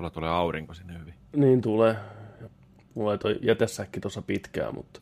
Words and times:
Tulla 0.00 0.10
tulee 0.10 0.30
aurinko 0.30 0.74
sinne 0.74 0.98
hyvin. 0.98 1.14
Niin 1.36 1.60
tulee. 1.60 1.96
Mulla 2.94 3.12
ei 3.12 3.18
toi 3.18 3.38
jätesäkki 3.42 4.00
tuossa 4.00 4.22
pitkään, 4.22 4.74
mutta 4.74 5.00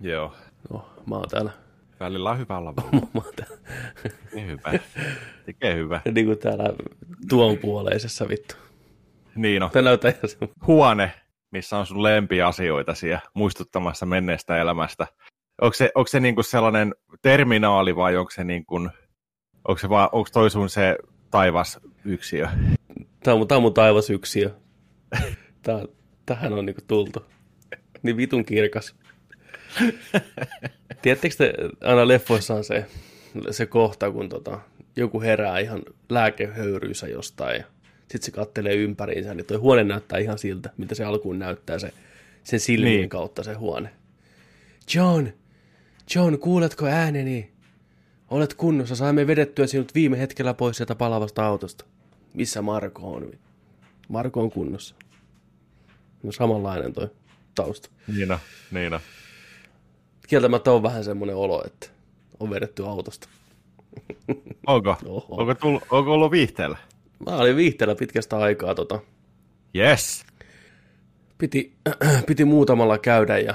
Joo. 0.00 0.32
no, 0.70 0.88
mä 1.06 1.14
oon 1.14 1.28
täällä. 1.28 1.50
Välillä 2.00 2.30
on 2.30 2.38
hyvä 2.38 2.58
olla. 2.58 2.74
Mä 2.92 3.00
oon 3.14 3.34
täällä, 3.36 3.56
Niin 4.34 4.46
hyvä. 4.46 4.72
Tekee 5.46 5.74
hyvä. 5.74 6.00
niin 6.14 6.26
kuin 6.26 6.38
täällä 6.38 6.64
tuon 7.28 7.58
puoleisessa 7.58 8.28
vittu. 8.28 8.54
Niin 9.34 9.62
on. 9.62 9.70
Tää 9.70 9.82
näyttää 9.82 10.10
ihan 10.10 10.28
se. 10.28 10.38
Huone, 10.66 11.12
missä 11.50 11.78
on 11.78 11.86
sun 11.86 12.02
lempiasioita 12.02 12.94
siellä 12.94 13.20
muistuttamassa 13.34 14.06
menneestä 14.06 14.60
elämästä. 14.60 15.06
Onko 15.60 15.74
se, 15.74 15.90
onko 15.94 16.08
se 16.08 16.20
niinku 16.20 16.42
sellainen 16.42 16.94
terminaali 17.22 17.96
vai 17.96 18.16
onko 18.16 18.30
se, 18.30 18.44
niinku, 18.44 18.76
onko 19.68 19.78
se 19.78 19.88
vaan, 19.88 20.08
onko 20.12 20.28
toi 20.32 20.50
sun 20.50 20.68
se 20.68 20.98
taivas 21.32 21.78
yksiö? 22.04 22.48
Tää 23.22 23.34
on, 23.34 23.40
mun- 23.40 23.46
tää 23.46 23.56
on 23.56 23.62
mun 23.62 23.74
taivas 23.74 24.10
yksiö. 24.10 24.50
Tää, 25.62 25.84
tähän 26.26 26.52
on 26.52 26.66
niinku 26.66 26.80
tultu. 26.88 27.24
Niin 28.02 28.16
vitun 28.16 28.44
kirkas. 28.44 28.94
Tiedättekö 31.02 31.34
te, 31.38 31.52
aina 31.80 32.08
leffoissa 32.08 32.54
on 32.54 32.64
se, 32.64 32.86
se 33.50 33.66
kohta, 33.66 34.10
kun 34.10 34.28
tota, 34.28 34.60
joku 34.96 35.20
herää 35.20 35.58
ihan 35.58 35.82
lääkehöyryysä 36.08 37.08
jostain 37.08 37.56
ja 37.58 37.64
sitten 38.00 38.22
se 38.22 38.30
kattelee 38.30 38.74
ympäriinsä, 38.74 39.34
niin 39.34 39.46
toi 39.46 39.56
huone 39.56 39.84
näyttää 39.84 40.18
ihan 40.18 40.38
siltä, 40.38 40.70
mitä 40.76 40.94
se 40.94 41.04
alkuun 41.04 41.38
näyttää 41.38 41.78
se, 41.78 41.92
sen 42.44 42.60
silmien 42.60 42.96
Niin. 42.96 43.08
kautta 43.08 43.42
se 43.42 43.54
huone. 43.54 43.90
John, 44.94 45.26
John, 46.14 46.38
kuuletko 46.38 46.86
ääneni? 46.86 47.50
Olet 48.32 48.54
kunnossa, 48.54 48.96
saimme 48.96 49.26
vedettyä 49.26 49.66
sinut 49.66 49.94
viime 49.94 50.18
hetkellä 50.18 50.54
pois 50.54 50.76
sieltä 50.76 50.94
palavasta 50.94 51.46
autosta. 51.46 51.84
Missä 52.34 52.62
Marko 52.62 53.12
on? 53.12 53.32
Marko 54.08 54.40
on 54.40 54.50
kunnossa. 54.50 54.94
No 56.22 56.32
samanlainen 56.32 56.92
toi 56.92 57.08
tausta. 57.54 57.88
Niin 58.16 58.32
on, 58.32 58.38
niin 58.70 58.94
on. 58.94 59.00
Kieltämättä 60.28 60.72
on 60.72 60.82
vähän 60.82 61.04
semmoinen 61.04 61.36
olo, 61.36 61.64
että 61.66 61.86
on 62.40 62.50
vedetty 62.50 62.86
autosta. 62.86 63.28
Onko? 64.66 64.96
Oho. 65.06 65.26
Onko, 65.30 65.54
tullut, 65.54 65.82
onko 65.90 66.12
ollut 66.12 66.32
viihteellä? 66.32 66.78
Mä 67.26 67.36
olin 67.36 67.56
viihteellä 67.56 67.94
pitkästä 67.94 68.36
aikaa. 68.36 68.74
Tota. 68.74 69.00
Yes. 69.76 70.24
Piti, 71.38 71.72
piti 72.26 72.44
muutamalla 72.44 72.98
käydä 72.98 73.38
ja 73.38 73.54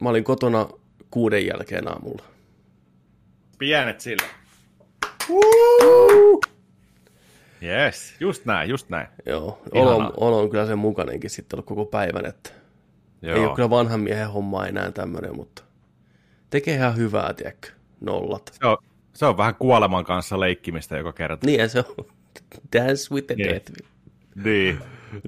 mä 0.00 0.08
olin 0.08 0.24
kotona 0.24 0.68
kuuden 1.10 1.46
jälkeen 1.46 1.88
aamulla. 1.88 2.35
Pienet 3.58 4.00
sillä. 4.00 4.26
Yes, 7.62 8.14
just 8.20 8.44
näin, 8.44 8.70
just 8.70 8.88
näin. 8.88 9.06
Joo, 9.26 9.62
olo, 9.72 9.92
Ihanaa. 9.92 10.12
olo 10.16 10.38
on 10.38 10.50
kyllä 10.50 10.66
sen 10.66 10.78
mukainenkin 10.78 11.30
sitten 11.30 11.56
ollut 11.56 11.66
koko 11.66 11.84
päivän, 11.86 12.26
että 12.26 12.50
Joo. 13.22 13.36
ei 13.36 13.44
ole 13.46 13.54
kyllä 13.56 13.70
vanhan 13.70 14.00
miehen 14.00 14.30
homma 14.30 14.66
enää 14.66 14.90
tämmöinen, 14.92 15.36
mutta 15.36 15.62
tekee 16.50 16.74
ihan 16.74 16.96
hyvää, 16.96 17.32
tiedätkö, 17.34 17.68
nollat. 18.00 18.50
Se, 18.60 18.66
on, 18.66 18.76
se 19.12 19.26
on 19.26 19.36
vähän 19.36 19.54
kuoleman 19.54 20.04
kanssa 20.04 20.40
leikkimistä 20.40 20.96
joka 20.96 21.12
kerta. 21.12 21.46
Niin 21.46 21.68
se 21.70 21.78
on. 21.98 22.04
Dance 22.76 23.14
with 23.14 23.26
the 23.26 23.34
Niin. 23.34 23.48
death. 23.50 23.72
Niin, 24.44 24.78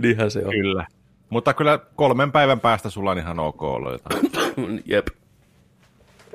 Niinhän 0.02 0.30
se 0.30 0.38
on. 0.44 0.50
kyllä. 0.50 0.86
Mutta 1.30 1.54
kyllä 1.54 1.78
kolmen 1.78 2.32
päivän 2.32 2.60
päästä 2.60 2.90
sulla 2.90 3.10
on 3.10 3.18
ihan 3.18 3.38
ok 3.38 3.62
ollut 3.62 3.92
jotain. 3.92 4.30
Jep. 4.86 5.06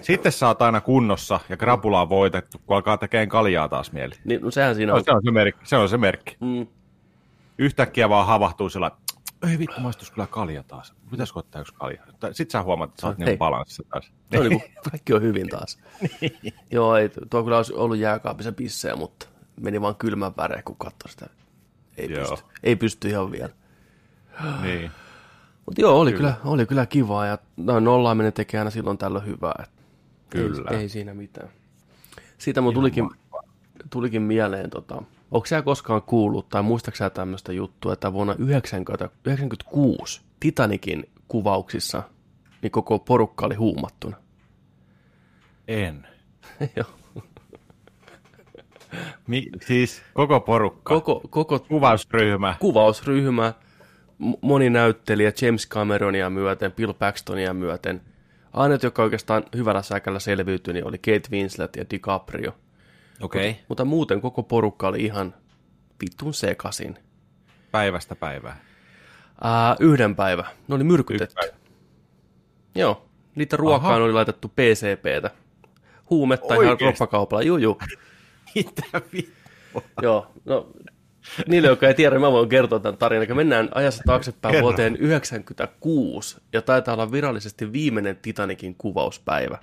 Sitten 0.03 0.31
sä 0.31 0.47
oot 0.47 0.61
aina 0.61 0.81
kunnossa 0.81 1.39
ja 1.49 1.57
krapula 1.57 2.01
on 2.01 2.09
voitettu, 2.09 2.57
kun 2.65 2.75
alkaa 2.75 2.97
tekemään 2.97 3.29
kaljaa 3.29 3.69
taas 3.69 3.91
mieli. 3.91 4.15
Niin, 4.25 4.41
no 4.41 4.51
sehän 4.51 4.75
siinä 4.75 4.91
No, 4.91 4.97
on. 4.97 5.03
se 5.05 5.11
on 5.11 5.21
se 5.25 5.31
merkki. 5.31 5.65
Se 5.65 5.75
on 5.77 5.89
se 5.89 5.97
merkki. 5.97 6.37
Mm. 6.39 6.67
Yhtäkkiä 7.57 8.09
vaan 8.09 8.27
havahtuu 8.27 8.69
sillä 8.69 8.91
ei 9.51 9.59
vittu, 9.59 9.81
maistus 9.81 10.11
kyllä 10.11 10.27
kalja 10.27 10.63
taas. 10.63 10.93
Pitäisikö 11.11 11.39
ottaa 11.39 11.61
yksi 11.61 11.73
kalja? 11.73 12.01
Sitten 12.31 12.51
sä 12.51 12.63
huomaat, 12.63 12.89
että 12.89 13.01
sä 13.01 13.07
oot 13.07 13.17
niin 13.17 13.37
balanssissa 13.37 13.83
taas. 13.89 14.11
Se 14.31 14.39
on 14.39 14.49
niin 14.49 14.59
kuin, 14.61 14.71
kaikki 14.91 15.13
on 15.13 15.21
hyvin 15.21 15.49
taas. 15.49 15.79
Joo, 16.71 16.95
ei, 16.95 17.09
tuo 17.29 17.43
kyllä 17.43 17.57
olisi 17.57 17.73
ollut 17.73 17.97
jääkaapissa 17.97 18.51
pissejä, 18.51 18.95
mutta 18.95 19.27
meni 19.61 19.81
vaan 19.81 19.95
kylmän 19.95 20.31
väreä, 20.37 20.61
kun 20.65 20.75
katsoi 20.75 21.11
sitä. 21.11 21.27
Ei 21.97 22.11
Joo. 22.11 22.29
pysty. 22.29 22.45
Ei 22.63 22.75
pysty 22.75 23.09
ihan 23.09 23.31
vielä. 23.31 23.49
niin. 24.61 24.91
Mutta 25.65 25.81
joo, 25.81 25.99
oli 25.99 26.13
kyllä. 26.13 26.31
kyllä, 26.41 26.51
oli 26.53 26.65
kyllä 26.65 26.85
kivaa 26.85 27.25
ja 27.25 27.37
no, 27.57 27.79
nollaaminen 27.79 28.33
tekee 28.33 28.59
aina 28.59 28.71
silloin 28.71 28.97
tällöin 28.97 29.25
hyvää. 29.25 29.55
Et 29.63 29.69
Kyllä. 30.41 30.71
Ei, 30.71 30.77
ei 30.77 30.89
siinä 30.89 31.13
mitään. 31.13 31.49
Siitä 32.37 32.61
mun 32.61 32.73
tulikin, 32.73 33.09
tulikin 33.89 34.21
mieleen, 34.21 34.69
tota, 34.69 35.03
onko 35.31 35.45
sä 35.45 35.61
koskaan 35.61 36.01
kuullut 36.01 36.49
tai 36.49 36.63
muistatko 36.63 36.97
sä 36.97 37.09
tämmöistä 37.09 37.53
juttua, 37.53 37.93
että 37.93 38.13
vuonna 38.13 38.35
90, 38.39 39.09
96 39.25 40.21
Titanikin 40.39 41.09
kuvauksissa 41.27 42.03
niin 42.61 42.71
koko 42.71 42.99
porukka 42.99 43.45
oli 43.45 43.55
huumattuna. 43.55 44.17
En. 45.67 46.07
Joo. 46.75 46.87
Mi- 49.27 49.49
siis 49.67 50.01
koko 50.13 50.39
porukka. 50.39 50.93
koko, 50.93 51.21
koko 51.29 51.59
Kuvausryhmä. 51.59 52.55
kuvausryhmä, 52.59 53.53
moni 54.41 54.69
näyttelijä, 54.69 55.31
James 55.41 55.69
Cameronia 55.69 56.29
myöten, 56.29 56.71
Bill 56.71 56.93
Paxtonia 56.93 57.53
myöten. 57.53 58.01
Ainut, 58.53 58.83
joka 58.83 59.03
oikeastaan 59.03 59.43
hyvällä 59.55 59.81
säkällä 59.81 60.19
selviytyi, 60.19 60.73
niin 60.73 60.87
oli 60.87 60.97
Kate 60.97 61.29
Winslet 61.31 61.75
ja 61.75 61.85
DiCaprio. 61.91 62.55
Okei. 63.21 63.49
Okay. 63.49 63.63
Mutta 63.67 63.85
muuten 63.85 64.21
koko 64.21 64.43
porukka 64.43 64.87
oli 64.87 65.05
ihan 65.05 65.33
vitun 66.01 66.33
sekasin. 66.33 66.97
Päivästä 67.71 68.15
päivää. 68.15 68.57
Ää, 69.41 69.75
yhden 69.79 70.15
päivä. 70.15 70.45
Ne 70.67 70.75
oli 70.75 70.83
myrkytetty. 70.83 71.35
Joo. 72.75 73.05
Niitä 73.35 73.57
ruokaan 73.57 73.93
Aha. 73.93 74.03
oli 74.03 74.13
laitettu 74.13 74.47
PCPtä. 74.47 75.31
Huumetta 76.09 76.53
ihan 76.53 76.67
Oikeesti? 76.67 76.85
roppakaupalla. 76.85 77.43
Juu, 77.43 77.57
juu. 77.57 77.77
Mitä 78.55 79.01
vittu? 79.13 79.83
Joo, 80.01 80.31
no 80.45 80.67
niille, 81.47 81.67
jotka 81.67 81.87
ei 81.87 81.93
tiedä, 81.93 82.19
mä 82.19 82.31
voin 82.31 82.49
kertoa 82.49 82.79
tämän 82.79 82.97
tarinan. 82.97 83.27
Kun 83.27 83.35
Mennään 83.35 83.69
ajassa 83.75 84.03
taaksepäin 84.05 84.51
Kerro. 84.51 84.63
vuoteen 84.63 84.95
96, 84.95 86.37
ja 86.53 86.61
taitaa 86.61 86.93
olla 86.93 87.11
virallisesti 87.11 87.73
viimeinen 87.73 88.17
Titanikin 88.17 88.75
kuvauspäivä. 88.77 89.57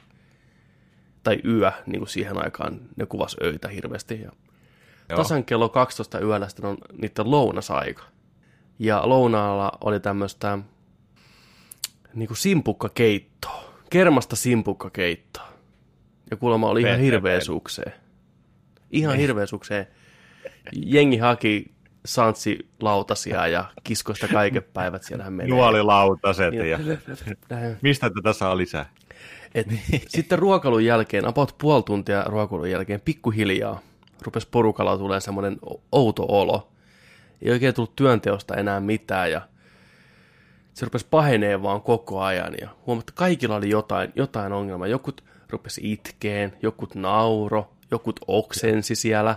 Tai 1.23 1.41
yö, 1.45 1.73
niin 1.87 1.99
kuin 1.99 2.09
siihen 2.09 2.45
aikaan 2.45 2.81
ne 2.97 3.07
kuvas 3.07 3.37
öitä 3.43 3.69
hirveästi. 3.69 4.21
Ja 4.21 4.31
Joo. 5.09 5.17
tasan 5.17 5.45
kello 5.45 5.69
12 5.69 6.21
yöllä 6.21 6.49
sitten 6.49 6.65
on 6.65 6.79
niiden 7.03 7.31
lounasaika. 7.31 8.03
Ja 8.79 9.09
lounaalla 9.09 9.73
oli 9.81 10.01
tämmöistä 10.01 10.59
niin 12.15 12.27
kuin 12.27 12.37
simpukkakeittoa. 12.37 13.65
Kermasta 13.91 14.37
simpukkakeittoa. 14.37 15.49
Ja 16.31 16.37
kuulemma 16.37 16.69
oli 16.69 16.81
ihan 16.83 17.01
hirveä 17.01 17.41
sukseen. 17.41 17.93
Ihan 18.91 19.17
hirveä 19.17 19.47
sukseen. 19.47 19.87
Jengi 20.73 21.17
haki 21.17 21.73
santsilautasia 22.07 23.47
ja 23.47 23.65
kiskoista 23.85 24.29
kaiken 24.29 24.63
päivät 24.75 25.03
siellähän 25.03 25.33
menee. 25.33 25.51
Nuolilautaset 25.51 26.51
Niin, 26.51 26.71
ja... 26.71 26.79
näin. 27.51 27.77
Mistä 27.83 28.11
tätä 28.11 28.33
saa 28.33 28.57
lisää? 28.57 28.91
Et 29.55 29.67
sitten 30.09 30.39
ruokalun 30.39 30.85
jälkeen, 30.85 31.27
about 31.27 31.55
puoli 31.59 31.83
tuntia 31.83 32.25
ruokalun 32.25 32.71
jälkeen, 32.71 33.01
pikkuhiljaa 33.01 33.81
rupesi 34.23 34.49
porukalla 34.51 34.99
tulee 34.99 35.21
semmoinen 35.21 35.57
outo 35.93 36.27
olo. 36.29 36.73
Ei 37.43 37.51
oikein 37.53 37.75
tullut 37.75 37.97
työnteosta 37.97 38.55
enää 38.55 38.81
mitään 38.81 39.31
ja 39.31 39.41
se 40.75 40.87
rupesi 40.87 41.07
pahenee 41.11 41.63
vaan 41.63 41.83
koko 41.83 42.21
ajan 42.21 42.55
ja 42.61 42.69
huomattu, 42.87 43.11
että 43.11 43.19
kaikilla 43.19 43.57
oli 43.57 43.71
jotain, 43.71 44.13
jotain 44.17 44.53
ongelmaa. 44.53 44.87
Jokut 44.87 45.25
rupesi 45.51 45.93
itkeen, 45.93 46.57
jokut 46.63 46.95
nauro, 46.95 47.73
jokut 47.91 48.21
oksensi 48.27 48.95
siellä. 48.95 49.37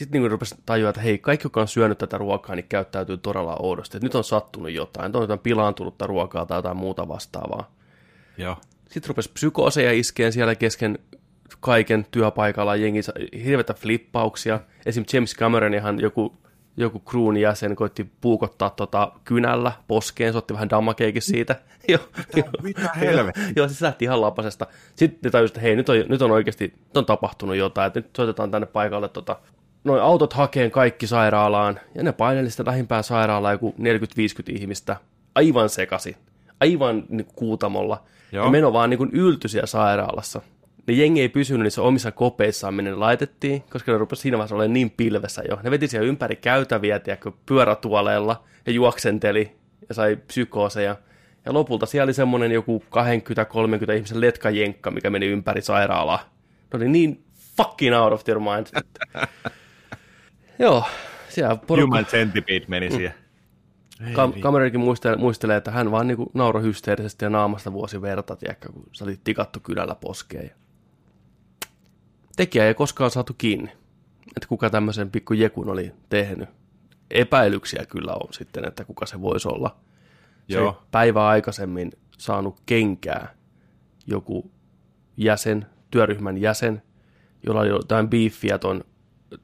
Sitten 0.00 0.22
niin 0.22 0.30
rupesi 0.30 0.54
tajua, 0.66 0.88
että 0.88 1.00
hei, 1.00 1.18
kaikki, 1.18 1.44
jotka 1.44 1.60
on 1.60 1.68
syönyt 1.68 1.98
tätä 1.98 2.18
ruokaa, 2.18 2.56
niin 2.56 2.66
käyttäytyy 2.68 3.16
todella 3.16 3.56
oudosti. 3.58 3.96
Että 3.96 4.06
nyt 4.06 4.14
on 4.14 4.24
sattunut 4.24 4.70
jotain, 4.70 5.08
nyt 5.08 5.16
on 5.16 5.22
jotain 5.22 5.38
pilaantunutta 5.38 6.06
ruokaa 6.06 6.46
tai 6.46 6.58
jotain 6.58 6.76
muuta 6.76 7.08
vastaavaa. 7.08 7.72
Joo. 8.38 8.56
Sitten 8.88 9.08
rupesi 9.08 9.30
psykooseja 9.32 9.92
iskeen 9.92 10.32
siellä 10.32 10.54
kesken 10.54 10.98
kaiken 11.60 12.06
työpaikalla, 12.10 12.76
jengi 12.76 13.00
hirveitä 13.44 13.74
flippauksia. 13.74 14.60
Esim. 14.86 15.04
James 15.12 15.36
Cameronihan 15.36 16.00
joku, 16.00 16.36
joku 16.76 16.98
kruun 16.98 17.36
jäsen 17.36 17.76
koitti 17.76 18.10
puukottaa 18.20 18.70
tota 18.70 19.12
kynällä 19.24 19.72
poskeen, 19.88 20.32
se 20.32 20.38
otti 20.38 20.54
vähän 20.54 20.70
damakeikin 20.70 21.22
siitä. 21.22 21.56
Joo, 21.88 22.08
joo. 22.36 22.48
Mitä 22.62 22.90
helvettiä? 23.00 23.52
Joo, 23.56 23.68
siis 23.68 23.78
se 23.78 23.84
lähti 23.84 24.04
ihan 24.04 24.20
lapasesta. 24.20 24.66
Sitten 24.94 25.18
ne 25.24 25.30
tajusivat, 25.30 25.56
että 25.56 25.60
hei, 25.60 25.76
nyt 25.76 25.88
on, 25.88 25.96
nyt 26.08 26.22
on 26.22 26.30
oikeasti 26.30 26.64
nyt 26.64 26.96
on 26.96 27.06
tapahtunut 27.06 27.56
jotain, 27.56 27.86
että 27.86 28.00
nyt 28.00 28.16
soitetaan 28.16 28.50
tänne 28.50 28.66
paikalle 28.66 29.08
tota, 29.08 29.36
noin 29.84 30.02
autot 30.02 30.32
hakeen 30.32 30.70
kaikki 30.70 31.06
sairaalaan, 31.06 31.80
ja 31.94 32.02
ne 32.02 32.12
paineli 32.12 32.50
sitä 32.50 32.64
lähimpään 32.64 33.04
sairaalaan 33.04 33.54
joku 33.54 33.74
40-50 33.78 33.82
ihmistä, 34.48 34.96
aivan 35.34 35.68
sekasi, 35.68 36.16
aivan 36.60 37.04
niin 37.08 37.24
kuin 37.24 37.36
kuutamolla. 37.36 38.02
Joo. 38.32 38.44
Ja 38.44 38.50
meno 38.50 38.72
vaan 38.72 38.90
niin 38.90 38.98
kuin 38.98 39.10
yltyi 39.12 39.50
siellä 39.50 39.66
sairaalassa. 39.66 40.42
ne 40.86 40.94
jengi 40.94 41.20
ei 41.20 41.28
pysynyt 41.28 41.62
niissä 41.62 41.82
omissa 41.82 42.12
kopeissaan, 42.12 42.74
minne 42.74 42.90
ne 42.90 42.96
laitettiin, 42.96 43.62
koska 43.70 43.92
ne 43.92 43.98
rupesi 43.98 44.22
siinä 44.22 44.38
vaiheessa 44.38 44.54
olemaan 44.54 44.72
niin 44.72 44.90
pilvessä 44.90 45.42
jo. 45.48 45.58
Ne 45.62 45.70
veti 45.70 45.88
siellä 45.88 46.08
ympäri 46.08 46.36
käytäviä, 46.36 46.98
tiedätkö, 46.98 47.32
pyörätuoleilla 47.46 48.44
ja 48.66 48.72
juoksenteli 48.72 49.52
ja 49.88 49.94
sai 49.94 50.16
psykooseja. 50.16 50.96
Ja 51.44 51.52
lopulta 51.52 51.86
siellä 51.86 52.04
oli 52.04 52.14
semmoinen 52.14 52.52
joku 52.52 52.84
20-30 53.90 53.92
ihmisen 53.92 54.20
letkajenkka, 54.20 54.90
mikä 54.90 55.10
meni 55.10 55.26
ympäri 55.26 55.62
sairaalaa. 55.62 56.30
Ne 56.72 56.76
oli 56.76 56.88
niin 56.88 57.24
fucking 57.56 57.96
out 57.96 58.12
of 58.12 58.24
their 58.24 58.40
mind. 58.40 58.66
Joo, 60.60 60.84
siellä 61.28 61.56
porukka... 61.56 61.86
Human 61.86 62.06
Centipede 62.06 62.64
meni 62.68 62.88
mm. 62.88 62.96
siihen. 62.96 63.14
Kam- 64.00 64.40
kamerarikin 64.40 64.80
muistelee, 64.80 65.16
muistelee, 65.16 65.56
että 65.56 65.70
hän 65.70 65.90
vaan 65.90 66.06
niinku 66.06 66.30
nauroi 66.34 66.62
hysteerisesti 66.62 67.24
ja 67.24 67.30
naamasta 67.30 67.72
vuosi 67.72 68.02
verta, 68.02 68.36
tiedätkö, 68.36 68.72
kun 68.72 68.86
se 68.92 69.04
oli 69.04 69.20
tikattu 69.24 69.60
kylällä 69.60 69.94
poskeen. 69.94 70.44
Ja... 70.44 70.54
Tekijä 72.36 72.66
ei 72.66 72.74
koskaan 72.74 73.10
saatu 73.10 73.34
kiinni, 73.38 73.72
että 74.36 74.48
kuka 74.48 74.70
tämmöisen 74.70 75.10
pikku 75.10 75.34
jekun 75.34 75.68
oli 75.68 75.92
tehnyt. 76.08 76.48
Epäilyksiä 77.10 77.86
kyllä 77.86 78.12
on 78.12 78.32
sitten, 78.32 78.64
että 78.64 78.84
kuka 78.84 79.06
se 79.06 79.20
voisi 79.20 79.48
olla. 79.48 79.76
Se 80.48 80.56
Joo. 80.58 80.82
päivää 80.90 81.26
aikaisemmin 81.26 81.92
saanut 82.18 82.60
kenkää 82.66 83.34
joku 84.06 84.50
jäsen, 85.16 85.66
työryhmän 85.90 86.38
jäsen, 86.38 86.82
jolla 87.46 87.60
oli 87.60 87.68
jotain 87.68 88.08
biiffiä 88.08 88.58
ton, 88.58 88.84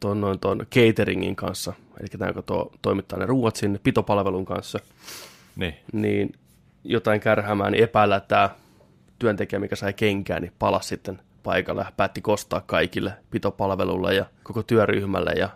ton, 0.01 0.21
ton, 0.21 0.39
ton 0.39 0.67
cateringin 0.75 1.37
kanssa, 1.37 1.73
eli 2.01 2.09
tämä, 2.09 2.29
joka 2.29 2.43
to, 2.43 2.73
toimittaa 2.83 3.19
ne 3.19 3.27
ruuat 3.27 3.57
sinne 3.57 3.81
pitopalvelun 3.83 4.45
kanssa, 4.45 4.79
niin, 5.57 5.75
niin 5.93 6.33
jotain 6.85 7.21
kärhämää, 7.21 7.71
niin 7.71 7.85
epäillä, 7.85 8.17
että 8.17 8.29
tämä 8.29 8.51
työntekijä, 9.19 9.61
mikä 9.61 9.77
sai 9.77 9.93
kenkää, 9.93 10.41
niin 10.41 10.53
palasi 10.59 10.89
sitten 10.89 11.21
paikalle 11.43 11.81
ja 11.81 11.93
päätti 11.97 12.21
kostaa 12.21 12.61
kaikille 12.61 13.13
pitopalvelulle 13.31 14.15
ja 14.15 14.25
koko 14.43 14.63
työryhmälle 14.63 15.33
ja 15.33 15.49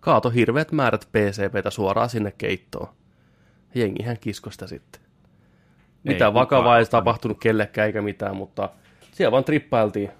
kaato 0.00 0.30
hirveät 0.30 0.72
määrät 0.72 1.08
PCPtä 1.12 1.70
suoraan 1.70 2.08
sinne 2.08 2.32
keittoon. 2.38 2.88
Jengihän 3.74 4.18
kiskosta 4.20 4.66
sitten. 4.66 5.00
Mitä 6.04 6.34
vakavaa 6.34 6.78
ei 6.78 6.86
tapahtunut 6.86 7.40
kellekään 7.40 7.86
eikä 7.86 8.02
mitään, 8.02 8.36
mutta 8.36 8.68
siellä 9.12 9.32
vaan 9.32 9.44
trippailtiin 9.44 10.10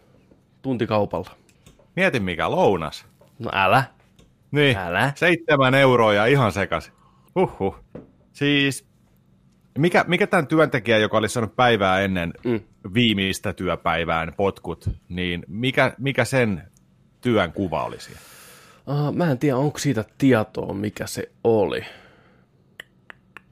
tuntikaupalla. 0.63 1.31
Mieti 1.97 2.21
mikä 2.21 2.51
lounas. 2.51 3.07
No 3.39 3.51
älä. 3.53 3.85
Niin, 4.51 4.77
Älä. 4.77 5.13
seitsemän 5.15 5.75
euroa 5.75 6.13
ja 6.13 6.27
ihan 6.27 6.53
sekaisin. 6.53 6.93
Huhhuh. 7.35 7.77
Siis, 8.33 8.87
mikä, 9.79 10.05
mikä 10.09 10.27
tämän 10.27 10.47
työntekijä, 10.47 10.99
joka 10.99 11.17
oli 11.17 11.29
saanut 11.29 11.57
päivää 11.57 12.01
ennen 12.01 12.33
mm. 12.45 12.61
viimeistä 12.95 13.53
työpäivään 13.53 14.33
potkut, 14.37 14.91
niin 15.09 15.45
mikä, 15.49 15.95
mikä 15.99 16.25
sen 16.25 16.63
työn 17.21 17.53
kuva 17.53 17.85
oli 17.85 18.01
siellä? 18.01 18.21
Uh, 18.87 19.15
mä 19.15 19.31
en 19.31 19.39
tiedä, 19.39 19.57
onko 19.57 19.79
siitä 19.79 20.05
tietoa, 20.19 20.75
mikä 20.75 21.07
se 21.07 21.31
oli. 21.45 21.85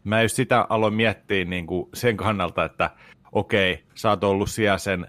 Mä 0.04 0.22
just 0.22 0.36
sitä 0.36 0.66
aloin 0.68 0.94
miettiä 0.94 1.44
niin 1.44 1.66
kuin 1.66 1.88
sen 1.94 2.16
kannalta, 2.16 2.64
että 2.64 2.90
okei, 3.32 3.84
sä 3.94 4.10
oot 4.10 4.24
ollut 4.24 4.50
siellä 4.50 4.78
sen 4.78 5.06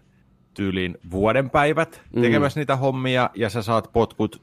tyylin 0.54 0.98
vuoden 1.12 1.50
päivät 1.50 2.02
tekemässä 2.22 2.60
mm. 2.60 2.62
niitä 2.62 2.76
hommia, 2.76 3.30
ja 3.36 3.50
sä 3.50 3.62
saat 3.62 3.90
potkut 3.94 4.42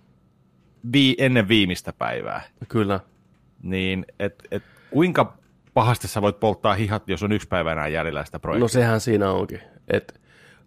vi- 0.93 1.17
ennen 1.19 1.49
viimeistä 1.49 1.93
päivää. 1.93 2.43
Kyllä. 2.69 3.01
Niin, 3.63 4.07
et, 4.19 4.35
et, 4.51 4.63
kuinka 4.91 5.37
pahasti 5.75 6.09
sä 6.09 6.23
voit 6.23 6.41
polttaa 6.41 6.75
hihat, 6.75 7.09
jos 7.09 7.23
on 7.23 7.33
yksi 7.33 7.49
päivä 7.49 7.73
enää 7.73 7.89
jäljellä 7.89 8.25
sitä 8.25 8.39
projektia? 8.39 8.65
No 8.65 8.69
sehän 8.69 9.01
siinä 9.01 9.31
onkin. 9.31 9.61
Et, 9.89 10.21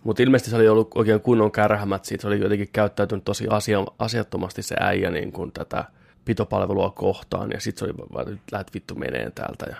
mutta 0.04 0.24
ilmeisesti 0.24 0.50
se 0.50 0.56
oli 0.56 0.68
ollut 0.68 0.92
oikein 0.96 1.22
kunnon 1.22 1.52
kärhämät 1.52 2.06
siitä. 2.06 2.22
Se 2.22 2.28
oli 2.28 2.40
jotenkin 2.40 2.70
käyttäytynyt 2.74 3.26
tosi 3.26 3.48
asia, 3.48 3.80
asiattomasti 4.00 4.62
se 4.62 4.76
äijä 4.80 5.12
niin 5.12 5.32
kuin 5.32 5.52
tätä 5.52 5.86
pitopalvelua 6.26 6.90
kohtaan. 6.90 7.52
Ja 7.52 7.60
sitten 7.60 7.80
se 7.80 7.86
oli 7.86 8.10
vaan, 8.14 8.34
että 8.34 8.44
lähdet 8.52 8.74
vittu 8.74 8.96
meneen 8.96 9.32
täältä. 9.36 9.66
Ja... 9.70 9.76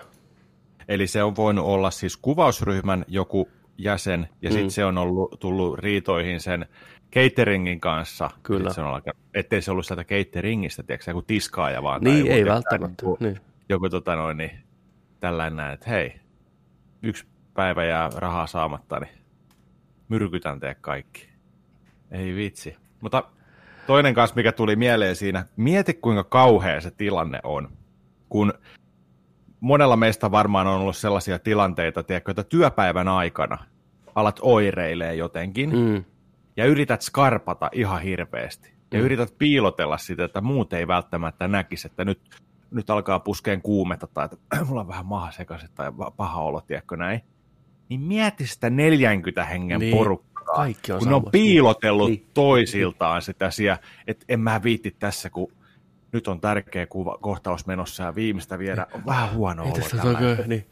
Eli 0.88 1.06
se 1.06 1.22
on 1.22 1.36
voinut 1.36 1.66
olla 1.66 1.90
siis 1.90 2.16
kuvausryhmän 2.16 3.04
joku 3.08 3.48
jäsen, 3.78 4.28
ja 4.42 4.50
sitten 4.50 4.66
mm. 4.66 4.70
se 4.70 4.84
on 4.84 4.98
ollut, 4.98 5.40
tullut 5.40 5.78
riitoihin 5.78 6.40
sen 6.40 6.66
cateringin 7.14 7.80
kanssa. 7.80 8.30
Kyllä. 8.42 8.72
Se 8.72 8.80
on 8.80 8.86
alkanut, 8.86 9.22
ettei 9.34 9.62
se 9.62 9.70
ollut 9.70 9.86
sieltä 9.86 10.04
cateringistä, 10.04 10.82
tiedätkö, 10.82 11.10
joku 11.10 11.22
tiskaaja 11.22 11.82
vaan. 11.82 12.00
Niin, 12.00 12.26
tai 12.26 12.34
ei 12.34 12.40
joku, 12.40 12.52
välttämättä. 12.52 13.06
Joku, 13.06 13.16
niin. 13.20 13.40
joku 13.68 13.88
tota 13.88 14.16
noin, 14.16 14.36
niin, 14.36 14.50
tällainen 15.20 15.70
että 15.70 15.90
hei, 15.90 16.20
yksi 17.02 17.26
päivä 17.54 17.84
jää 17.84 18.10
rahaa 18.16 18.46
saamatta, 18.46 19.00
niin 19.00 19.14
myrkytän 20.08 20.60
teet 20.60 20.78
kaikki. 20.80 21.28
Ei 22.10 22.34
vitsi. 22.34 22.76
Mutta 23.00 23.22
toinen 23.86 24.14
kanssa, 24.14 24.36
mikä 24.36 24.52
tuli 24.52 24.76
mieleen 24.76 25.16
siinä, 25.16 25.46
mieti 25.56 25.94
kuinka 25.94 26.24
kauhea 26.24 26.80
se 26.80 26.90
tilanne 26.90 27.40
on, 27.42 27.68
kun 28.28 28.52
monella 29.60 29.96
meistä 29.96 30.30
varmaan 30.30 30.66
on 30.66 30.80
ollut 30.80 30.96
sellaisia 30.96 31.38
tilanteita, 31.38 32.02
tiedätkö, 32.02 32.30
että 32.30 32.44
työpäivän 32.44 33.08
aikana 33.08 33.58
alat 34.14 34.38
oireilee 34.42 35.14
jotenkin, 35.14 35.70
Mm. 35.70 36.04
Ja 36.56 36.64
yrität 36.66 37.02
skarpata 37.02 37.70
ihan 37.72 38.02
hirveästi. 38.02 38.72
Ja 38.92 38.98
Mm. 38.98 39.04
yrität 39.04 39.34
piilotella 39.38 39.98
sitä, 39.98 40.24
että 40.24 40.40
muut 40.40 40.72
ei 40.72 40.88
välttämättä 40.88 41.48
näkisi, 41.48 41.86
että 41.86 42.04
nyt, 42.04 42.20
nyt 42.70 42.90
alkaa 42.90 43.20
puskeen 43.20 43.62
kuumetta 43.62 44.06
tai 44.06 44.24
että 44.24 44.36
mulla 44.68 44.80
on 44.80 44.88
vähän 44.88 45.06
maha 45.06 45.30
sekaisin 45.30 45.68
tai 45.74 45.92
paha 46.16 46.42
olo, 46.42 46.60
tiedätkö 46.60 46.96
näin. 46.96 47.20
Niin 47.88 48.00
mieti 48.00 48.46
sitä 48.46 48.70
40 48.70 49.44
hengen 49.44 49.80
Niin, 49.80 49.90
niin, 49.90 49.96
porukkaa, 49.98 50.44
kaikki 50.44 50.92
on 50.92 50.98
kun 50.98 51.08
ne 51.08 51.14
on 51.14 51.24
piilotellut 51.32 52.08
Niin. 52.10 52.18
niin. 52.20 52.30
toisiltaan 52.34 53.22
sitä 53.22 53.50
siellä, 53.50 53.78
että 54.06 54.24
en 54.28 54.40
mä 54.40 54.62
viitti 54.62 54.96
tässä, 54.98 55.30
kun 55.30 55.52
nyt 56.12 56.28
on 56.28 56.40
tärkeä 56.40 56.86
kuva, 56.86 57.18
kohtaus 57.20 57.66
menossa 57.66 58.02
ja 58.02 58.14
viimeistä 58.14 58.58
viedä, 58.58 58.86
on 58.92 59.06
vähän 59.06 59.32
huono 59.32 59.62
olo 59.62 59.72
niin. 60.46 60.66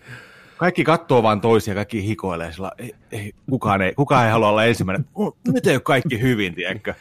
Kaikki 0.56 0.84
katsoo 0.84 1.22
vaan 1.22 1.40
toisia, 1.40 1.74
kaikki 1.74 2.06
hikoilee 2.06 2.52
sillä, 2.52 2.72
ei, 2.78 2.94
ei, 3.12 3.32
kukaan, 3.50 3.82
ei, 3.82 3.94
kukaan 3.94 4.26
ei 4.26 4.32
halua 4.32 4.48
olla 4.48 4.64
ensimmäinen. 4.64 5.06
Nyt 5.52 5.66
ei 5.66 5.74
ole 5.74 5.80
kaikki 5.80 6.20
hyvin, 6.20 6.54
tiedätkö? 6.54 6.94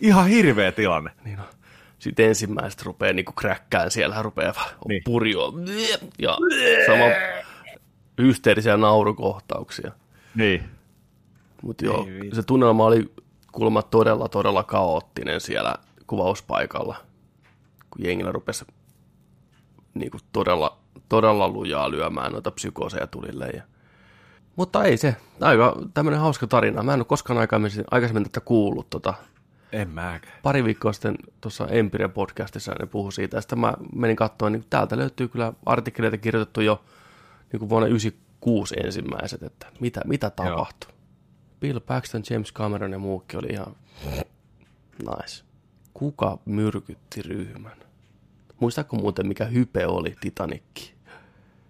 Ihan 0.00 0.28
hirveä 0.28 0.72
tilanne. 0.72 1.10
Niin 1.24 1.36
no. 1.36 1.44
Sitten 1.98 2.28
ensimmäiset 2.28 2.82
rupeaa 2.82 3.12
niinku 3.12 3.32
kräkkään 3.32 3.90
siellä, 3.90 4.14
hän 4.14 4.24
rupeaa 4.24 4.54
vaan 4.56 4.68
niin. 4.68 4.88
Niin. 4.88 5.02
purjoa. 5.04 5.52
Ja 6.18 6.38
sama 6.86 7.04
hysteerisiä 8.18 8.76
naurukohtauksia. 8.76 9.92
Niin. 10.34 10.64
Mutta 11.62 11.84
joo, 11.84 12.06
Ei 12.24 12.34
se 12.34 12.42
tunnelma 12.42 12.84
oli 12.84 13.12
kuulemma 13.52 13.82
todella, 13.82 14.28
todella 14.28 14.64
kaoottinen 14.64 15.40
siellä 15.40 15.74
kuvauspaikalla, 16.06 16.96
kun 17.90 18.06
jengillä 18.06 18.32
rupesi 18.32 18.64
niinku 19.94 20.18
todella, 20.32 20.79
todella 21.10 21.48
lujaa 21.48 21.90
lyömään 21.90 22.32
noita 22.32 22.50
psykooseja 22.50 23.06
tulille. 23.06 23.46
Ja... 23.46 23.62
Mutta 24.56 24.84
ei 24.84 24.96
se, 24.96 25.16
aika 25.40 25.76
tämmöinen 25.94 26.20
hauska 26.20 26.46
tarina. 26.46 26.82
Mä 26.82 26.94
en 26.94 27.00
ole 27.00 27.04
koskaan 27.04 27.38
aikaisemmin, 27.38 27.86
aikaisemmin 27.90 28.24
tätä 28.24 28.40
kuullut. 28.40 28.90
Tota, 28.90 29.14
En 29.72 29.88
mäkään. 29.90 30.38
pari 30.42 30.64
viikkoa 30.64 30.92
sitten 30.92 31.16
tuossa 31.40 31.66
Empire 31.66 32.08
podcastissa 32.08 32.72
ne 32.80 32.86
puhui 32.86 33.12
siitä, 33.12 33.36
ja 33.36 33.40
sitten 33.40 33.58
mä 33.60 33.74
menin 33.94 34.16
katsomaan, 34.16 34.52
niin 34.52 34.64
täältä 34.70 34.96
löytyy 34.96 35.28
kyllä 35.28 35.52
artikkeleita 35.66 36.18
kirjoitettu 36.18 36.60
jo 36.60 36.84
niin 37.52 37.58
kuin 37.60 37.68
vuonna 37.68 37.88
96 37.88 38.74
ensimmäiset, 38.84 39.42
että 39.42 39.66
mitä, 39.80 40.00
mitä 40.04 40.30
tapahtui. 40.30 40.90
Bill 41.60 41.80
Paxton, 41.80 42.22
James 42.30 42.52
Cameron 42.52 42.92
ja 42.92 42.98
muukin 42.98 43.38
oli 43.38 43.48
ihan 43.52 43.76
nice. 44.98 45.44
Kuka 45.94 46.38
myrkytti 46.44 47.22
ryhmän? 47.22 47.76
Muistatko 48.60 48.96
muuten, 48.96 49.26
mikä 49.26 49.44
hype 49.44 49.86
oli 49.86 50.16
Titanikki? 50.20 50.94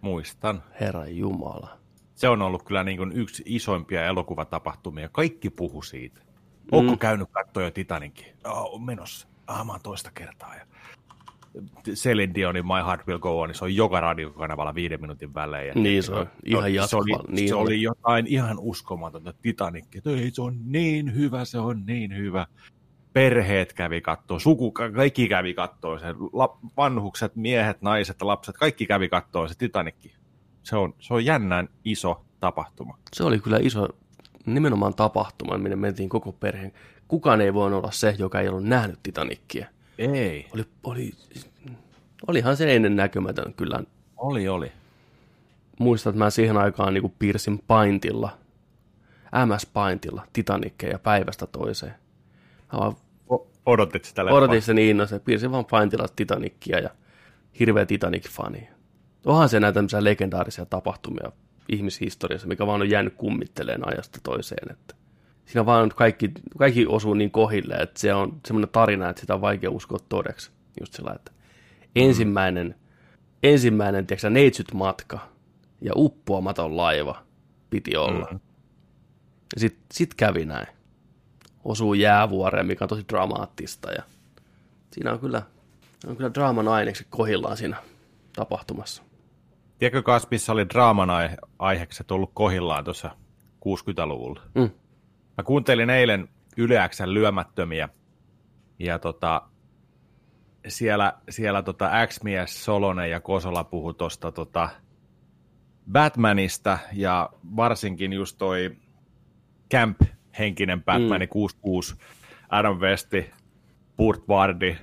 Muistan. 0.00 0.62
Herra 0.80 1.06
Jumala. 1.06 1.78
Se 2.14 2.28
on 2.28 2.42
ollut 2.42 2.62
kyllä 2.62 2.84
niin 2.84 2.96
kuin 2.98 3.12
yksi 3.12 3.42
isoimpia 3.46 4.04
elokuvatapahtumia. 4.06 5.08
Kaikki 5.08 5.50
puhu 5.50 5.82
siitä. 5.82 6.20
Onko 6.72 6.92
Mm. 6.92 6.98
käynyt 6.98 7.28
katsoa 7.30 7.62
jo 7.62 7.70
Titanicin? 7.70 8.26
Oh, 8.44 8.80
menossa. 8.84 9.28
Ah, 9.46 9.66
mä 9.66 9.78
toista 9.82 10.10
kertaa. 10.14 10.54
Ja 10.56 10.66
Celine 11.94 12.34
Dionin 12.34 12.66
My 12.66 12.84
Heart 12.86 13.06
Will 13.06 13.18
Go 13.18 13.40
On, 13.40 13.48
niin 13.48 13.56
se 13.56 13.64
on 13.64 13.76
joka 13.76 14.00
radiokanavalla 14.00 14.74
viiden 14.74 15.00
minuutin 15.00 15.34
välein. 15.34 15.68
Ja 15.68 15.74
Niin 15.74 16.02
se 16.02 16.12
on, 16.14 16.26
ihan 16.44 16.62
se 16.64 16.70
jatkuvaa. 16.70 17.02
oli, 17.04 17.34
Niin 17.34 17.48
se 17.48 17.54
oli. 17.54 17.62
oli 17.66 17.82
jotain 17.82 18.26
ihan 18.26 18.56
uskomatonta 18.58 19.32
Titanic. 19.42 19.84
Että 19.96 20.10
ei, 20.10 20.30
se 20.30 20.42
on 20.42 20.56
niin 20.64 21.14
hyvä, 21.14 21.44
se 21.44 21.58
on 21.58 21.86
niin 21.86 22.16
hyvä. 22.16 22.46
Perheet 23.12 23.72
kävi 23.72 24.00
kattoo, 24.00 24.38
suku, 24.38 24.72
kaikki 24.72 25.28
kävi 25.28 25.54
kattoo, 25.54 25.98
se, 25.98 26.06
la, 26.32 26.58
vanhukset, 26.76 27.36
miehet, 27.36 27.82
naiset, 27.82 28.22
lapset, 28.22 28.56
kaikki 28.56 28.86
kävi 28.86 29.08
kattoo 29.08 29.48
se 29.48 29.58
Titanikki. 29.58 30.14
Se 30.62 30.76
on, 30.76 30.94
se 30.98 31.14
on 31.14 31.24
jännän 31.24 31.68
iso 31.84 32.24
tapahtuma. 32.40 32.98
Se 33.12 33.24
oli 33.24 33.38
kyllä 33.38 33.58
iso 33.62 33.88
nimenomaan 34.46 34.94
tapahtuma, 34.94 35.58
minne 35.58 35.76
mentiin 35.76 36.08
koko 36.08 36.32
perheen. 36.32 36.72
Kukaan 37.08 37.40
ei 37.40 37.54
voinut 37.54 37.78
olla 37.78 37.90
se, 37.90 38.14
joka 38.18 38.40
ei 38.40 38.48
ollut 38.48 38.64
nähnyt 38.64 38.98
Titanikkia. 39.02 39.66
Ei. 39.98 40.46
Oli, 40.54 40.64
oli, 40.84 41.12
olihan 42.26 42.56
se 42.56 42.76
ennen 42.76 42.96
näkymätön 42.96 43.54
kyllä. 43.54 43.82
Oli, 44.16 44.48
oli. 44.48 44.72
Muistan, 45.78 46.10
että 46.10 46.24
mä 46.24 46.30
siihen 46.30 46.56
aikaan 46.56 46.94
niin 46.94 47.14
piirsin 47.18 47.58
paintilla 47.66 48.38
MS 49.46 49.66
Paintilla 49.66 50.26
Titanikkeja 50.32 50.98
päivästä 50.98 51.46
toiseen. 51.46 51.94
Mä 52.72 52.78
vaan 52.78 52.96
odotit 53.66 54.04
sitä 54.04 54.24
leffaa. 54.24 54.38
odotin 54.38 54.62
sen 54.62 54.78
innossa, 54.78 55.20
piirsin 55.20 55.52
vaan 55.52 55.64
Paintilla 55.64 56.06
Titanikkia 56.16 56.78
ja 56.78 56.90
hirveä 57.60 57.86
Titanic-fani. 57.86 58.68
Onhan 59.26 59.48
se 59.48 59.60
näitä 59.60 59.74
tämmöisiä 59.74 60.04
legendaarisia 60.04 60.66
tapahtumia 60.66 61.32
ihmishistoriassa, 61.68 62.48
mikä 62.48 62.66
vaan 62.66 62.80
on 62.80 62.90
jäänyt 62.90 63.14
kummitteleen 63.16 63.88
ajasta 63.88 64.18
toiseen. 64.22 64.72
Että 64.72 64.94
siinä 65.46 65.66
vaan 65.66 65.88
kaikki, 65.88 66.30
kaikki 66.58 66.86
osuu 66.86 67.14
niin 67.14 67.30
kohille, 67.30 67.74
että 67.74 68.00
se 68.00 68.14
on 68.14 68.40
semmoinen 68.46 68.72
tarina, 68.72 69.08
että 69.08 69.20
sitä 69.20 69.34
on 69.34 69.40
vaikea 69.40 69.70
uskoa 69.70 69.98
todeksi. 70.08 70.50
Just 70.80 70.94
sillä, 70.94 71.12
että 71.14 71.32
ensimmäinen, 71.96 72.74
ensimmäinen 73.42 74.06
tiedätkö, 74.06 74.30
neitsyt 74.30 74.74
matka 74.74 75.18
ja 75.80 75.92
uppoamaton 75.96 76.76
laiva 76.76 77.22
piti 77.70 77.96
olla. 77.96 78.28
Mm. 78.30 78.40
Ja 79.54 79.60
sit, 79.60 79.78
sit 79.92 80.14
kävi 80.14 80.44
näin. 80.44 80.79
Osuu 81.64 81.94
jäävuoreen, 81.94 82.66
mikä 82.66 82.84
on 82.84 82.88
tosi 82.88 83.04
dramaattista. 83.08 83.92
Ja 83.92 84.02
siinä 84.92 85.12
on 85.12 85.20
kyllä, 85.20 85.42
on 86.06 86.16
kyllä 86.16 86.34
draaman 86.34 86.68
aineeksi 86.68 87.06
kohillaan 87.10 87.56
siinä 87.56 87.76
tapahtumassa. 88.36 89.02
Tiedätkö 89.78 90.02
kas, 90.02 90.30
missä 90.30 90.52
oli 90.52 90.68
draaman 90.68 91.10
aihe- 91.10 91.36
aiheeksi 91.58 92.04
tullut 92.04 92.30
kohillaan 92.34 92.84
tuossa 92.84 93.10
60-luvulla? 93.64 94.40
Mm. 94.54 94.70
Mä 95.36 95.44
kuuntelin 95.44 95.90
eilen 95.90 96.28
Yleäksän 96.56 97.14
lyömättömiä, 97.14 97.88
ja 98.78 98.98
tota, 98.98 99.42
siellä, 100.68 101.12
siellä 101.30 101.62
tota 101.62 101.90
X-mies 102.06 102.64
Solonen 102.64 103.10
ja 103.10 103.20
Kosola 103.20 103.64
puhu 103.64 103.94
tuosta 103.94 104.32
tota 104.32 104.68
Batmanista, 105.92 106.78
ja 106.92 107.30
varsinkin 107.56 108.12
just 108.12 108.38
toi 108.38 108.76
Camp-henkinen 110.30 110.84
Batman 110.84 111.20
mm. 111.20 111.28
66, 111.28 111.94
Adam 112.48 112.78
Westi, 112.78 113.30
Burt 113.96 114.28
Vardi, 114.28 114.76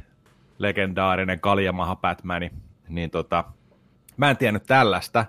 legendaarinen 0.58 1.40
kaljamaha 1.40 1.96
Batmani, 1.96 2.52
niin 2.90 3.10
tota, 3.10 3.44
mä 4.18 4.30
en 4.30 4.38
tiennyt 4.38 4.64
tällaista, 4.64 5.26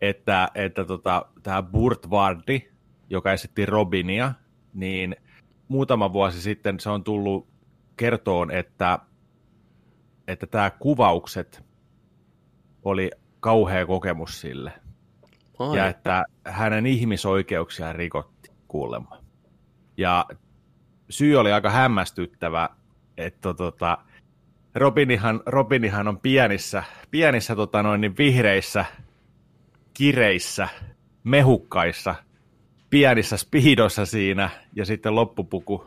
että, 0.00 0.48
että 0.54 0.84
tota, 0.84 1.26
tämä 1.42 1.62
Burt 1.62 2.10
Vardi, 2.10 2.70
joka 3.10 3.32
esitti 3.32 3.66
Robinia, 3.66 4.32
niin 4.74 5.16
muutama 5.68 6.12
vuosi 6.12 6.40
sitten 6.40 6.80
se 6.80 6.90
on 6.90 7.04
tullut 7.04 7.48
kertoon, 7.96 8.50
että, 8.50 8.98
että 10.28 10.46
tämä 10.46 10.70
kuvaukset 10.70 11.64
oli 12.82 13.10
kauhea 13.40 13.86
kokemus 13.86 14.40
sille. 14.40 14.72
Ai, 15.58 15.78
Ja 15.78 15.86
että 15.86 16.24
hänen 16.44 16.86
ihmisoikeuksiaan 16.86 17.94
rikotti 17.94 18.50
kuulemma. 18.68 19.23
Ja 19.96 20.26
syy 21.10 21.36
oli 21.36 21.52
aika 21.52 21.70
hämmästyttävä, 21.70 22.68
että 23.16 23.54
tota, 23.54 23.98
Robinihan, 24.74 25.42
Robinihan 25.46 26.08
on 26.08 26.20
pienissä, 26.20 26.82
pienissä 27.10 27.56
tota 27.56 27.82
noin, 27.82 28.00
niin 28.00 28.16
vihreissä 28.18 28.84
kireissä, 29.94 30.68
mehukkaissa, 31.24 32.14
pienissä 32.90 33.36
speedossa 33.36 34.06
siinä, 34.06 34.50
ja 34.76 34.84
sitten 34.84 35.14
loppupuku. 35.14 35.86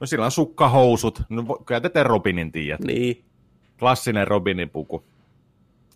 No 0.00 0.06
sillä 0.06 0.24
on 0.24 0.30
sukkahousut, 0.30 1.22
no 1.28 1.44
kyllä 1.66 1.80
te 1.80 2.02
Robinin 2.02 2.52
tiedät 2.52 2.80
niin. 2.80 3.24
klassinen 3.78 4.28
Robinin 4.28 4.70
puku. 4.70 5.04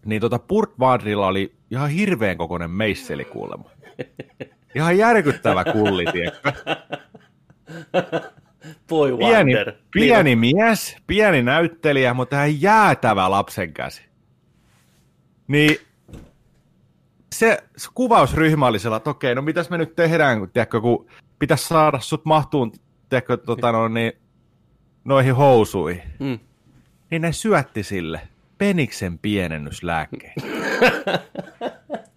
Niin 0.05 0.21
tota 0.21 0.39
Burt 0.39 0.79
Wardilla 0.79 1.27
oli 1.27 1.55
ihan 1.71 1.91
hirveän 1.91 2.37
kokoinen 2.37 2.71
meisseli 2.71 3.25
kuulemma. 3.25 3.71
Ihan 4.75 4.99
järkyttävä 4.99 5.65
kulli? 5.65 6.05
Boy 8.89 9.17
Pieni, 9.19 9.55
Wonder. 9.55 9.73
pieni 9.91 10.37
mies, 10.37 10.97
pieni 11.07 11.43
näyttelijä, 11.43 12.15
mutta 12.15 12.37
hän 12.37 12.63
jäätävä 12.63 13.31
lapsen 13.31 13.73
käsi. 13.73 14.03
Niin 15.49 15.77
se, 17.35 17.59
se 17.77 17.89
kuvausryhmä 17.95 18.67
oli 18.67 18.79
sellainen, 18.79 19.01
että 19.01 19.11
okei, 19.11 19.35
no 19.35 19.43
mitäs 19.43 19.71
me 19.71 19.79
nyt 19.79 19.97
tehdään, 19.97 20.39
kun, 20.39 20.51
tiedätkö, 20.51 20.81
kun 20.81 21.07
pitäisi 21.39 21.69
saada 21.69 22.01
sut 22.01 22.25
mahtuun 22.25 22.73
tiedätkö, 23.09 23.37
tota, 23.37 23.73
no, 23.73 23.89
niin, 23.89 24.13
noihin 25.05 25.35
housuihin. 25.35 26.03
Mm. 26.19 26.39
niin 27.11 27.23
ne 27.23 27.33
syötti 27.33 27.83
sille 27.83 28.21
peniksen 28.59 29.19
pienennyslääkkeen. 29.19 30.35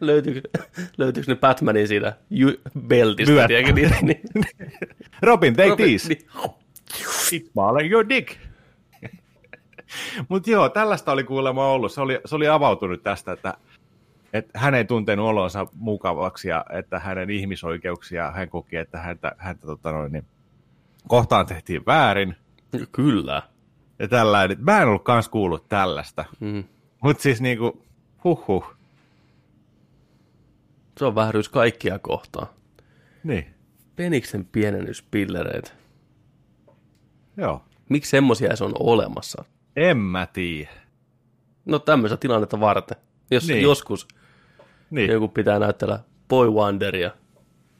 Löytyykö, 0.00 0.40
löytyykö 0.98 1.32
ne 1.32 1.36
Batmanin 1.36 1.88
siitä 1.88 2.16
ju- 2.30 2.60
beltistä? 2.86 3.34
Lyöt. 3.34 3.46
tiedätkö, 3.46 3.72
Niin, 3.72 3.90
niin, 4.02 4.20
Robin, 5.22 5.56
take 5.56 5.68
Robin, 5.68 5.86
these. 5.88 6.08
niin. 6.08 6.26
It's 7.32 7.50
smaller 7.52 7.84
your 7.92 8.08
dick. 8.08 8.36
Mutta 10.28 10.50
joo, 10.50 10.68
tällaista 10.68 11.12
oli 11.12 11.24
kuulemma 11.24 11.66
ollut. 11.72 11.92
Se 11.92 12.00
oli, 12.00 12.20
se 12.24 12.36
oli 12.36 12.48
avautunut 12.48 13.02
tästä, 13.02 13.32
että, 13.32 13.54
että 14.32 14.58
hän 14.58 14.74
ei 14.74 14.84
tuntenut 14.84 15.28
olonsa 15.28 15.66
mukavaksi 15.74 16.48
ja 16.48 16.64
että 16.72 16.98
hänen 16.98 17.30
ihmisoikeuksia 17.30 18.30
hän 18.30 18.48
koki, 18.48 18.76
että 18.76 18.98
häntä, 18.98 19.32
häntä 19.38 19.66
tota 19.66 19.92
noin, 19.92 20.12
niin, 20.12 20.24
kohtaan 21.08 21.46
tehtiin 21.46 21.86
väärin. 21.86 22.36
Kyllä. 22.92 23.42
Ja 23.98 24.08
tällainen. 24.08 24.56
Mä 24.60 24.82
en 24.82 24.88
ollut 24.88 25.04
kans 25.04 25.28
kuullut 25.28 25.68
tällaista. 25.68 26.24
Mm. 26.40 26.64
Mutta 27.02 27.22
siis 27.22 27.40
niinku, 27.40 27.86
huhhuh. 28.24 28.74
Se 30.98 31.04
on 31.04 31.14
vääryys 31.14 31.48
kaikkia 31.48 31.98
kohtaan. 31.98 32.46
Niin, 33.24 33.54
Peniksen 33.96 34.44
pienennyspillereitä. 34.44 35.70
joo. 37.36 37.64
Miksi 37.88 38.10
semmosia 38.10 38.48
edes 38.48 38.62
on 38.62 38.72
olemassa? 38.78 39.44
En 39.76 39.96
mä 39.96 40.26
tiedä. 40.26 40.70
No 41.64 41.78
tämmöistä 41.78 42.16
tilannetta 42.16 42.60
varten. 42.60 42.96
Jos 43.30 43.48
Niin. 43.48 43.62
joskus 43.62 44.08
Niin, 44.90 45.10
joku 45.10 45.28
pitää 45.28 45.58
näyttellä 45.58 46.00
Boy 46.28 46.50
Wonderia 46.50 47.10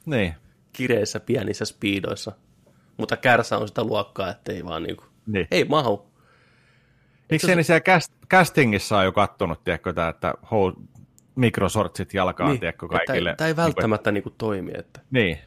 niin, 0.06 0.34
kireissä 0.72 1.20
pienissä 1.20 1.64
speedoissa, 1.64 2.32
mutta 2.96 3.16
kärsä 3.16 3.58
on 3.58 3.68
sitä 3.68 3.84
luokkaa, 3.84 4.30
ettei 4.30 4.64
vaan 4.64 4.82
niinku, 4.82 5.04
niin. 5.26 5.46
ei 5.50 5.64
mahu. 5.64 6.10
Miksi 7.30 7.56
ne 7.56 7.62
siellä 7.62 7.80
cast, 7.80 8.12
castingissa 8.30 8.98
on 8.98 9.04
jo 9.04 9.12
kattonut, 9.12 9.64
tiedätkö, 9.64 9.94
että 10.10 10.34
hou, 10.50 10.72
mikrosortsit 11.34 12.14
jalkaan, 12.14 12.50
niin, 12.50 12.60
tiedätkö, 12.60 12.88
kaikille. 12.88 13.34
Tämä 13.36 13.48
ei 13.48 13.56
välttämättä 13.56 14.12
niinku 14.12 14.30
toimi, 14.30 14.70
että 14.74 15.00
Niin. 15.10 15.38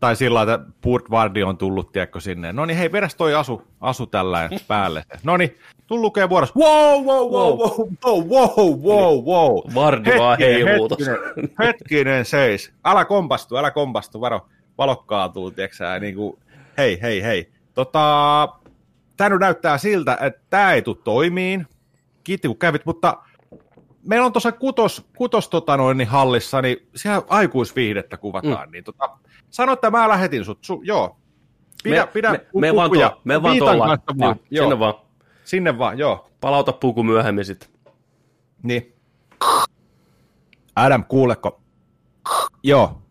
Tai 0.00 0.16
sillä 0.16 0.34
lailla, 0.34 0.54
että 0.54 0.66
Burt 0.82 1.10
Vardi 1.10 1.42
on 1.42 1.58
tullut, 1.58 1.92
tiedätkö, 1.92 2.20
sinne. 2.20 2.52
No 2.52 2.66
niin, 2.66 2.76
hei, 2.76 2.92
vedäs 2.92 3.14
toi 3.14 3.34
asu, 3.34 3.62
asu 3.80 4.06
tällä 4.06 4.48
päälle. 4.68 5.04
No 5.22 5.36
niin, 5.36 5.58
tuu 5.86 6.02
lukee 6.02 6.28
vuorossa. 6.28 6.54
Wow, 6.58 7.04
wow, 7.04 7.32
wow, 7.32 7.58
wow, 7.58 7.90
wow, 8.04 8.28
wow, 8.28 8.82
wow, 8.82 9.24
wow. 9.24 9.74
Vardi 9.74 10.10
vaan 10.18 10.38
heiluu 10.38 10.88
tossa. 10.88 11.10
hetkinen, 11.10 11.50
hetkinen 11.58 12.24
seis. 12.24 12.72
Älä 12.84 13.04
kompastu, 13.04 13.56
älä 13.56 13.70
kompastu, 13.70 14.20
varo, 14.20 14.46
valot 14.78 15.02
kaatuu, 15.06 15.50
tiedätkö 15.50 16.00
niin 16.00 16.14
kuin, 16.14 16.38
hei, 16.78 17.02
hei, 17.02 17.22
hei. 17.22 17.50
Tota, 17.74 18.48
tämä 19.16 19.30
nyt 19.30 19.40
näyttää 19.40 19.78
siltä, 19.78 20.18
että 20.20 20.40
tämä 20.50 20.72
ei 20.72 20.82
tule 20.82 20.96
toimiin. 21.04 21.66
Kiitti 22.24 22.48
kun 22.48 22.58
kävit, 22.58 22.86
mutta 22.86 23.16
meillä 24.08 24.26
on 24.26 24.32
tuossa 24.32 24.52
kutos, 24.52 25.06
kutos 25.16 25.48
tota 25.48 25.76
noin, 25.76 25.98
niin 25.98 26.08
hallissa, 26.08 26.62
niin 26.62 26.88
siellä 26.96 27.22
aikuisviihdettä 27.28 28.16
kuvataan. 28.16 28.68
Mm. 28.68 28.72
Niin 28.72 28.84
tota, 28.84 29.18
sano, 29.50 29.72
että 29.72 29.90
mä 29.90 30.08
lähetin 30.08 30.44
sut. 30.44 30.58
Su, 30.64 30.80
joo. 30.84 31.16
Pidä, 31.82 32.00
me, 32.00 32.06
pidä 32.06 32.32
me, 32.32 32.46
me 32.54 32.74
vaan, 32.74 32.90
pukuja. 32.90 33.08
tuolla, 33.08 33.22
me 33.24 33.42
vaan 33.42 33.58
tuolla. 33.58 33.98
Niin, 34.14 34.40
Joo, 34.50 34.64
sinne 34.64 34.78
vaan. 34.78 34.94
Sinne 35.44 35.78
vaan, 35.78 35.98
joo. 35.98 36.30
Palauta 36.40 36.72
puku 36.72 37.02
myöhemmin 37.02 37.44
sitten. 37.44 37.68
Niin. 38.62 38.92
Adam, 40.76 41.04
kuuleko? 41.04 41.60
Joo. 42.62 43.02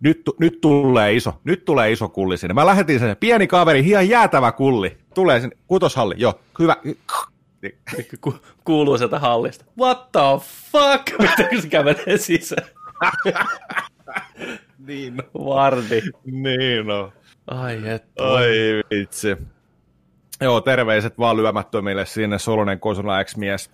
Nyt, 0.00 0.22
nyt 0.38 0.60
tulee 0.60 1.14
iso, 1.14 1.32
nyt 1.44 1.64
tulee 1.64 1.92
iso 1.92 2.08
kulli 2.08 2.38
sinne. 2.38 2.54
Mä 2.54 2.66
lähetin 2.66 3.00
sen, 3.00 3.16
pieni 3.16 3.46
kaveri, 3.46 3.80
ihan 3.80 4.08
jäätävä 4.08 4.52
kulli. 4.52 4.98
Tulee 5.14 5.40
sinne, 5.40 5.56
kutoshalli, 5.66 6.14
joo, 6.18 6.34
hyvä. 6.58 6.76
Niin. 7.64 8.06
Ku, 8.20 8.34
kuuluu 8.64 8.98
sieltä 8.98 9.18
hallista. 9.18 9.64
What 9.80 10.12
the 10.12 10.20
fuck? 10.72 11.18
Mitä 11.20 11.60
se 11.62 11.68
kävelee 11.68 12.18
sisään? 12.18 12.68
Niin, 14.86 15.16
Vardi. 15.34 16.00
niin 16.24 16.86
no. 16.86 17.12
Ai 17.46 17.88
että. 17.88 18.24
Ai 18.24 18.82
vitsi. 18.90 19.36
Joo, 20.40 20.60
terveiset 20.60 21.18
vaan 21.18 21.36
lyömättömille 21.36 22.06
sinne 22.06 22.38
Solonen 22.38 22.80
Kosona 22.80 23.24
X-mies. 23.24 23.70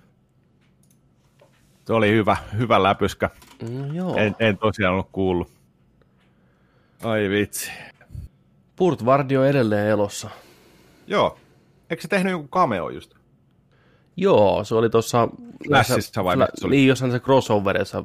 Se 1.86 1.92
oli 1.92 2.10
hyvä, 2.10 2.36
hyvä 2.58 2.82
läpyskä. 2.82 3.30
No, 3.70 3.92
joo. 3.92 4.16
En, 4.16 4.36
en 4.38 4.58
tosiaan 4.58 4.92
ollut 4.92 5.08
kuullut. 5.12 5.50
Ai 7.04 7.28
vitsi. 7.28 7.70
Burt 8.76 9.04
Vardi 9.04 9.36
on 9.36 9.46
edelleen 9.46 9.86
elossa. 9.88 10.30
Joo. 11.06 11.38
Eikö 11.90 12.02
se 12.02 12.08
tehnyt 12.08 12.30
joku 12.30 12.48
cameo 12.48 12.90
just? 12.90 13.14
Joo, 14.16 14.64
se 14.64 14.74
oli 14.74 14.90
tuossa... 14.90 15.28
Flashissa 15.68 16.24
vai 16.24 16.36
Fla- 16.36 16.50
se 16.54 16.66
oli? 16.66 16.76
Niin, 16.76 16.88
jossain 16.88 17.12
se 17.12 17.20
crossoverissa 17.20 18.04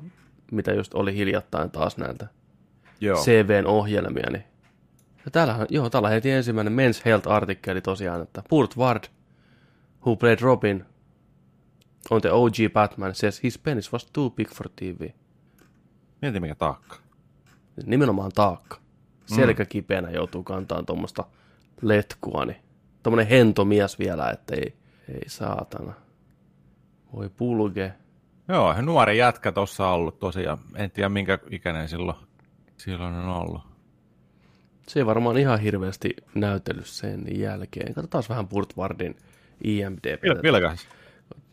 mitä 0.52 0.74
just 0.74 0.94
oli 0.94 1.16
hiljattain 1.16 1.72
taas 1.72 1.98
näiltä 1.98 2.28
Joo. 3.02 3.24
CVn 3.24 3.68
ohjelmia, 3.68 4.30
niin 4.32 4.44
ja 5.26 5.32
täällähän, 5.32 5.68
joo, 5.70 5.90
täällä 5.90 6.10
heti 6.10 6.32
ensimmäinen 6.32 6.74
Men's 6.74 7.02
Health-artikkeli 7.06 7.82
tosiaan, 7.82 8.22
että 8.22 8.44
Burt 8.50 8.78
Ward, 8.78 9.04
who 10.06 10.16
played 10.16 10.40
Robin 10.42 10.86
on 12.10 12.22
the 12.22 12.32
OG 12.32 12.56
Batman, 12.74 13.16
says 13.16 13.44
his 13.44 13.60
penis 13.60 13.94
was 13.94 14.06
too 14.14 14.30
big 14.30 14.50
for 14.50 14.70
TV. 14.76 15.10
Mieti 16.22 16.40
mikä 16.40 16.56
taakka. 16.56 16.96
Nimenomaan 17.86 18.32
taakka. 18.32 18.78
Selkä 19.26 19.66
kipeänä 19.66 20.12
joutuu 20.12 20.44
kantamaan 20.44 20.86
tuommoista 20.86 21.24
letkua, 21.82 22.46
niin 22.46 22.58
tommonen 23.04 23.28
hento 23.28 23.66
mies 23.66 24.00
vielä, 24.00 24.30
että 24.30 24.56
ei, 25.10 25.30
saatana. 25.30 25.94
Voi 27.14 27.30
pulge. 27.30 27.94
Joo, 28.48 28.82
nuori 28.82 29.18
jätkä 29.18 29.52
tossa 29.52 29.88
on 29.88 29.94
ollut 29.94 30.20
tosiaan. 30.20 30.58
En 30.76 30.92
tiedä 30.92 31.10
minkä 31.10 31.40
ikäinen 31.50 31.90
silloin, 31.90 32.18
silloin 32.78 33.14
on 33.14 33.30
ollut. 33.30 33.62
Se 34.88 35.00
ei 35.00 35.06
varmaan 35.06 35.38
ihan 35.38 35.60
hirveästi 35.60 36.16
näytellyt 36.36 36.86
sen 36.88 37.40
jälkeen. 37.40 37.94
Katsotaan 37.94 38.24
vähän 38.30 38.48
Burt 38.48 38.78
Wardin 38.78 39.16
IMDb. 39.64 40.24
Vil- 40.24 40.42
Vilkas. 40.44 40.88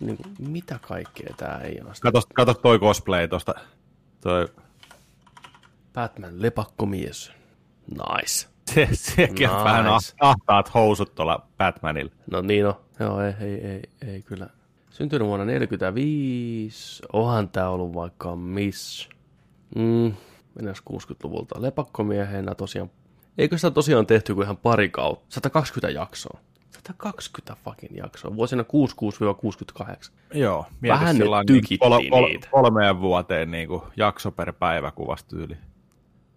Niin 0.00 0.16
kuin, 0.16 0.34
mitä 0.48 0.78
kaikkea 0.82 1.34
tää 1.36 1.58
ei 1.60 1.80
ole. 1.80 1.92
Kato, 2.00 2.22
kato 2.34 2.54
toi 2.54 2.78
cosplay 2.78 3.28
tosta. 3.28 3.54
Toi, 4.20 4.48
Batman 5.94 6.42
lepakkomies. 6.42 7.32
Nice. 7.90 8.48
Se, 8.74 8.88
sekin 8.92 9.48
Nice. 9.50 9.64
vähän 9.64 9.86
ah- 9.86 10.14
ahtaat 10.20 10.74
housut 10.74 11.14
tuolla 11.14 11.46
Batmanilla. 11.58 12.12
No 12.30 12.40
niin 12.40 12.66
on. 12.66 12.74
Joo, 13.00 13.20
ei, 13.20 13.34
ei, 13.40 13.54
ei, 13.66 13.82
ei 14.06 14.22
kyllä. 14.22 14.46
Syntynyt 14.90 15.28
vuonna 15.28 15.44
45. 15.44 17.02
Onhan 17.12 17.48
tää 17.48 17.70
ollut 17.70 17.94
vaikka 17.94 18.36
miss. 18.36 19.08
Mm, 19.76 20.12
mennään 20.54 20.76
60-luvulta. 20.90 21.62
Lepakkomiehenä 21.62 22.54
tosiaan. 22.54 22.90
Eikö 23.38 23.58
sitä 23.58 23.70
tosiaan 23.70 24.06
tehty 24.06 24.34
kuin 24.34 24.44
ihan 24.44 24.56
pari 24.56 24.88
kautta? 24.88 25.24
120 25.28 25.90
jaksoa. 25.98 26.38
120 26.70 27.56
fucking 27.64 27.96
jaksoa. 27.96 28.36
Vuosina 28.36 28.62
66-68. 28.62 30.10
Joo, 30.34 30.66
Vähän 30.88 31.18
nyt 31.18 31.28
tykittiin 31.46 31.78
niin 31.98 32.10
kol- 32.10 32.26
niitä. 32.26 32.48
kol- 32.50 32.62
kolmeen 32.62 33.00
vuoteen 33.00 33.50
niin 33.50 33.68
kuin 33.68 33.82
jakso 33.96 34.30
per 34.30 34.52
päivä 34.52 34.90
kuvastyyli. 34.90 35.56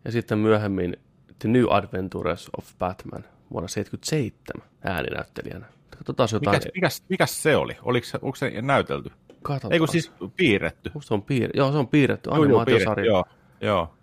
Ja 0.06 0.12
sitten 0.12 0.38
myöhemmin 0.38 0.98
The 1.40 1.50
New 1.50 1.66
Adventures 1.70 2.50
of 2.58 2.72
Batman 2.80 3.26
vuonna 3.52 3.68
77 3.68 4.70
ääninäyttelijänä. 4.84 5.66
Katsotaan 5.98 6.30
jotain. 6.32 6.56
Mikäs, 6.56 6.72
mikäs, 6.74 7.04
mikäs 7.10 7.44
se 7.44 7.56
oli? 7.56 7.78
Oliko 7.82 8.08
se, 8.08 8.20
onko 8.22 8.36
se 8.36 8.62
näytelty? 8.62 9.12
Katsotaan. 9.42 9.74
Ei 9.74 9.80
kun 9.80 9.88
siis 9.88 10.12
piirretty. 10.38 10.92
Musta 10.94 11.08
se 11.08 11.14
on 11.14 11.22
piir... 11.22 11.50
Joo, 11.54 11.72
se 11.72 11.78
on 11.78 11.88
piirretty. 11.88 12.30
Joo, 12.30 12.36
joo, 12.36 12.44
Animaatiosarja. 12.44 12.96
piirretty, 12.96 13.12
joo, 13.12 13.26
joo. 13.62 13.94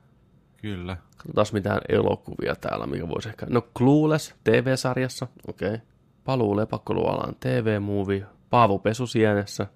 Kyllä. 0.57 0.97
Katsotaan 1.17 1.47
mitään 1.53 1.81
elokuvia 1.89 2.57
täällä, 2.57 2.87
mikä 2.87 3.09
voisi 3.09 3.29
ehkä... 3.29 3.47
No 3.51 3.63
Clueless 3.79 4.35
TV-sarjassa, 4.45 5.27
okei. 5.47 5.69
Okay. 5.69 5.81
Paluu 6.25 6.57
lepakkoluolaan 6.57 7.37
TV-movie. 7.41 8.27
Paavo 8.51 8.79
Pesusienessä. 8.79 9.67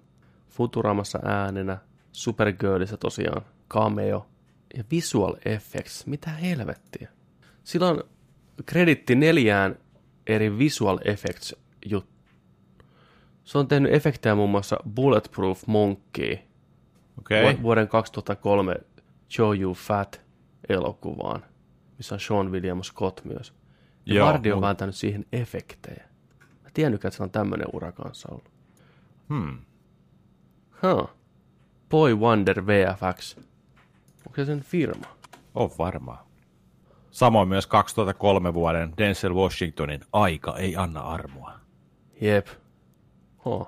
Futuramassa 0.49 1.19
äänenä. 1.25 1.77
Supergirlissä 2.11 2.97
tosiaan. 2.97 3.41
Cameo. 3.69 4.25
Ja 4.77 4.83
Visual 4.91 5.35
Effects. 5.45 6.05
Mitä 6.05 6.29
helvettiä? 6.29 7.09
Sillä 7.67 7.87
on 7.87 8.03
kreditti 8.65 9.15
neljään 9.15 9.75
eri 10.27 10.57
Visual 10.57 10.99
Effects 11.05 11.55
juttu. 11.85 12.11
Se 13.43 13.57
on 13.57 13.67
tehnyt 13.67 13.93
efektejä 13.93 14.35
muun 14.35 14.49
muassa 14.49 14.77
Bulletproof 14.95 15.67
Monkey. 15.67 16.37
Vu- 17.17 17.61
vuoden 17.63 17.87
2003 17.87 18.75
Joe 19.37 19.57
You 19.57 19.73
Fat 19.73 20.21
elokuvaan, 20.69 21.43
missä 21.97 22.15
on 22.15 22.19
Sean 22.19 22.51
William 22.51 22.83
Scott 22.83 23.25
myös. 23.25 23.53
Ja 24.05 24.15
Joo, 24.15 24.27
Vardi 24.27 24.51
on 24.51 24.57
mut- 24.57 24.61
vääntänyt 24.61 24.95
siihen 24.95 25.25
efektejä. 25.31 26.03
Mä 26.63 26.69
tiennytkään, 26.73 27.09
että 27.09 27.17
se 27.17 27.23
on 27.23 27.31
tämmöinen 27.31 27.67
ura 27.73 27.91
kanssa 27.91 28.29
ollut. 28.31 28.51
Hmm. 29.29 29.57
Huh. 30.83 31.09
Boy 31.89 32.15
Wonder 32.15 32.65
VFX. 32.65 33.37
Onko 34.27 34.35
se 34.35 34.45
sen 34.45 34.61
firma? 34.61 35.05
On 35.55 35.69
varmaan. 35.77 36.26
Samoin 37.17 37.49
myös 37.49 37.67
2003 37.67 38.53
vuoden 38.53 38.93
Denzel 38.97 39.33
Washingtonin 39.33 40.01
Aika 40.13 40.57
ei 40.57 40.75
anna 40.75 41.01
armoa. 41.01 41.51
Jep. 42.21 42.47
Huh. 43.45 43.67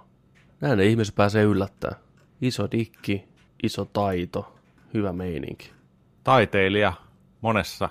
Näin 0.61 0.77
ne 0.77 0.85
ihmiset 0.85 1.15
pääsee 1.15 1.43
yllättää. 1.43 1.95
Iso 2.41 2.71
dikki, 2.71 3.27
iso 3.63 3.85
taito, 3.85 4.55
hyvä 4.93 5.13
meininki. 5.13 5.71
Taiteilija 6.23 6.93
monessa 7.41 7.89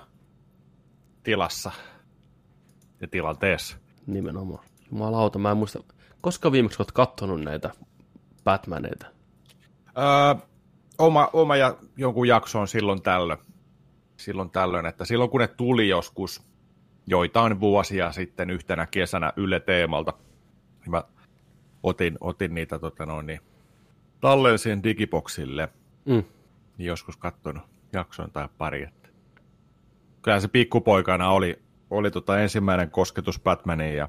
tilassa 1.23 1.71
ja 3.01 3.07
tilanteessa. 3.07 3.77
Nimenomaan. 4.07 4.65
Jumalauta, 4.91 5.39
mä 5.39 5.51
en 5.51 5.57
muista. 5.57 5.83
Koska 6.21 6.51
viimeksi 6.51 6.81
olet 6.81 6.91
kattonut 6.91 7.41
näitä 7.41 7.71
Batmaneita? 8.43 9.05
Öö, 9.97 10.47
oma, 10.97 11.29
oma 11.33 11.55
ja 11.55 11.77
jonkun 11.97 12.27
jakson 12.27 12.67
silloin 12.67 13.01
tällöin. 13.01 13.48
Silloin 14.19 14.49
tällöin, 14.49 14.85
että 14.85 15.05
silloin 15.05 15.29
kun 15.29 15.41
ne 15.41 15.47
tuli 15.47 15.89
joskus 15.89 16.43
joitain 17.07 17.59
vuosia 17.59 18.11
sitten 18.11 18.49
yhtenä 18.49 18.85
kesänä 18.85 19.33
Yle 19.35 19.59
Teemalta, 19.59 20.13
niin 20.81 20.91
mä 20.91 21.03
otin, 21.83 22.17
otin 22.21 22.55
niitä 22.55 22.79
tota 22.79 23.05
noin, 23.05 23.25
niin, 23.25 23.39
tallensin 24.21 24.83
digiboksille, 24.83 25.69
Mm. 26.05 26.23
niin 26.77 26.87
joskus 26.87 27.17
katsonut 27.17 27.63
jakson 27.93 28.31
tai 28.31 28.47
pari. 28.57 28.83
Että. 28.83 29.09
Kyllä 30.21 30.39
se 30.39 30.47
pikkupoikana 30.47 31.29
oli, 31.31 31.59
oli 31.89 32.11
tota 32.11 32.39
ensimmäinen 32.39 32.91
kosketus 32.91 33.39
Batmaniin 33.39 33.95
ja 33.97 34.07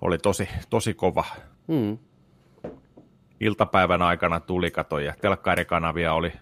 oli 0.00 0.18
tosi, 0.18 0.48
tosi 0.70 0.94
kova. 0.94 1.24
Mm. 1.68 1.98
iltapäivän 3.40 4.02
aikana 4.02 4.40
tuli 4.40 4.70
kato 4.70 4.98
ja 4.98 5.14
telkkarikanavia 5.20 6.12
oli, 6.12 6.32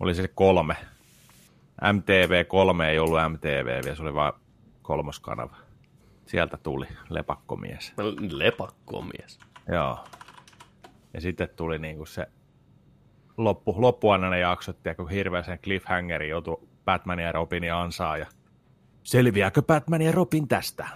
oli 0.00 0.14
se 0.14 0.28
kolme. 0.28 0.76
MTV3 1.82 2.82
ei 2.82 2.98
ollut 2.98 3.18
MTV, 3.28 3.66
vielä 3.84 3.96
se 3.96 4.02
oli 4.02 4.14
vain 4.14 4.32
kolmoskanava. 4.82 5.56
Sieltä 6.26 6.56
tuli 6.56 6.86
lepakkomies. 7.08 7.92
Lepakkomies. 8.30 9.38
Joo. 9.68 9.98
Ja 11.14 11.20
sitten 11.20 11.48
tuli 11.56 11.78
niinku 11.78 12.06
se 12.06 12.26
loppu, 13.36 13.74
loppuaina 13.78 14.30
ne 14.30 14.38
jaksot, 14.38 14.76
kun 14.96 15.10
hirveän 15.10 15.44
sen 15.44 15.58
cliffhangerin 15.58 16.30
joutui 16.30 16.68
Batman 16.84 17.18
ja 17.18 17.32
Robin 17.32 17.74
ansaa. 17.74 18.16
Ja 18.16 18.26
selviääkö 19.02 19.62
Batman 19.62 20.02
ja 20.02 20.12
Robin 20.12 20.48
tästä? 20.48 20.88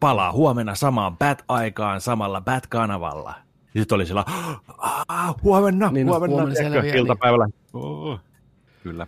Palaa 0.00 0.32
huomenna 0.32 0.74
samaan 0.74 1.16
Bat-aikaan 1.18 2.00
samalla 2.00 2.40
Bat-kanavalla. 2.40 3.34
Ja 3.74 3.80
sitten 3.80 3.96
oli 3.96 4.06
sillä, 4.06 4.24
"Aa, 4.78 5.34
huomenna, 5.42 5.90
Niin, 5.90 6.06
no, 6.06 6.12
huomenna, 6.12 6.34
huomenna 6.36 6.54
selviää, 6.54 6.82
niin. 6.82 6.96
iltapäivällä. 6.96 7.46
Oh. 7.72 8.20
Kyllä. 8.82 9.06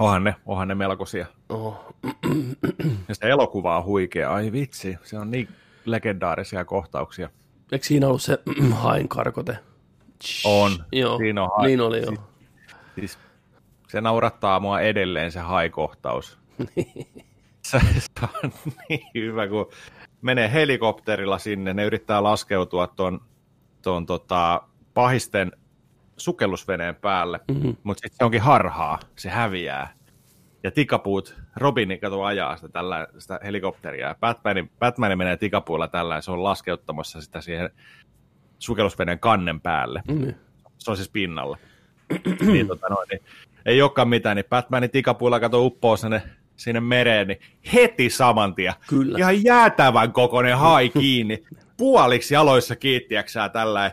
Onhan 0.00 0.24
ne, 0.24 0.34
onhan 0.46 0.68
ne 0.68 0.74
melkoisia. 0.74 1.26
Oh. 1.48 1.94
Ja 3.08 3.14
se 3.14 3.28
elokuva 3.30 3.76
on 3.78 3.84
huikea. 3.84 4.32
Ai 4.34 4.52
vitsi, 4.52 4.96
se 5.02 5.18
on 5.18 5.30
niin 5.30 5.48
legendaarisia 5.84 6.64
kohtauksia. 6.64 7.28
Eikö 7.72 7.86
siinä 7.86 8.06
ollut 8.06 8.22
se 8.22 8.38
hain 8.70 9.08
karkote? 9.08 9.58
On. 10.44 10.72
Joo, 10.92 11.18
Siinä 11.18 11.42
on 11.42 11.50
hai- 11.56 11.66
niin 11.66 11.80
oli 11.80 12.02
joo. 12.02 12.14
Siis 12.94 13.18
se 13.88 14.00
naurattaa 14.00 14.60
mua 14.60 14.80
edelleen 14.80 15.32
se 15.32 15.40
haikohtaus. 15.40 16.38
se, 17.62 17.80
se 17.80 18.28
on 18.44 18.52
niin 18.88 19.06
hyvä, 19.14 19.48
kun 19.48 19.70
menee 20.22 20.52
helikopterilla 20.52 21.38
sinne, 21.38 21.74
ne 21.74 21.84
yrittää 21.84 22.22
laskeutua 22.22 22.86
tuon 22.86 23.20
ton, 23.82 24.06
tota, 24.06 24.62
pahisten 24.94 25.52
sukellusveneen 26.20 26.94
päälle, 26.96 27.40
mm-hmm. 27.48 27.76
mutta 27.82 28.00
sitten 28.00 28.18
se 28.18 28.24
onkin 28.24 28.40
harhaa, 28.40 28.98
se 29.16 29.28
häviää. 29.30 29.92
Ja 30.62 30.70
tikapuut, 30.70 31.36
Robin 31.56 31.98
kato 32.00 32.22
ajaa 32.22 32.56
sitä, 32.56 32.68
tällä, 32.68 33.06
sitä 33.18 33.40
helikopteria, 33.44 34.08
ja 34.08 34.16
Batman, 34.20 34.70
Batman 34.78 35.18
menee 35.18 35.36
tikapuilla 35.36 35.88
tällä, 35.88 36.14
ja 36.14 36.20
se 36.20 36.30
on 36.30 36.44
laskeuttamassa 36.44 37.20
sitä 37.20 37.40
siihen 37.40 37.70
sukellusveneen 38.58 39.18
kannen 39.18 39.60
päälle 39.60 40.02
Mm. 40.08 40.34
se 40.78 40.90
on 40.90 40.96
siis 40.96 41.08
pinnalla. 41.08 41.58
niin, 42.52 42.66
tota 42.66 42.86
noin, 42.88 43.08
niin, 43.08 43.20
ei 43.66 43.82
olekaan 43.82 44.08
mitään, 44.08 44.36
niin 44.36 44.46
Batmanin 44.48 44.90
tikapuilla 44.90 45.40
kato 45.40 45.66
uppoo 45.66 45.96
sinne, 45.96 46.22
sinne 46.56 46.80
mereen, 46.80 47.28
niin 47.28 47.40
heti 47.72 48.10
saman 48.10 48.54
tien. 48.54 48.74
Kyllä. 48.88 49.18
Ihan 49.18 49.44
jäätävän 49.44 50.12
kokoinen 50.12 50.58
hai 50.58 50.88
kiinni, 50.88 51.44
puoliksi 51.76 52.34
jaloissa 52.34 52.76
kiittiäksää 52.76 53.48
tällä 53.48 53.92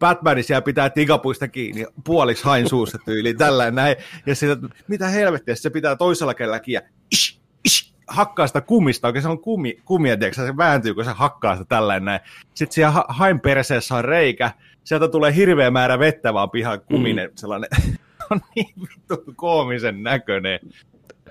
Batman 0.00 0.42
siellä 0.42 0.62
pitää 0.62 0.90
tikapuista 0.90 1.48
kiinni, 1.48 1.86
puoliksi 2.04 2.44
hain 2.44 2.68
suussa 2.68 2.98
tyyliin, 3.04 3.38
tällä 3.38 3.70
näin. 3.70 3.96
Ja 4.26 4.34
sitten, 4.34 4.70
mitä 4.88 5.08
helvettiä, 5.08 5.54
se 5.54 5.70
pitää 5.70 5.96
toisella 5.96 6.34
kädellä 6.34 6.60
kiinni. 6.60 6.88
Ish, 7.12 7.40
ish, 7.64 7.94
hakkaa 8.08 8.46
sitä 8.46 8.60
kumista, 8.60 9.08
oikein 9.08 9.22
se 9.22 9.28
on 9.28 9.40
kumi, 9.40 9.78
kumia, 9.84 10.16
tiedätkö, 10.16 10.46
se 10.46 10.56
vääntyy, 10.56 10.94
kun 10.94 11.04
se 11.04 11.10
hakkaa 11.10 11.54
sitä 11.54 11.68
tällainen 11.68 12.04
näin. 12.04 12.20
Sitten 12.54 12.74
siellä 12.74 12.90
ha- 12.90 13.06
hain 13.08 13.40
perseessä 13.40 13.94
on 13.94 14.04
reikä, 14.04 14.50
sieltä 14.84 15.08
tulee 15.08 15.34
hirveä 15.34 15.70
määrä 15.70 15.98
vettä 15.98 16.34
vaan 16.34 16.50
pihan 16.50 16.80
kuminen, 16.80 17.30
mm. 17.30 17.36
sellainen, 17.36 17.70
on 18.30 18.40
niin 18.56 18.74
vittu 18.80 19.32
koomisen 19.36 20.02
näköinen. 20.02 20.60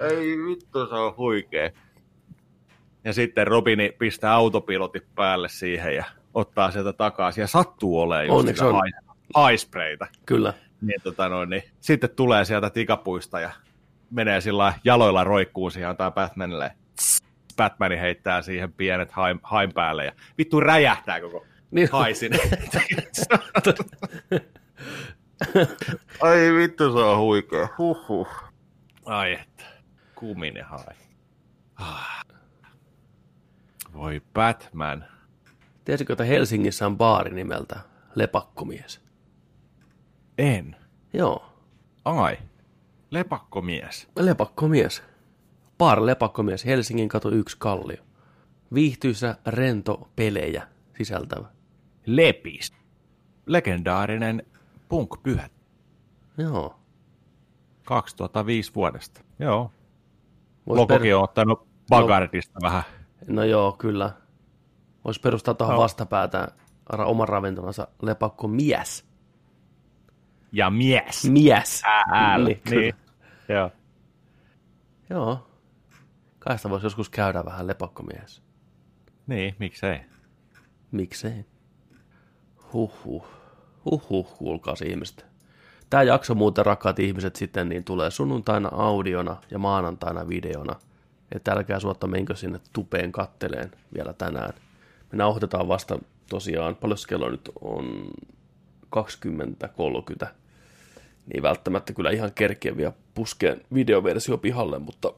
Ei 0.02 0.38
vittu, 0.38 0.88
se 0.88 0.96
on 0.96 1.18
huikea. 1.18 1.72
Ja 3.04 3.14
sitten 3.14 3.48
Robini 3.48 3.96
pistää 4.00 4.34
autopilotin 4.34 5.02
päälle 5.16 5.50
siihen 5.50 5.96
ja 5.96 6.06
ottaa 6.40 6.72
sieltä 6.72 6.94
takaisin 6.94 7.42
ja 7.42 7.48
sattuu 7.48 8.00
olemaan 8.00 8.26
just 8.28 8.40
Onneksi 8.40 8.60
sitä 8.60 8.70
on. 8.70 8.76
hai- 8.76 8.92
haispreitä. 9.36 10.08
Kyllä. 10.26 10.54
Niin, 10.82 11.02
tota 11.04 11.30
noin, 11.30 11.50
niin. 11.50 11.64
Sitten 11.80 12.10
tulee 12.16 12.46
sieltä 12.46 12.70
tikapuista 12.70 13.40
ja 13.40 13.50
menee 14.12 14.42
sillä 14.42 14.74
jaloilla 14.84 15.24
roikkuu 15.24 15.70
siihen 15.70 15.90
antaa 15.90 16.12
Batmanille. 16.12 16.72
Batman 17.58 17.92
heittää 17.92 18.42
siihen 18.42 18.74
pienet 18.74 19.12
hain, 19.12 19.40
hain 19.44 19.74
päälle 19.74 20.06
ja 20.06 20.12
vittu 20.38 20.60
räjähtää 20.60 21.22
koko 21.22 21.46
Niin, 21.72 21.90
haisin. 21.92 22.32
Ai 26.22 26.54
vittu, 26.58 26.94
se 26.94 27.00
on 27.00 27.18
huikea. 27.20 27.68
Huhhuh. 27.78 28.28
Ai 29.06 29.34
että. 29.34 29.64
Kuminen 30.16 30.66
hai. 30.66 30.96
Ah. 31.76 32.22
Voi 33.94 34.22
Batman. 34.34 35.06
Tiesitkö, 35.90 36.14
että 36.14 36.24
Helsingissä 36.24 36.86
on 36.86 36.98
baari 36.98 37.36
nimeltä 37.36 37.80
Lepakkomies? 38.16 39.02
En. 40.38 40.76
Joo, 41.14 41.46
Ai. 42.06 42.38
Lepakkomies. 43.12 44.08
Lepakkomies. 44.16 45.04
Bar 45.78 46.06
Lepakkomies, 46.06 46.66
Helsingin 46.66 47.10
katu 47.10 47.30
1 47.30 47.58
Kallio. 47.60 48.04
Viihtyisä, 48.74 49.36
rento, 49.48 50.10
pelejä 50.16 50.68
sisältävä. 50.98 51.48
Lepis. 52.06 52.74
Legendaarinen 53.46 54.46
punk-pyhä. 54.90 55.50
Joo. 56.38 56.80
2005 57.86 58.76
vuodesta. 58.76 59.22
Joo. 59.40 59.72
Vois 60.68 60.78
Logokin 60.78 61.16
on 61.16 61.24
ottanut 61.24 61.68
Bagardista 61.90 62.60
vähän. 62.64 62.84
No 63.28 63.44
joo, 63.44 63.72
kyllä. 63.72 64.12
Voisi 65.06 65.20
perustaa 65.22 65.54
tuohon 65.54 65.76
No. 65.76 65.82
vastapäätään 65.82 66.48
ra- 66.94 67.06
oman 67.06 67.28
ravintolansa 67.30 67.88
Lepakko 68.02 68.48
Mies. 68.48 69.06
Ja 70.52 70.70
mies. 70.70 71.30
Mies. 71.30 71.82
Äällä. 72.12 72.48
Niin, 72.50 72.62
Niin. 72.72 72.96
Joo. 73.50 73.72
Joo. 75.10 75.48
Kai 76.40 76.58
sitä 76.58 76.70
voisi 76.70 76.86
joskus 76.86 77.10
käydä 77.10 77.46
vähän 77.46 77.68
Lepakkomies. 77.68 78.42
Niin, 79.28 79.56
miksei. 79.60 80.00
Miksei? 80.92 81.46
Huhhuh. 82.74 83.26
Huhhuh, 83.86 84.38
kuulkaas 84.38 84.82
ihmiset. 84.82 85.26
Tämä 85.90 86.04
jakso 86.04 86.36
muuten, 86.36 86.66
rakkaat 86.66 87.00
ihmiset, 87.00 87.36
sitten 87.36 87.70
niin 87.70 87.84
tulee 87.84 88.12
sunnuntaina 88.12 88.70
audiona 88.72 89.38
ja 89.52 89.60
maanantaina 89.60 90.28
videona. 90.28 90.76
Että 91.36 91.52
älkää 91.52 91.80
suotta 91.80 92.08
menkö 92.08 92.36
sinne 92.36 92.60
tupeen 92.74 93.12
katteleen 93.12 93.72
vielä 93.94 94.14
tänään. 94.14 94.54
Me 95.12 95.18
nauhoitetaan 95.18 95.68
vasta 95.68 96.00
tosiaan, 96.30 96.76
paljon 96.76 96.98
kello 97.08 97.30
nyt 97.30 97.52
on 97.62 98.12
20.30. 98.96 100.28
Niin 101.34 101.44
välttämättä 101.44 101.94
kyllä 101.94 102.12
ihan 102.12 102.32
kerkeä 102.36 102.78
vielä 102.78 102.94
puskeen 103.14 103.62
videoversio 103.74 104.38
pihalle, 104.38 104.80
mutta 104.80 105.14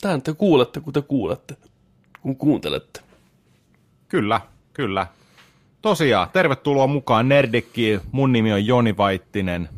tämän 0.00 0.22
te 0.22 0.34
kuulette, 0.34 0.80
kun 0.80 0.92
te 0.92 1.02
kuulette, 1.02 1.56
kun 2.22 2.36
kuuntelette. 2.36 3.00
Kyllä, 4.08 4.40
kyllä. 4.72 5.06
Tosiaan, 5.82 6.28
tervetuloa 6.32 6.86
mukaan 6.86 7.28
Nerdikkiin. 7.28 8.00
Mun 8.12 8.32
nimi 8.32 8.52
on 8.52 8.66
Joni 8.66 8.96
Vaittinen. 8.96 9.68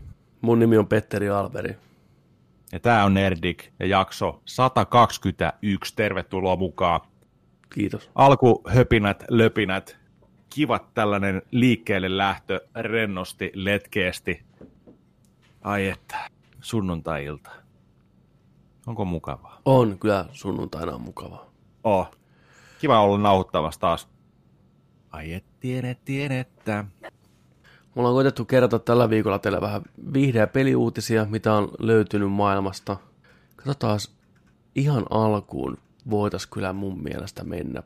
Mun 0.41 0.59
nimi 0.59 0.79
on 0.79 0.87
Petteri 0.87 1.29
Alberi. 1.29 1.77
Ja 2.73 2.81
tää 2.81 3.05
on 3.05 3.15
Nerdik 3.15 3.65
ja 3.81 3.87
jakso 3.87 4.43
121. 4.45 5.97
Tervetuloa 5.97 6.57
mukaan. 6.57 7.01
Kiitos. 7.75 8.11
Alkuhöpinät, 8.15 9.25
löpinät, 9.29 9.97
kivat 10.55 10.95
tällainen 10.95 11.43
liikkeelle 11.51 12.17
lähtö, 12.17 12.61
rennosti, 12.75 13.53
letkeesti. 13.55 14.45
Ai 15.63 15.89
että, 15.89 16.17
sunnuntai-ilta. 16.61 17.51
Onko 18.87 19.05
mukavaa? 19.05 19.61
On, 19.65 19.99
kyllä 19.99 20.27
sunnuntaina 20.33 20.95
on 20.95 21.01
mukavaa. 21.01 21.51
Oh. 21.85 22.11
Kiva 22.81 23.01
olla 23.01 23.19
nauhoittamassa 23.19 23.81
taas. 23.81 24.09
Ai 25.11 25.33
et 25.33 25.45
tiedä, 25.61 25.95
tiedettä. 26.05 26.85
Mulla 27.95 28.09
on 28.09 28.15
koitettu 28.15 28.45
kertoa 28.45 28.79
tällä 28.79 29.11
viikolla 29.11 29.39
teille 29.39 29.61
vähän 29.61 29.83
viihde- 30.13 30.39
ja 30.39 30.47
peliuutisia, 30.47 31.27
mitä 31.31 31.55
on 31.55 31.69
löytynyt 31.79 32.33
maailmasta. 32.33 32.97
Katsotaan 33.57 33.99
ihan 34.75 35.07
alkuun 35.11 35.79
voitais 36.11 36.47
kyllä 36.47 36.73
mun 36.73 37.03
mielestä 37.03 37.45
mennä. 37.45 37.83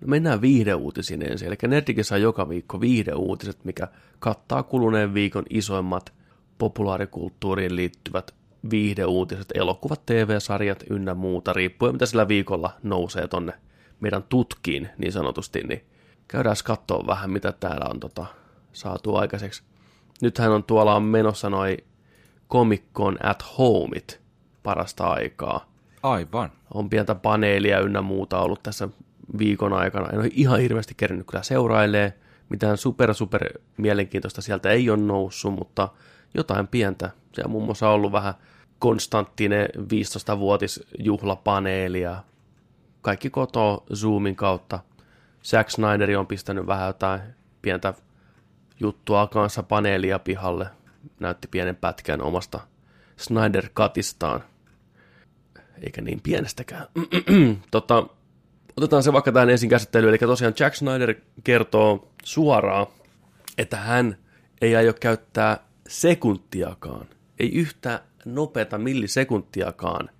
No 0.00 0.06
mennään 0.06 0.40
viihdeuutisiin 0.40 1.30
ensin. 1.30 1.48
Eli 1.48 1.56
Nerdikissä 1.68 2.14
on 2.14 2.22
joka 2.22 2.48
viikko 2.48 2.80
viihdeuutiset, 2.80 3.64
mikä 3.64 3.88
kattaa 4.18 4.62
kuluneen 4.62 5.14
viikon 5.14 5.44
isoimmat 5.50 6.12
populaarikulttuuriin 6.58 7.76
liittyvät 7.76 8.34
viihdeuutiset, 8.70 9.46
elokuvat, 9.54 10.06
TV-sarjat 10.06 10.84
ynnä 10.90 11.14
muuta, 11.14 11.52
riippuen 11.52 11.94
mitä 11.94 12.06
sillä 12.06 12.28
viikolla 12.28 12.70
nousee 12.82 13.28
tonne 13.28 13.52
meidän 14.00 14.22
tutkiin 14.22 14.88
niin 14.98 15.12
sanotusti, 15.12 15.60
niin 15.60 15.84
käydään 16.28 16.56
katsoa 16.64 17.06
vähän, 17.06 17.30
mitä 17.30 17.52
täällä 17.52 17.86
on 17.90 18.00
tota, 18.00 18.26
saatu 18.72 19.16
aikaiseksi. 19.16 19.62
Nythän 20.22 20.52
on 20.52 20.64
tuolla 20.64 20.94
on 20.94 21.02
menossa 21.02 21.50
noi 21.50 21.76
Comic 22.50 22.82
Con 22.94 23.16
at 23.22 23.44
Homeit 23.58 24.20
parasta 24.62 25.04
aikaa. 25.04 25.71
Aivan. 26.02 26.52
On 26.74 26.90
pientä 26.90 27.14
paneelia 27.14 27.80
ynnä 27.80 28.02
muuta 28.02 28.40
ollut 28.40 28.62
tässä 28.62 28.88
viikon 29.38 29.72
aikana. 29.72 30.10
En 30.10 30.18
ole 30.18 30.28
ihan 30.32 30.60
hirveästi 30.60 30.94
kerännyt 30.96 31.26
kyllä 31.26 31.42
seurailee. 31.42 32.18
Mitään 32.48 32.76
super 32.76 33.14
super 33.14 33.48
mielenkiintoista 33.76 34.42
sieltä 34.42 34.70
ei 34.70 34.90
ole 34.90 35.02
noussut, 35.02 35.54
mutta 35.54 35.88
jotain 36.34 36.68
pientä. 36.68 37.10
On 37.44 37.50
muun 37.50 37.64
muassa 37.64 37.88
ollut 37.88 38.12
vähän 38.12 38.34
Konstanttinen 38.78 39.68
15-vuotisjuhlapaneeli 39.76 42.00
ja 42.00 42.24
kaikki 43.02 43.30
kotoa 43.30 43.84
Zoomin 43.94 44.36
kautta. 44.36 44.78
Zack 45.44 45.70
Snyder 45.70 46.18
on 46.18 46.26
pistänyt 46.26 46.66
vähän 46.66 46.86
jotain 46.86 47.20
pientä 47.62 47.94
juttua 48.80 49.26
kanssa 49.26 49.62
paneelia 49.62 50.18
pihalle. 50.18 50.66
Näytti 51.20 51.48
pienen 51.48 51.76
pätkän 51.76 52.22
omasta 52.22 52.60
Snyder 53.16 53.68
Cutistaan. 53.68 54.44
Eikä 55.82 56.00
niin 56.00 56.20
pienestäkään. 56.20 56.86
tota, 57.70 58.06
otetaan 58.76 59.02
se 59.02 59.12
vaikka 59.12 59.32
tähän 59.32 59.50
ensin 59.50 59.70
käsittelyyn. 59.70 60.08
Eli 60.08 60.18
tosiaan 60.18 60.54
Jack 60.58 60.76
Snyder 60.76 61.14
kertoo 61.44 62.12
suoraan, 62.24 62.86
että 63.58 63.76
hän 63.76 64.16
ei 64.60 64.76
aio 64.76 64.94
käyttää 65.00 65.58
sekuntiakaan, 65.88 67.08
ei 67.38 67.52
yhtä 67.54 68.00
nopeata 68.24 68.78
millisekuntiakaan 68.78 70.10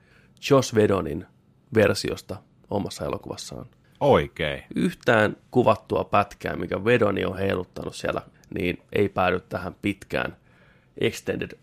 Josh 0.51 0.75
Vedonin 0.75 1.27
versiosta 1.75 2.37
omassa 2.71 3.05
elokuvassaan. 3.05 3.67
Oikein. 4.01 4.63
Yhtään 4.75 5.37
kuvattua 5.51 6.05
pätkää, 6.05 6.57
mikä 6.57 6.85
Vedoni 6.85 7.25
on 7.25 7.39
heiluttanut 7.39 7.97
siellä, 7.97 8.23
niin 8.55 8.83
ei 8.93 9.09
päädy 9.09 9.41
tähän 9.41 9.75
pitkään 9.83 10.37
Extended 11.01 11.59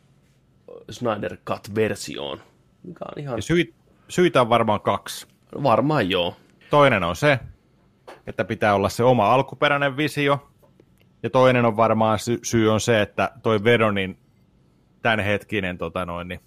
Snyder 0.92 1.38
Cut-versioon, 1.50 2.40
mikä 2.84 3.06
on 3.06 3.24
ihan 3.24 3.38
Ja 3.38 3.42
syy, 3.42 3.74
syitä 4.10 4.42
on 4.42 4.50
varmaan 4.50 4.82
kaksi. 4.82 5.28
varmaan 5.64 6.10
joo. 6.10 6.36
Toinen 6.70 7.04
on 7.04 7.16
se, 7.16 7.40
että 8.28 8.44
pitää 8.46 8.76
olla 8.76 8.90
se 8.90 9.04
oma 9.04 9.34
alkuperäinen 9.34 9.98
visio. 9.98 10.50
Ja 11.24 11.30
toinen 11.30 11.66
on 11.66 11.78
varmaan 11.78 12.20
sy- 12.20 12.40
syy 12.44 12.72
on 12.72 12.82
se, 12.82 13.02
että 13.02 13.32
toi 13.44 13.64
Veronin 13.64 14.18
tämänhetkinen 15.02 15.78
tota 15.78 16.06
noin, 16.06 16.28
niin 16.28 16.40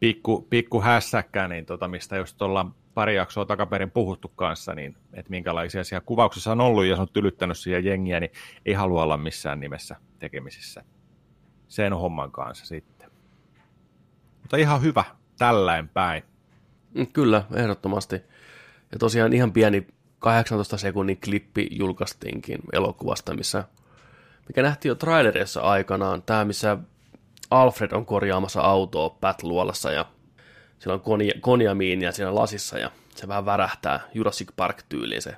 pikku, 0.00 0.46
pikku 0.50 0.80
hässäkkä, 0.80 1.48
niin 1.48 1.66
tota, 1.66 1.88
mistä 1.88 2.16
just 2.16 2.42
ollaan 2.42 2.74
pari 2.94 3.16
jaksoa 3.16 3.44
takaperin 3.44 3.90
puhuttu 3.90 4.28
kanssa, 4.28 4.74
niin 4.74 4.96
että 5.12 5.30
minkälaisia 5.30 5.84
siellä 5.84 6.04
kuvauksissa 6.06 6.52
on 6.52 6.60
ollut 6.60 6.84
ja 6.84 6.96
se 6.96 7.02
on 7.02 7.08
tylyttänyt 7.12 7.58
siihen 7.58 7.84
jengiä, 7.84 8.20
niin 8.20 8.32
ei 8.66 8.74
halua 8.74 9.02
olla 9.02 9.16
missään 9.16 9.60
nimessä 9.60 9.96
tekemisissä 10.18 10.84
sen 11.68 11.92
homman 11.92 12.32
kanssa 12.32 12.66
sitten. 12.66 13.10
Mutta 14.42 14.56
ihan 14.56 14.82
hyvä, 14.82 15.04
tällain 15.38 15.88
päin. 15.88 16.22
Mm, 16.96 17.06
Kyllä, 17.06 17.42
ehdottomasti. 17.54 18.16
Ja 18.92 18.98
tosiaan 18.98 19.32
ihan 19.32 19.52
pieni 19.52 19.86
18 20.18 20.78
sekunnin 20.78 21.20
klippi 21.24 21.68
julkaistiinkin 21.70 22.58
elokuvasta, 22.72 23.34
missä, 23.34 23.64
mikä 24.48 24.62
nähtiin 24.62 24.90
jo 24.90 24.94
trailerissa 24.94 25.60
aikanaan. 25.60 26.22
Tämä, 26.22 26.44
missä 26.44 26.78
Alfred 27.50 27.92
on 27.92 28.06
korjaamassa 28.06 28.60
autoa 28.60 29.10
Pat-luolassa 29.10 29.92
ja 29.92 30.04
sillä 30.78 30.94
on 30.94 31.00
konia, 31.00 31.34
konjamiinia 31.40 32.12
siinä 32.12 32.34
lasissa 32.34 32.78
ja 32.78 32.90
Se 33.14 33.28
vähän 33.28 33.46
värähtää 33.46 34.00
Jurassic 34.14 34.48
Park-tyyliin 34.56 35.22
se 35.22 35.36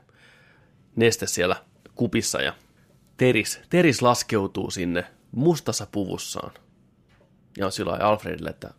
neste 0.97 1.27
siellä 1.27 1.57
kupissa 1.95 2.43
ja 2.43 2.53
Teris, 3.17 3.61
Teris 3.71 4.03
laskeutuu 4.03 4.71
sinne 4.71 5.05
mustassa 5.33 5.87
puvussaan. 5.93 6.53
Ja 7.57 7.67
on 7.67 7.73
silloin 7.73 8.03
Alfredille, 8.03 8.51
että 8.51 8.71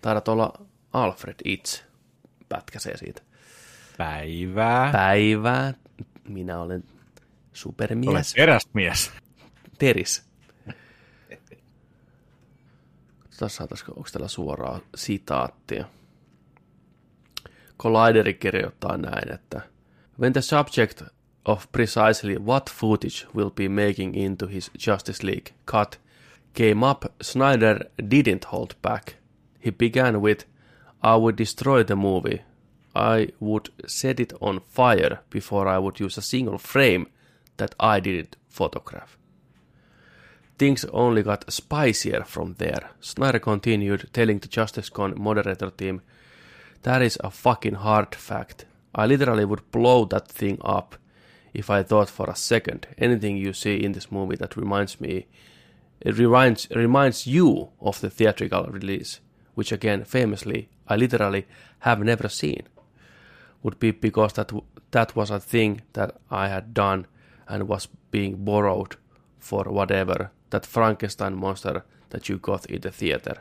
taidat 0.00 0.28
olla 0.28 0.52
Alfred 0.92 1.34
itse. 1.44 1.93
Pätkäsee 2.54 2.96
siitä. 2.96 3.22
Päivää. 3.98 4.92
Päivää. 4.92 5.74
Minä 6.28 6.60
olen 6.60 6.84
supermies. 7.52 8.08
Olet 8.08 8.32
eräsmies. 8.36 9.12
Teris. 9.78 10.24
Tässä 13.38 13.56
saataisiko, 13.56 13.92
onko 13.92 14.08
täällä 14.12 14.28
suoraa 14.28 14.80
sitaattia? 14.94 15.84
Collideri 17.78 18.34
kirjoittaa 18.34 18.96
näin, 18.96 19.32
että 19.32 19.60
When 20.20 20.32
the 20.32 20.42
subject 20.42 21.02
of 21.44 21.66
precisely 21.72 22.38
what 22.38 22.70
footage 22.70 23.26
will 23.34 23.50
be 23.50 23.68
making 23.68 24.16
into 24.16 24.46
his 24.46 24.70
Justice 24.86 25.26
League 25.26 25.54
cut 25.66 26.00
came 26.54 26.90
up, 26.90 27.04
Snyder 27.22 27.90
didn't 28.02 28.44
hold 28.52 28.74
back. 28.82 29.14
He 29.66 29.70
began 29.70 30.22
with, 30.22 30.46
I 31.04 31.16
would 31.16 31.36
destroy 31.36 31.82
the 31.82 31.96
movie. 31.96 32.40
I 32.96 33.28
would 33.38 33.68
set 33.86 34.20
it 34.20 34.32
on 34.40 34.60
fire 34.60 35.20
before 35.28 35.68
I 35.68 35.78
would 35.78 36.00
use 36.00 36.16
a 36.16 36.22
single 36.22 36.56
frame 36.56 37.08
that 37.58 37.74
I 37.78 38.00
didn't 38.00 38.36
photograph. 38.48 39.18
Things 40.58 40.86
only 40.86 41.22
got 41.22 41.52
spicier 41.52 42.24
from 42.24 42.54
there. 42.54 42.88
Snyder 43.00 43.38
continued, 43.38 44.08
telling 44.14 44.38
the 44.38 44.48
JusticeCon 44.48 45.18
moderator 45.18 45.70
team, 45.70 46.00
That 46.84 47.02
is 47.02 47.18
a 47.22 47.30
fucking 47.30 47.74
hard 47.74 48.14
fact. 48.14 48.64
I 48.94 49.04
literally 49.04 49.44
would 49.44 49.70
blow 49.70 50.06
that 50.06 50.28
thing 50.28 50.56
up 50.62 50.96
if 51.52 51.68
I 51.68 51.82
thought 51.82 52.08
for 52.08 52.30
a 52.30 52.36
second 52.36 52.86
anything 52.96 53.36
you 53.36 53.52
see 53.52 53.76
in 53.76 53.92
this 53.92 54.10
movie 54.10 54.36
that 54.36 54.56
reminds 54.56 55.00
me 55.00 55.26
it 56.00 56.18
reminds 56.18 56.68
reminds 56.70 57.26
you 57.26 57.70
of 57.80 58.00
the 58.00 58.10
theatrical 58.10 58.64
release, 58.64 59.20
which 59.54 59.72
again 59.72 60.04
famously 60.04 60.68
I 60.90 60.96
literally 60.98 61.46
have 61.78 62.04
never 62.04 62.28
seen. 62.28 62.64
Would 63.64 63.78
be 63.80 63.92
because 63.92 64.34
that 64.34 64.52
that 64.90 65.16
was 65.16 65.30
a 65.30 65.40
thing 65.40 65.78
that 65.92 66.10
I 66.30 66.48
had 66.48 66.64
done 66.76 67.04
and 67.46 67.68
was 67.68 67.90
being 68.10 68.36
borrowed 68.44 68.98
for 69.40 69.68
whatever 69.68 70.26
that 70.50 70.66
Frankenstein 70.68 71.36
monster 71.38 71.80
that 72.10 72.28
you 72.30 72.38
got 72.38 72.64
in 72.68 72.80
the 72.80 72.90
theater. 72.90 73.36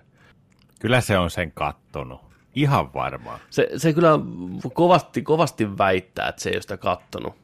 Kyllä 0.79 1.01
se 1.01 1.17
on 1.17 1.29
sen 1.31 1.51
kattonut. 1.51 2.21
Ihan 2.55 2.93
varmaan. 2.93 3.39
Se, 3.49 3.69
se 3.77 3.93
kyllä 3.93 4.09
kovasti, 4.73 5.21
kovasti 5.21 5.77
väittää, 5.77 6.27
että 6.27 6.41
se 6.41 6.49
ei 6.49 6.55
ole 6.55 6.61
sitä 6.61 6.77
kattonut. 6.77 7.35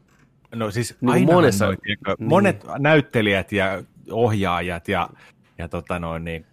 No 0.55 0.71
siis 0.71 0.97
Niin 1.01 1.25
monessa- 1.27 1.65
noi, 1.65 1.77
tiedätkö, 1.77 2.15
niin. 2.19 2.29
monet 2.29 2.65
näyttelijät 2.79 3.51
ja 3.51 3.83
ohjaajat 4.11 4.87
ja, 4.87 5.09
ja 5.57 5.67
tota 5.67 5.99
noin, 5.99 6.23
niin, 6.25 6.45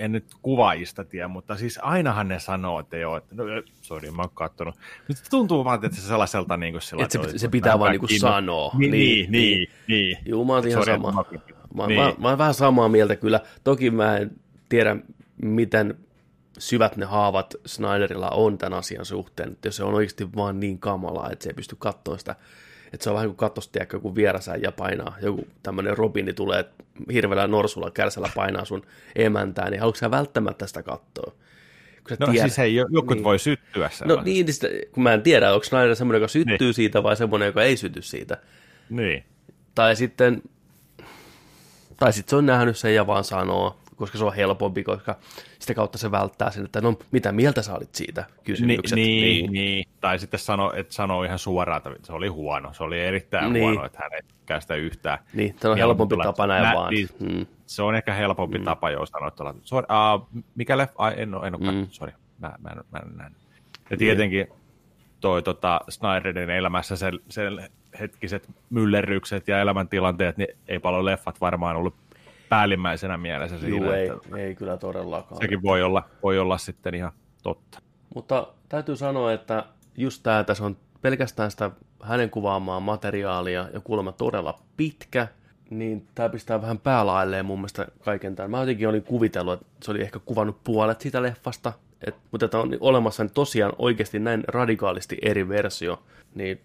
en 0.00 0.12
nyt 0.12 0.24
kuvaajista 0.42 1.04
tiedä, 1.04 1.28
mutta 1.28 1.56
siis 1.56 1.78
ainahan 1.82 2.28
ne 2.28 2.38
sanoo, 2.38 2.80
että 2.80 2.96
joo, 2.96 3.16
että 3.16 3.34
no, 3.34 3.44
sorry, 3.82 4.10
mä 4.10 4.22
oon 4.22 4.30
kattonut. 4.34 4.74
Nyt 5.08 5.16
se 5.18 5.30
tuntuu 5.30 5.64
vaan, 5.64 5.84
että 5.84 5.96
se 6.00 6.02
sellaiselta 6.06 6.56
niin 6.56 6.72
kuin 6.74 6.82
sillä, 6.82 7.04
Että 7.04 7.18
se, 7.30 7.38
se 7.38 7.48
pitää 7.48 7.78
vaan 7.78 7.90
niinku 7.90 8.06
kiinno- 8.06 8.18
sanoa. 8.20 8.72
Niin, 8.78 8.90
niin, 8.90 9.32
niin. 9.32 9.68
niin. 9.88 10.18
Juu, 10.26 10.44
mä 10.44 10.52
oon 10.52 10.68
ihan 10.68 10.82
Sorry, 10.84 10.94
sama. 10.94 11.12
mä- 11.12 11.40
Mä, 11.74 11.86
Niin. 11.86 12.00
mä, 12.00 12.12
mä 12.18 12.28
oon 12.28 12.38
vähän 12.38 12.54
samaa 12.54 12.88
mieltä 12.88 13.16
kyllä. 13.16 13.40
Toki 13.64 13.90
mä 13.90 14.16
en 14.16 14.30
tiedä, 14.68 14.96
miten 15.42 15.94
syvät 16.58 16.96
ne 16.96 17.06
haavat 17.06 17.54
Snyderilla 17.66 18.30
on 18.30 18.58
tämän 18.58 18.78
asian 18.78 19.04
suhteen. 19.04 19.52
Että 19.52 19.68
jos 19.68 19.76
se 19.76 19.84
on 19.84 19.94
oikeasti 19.94 20.28
vaan 20.36 20.60
niin 20.60 20.78
kamalaa, 20.78 21.30
että 21.30 21.42
se 21.42 21.50
ei 21.50 21.54
pysty 21.54 21.76
katsoa 21.78 22.18
sitä. 22.18 22.36
Että 22.92 23.04
se 23.04 23.10
on 23.10 23.14
vähän 23.16 23.28
kuin 23.28 23.36
katsoisi, 23.36 23.70
tiedätkö, 23.72 23.96
joku 23.96 24.14
vierasä 24.14 24.56
ja 24.56 24.72
painaa. 24.72 25.16
Joku 25.22 25.46
tämmöinen 25.62 25.98
Robini 25.98 26.32
tulee 26.32 26.64
hirveällä 27.12 27.46
norsulla 27.46 27.90
kärsällä 27.90 28.28
painaa 28.34 28.64
sun 28.64 28.82
emäntää, 29.16 29.70
niin 29.70 29.80
haluatko 29.80 29.98
sä 29.98 30.10
välttämättä 30.10 30.66
sitä 30.66 30.82
katsoa? 30.82 31.32
Kun 32.08 32.16
No 32.20 32.26
tiedät- 32.26 32.42
siis 32.42 32.58
ei, 32.58 32.74
jokut 32.74 33.16
Niin. 33.16 33.24
voi 33.24 33.38
syttyä 33.38 33.84
No 33.84 33.90
sellaisesta. 33.90 34.24
niin, 34.24 34.46
niin 34.46 34.54
sitä, 34.54 34.68
kun 34.92 35.02
mä 35.02 35.12
en 35.14 35.22
tiedä, 35.22 35.52
onko 35.52 35.64
Snyder 35.64 35.96
semmoinen, 35.96 36.18
joka 36.20 36.28
syttyy 36.28 36.56
Niin. 36.60 36.74
siitä 36.74 37.02
vai 37.02 37.16
semmoinen, 37.16 37.46
joka 37.46 37.62
ei 37.62 37.76
syty 37.76 38.02
siitä. 38.02 38.36
niin. 38.90 39.24
Tai 39.74 39.96
sitten, 39.96 40.42
tai 41.96 42.12
sitten 42.12 42.30
se 42.30 42.36
on 42.36 42.46
nähnyt 42.46 42.76
sen 42.78 42.94
ja 42.94 43.06
vaan 43.06 43.24
sanoo, 43.24 43.79
koska 44.00 44.18
se 44.18 44.24
on 44.24 44.34
helpompi, 44.34 44.82
koska 44.84 45.16
sitä 45.58 45.74
kautta 45.74 45.98
se 45.98 46.10
välttää 46.10 46.50
sen, 46.50 46.64
että 46.64 46.80
no 46.80 46.98
mitä 47.10 47.32
mieltä 47.32 47.62
sä 47.62 47.74
olit 47.74 47.94
siitä 47.94 48.20
Ni, 48.28 48.42
kysymykset. 48.44 48.96
niin, 48.96 49.22
niin, 49.22 49.52
niin, 49.52 49.84
tai 50.00 50.18
sitten 50.18 50.40
sano, 50.40 50.72
että 50.76 50.94
sanoo 50.94 51.22
ihan 51.24 51.38
suoraan, 51.38 51.76
että 51.78 52.06
se 52.06 52.12
oli 52.12 52.28
huono, 52.28 52.72
se 52.72 52.82
oli 52.82 53.00
erittäin 53.00 53.52
Niin. 53.52 53.62
huono, 53.64 53.84
että 53.84 53.98
hän 54.02 54.12
ei 54.14 54.20
tykkää 54.28 54.60
sitä 54.60 54.74
yhtään. 54.74 55.18
niin 55.34 55.56
se 55.60 55.68
on 55.68 55.78
helpompi 55.78 56.14
tulee- 56.14 56.26
tapa 56.26 56.46
näin 56.46 56.62
nä- 56.62 56.74
vaan. 56.74 56.90
Niin, 56.94 57.08
Mm. 57.20 57.46
Se 57.66 57.82
on 57.82 57.94
ehkä 57.94 58.14
helpompi 58.14 58.58
mm. 58.58 58.64
tapa, 58.64 58.90
jos 58.90 59.08
sanoa, 59.08 59.28
että 59.28 59.44
sorry, 59.62 59.86
uh, 60.14 60.28
mikä 60.54 60.78
leffa, 60.78 60.94
ai, 60.98 61.14
en 61.16 61.34
ole, 61.34 61.46
en 61.46 61.54
ole 61.62 61.72
Mm. 61.72 61.86
sorry, 61.90 62.12
mä, 62.38 62.52
mä, 62.62 62.70
en, 62.70 62.76
mä 62.92 62.98
en 62.98 63.16
nähnyt. 63.16 63.38
Ja 63.90 63.96
tietenkin 63.96 64.46
toi 65.20 65.42
tota, 65.42 65.80
Snyderin 65.88 66.50
elämässä 66.50 66.96
sen, 66.96 67.20
sen 67.28 67.68
hetkiset 68.00 68.48
myllerrykset 68.70 69.48
ja 69.48 69.60
elämäntilanteet, 69.60 70.36
niin 70.36 70.48
ei 70.68 70.78
paljon 70.78 71.04
leffat 71.04 71.40
varmaan 71.40 71.76
ollut 71.76 71.94
päällimmäisenä 72.50 73.16
mielessä 73.16 73.58
siinä. 73.58 73.76
Juu, 73.76 73.90
ei, 73.90 74.08
että 74.08 74.36
ei 74.36 74.54
kyllä 74.54 74.76
todellakaan. 74.76 75.40
Sekin 75.40 75.62
voi 75.62 75.82
olla, 75.82 76.02
voi 76.22 76.38
olla 76.38 76.58
sitten 76.58 76.94
ihan 76.94 77.12
totta. 77.42 77.78
Mutta 78.14 78.46
täytyy 78.68 78.96
sanoa, 78.96 79.32
että 79.32 79.64
just 79.96 80.22
tämä, 80.22 80.44
tässä 80.44 80.64
on 80.64 80.76
pelkästään 81.02 81.50
sitä 81.50 81.70
hänen 82.02 82.30
kuvaamaan 82.30 82.82
materiaalia 82.82 83.68
ja 83.72 83.80
kuulemma 83.80 84.12
todella 84.12 84.58
pitkä, 84.76 85.28
niin 85.70 86.06
tämä 86.14 86.28
pistää 86.28 86.62
vähän 86.62 86.78
päälailleen 86.78 87.46
mun 87.46 87.58
mielestä 87.58 87.86
kaiken 88.04 88.36
tämän. 88.36 88.50
Mä 88.50 88.60
jotenkin 88.60 88.88
olin 88.88 89.02
kuvitellut, 89.02 89.54
että 89.54 89.66
se 89.82 89.90
oli 89.90 90.00
ehkä 90.02 90.18
kuvannut 90.18 90.64
puolet 90.64 91.00
siitä 91.00 91.22
leffasta, 91.22 91.72
et, 92.06 92.14
mutta 92.30 92.44
että 92.44 92.58
on 92.58 92.76
olemassa 92.80 93.22
nyt 93.22 93.34
tosiaan 93.34 93.72
oikeasti 93.78 94.18
näin 94.18 94.44
radikaalisti 94.48 95.18
eri 95.22 95.48
versio, 95.48 96.02
niin 96.34 96.60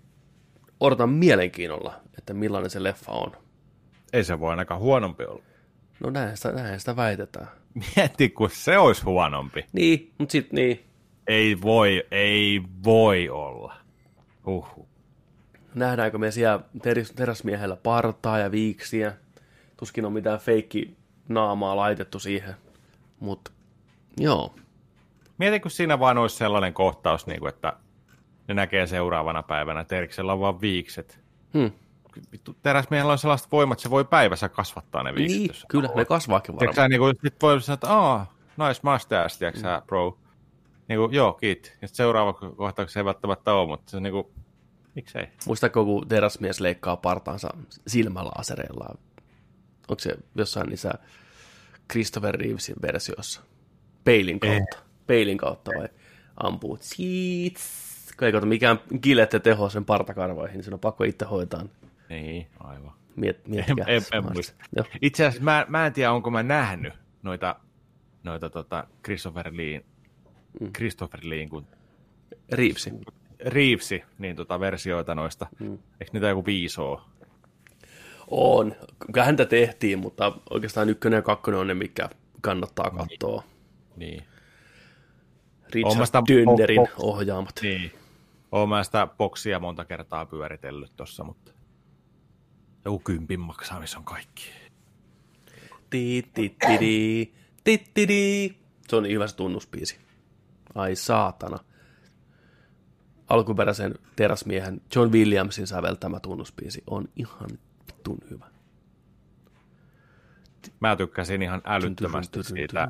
odotan 0.79 1.09
mielenkiinnolla, 1.09 1.93
että 2.17 2.33
millainen 2.33 2.69
se 2.69 2.83
leffa 2.83 3.11
on. 3.11 3.31
Ei 4.13 4.23
se 4.23 4.39
voi 4.39 4.49
ainakaan 4.49 4.79
huonompi 4.79 5.25
olla. 5.25 5.43
No 5.99 6.09
näin 6.09 6.37
sitä, 6.37 6.51
näin 6.51 6.79
sitä 6.79 6.95
väitetään. 6.95 7.47
Mieti, 7.95 8.29
kun 8.29 8.49
se 8.49 8.77
olisi 8.77 9.03
huonompi. 9.03 9.65
Niin, 9.73 10.13
mutta 10.17 10.31
sitten 10.31 10.55
niin, 10.55 10.85
Ei 11.27 11.61
voi, 11.61 12.03
ei 12.11 12.61
voi 12.83 13.29
olla. 13.29 13.75
Uhu. 14.47 14.87
Nähdäänkö 15.75 16.17
me 16.17 16.31
siellä 16.31 16.59
teräs, 16.81 17.11
teräsmiehellä 17.11 17.75
partaa 17.75 18.39
ja 18.39 18.51
viiksiä. 18.51 19.13
Tuskin 19.77 20.05
on 20.05 20.13
mitään 20.13 20.39
feikki 20.39 20.97
naamaa 21.29 21.75
laitettu 21.75 22.19
siihen. 22.19 22.55
Mutta 23.19 23.51
joo, 24.17 24.55
Mieti, 25.37 25.59
kun 25.59 25.71
siinä 25.71 25.99
vaan 25.99 26.17
olisi 26.17 26.37
sellainen 26.37 26.73
kohtaus, 26.73 27.27
niin 27.27 27.39
kuin, 27.39 27.49
että 27.49 27.73
ne 28.47 28.53
näkee 28.53 28.87
seuraavana 28.87 29.43
päivänä, 29.43 29.79
että 29.79 29.95
Eriksellä 29.97 30.33
on 30.33 30.39
vaan 30.39 30.61
viikset. 30.61 31.19
hmm. 31.53 31.71
Vittu, 32.31 32.55
teräsmiehellä 32.63 33.11
on 33.11 33.17
sellaiset 33.17 33.51
voimat, 33.51 33.79
se 33.79 33.89
voi 33.89 34.05
päivässä 34.05 34.49
kasvattaa 34.49 35.03
ne 35.03 35.15
viikset. 35.15 35.39
niin, 35.39 35.51
kyllä, 35.67 35.89
ne 35.95 36.05
kasvaakin 36.05 36.57
Tiedätkö 36.57 36.81
varmaan. 36.81 36.85
sä, 36.85 36.89
niin 36.89 36.99
kuin, 36.99 37.15
sit 37.23 37.41
voi 37.41 37.61
sanoa, 37.61 37.73
että 37.73 37.93
aah, 37.93 38.29
nice 38.57 38.81
mustache, 38.83 39.37
tiedätkö 39.39 39.61
sä, 39.61 39.81
bro. 39.87 40.17
Niin 40.87 40.99
kuin, 40.99 41.13
joo, 41.13 41.33
kiit. 41.33 41.77
Ja 41.81 41.87
seuraava 41.87 42.33
kohtaus 42.33 42.93
se 42.93 42.99
ei 42.99 43.05
välttämättä 43.05 43.53
ole, 43.53 43.67
mutta 43.67 43.91
se 43.91 43.97
on 43.97 44.03
niin 44.03 44.13
kuin, 44.13 44.27
miksei. 44.95 45.27
Muistatko, 45.47 45.85
kun 45.85 46.07
teräsmies 46.07 46.59
leikkaa 46.59 46.97
partaansa 46.97 47.49
silmälaasereilla? 47.87 48.95
Onko 49.89 49.99
se 49.99 50.15
jossain 50.35 50.69
niissä 50.69 50.93
Christopher 51.91 52.35
Reevesin 52.35 52.75
versiossa? 52.81 53.41
Peilin 54.03 54.39
kautta. 54.39 54.77
Peilin 55.07 55.37
kautta 55.37 55.71
vai 55.77 55.89
ampuu. 56.43 56.77
Tsiits. 56.77 57.85
Kun 58.19 58.27
ei 58.27 58.33
mikään 58.45 58.79
kilette 59.01 59.39
teho 59.39 59.69
sen 59.69 59.85
partakarvoihin, 59.85 60.53
niin 60.53 60.63
sen 60.63 60.73
on 60.73 60.79
pakko 60.79 61.03
itse 61.03 61.25
hoitaa. 61.25 61.65
Niin, 62.09 62.47
aivan. 62.59 62.93
Miet, 63.15 63.47
miettikää. 63.47 63.85
En, 63.87 63.95
en, 64.13 64.17
en 64.25 64.33
muista. 64.33 64.63
Joo. 64.75 64.85
Itse 65.01 65.25
asiassa 65.25 65.43
mä, 65.43 65.65
mä 65.69 65.85
en 65.85 65.93
tiedä, 65.93 66.11
onko 66.11 66.31
mä 66.31 66.43
nähnyt 66.43 66.93
noita, 67.23 67.55
noita 68.23 68.49
tota 68.49 68.87
Christopher 69.03 69.49
Leen, 69.53 69.85
Mm. 70.59 70.73
Christopher 70.73 71.19
Leen, 71.23 71.49
kun 71.49 71.67
Reevesi. 72.51 72.91
Reevesi, 73.45 74.03
niin 74.17 74.35
tota 74.35 74.59
versioita 74.59 75.15
noista. 75.15 75.47
Mm. 75.59 75.71
Eikö 75.73 76.11
niitä 76.13 76.27
joku 76.27 76.45
viisi 76.45 76.81
ole? 76.81 76.99
On. 78.27 78.75
Kyllä 79.13 79.25
häntä 79.25 79.45
tehtiin, 79.45 79.99
mutta 79.99 80.31
oikeastaan 80.49 80.89
ykkönen 80.89 81.17
ja 81.17 81.21
kakkonen 81.21 81.59
on 81.59 81.67
ne, 81.67 81.73
mikä 81.73 82.09
kannattaa 82.41 82.89
katsoa. 82.91 83.43
Niin. 83.95 84.23
Richard 85.73 86.77
o- 86.77 87.11
ohjaamat. 87.11 87.59
niin. 87.61 87.91
Oon 88.51 88.69
mä 88.69 88.83
sitä 88.83 89.07
boksia 89.17 89.59
monta 89.59 89.85
kertaa 89.85 90.25
pyöritellyt 90.25 90.91
tossa, 90.95 91.23
mutta 91.23 91.51
joku 92.85 92.99
kympin 92.99 93.39
maksaa, 93.39 93.79
missä 93.79 93.97
on 93.97 94.05
kaikki. 94.05 94.49
Ti, 95.89 96.29
ti, 96.33 96.49
ti, 96.49 96.79
di, 96.79 97.33
ti, 97.63 97.77
ti, 97.93 98.07
di. 98.07 98.55
Se 98.87 98.95
on 98.95 99.03
niin 99.03 99.13
hyvä 99.13 99.27
se 99.27 99.35
tunnuspiisi. 99.35 99.97
Ai 100.75 100.95
saatana. 100.95 101.57
alkuperäisen 103.29 103.95
terasmiehen 104.15 104.81
John 104.95 105.11
Williamsin 105.11 105.67
säveltämä 105.67 106.19
tunnuspiisi 106.19 106.83
on 106.87 107.09
ihan 107.15 107.49
vitun 107.87 108.17
hyvä. 108.29 108.45
Mä 110.79 110.95
tykkäsin 110.95 111.41
ihan 111.41 111.61
älyttömästi 111.65 112.43
siitä 112.43 112.87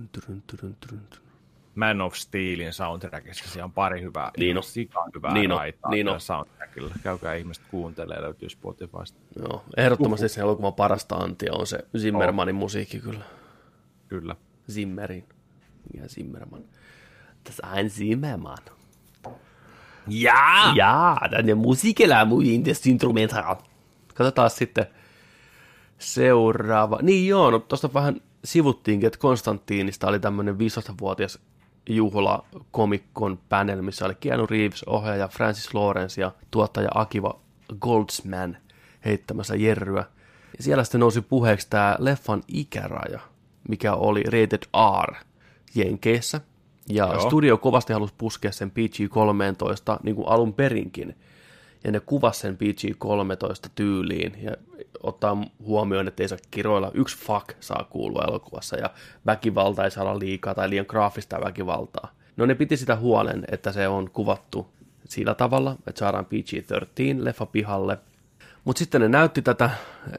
Man 1.76 2.02
of 2.02 2.14
Steelin 2.16 2.74
soundtrackista. 2.74 3.50
Siellä 3.50 3.66
on 3.66 3.72
pari 3.72 4.02
hyvää, 4.02 4.32
niin 4.38 4.58
on. 4.58 4.64
sika 4.64 5.06
hyvää 5.16 5.34
niin 5.34 5.52
on. 5.52 5.58
raitaa 5.58 5.92
niin 5.92 6.08
on. 6.08 6.22
soundtrackilla. 6.22 6.96
Käykää 7.04 7.34
ihmiset 7.34 7.64
kuuntelee, 7.72 8.22
löytyy 8.22 8.50
Spotifysta. 8.50 9.20
Joo, 9.40 9.64
ehdottomasti 9.78 10.30
se 10.30 10.42
elokuvan 10.42 10.74
parasta 10.74 11.16
antia 11.16 11.54
on 11.54 11.68
se 11.68 11.80
Zimmermanin 11.98 12.56
oh. 12.56 12.60
musiikki 12.60 13.00
kyllä. 13.00 13.24
Kyllä. 14.08 14.36
Zimmerin. 14.72 15.28
Ja 15.94 16.08
Zimmerman. 16.08 16.64
Das 17.46 17.62
ein 17.76 17.90
Zimmerman. 17.90 18.58
Ja! 20.08 20.74
Ja, 20.76 21.18
den 21.32 21.58
musiikelämuin 21.58 22.66
des 22.66 22.88
instrumental. 22.88 23.56
Katsotaan 24.14 24.50
sitten 24.50 24.86
seuraava. 25.98 27.00
Niin 27.02 27.28
joo, 27.28 27.52
no 27.52 27.60
tuosta 27.60 27.94
vähän 27.94 28.22
sivuttiinkin, 28.44 29.08
että 29.08 29.20
Konstantiinista 29.20 30.08
oli 30.08 30.20
tämmöinen 30.20 30.56
15-vuotias 30.56 31.40
juhla 31.90 32.46
komikkon 32.72 33.40
panel, 33.50 33.82
missä 33.82 34.06
oli 34.06 34.16
Keanu 34.20 34.46
Reeves, 34.46 34.84
ohjaaja 34.84 35.28
Francis 35.28 35.74
Lawrence 35.74 36.22
ja 36.22 36.32
tuottaja 36.52 36.90
Akiva 36.94 37.40
Goldsman 37.82 38.58
heittämässä 39.06 39.56
jerryä. 39.56 40.06
Ja 40.58 40.64
siellä 40.64 40.84
sitten 40.84 41.00
nousi 41.00 41.22
puheeksi 41.22 41.70
tämä 41.70 41.96
leffan 42.00 42.44
ikäraja, 42.48 43.20
mikä 43.70 43.94
oli 43.94 44.24
rated 44.24 44.64
R 45.06 45.16
Jenkeissä. 45.76 46.42
Ja 46.90 47.06
Joo. 47.14 47.20
studio 47.20 47.58
kovasti 47.58 47.94
halusi 47.94 48.14
puskea 48.18 48.52
sen 48.52 48.72
PG-13 48.72 50.00
niin 50.04 50.16
kuin 50.16 50.28
alun 50.28 50.54
perinkin. 50.54 51.16
Ja 51.86 51.92
ne 51.92 52.00
kuvasi 52.00 52.40
sen 52.40 52.58
PG-13 52.58 53.70
tyyliin 53.76 54.38
ja 54.42 54.52
ottaa 55.04 55.38
huomioon, 55.60 56.08
että 56.08 56.24
ei 56.24 56.30
saa 56.30 56.38
kiroilla. 56.52 56.92
Yksi 56.94 57.18
fuck 57.18 57.50
saa 57.60 57.88
kuulua 57.90 58.26
elokuvassa 58.28 58.78
ja 58.78 58.90
väkivalta 59.26 59.84
ei 59.84 59.92
saa 59.92 60.04
olla 60.04 60.20
liikaa 60.20 60.56
tai 60.56 60.70
liian 60.70 60.86
graafista 60.90 61.42
väkivaltaa. 61.42 62.12
No 62.38 62.46
ne 62.46 62.56
piti 62.56 62.78
sitä 62.78 62.96
huolen, 62.96 63.46
että 63.52 63.72
se 63.72 63.88
on 63.88 64.10
kuvattu 64.10 64.68
sillä 65.06 65.36
tavalla, 65.36 65.76
että 65.88 66.00
saadaan 66.00 66.26
PG-13 66.26 67.26
leffa 67.26 67.46
pihalle. 67.46 67.98
Mutta 68.64 68.80
sitten 68.80 69.02
ne 69.02 69.10
näytti 69.10 69.42
tätä 69.42 69.70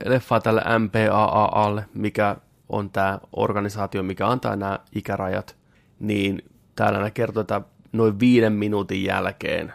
leffaa 0.04 0.40
tälle 0.40 0.62
MPAAlle, 0.78 1.84
mikä 1.94 2.36
on 2.68 2.90
tämä 2.90 3.18
organisaatio, 3.32 4.02
mikä 4.02 4.28
antaa 4.28 4.56
nämä 4.56 4.78
ikärajat, 4.94 5.56
niin 6.00 6.42
täällä 6.74 7.02
ne 7.02 7.10
kertoo, 7.10 7.40
että 7.40 7.60
noin 7.92 8.20
viiden 8.20 8.52
minuutin 8.52 9.04
jälkeen 9.04 9.74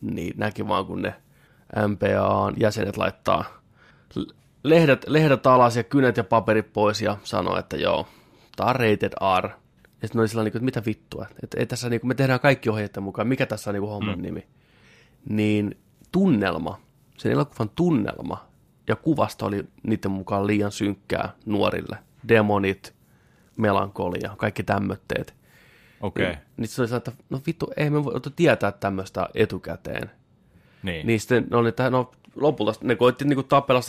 niin 0.00 0.34
näki 0.36 0.68
vaan, 0.68 0.86
kun 0.86 1.02
ne 1.02 1.14
MPAan 1.88 2.54
jäsenet 2.56 2.96
laittaa 2.96 3.62
lehdet, 4.64 5.04
lehdet 5.08 5.46
alas 5.46 5.76
ja 5.76 5.84
kynet 5.84 6.16
ja 6.16 6.24
paperit 6.24 6.72
pois 6.72 7.02
ja 7.02 7.16
sanoo, 7.24 7.58
että 7.58 7.76
joo, 7.76 8.08
tämä 8.56 8.70
on 8.70 8.76
rated 8.76 9.12
R. 9.40 9.48
Ja 10.02 10.08
sitten 10.08 10.20
oli 10.20 10.28
sellainen, 10.28 10.48
että 10.48 10.64
mitä 10.64 10.82
vittua, 10.86 11.26
että 11.42 11.60
ei 11.60 11.66
tässä, 11.66 11.88
niin 11.88 12.00
kuin, 12.00 12.08
me 12.08 12.14
tehdään 12.14 12.40
kaikki 12.40 12.70
ohjeiden 12.70 13.02
mukaan, 13.02 13.28
mikä 13.28 13.46
tässä 13.46 13.70
on 13.70 13.74
niin 13.74 13.80
kuin 13.80 13.90
homman 13.90 14.18
mm. 14.18 14.22
nimi. 14.22 14.46
Niin 15.28 15.78
tunnelma, 16.12 16.80
sen 17.18 17.32
elokuvan 17.32 17.70
tunnelma 17.76 18.46
ja 18.88 18.96
kuvasta 18.96 19.46
oli 19.46 19.64
niiden 19.82 20.10
mukaan 20.10 20.46
liian 20.46 20.72
synkkää 20.72 21.32
nuorille. 21.46 21.98
Demonit, 22.28 22.94
melankolia, 23.56 24.34
kaikki 24.36 24.62
tämmötteet. 24.62 25.34
Okei. 26.00 26.24
Okay. 26.24 26.34
Niin, 26.34 26.44
niin 26.56 26.68
se 26.68 26.82
oli 26.82 26.88
sellainen, 26.88 27.12
että 27.12 27.24
no 27.30 27.40
vittu, 27.46 27.72
ei 27.76 27.90
me 27.90 28.04
voi 28.04 28.20
tietää 28.36 28.72
tämmöistä 28.72 29.28
etukäteen. 29.34 30.10
Niin. 30.82 31.06
Niin 31.06 31.20
sitten 31.20 31.46
ne 31.50 31.56
oli, 31.56 31.68
että 31.68 31.90
no 31.90 32.12
lopulta 32.36 32.72
ne 32.82 32.96
koitti 32.96 33.24
niin 33.24 33.44
tapella 33.44 33.80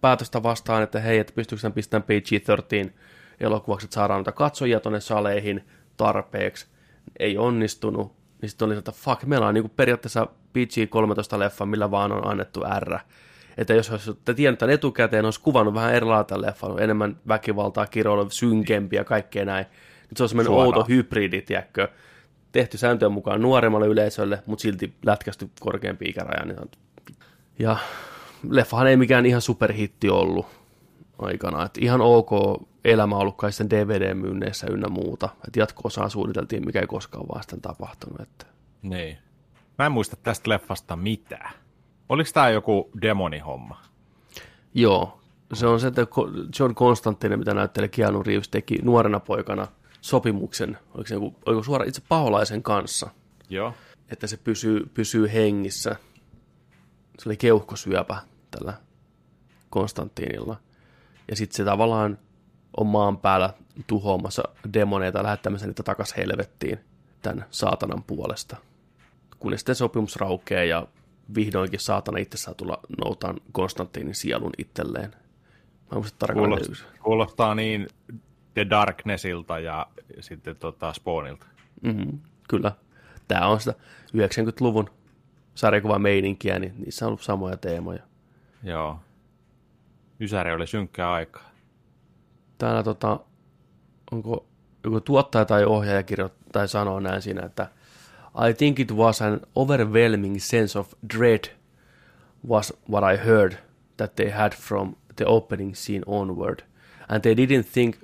päätöstä 0.00 0.42
vastaan, 0.42 0.82
että 0.82 1.00
hei, 1.00 1.18
että 1.18 1.32
pystyykö 1.32 1.60
sen 1.60 1.72
pistämään 1.72 2.04
PG-13 2.04 2.90
elokuvaksi, 3.40 3.86
että 3.86 3.94
saadaan 3.94 4.18
noita 4.18 4.32
katsojia 4.32 4.80
tuonne 4.80 5.00
saleihin 5.00 5.64
tarpeeksi. 5.96 6.66
Ei 7.18 7.38
onnistunut. 7.38 8.12
Niin 8.42 8.50
sitten 8.50 8.66
oli, 8.66 8.78
että 8.78 8.92
fuck, 8.92 9.24
meillä 9.24 9.46
on 9.46 9.54
niin 9.54 9.64
kuin 9.64 9.72
periaatteessa 9.76 10.26
PG-13 10.26 11.38
leffa, 11.38 11.66
millä 11.66 11.90
vaan 11.90 12.12
on 12.12 12.28
annettu 12.28 12.60
R. 12.78 12.98
Että 13.56 13.74
jos 13.74 13.90
olisitte 13.90 14.34
tiennyt 14.34 14.58
tämän 14.58 14.74
etukäteen, 14.74 15.24
olisi 15.24 15.40
kuvannut 15.40 15.74
vähän 15.74 15.94
erilaista 15.94 16.42
leffaa, 16.42 16.80
enemmän 16.80 17.16
väkivaltaa, 17.28 17.86
kiroilua, 17.86 18.26
synkempiä 18.30 19.00
ja 19.00 19.04
kaikkea 19.04 19.44
näin. 19.44 19.66
Nyt 20.10 20.16
se 20.16 20.22
on 20.22 20.28
semmoinen 20.28 20.52
outo 20.52 20.84
hybridi, 20.88 21.42
tiedätkö? 21.42 21.88
Tehty 22.52 22.78
sääntöjen 22.78 23.12
mukaan 23.12 23.42
nuoremmalle 23.42 23.86
yleisölle, 23.86 24.42
mutta 24.46 24.62
silti 24.62 24.94
lätkästy 25.06 25.50
korkeampi 25.60 26.04
ikäraja. 26.04 26.44
Niin 26.44 26.70
ja 27.58 27.76
leffahan 28.50 28.86
ei 28.86 28.96
mikään 28.96 29.26
ihan 29.26 29.40
superhitti 29.40 30.08
ollut 30.10 30.46
aikana. 31.18 31.64
Et 31.64 31.78
ihan 31.78 32.00
ok 32.00 32.30
elämä 32.84 33.16
ollut 33.16 33.36
kai 33.36 33.52
sen 33.52 33.70
DVD-myynneissä 33.70 34.66
ynnä 34.70 34.88
muuta. 34.88 35.28
Et 35.48 35.56
jatko-osaa 35.56 36.08
suunniteltiin, 36.08 36.66
mikä 36.66 36.80
ei 36.80 36.86
koskaan 36.86 37.28
vaan 37.28 37.42
sitten 37.42 37.60
tapahtunut. 37.60 38.20
Että. 38.20 38.46
Niin. 38.82 39.18
Mä 39.78 39.86
en 39.86 39.92
muista 39.92 40.16
tästä 40.16 40.50
leffasta 40.50 40.96
mitään. 40.96 41.54
Oliko 42.08 42.30
tämä 42.34 42.50
joku 42.50 42.90
demonihomma? 43.02 43.80
Joo. 44.74 45.18
Se 45.52 45.66
on 45.66 45.80
se, 45.80 45.86
että 45.86 46.06
John 46.58 46.74
Constantine, 46.74 47.36
mitä 47.36 47.54
näyttelee 47.54 47.88
Keanu 47.88 48.22
Reeves, 48.22 48.48
teki 48.48 48.78
nuorena 48.82 49.20
poikana 49.20 49.66
sopimuksen, 50.02 50.78
oliko 50.94 51.08
se 51.08 51.14
joku, 51.14 51.36
oliko 51.46 51.62
suora 51.62 51.84
itse 51.84 52.02
paholaisen 52.08 52.62
kanssa. 52.62 53.10
Joo. 53.48 53.74
Että 54.08 54.26
se 54.26 54.36
pysyy, 54.36 54.90
pysyy 54.94 55.32
hengissä. 55.32 55.96
Se 57.18 57.28
oli 57.28 57.36
keuhkosyöpä 57.36 58.16
tällä 58.50 58.74
Konstantinilla. 59.70 60.56
Ja 61.30 61.36
sitten 61.36 61.56
se 61.56 61.64
tavallaan 61.64 62.18
on 62.76 62.86
maan 62.86 63.18
päällä 63.18 63.54
tuhoamassa 63.86 64.42
demoneita 64.72 65.22
lähettämässä 65.22 65.66
niitä 65.66 65.82
takas 65.82 66.16
helvettiin 66.16 66.78
tämän 67.22 67.46
saatanan 67.50 68.02
puolesta. 68.02 68.56
Kunnes 69.38 69.60
sitten 69.60 69.74
sopimus 69.74 70.16
raukeaa 70.16 70.64
ja 70.64 70.86
vihdoinkin 71.34 71.80
saatana 71.80 72.18
itse 72.18 72.38
saa 72.38 72.54
tulla 72.54 72.78
noutaan 73.04 73.40
Konstantinin 73.52 74.14
sielun 74.14 74.52
itselleen. 74.58 75.14
Mä 75.90 76.00
kuulostaa, 76.32 76.88
kuulostaa 77.02 77.54
niin 77.54 77.88
The 78.54 78.70
Darknessilta 78.70 79.58
ja 79.58 79.86
sitten 80.20 80.56
tota 80.56 80.92
Spawnilta. 80.92 81.46
Mm-hmm, 81.82 82.18
kyllä. 82.48 82.72
Tämä 83.28 83.46
on 83.46 83.60
sitä 83.60 83.74
90-luvun 84.16 84.90
sarjakuva 85.54 85.98
meininkiä, 85.98 86.58
niin 86.58 86.74
niissä 86.78 87.04
on 87.04 87.08
ollut 87.08 87.22
samoja 87.22 87.56
teemoja. 87.56 88.02
Joo. 88.62 89.00
Ysäri 90.20 90.52
oli 90.52 90.66
synkkää 90.66 91.12
aikaa. 91.12 91.50
Täällä 92.58 92.82
tota, 92.82 93.20
onko 94.12 94.46
joku 94.84 95.00
tuottaja 95.00 95.44
tai 95.44 95.64
ohjaaja 95.64 96.02
kirjoittaa 96.02 96.42
tai 96.52 96.68
sanoo 96.68 97.00
näin 97.00 97.22
siinä, 97.22 97.46
että 97.46 97.68
I 98.50 98.54
think 98.54 98.80
it 98.80 98.92
was 98.92 99.22
an 99.22 99.40
overwhelming 99.54 100.36
sense 100.38 100.78
of 100.78 100.92
dread 101.14 101.44
was 102.48 102.72
what 102.90 103.14
I 103.14 103.24
heard 103.24 103.52
that 103.96 104.16
they 104.16 104.30
had 104.30 104.52
from 104.52 104.94
the 105.16 105.26
opening 105.26 105.74
scene 105.74 106.02
onward. 106.06 106.62
And 107.08 107.20
they 107.20 107.34
didn't 107.34 107.66
think 107.72 107.96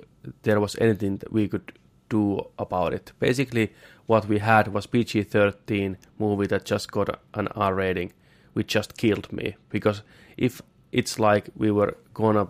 there 0.43 0.59
was 0.59 0.75
anything 0.79 1.17
that 1.17 1.31
we 1.31 1.47
could 1.47 1.73
do 2.09 2.41
about 2.57 2.93
it. 2.93 3.11
Basically, 3.19 3.73
what 4.07 4.27
we 4.27 4.39
had 4.39 4.69
was 4.69 4.87
PG-13 4.87 5.97
movie 6.17 6.47
that 6.47 6.65
just 6.65 6.91
got 6.91 7.19
an 7.33 7.47
R 7.49 7.75
rating, 7.75 8.13
which 8.53 8.67
just 8.67 8.97
killed 8.97 9.31
me 9.31 9.55
because 9.69 10.01
if 10.37 10.61
it's 10.91 11.19
like 11.19 11.49
we 11.55 11.71
were 11.71 11.97
gonna 12.13 12.47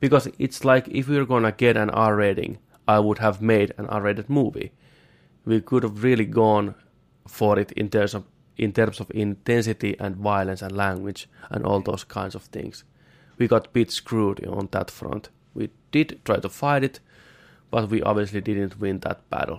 because 0.00 0.28
it's 0.38 0.64
like 0.64 0.88
if 0.88 1.08
we 1.08 1.16
were 1.18 1.26
gonna 1.26 1.52
get 1.52 1.76
an 1.76 1.90
R 1.90 2.16
rating, 2.16 2.58
I 2.88 2.98
would 2.98 3.18
have 3.18 3.40
made 3.40 3.72
an 3.78 3.86
R-rated 3.86 4.28
movie. 4.28 4.72
We 5.44 5.60
could 5.60 5.82
have 5.82 6.02
really 6.02 6.24
gone 6.24 6.74
for 7.28 7.58
it 7.58 7.70
in 7.72 7.88
terms 7.88 8.14
of 8.14 8.24
in 8.56 8.72
terms 8.72 9.00
of 9.00 9.10
intensity 9.14 9.96
and 9.98 10.16
violence 10.16 10.60
and 10.60 10.76
language 10.76 11.28
and 11.50 11.64
all 11.64 11.80
those 11.80 12.04
kinds 12.04 12.34
of 12.34 12.42
things. 12.44 12.84
We 13.38 13.48
got 13.48 13.68
a 13.68 13.70
bit 13.70 13.90
screwed 13.90 14.44
on 14.46 14.68
that 14.72 14.90
front. 14.90 15.30
We 15.56 15.70
did 15.92 16.18
try 16.24 16.40
to 16.40 16.48
fight 16.48 16.84
it, 16.84 17.02
but 17.70 17.90
we 17.90 18.00
obviously 18.04 18.40
didn't 18.40 18.80
win 18.80 19.00
that 19.00 19.30
battle. 19.30 19.58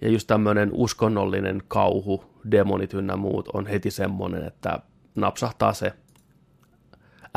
Ja 0.00 0.08
just 0.08 0.26
tämmöinen 0.26 0.70
uskonnollinen 0.72 1.62
kauhu, 1.68 2.24
demonit 2.50 2.94
ynnä 2.94 3.16
muut 3.16 3.48
on 3.48 3.66
heti 3.66 3.90
semmoinen, 3.90 4.44
että 4.44 4.78
napsahtaa 5.14 5.72
se 5.72 5.92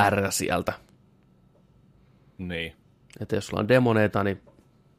R 0.10 0.32
sieltä. 0.32 0.74
Niin. 2.38 2.76
Että 3.20 3.36
jos 3.36 3.48
sulla 3.48 3.60
on 3.60 3.68
demoneita, 3.68 4.24
niin 4.24 4.42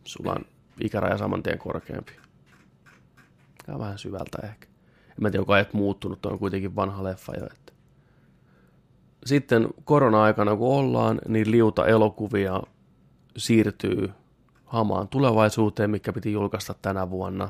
sulla 0.05 0.33
on 0.33 0.45
ikäraja 0.81 1.19
saman 1.19 1.43
tien 1.43 1.59
korkeampi. 1.59 2.13
Käy 3.67 3.79
vähän 3.79 3.99
syvältä 3.99 4.39
ehkä. 4.43 4.67
En 5.09 5.17
mä 5.21 5.31
tiedä, 5.31 5.43
onko 5.43 5.53
ajat 5.53 5.73
muuttunut, 5.73 6.27
on 6.27 6.39
kuitenkin 6.39 6.77
vanha 6.77 7.05
leffa 7.05 7.33
jo. 7.39 7.47
Että. 7.47 7.72
Sitten 9.27 9.69
korona-aikana, 9.85 10.57
kun 10.57 10.77
ollaan, 10.77 11.21
niin 11.29 11.51
liuta 11.51 11.87
elokuvia 11.87 12.63
siirtyy 13.37 14.11
hamaan 14.65 15.09
tulevaisuuteen, 15.09 15.91
mikä 15.91 16.13
piti 16.13 16.33
julkaista 16.33 16.75
tänä 16.83 17.11
vuonna. 17.11 17.49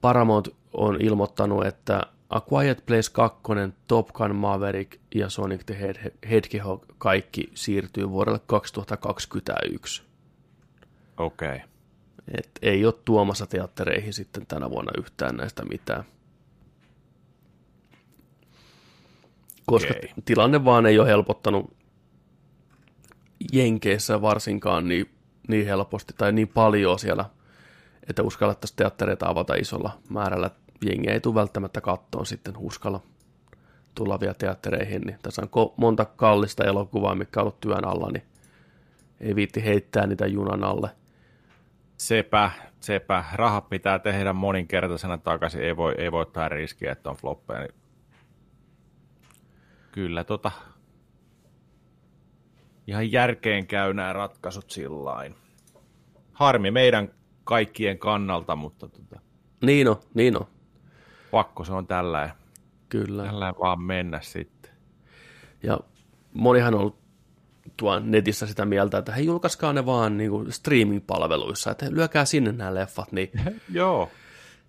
Paramount 0.00 0.48
on 0.72 0.96
ilmoittanut, 1.00 1.66
että 1.66 2.02
A 2.30 2.40
Quiet 2.52 2.86
Place 2.86 3.12
2, 3.12 3.42
Top 3.88 4.08
Gun 4.08 4.34
Maverick 4.34 5.00
ja 5.14 5.28
Sonic 5.30 5.66
the 5.66 5.94
Hedgehog 6.30 6.84
kaikki 6.98 7.50
siirtyy 7.54 8.10
vuodelle 8.10 8.40
2021. 8.46 10.02
Okei. 11.16 11.48
Okay. 11.48 11.60
Et 12.38 12.50
ei 12.62 12.86
ole 12.86 12.94
tuomassa 13.04 13.46
teattereihin 13.46 14.12
sitten 14.12 14.46
tänä 14.46 14.70
vuonna 14.70 14.92
yhtään 14.98 15.36
näistä 15.36 15.64
mitään. 15.64 16.04
Koska 19.66 19.94
okay. 19.96 20.08
tilanne 20.24 20.64
vaan 20.64 20.86
ei 20.86 20.98
ole 20.98 21.08
helpottanut 21.08 21.76
Jenkeissä 23.52 24.22
varsinkaan 24.22 24.88
niin, 24.88 25.10
niin 25.48 25.66
helposti 25.66 26.14
tai 26.18 26.32
niin 26.32 26.48
paljon 26.48 26.98
siellä, 26.98 27.24
että 28.08 28.22
uskallettaisiin 28.22 28.76
teattereita 28.76 29.28
avata 29.28 29.54
isolla 29.54 29.98
määrällä. 30.08 30.50
Jengi 30.84 31.10
ei 31.10 31.20
tule 31.20 31.34
välttämättä 31.34 31.80
kattoon 31.80 32.26
sitten 32.26 32.54
uskalla 32.56 33.00
tullavia 33.94 34.34
teattereihin. 34.34 35.02
Niin 35.02 35.18
tässä 35.22 35.42
on 35.52 35.72
monta 35.76 36.04
kallista 36.04 36.64
elokuvaa, 36.64 37.14
mikä 37.14 37.40
on 37.40 37.42
ollut 37.42 37.60
työn 37.60 37.84
alla, 37.84 38.10
niin 38.12 38.22
ei 39.20 39.34
viitti 39.34 39.64
heittää 39.64 40.06
niitä 40.06 40.26
junan 40.26 40.64
alle– 40.64 40.90
Sepä, 41.96 42.50
sepä. 42.80 43.24
Rahat 43.32 43.68
pitää 43.68 43.98
tehdä 43.98 44.32
moninkertaisena 44.32 45.18
takaisin. 45.18 45.60
Ei 45.60 45.76
voi, 45.76 45.94
ei 45.98 46.12
voi 46.12 46.22
ottaa 46.22 46.48
riskiä, 46.48 46.92
että 46.92 47.10
on 47.10 47.16
floppeja. 47.16 47.60
Niin... 47.60 47.74
Kyllä 49.94 50.24
tota, 50.24 50.50
ihan 52.86 53.12
järkeen 53.12 53.66
käy 53.66 53.94
nämä 53.94 54.12
ratkaisut 54.12 54.70
sillain. 54.70 55.34
Harmi 56.32 56.70
meidän 56.70 57.08
kaikkien 57.44 57.98
kannalta, 57.98 58.56
mutta 58.56 58.88
tota, 58.88 59.20
niin 59.62 59.88
on, 59.88 59.96
niin 60.14 60.36
on. 60.36 60.46
Pakko 61.30 61.64
se 61.64 61.72
on 61.72 61.86
tällä. 61.86 62.30
Kyllä. 62.88 63.24
Tällä 63.24 63.54
vaan 63.60 63.82
mennä 63.82 64.20
sitten. 64.20 64.72
Ja 65.62 65.80
monihan 66.32 66.74
on 66.74 66.80
ollut 66.80 66.98
tuo 67.76 67.98
netissä 67.98 68.46
sitä 68.46 68.64
mieltä, 68.64 68.98
että 68.98 69.12
hei 69.12 69.26
julkaiskaa 69.26 69.72
ne 69.72 69.86
vaan 69.86 70.16
niin 70.16 70.30
kuin 70.30 70.52
streaming-palveluissa, 70.52 71.70
että 71.70 71.86
lyökää 71.90 72.24
sinne 72.24 72.52
nämä 72.52 72.74
leffat, 72.74 73.12
niin 73.12 73.30
Joo. 73.72 74.10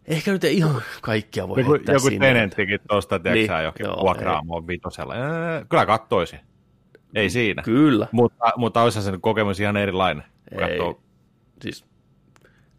Ehkä 0.08 0.32
nyt 0.32 0.44
ei 0.44 0.58
ihan 0.58 0.82
kaikkia 1.02 1.48
voi 1.48 1.60
joku, 1.60 1.72
heittää 1.72 1.94
joku 1.94 2.10
sinne. 2.10 2.28
Joku 2.28 2.34
tenenttikin 2.34 2.80
tuosta, 2.90 3.20
tiedätkö 3.20 3.54
niin, 3.56 3.64
jokin 3.64 3.86
vuokraamoon 4.02 4.68
vitosella. 4.68 5.14
Kyllä 5.70 5.86
kattoisin. 5.86 6.40
Ei 7.16 7.30
siinä. 7.30 7.64
Kyllä. 7.64 8.08
Mutta, 8.12 8.54
mutta 8.58 8.82
olisi 8.82 9.02
se 9.02 9.12
kokemus 9.22 9.60
ihan 9.60 9.78
erilainen. 9.78 10.24
Ei. 10.52 10.80
Siis 11.62 11.86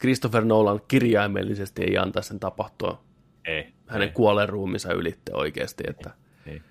Christopher 0.01 0.45
Nolan 0.45 0.81
kirjaimellisesti 0.89 1.83
ei 1.83 1.99
antaisi 1.99 2.29
sen 2.29 2.41
tapahtua 2.41 3.05
ei, 3.45 3.72
hänen 3.87 4.09
ei. 4.09 4.14
kuolen 4.14 4.49
ruumiinsa 4.49 4.93
ylitte 4.93 5.35
oikeasti. 5.35 5.85
Että 5.89 6.11
ei. 6.47 6.53
Niin. 6.53 6.62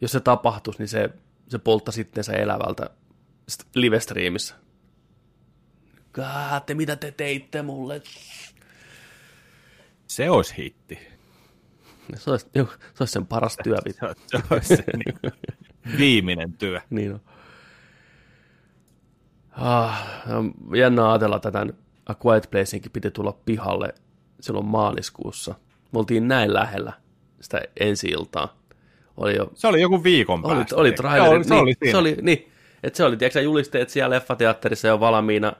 Jos 0.00 0.12
se 0.12 0.20
tapahtuisi, 0.20 0.78
niin 0.78 0.88
se 0.88 1.10
se 1.48 1.58
poltta 1.58 1.92
sitten 1.92 2.24
se 2.24 2.32
elävältä 2.32 2.90
live-striimissä. 3.74 4.54
Kaatte, 6.12 6.74
mitä 6.74 6.96
te 6.96 7.10
teitte 7.10 7.62
mulle? 7.62 8.02
Se 10.14 10.30
olisi 10.30 10.54
hitti. 10.58 10.98
Se 12.14 12.30
olisi, 12.30 12.46
se 12.54 12.60
olisi 13.00 13.12
sen 13.12 13.26
paras 13.26 13.56
työ. 13.64 13.76
se 14.26 14.38
olisi 14.50 14.76
se 14.76 14.84
niin, 14.96 15.32
viimeinen 15.98 16.52
työ. 16.52 16.80
niin 16.90 17.12
on. 17.12 17.20
Ah, 19.50 20.02
jännä 20.76 21.10
ajatella 21.10 21.38
tätä. 21.38 21.66
A 22.06 22.14
Quiet 22.26 22.48
Placeinkin 22.50 22.92
piti 22.92 23.10
tulla 23.10 23.38
pihalle 23.44 23.94
silloin 24.40 24.66
maaliskuussa. 24.66 25.54
Me 25.92 25.98
oltiin 25.98 26.28
näin 26.28 26.54
lähellä 26.54 26.92
sitä 27.40 27.60
ensi 27.80 28.08
iltaa 28.08 28.56
oli 29.16 29.36
jo... 29.36 29.50
Se 29.54 29.66
oli 29.66 29.80
joku 29.80 30.04
viikon 30.04 30.46
oli, 30.46 30.54
päästä. 30.54 30.76
Oli 30.76 30.92
traileri. 30.92 31.36
Oli, 31.36 31.44
se, 31.44 31.54
niin, 31.54 31.62
oli 31.62 31.90
se 31.90 31.96
oli 31.96 32.16
niin, 32.22 32.52
että 32.82 32.96
se 32.96 33.04
oli, 33.04 33.16
tiedätkö 33.16 33.40
julisteet 33.40 33.90
siellä 33.90 34.14
leffateatterissa 34.14 34.88
jo 34.88 35.00
valmiina, 35.00 35.52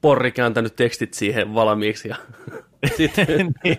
porri 0.00 0.32
kääntänyt 0.32 0.76
tekstit 0.76 1.14
siihen 1.14 1.54
valmiiksi 1.54 2.08
ja 2.08 2.16
sitten, 2.96 3.26
niin, 3.64 3.78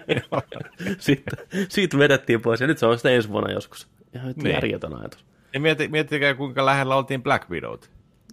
sitten, 0.97 1.37
siitä 1.69 1.97
vedettiin 1.97 2.41
pois 2.41 2.61
ja 2.61 2.67
nyt 2.67 2.77
se 2.77 2.85
on 2.85 2.97
sitten 2.97 3.13
ensi 3.13 3.29
vuonna 3.29 3.51
joskus. 3.51 3.87
Ihan 4.15 4.33
niin. 4.35 4.53
järjetön 4.53 4.99
ajatus. 4.99 5.25
Ja 5.53 5.59
mieti, 5.59 5.87
miettikää, 5.87 6.33
kuinka 6.33 6.65
lähellä 6.65 6.95
oltiin 6.95 7.23
Black 7.23 7.49
Widow. 7.49 7.73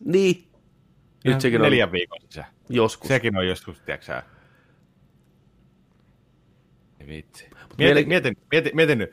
Niin. 0.04 0.44
Nyt 1.24 1.40
sekin 1.40 1.62
neljän 1.62 1.88
on, 1.88 1.92
viikon 1.92 2.20
sisään. 2.20 2.48
Joskus. 2.68 3.08
Sekin 3.08 3.36
on 3.36 3.46
joskus, 3.46 3.80
tiedätkö 3.80 4.22
Vitsi. 7.06 7.50
Mieti, 7.78 8.04
mieti, 8.04 8.32
mieti, 8.52 8.70
mieti 8.74 8.96
nyt. 8.96 9.12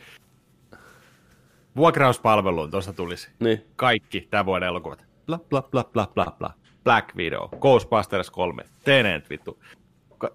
Vuokrauspalveluun 1.75 2.71
tuosta 2.71 2.93
tulisi. 2.93 3.29
Niin. 3.39 3.65
Kaikki 3.75 4.27
tämän 4.29 4.45
vuoden 4.45 4.67
elokuvat. 4.67 5.05
Bla, 5.25 5.39
bla, 5.49 5.61
bla, 5.61 5.83
bla, 5.83 6.07
bla, 6.13 6.35
bla. 6.39 6.53
Black 6.83 7.15
Widow, 7.15 7.49
Ghostbusters 7.59 8.29
3, 8.29 8.63
Tenet 8.83 9.29
vittu, 9.29 9.59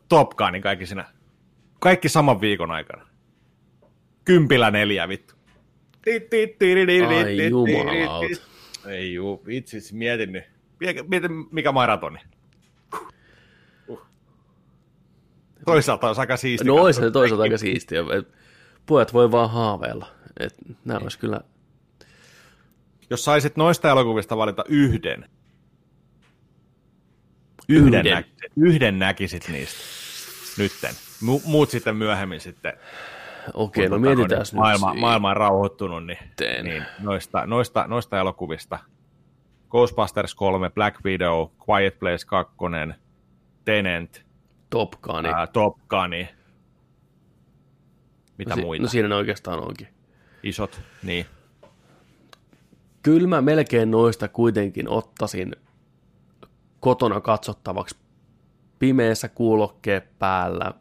Top 0.08 0.30
Gunin 0.30 0.62
kaikki 0.62 0.86
siinä. 0.86 1.04
Kaikki 1.80 2.08
saman 2.08 2.40
viikon 2.40 2.70
aikana. 2.70 3.06
Kympillä 4.24 4.70
neljä 4.70 5.08
vittu. 5.08 5.34
Ai 6.06 7.48
jumalauta. 7.48 8.40
Ei 8.86 9.14
juu, 9.14 9.44
itse 9.48 9.78
mietin 9.92 10.32
nyt. 10.32 10.44
Mietin 11.08 11.30
mikä 11.50 11.72
maratoni. 11.72 12.18
Toisaalta 15.64 16.10
on 16.10 16.18
aika 16.18 16.36
siistiä. 16.36 16.72
No 16.72 16.74
olisi 16.74 17.00
se 17.00 17.10
toisaalta 17.10 17.42
aika 17.42 17.58
siistiä. 17.58 18.00
Pojat 18.86 19.12
voi 19.12 19.30
vaan 19.30 19.50
haaveilla. 19.50 20.06
Et 20.40 20.54
nämä 20.84 21.00
olisi 21.02 21.18
kyllä... 21.18 21.40
Jos 23.10 23.24
saisit 23.24 23.56
noista 23.56 23.90
elokuvista 23.90 24.36
valita 24.36 24.64
yhden, 24.68 25.28
yhden, 27.68 27.86
yhden, 27.88 28.14
näkisit, 28.14 28.52
yhden 28.56 28.98
näkisit 28.98 29.48
niistä 29.48 29.78
nytten. 30.58 30.94
Muut 31.44 31.70
sitten 31.70 31.96
myöhemmin 31.96 32.40
sitten. 32.40 32.72
Okei, 33.54 33.86
okay, 33.86 33.98
no 33.98 34.06
tota 34.06 34.16
mietitään 34.16 34.40
nyt. 34.40 34.52
Maailma, 34.52 34.94
maailma 34.94 35.30
on 35.30 35.36
rauhoittunut, 35.36 36.06
niin, 36.06 36.18
niin 36.62 36.84
noista, 36.98 37.46
noista, 37.46 37.84
noista 37.86 38.18
elokuvista. 38.18 38.78
Ghostbusters 39.70 40.34
3, 40.34 40.70
Black 40.70 41.04
Widow, 41.04 41.48
Quiet 41.68 41.98
Place 41.98 42.26
2, 42.26 42.54
Tenant, 43.64 44.22
Top 44.70 44.90
Gun. 45.02 45.26
Ää, 45.26 45.46
Top 45.46 45.76
Gun. 45.88 46.10
Mitä 48.38 48.50
no, 48.50 48.56
si- 48.56 48.62
muita? 48.62 48.82
No 48.82 48.88
siinä 48.88 49.08
ne 49.08 49.14
oikeastaan 49.14 49.60
onkin 49.60 49.88
isot, 50.42 50.80
niin. 51.02 51.26
Kyllä 53.02 53.28
mä 53.28 53.42
melkein 53.42 53.90
noista 53.90 54.28
kuitenkin 54.28 54.88
ottaisin 54.88 55.56
kotona 56.80 57.20
katsottavaksi 57.20 57.96
pimeässä 58.78 59.28
kuulokkeet 59.28 60.18
päällä 60.18 60.72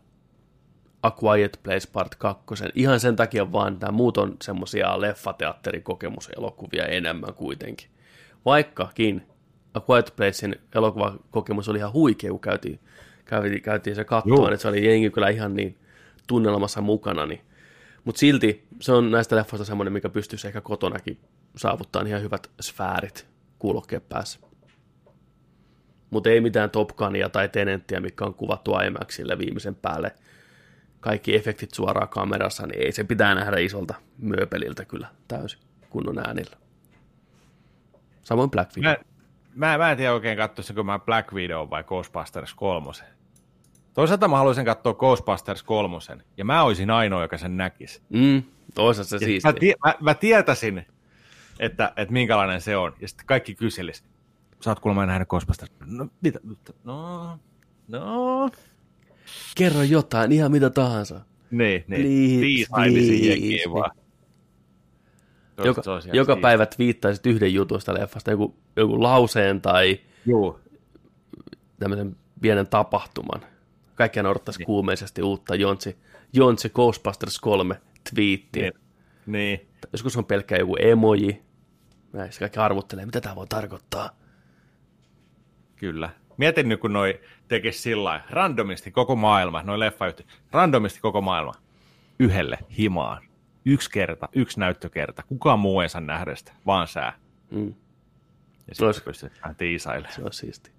A 1.03 1.11
Quiet 1.23 1.59
Place 1.63 1.89
Part 1.93 2.15
2. 2.15 2.45
Ihan 2.75 2.99
sen 2.99 3.15
takia 3.15 3.51
vaan, 3.51 3.73
että 3.73 3.91
muut 3.91 4.17
on 4.17 4.37
semmoisia 4.41 5.01
leffateatterikokemuselokuvia 5.01 6.85
enemmän 6.85 7.33
kuitenkin. 7.33 7.89
Vaikkakin 8.45 9.27
A 9.73 9.81
Quiet 9.89 10.13
Placein 10.15 10.55
elokuvakokemus 10.75 11.69
oli 11.69 11.77
ihan 11.77 11.93
huikea, 11.93 12.31
kun 12.31 12.39
käytiin, 12.39 12.79
käytiin, 13.25 13.61
käytiin 13.61 13.95
se 13.95 14.03
kattoon, 14.03 14.53
että 14.53 14.61
se 14.61 14.67
oli 14.67 14.85
jengi 14.85 15.09
kyllä 15.09 15.29
ihan 15.29 15.55
niin 15.55 15.77
tunnelmassa 16.27 16.81
mukana, 16.81 17.25
niin 17.25 17.41
mutta 18.05 18.19
silti 18.19 18.67
se 18.81 18.91
on 18.91 19.11
näistä 19.11 19.35
leffoista 19.35 19.65
semmoinen, 19.65 19.93
mikä 19.93 20.09
pystyisi 20.09 20.47
ehkä 20.47 20.61
kotonakin 20.61 21.19
saavuttaa 21.55 22.01
ihan 22.01 22.21
hyvät 22.21 22.49
sfäärit 22.61 23.27
kuulokkeen 23.59 24.01
päässä. 24.09 24.39
Mutta 26.09 26.29
ei 26.29 26.41
mitään 26.41 26.69
Top 26.69 26.89
Gunia 26.89 27.29
tai 27.29 27.49
Tenenttiä, 27.49 27.99
mikä 27.99 28.25
on 28.25 28.33
kuvattu 28.33 28.71
IMAXille 28.87 29.37
viimeisen 29.37 29.75
päälle. 29.75 30.15
Kaikki 30.99 31.35
efektit 31.35 31.73
suoraan 31.73 32.09
kamerassa, 32.09 32.67
niin 32.67 32.81
ei 32.81 32.91
se 32.91 33.03
pitää 33.03 33.35
nähdä 33.35 33.57
isolta 33.57 33.93
myöpeliltä 34.17 34.85
kyllä 34.85 35.07
täysin 35.27 35.59
kunnon 35.89 36.19
äänillä. 36.27 36.57
Samoin 38.23 38.49
Black 38.49 38.77
Widow. 38.77 38.91
Mä, 38.91 38.97
mä, 39.55 39.77
mä 39.77 39.91
en 39.91 39.97
tiedä 39.97 40.13
oikein 40.13 40.37
katsoisinko 40.37 40.83
mä 40.83 40.99
Black 40.99 41.33
Widow 41.33 41.69
vai 41.69 41.83
Ghostbusters 41.83 42.53
3. 42.53 42.91
Toisaalta 43.93 44.27
mä 44.27 44.37
haluaisin 44.37 44.65
katsoa 44.65 44.93
Ghostbusters 44.93 45.63
3, 45.63 45.97
ja 46.37 46.45
mä 46.45 46.63
olisin 46.63 46.89
ainoa, 46.89 47.21
joka 47.21 47.37
sen 47.37 47.57
näkisi. 47.57 48.01
Mm, 48.09 48.43
toisaalta 48.75 49.09
se 49.09 49.17
siistiä. 49.19 49.51
Mä, 49.51 49.59
tie, 49.59 49.75
mä, 49.85 49.95
mä, 50.01 50.13
tietäisin, 50.13 50.85
että, 51.59 51.93
että 51.97 52.13
minkälainen 52.13 52.61
se 52.61 52.77
on, 52.77 52.93
ja 52.99 53.07
sitten 53.07 53.25
kaikki 53.25 53.55
kyselis. 53.55 54.03
Sä 54.63 54.71
oot 54.71 54.79
kuulemma 54.79 55.05
nähnyt 55.05 55.29
Ghostbusters. 55.29 55.71
No, 55.85 56.07
mitä? 56.21 56.39
No, 56.83 57.39
no. 57.87 58.49
Kerro 59.55 59.83
jotain, 59.83 60.31
ihan 60.31 60.51
mitä 60.51 60.69
tahansa. 60.69 61.21
Niin, 61.51 61.83
niin. 61.87 62.39
Please, 62.39 62.91
please. 62.91 63.69
vaan. 63.73 63.91
Joka, 65.65 65.81
joka 66.13 66.35
päivä 66.35 66.65
twiittaisit 66.65 67.25
yhden 67.25 67.53
jutusta 67.53 67.93
leffasta, 67.93 68.31
joku, 68.31 68.55
joku 68.75 69.03
lauseen 69.03 69.61
tai 69.61 69.99
Juu. 70.25 70.59
tämmöisen 71.79 72.15
pienen 72.41 72.67
tapahtuman. 72.67 73.41
Kaikkiaan 73.95 74.25
odottaisi 74.25 74.59
niin. 74.59 74.65
kuumeisesti 74.65 75.21
uutta 75.21 75.55
Jontsi, 75.55 75.97
Jontsi 76.33 76.69
Ghostbusters 76.69 77.39
3 77.39 77.81
twiittiä. 78.09 78.61
Niin. 78.61 78.73
niin. 79.25 79.67
Joskus 79.91 80.17
on 80.17 80.25
pelkkä 80.25 80.55
joku 80.57 80.75
emoji. 80.79 81.41
Näissä 82.13 82.39
kaikki 82.39 82.59
arvottelee, 82.59 83.05
mitä 83.05 83.21
tämä 83.21 83.35
voi 83.35 83.47
tarkoittaa. 83.47 84.09
Kyllä. 85.77 86.09
Mietin 86.37 86.69
nyt, 86.69 86.79
kun 86.79 86.93
noi 86.93 87.19
tekisi 87.47 87.79
sillä 87.79 88.21
randomisti 88.29 88.91
koko 88.91 89.15
maailma, 89.15 89.63
noi 89.63 89.79
leffayhtiöt, 89.79 90.27
randomisti 90.51 90.99
koko 90.99 91.21
maailma 91.21 91.53
yhdelle 92.19 92.57
himaan. 92.77 93.23
Yksi 93.65 93.91
kerta, 93.91 94.29
yksi 94.33 94.59
näyttökerta. 94.59 95.23
Kukaan 95.27 95.59
muu 95.59 95.81
ei 95.81 95.89
saa 95.89 96.01
nähdä 96.01 96.35
sitä, 96.35 96.51
vaan 96.65 96.87
sää. 96.87 97.13
Mm. 97.51 97.73
Ja 98.67 98.75
sitten 98.75 98.85
olisi... 98.85 99.03
pystyt 99.03 99.33
vähän 99.41 99.55
tiisailemaan. 99.55 100.13
Se 100.13 100.23
on 100.23 100.33
siisti. 100.33 100.71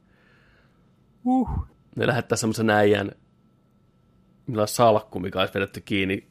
Uh. 1.25 1.69
Ne 1.97 2.07
lähettää 2.07 2.37
semmoisen 2.37 2.71
äijän, 2.71 3.13
millä 4.47 4.63
on 4.63 4.69
salkku, 4.69 5.21
mikä 5.21 5.41
olisi 5.41 5.55
vedetty 5.55 5.81
kiinni 5.81 6.29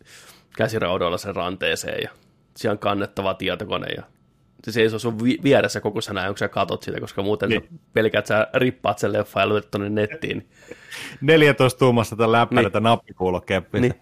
käsiraudoilla 0.58 1.18
sen 1.18 1.36
ranteeseen 1.36 2.04
ja 2.04 2.10
siellä 2.58 2.74
on 2.74 2.80
kannettava 2.80 3.34
tietokone 3.34 3.88
ja 3.88 4.04
seisoo 4.70 5.00
sun 5.00 5.24
vi- 5.24 5.40
vieressä 5.44 5.82
koko 5.82 6.02
sen 6.02 6.18
ajan, 6.18 6.30
kun 6.30 6.38
sä 6.38 6.48
katot 6.48 6.84
sitä, 6.84 7.00
koska 7.00 7.24
muuten 7.24 7.50
niin. 7.50 7.62
sä 7.64 7.68
pelkät, 7.94 8.26
sä 8.26 8.48
rippaat 8.54 9.00
sen 9.00 9.14
leffa 9.14 9.40
ja 9.40 9.50
lyöt 9.50 9.72
tonne 9.72 9.90
nettiin. 9.90 10.50
14 11.22 11.80
tuumasta 11.80 12.16
tämän 12.16 12.32
läppärätä 12.32 12.80
niin. 12.80 12.84
nappikuulokeppi. 12.84 13.80
Niin. 13.80 13.94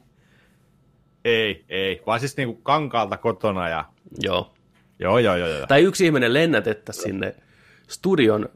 Ei, 1.26 1.66
ei, 1.70 2.01
vaan 2.06 2.20
siis 2.20 2.38
niinku 2.38 2.56
kankaalta 2.56 3.18
kotona 3.18 3.70
ja... 3.70 3.86
Joo. 4.22 4.53
Joo, 4.99 5.20
joo, 5.20 5.36
joo. 5.36 5.47
joo. 5.47 5.68
Tai 5.68 5.82
yksi 5.84 6.06
ihminen 6.06 6.34
lennätettä 6.34 6.93
sinne 6.93 7.36
studion 7.88 8.49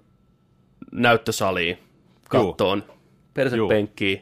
näyttösaliin 0.92 1.78
kattoon, 2.30 2.84
persepenkkiin, 3.34 4.22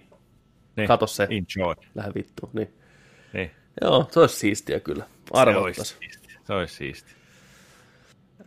Niin. 0.75 0.87
kato 0.87 1.07
se, 1.07 1.23
Enjoy. 1.29 1.75
lähde 1.95 2.11
vittuun. 2.15 2.51
Niin. 2.53 2.73
Niin. 3.33 3.51
Joo, 3.81 4.07
se 4.11 4.19
olisi 4.19 4.35
siistiä 4.35 4.79
kyllä. 4.79 5.03
Se 5.03 5.09
olisi 5.33 5.49
Arvottaisi. 5.49 5.95
siisti. 5.99 6.27
Se 6.43 6.53
olisi 6.53 6.75
siisti. 6.75 7.11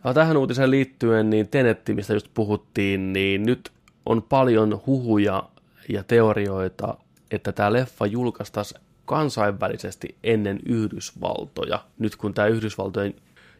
Ja 0.03 0.13
tähän 0.13 0.37
uutiseen 0.37 0.71
liittyen, 0.71 1.29
niin 1.29 1.47
Tenetti, 1.47 1.93
mistä 1.93 2.13
just 2.13 2.27
puhuttiin, 2.33 3.13
niin 3.13 3.43
nyt 3.43 3.71
on 4.05 4.23
paljon 4.23 4.81
huhuja 4.85 5.43
ja 5.89 6.03
teorioita, 6.03 6.97
että 7.31 7.51
tämä 7.51 7.73
leffa 7.73 8.05
julkaistaisiin 8.05 8.81
kansainvälisesti 9.05 10.15
ennen 10.23 10.59
Yhdysvaltoja. 10.65 11.85
Nyt 11.99 12.15
kun 12.15 12.33
tämä 12.33 12.47
Yhdysvaltojen 12.47 13.13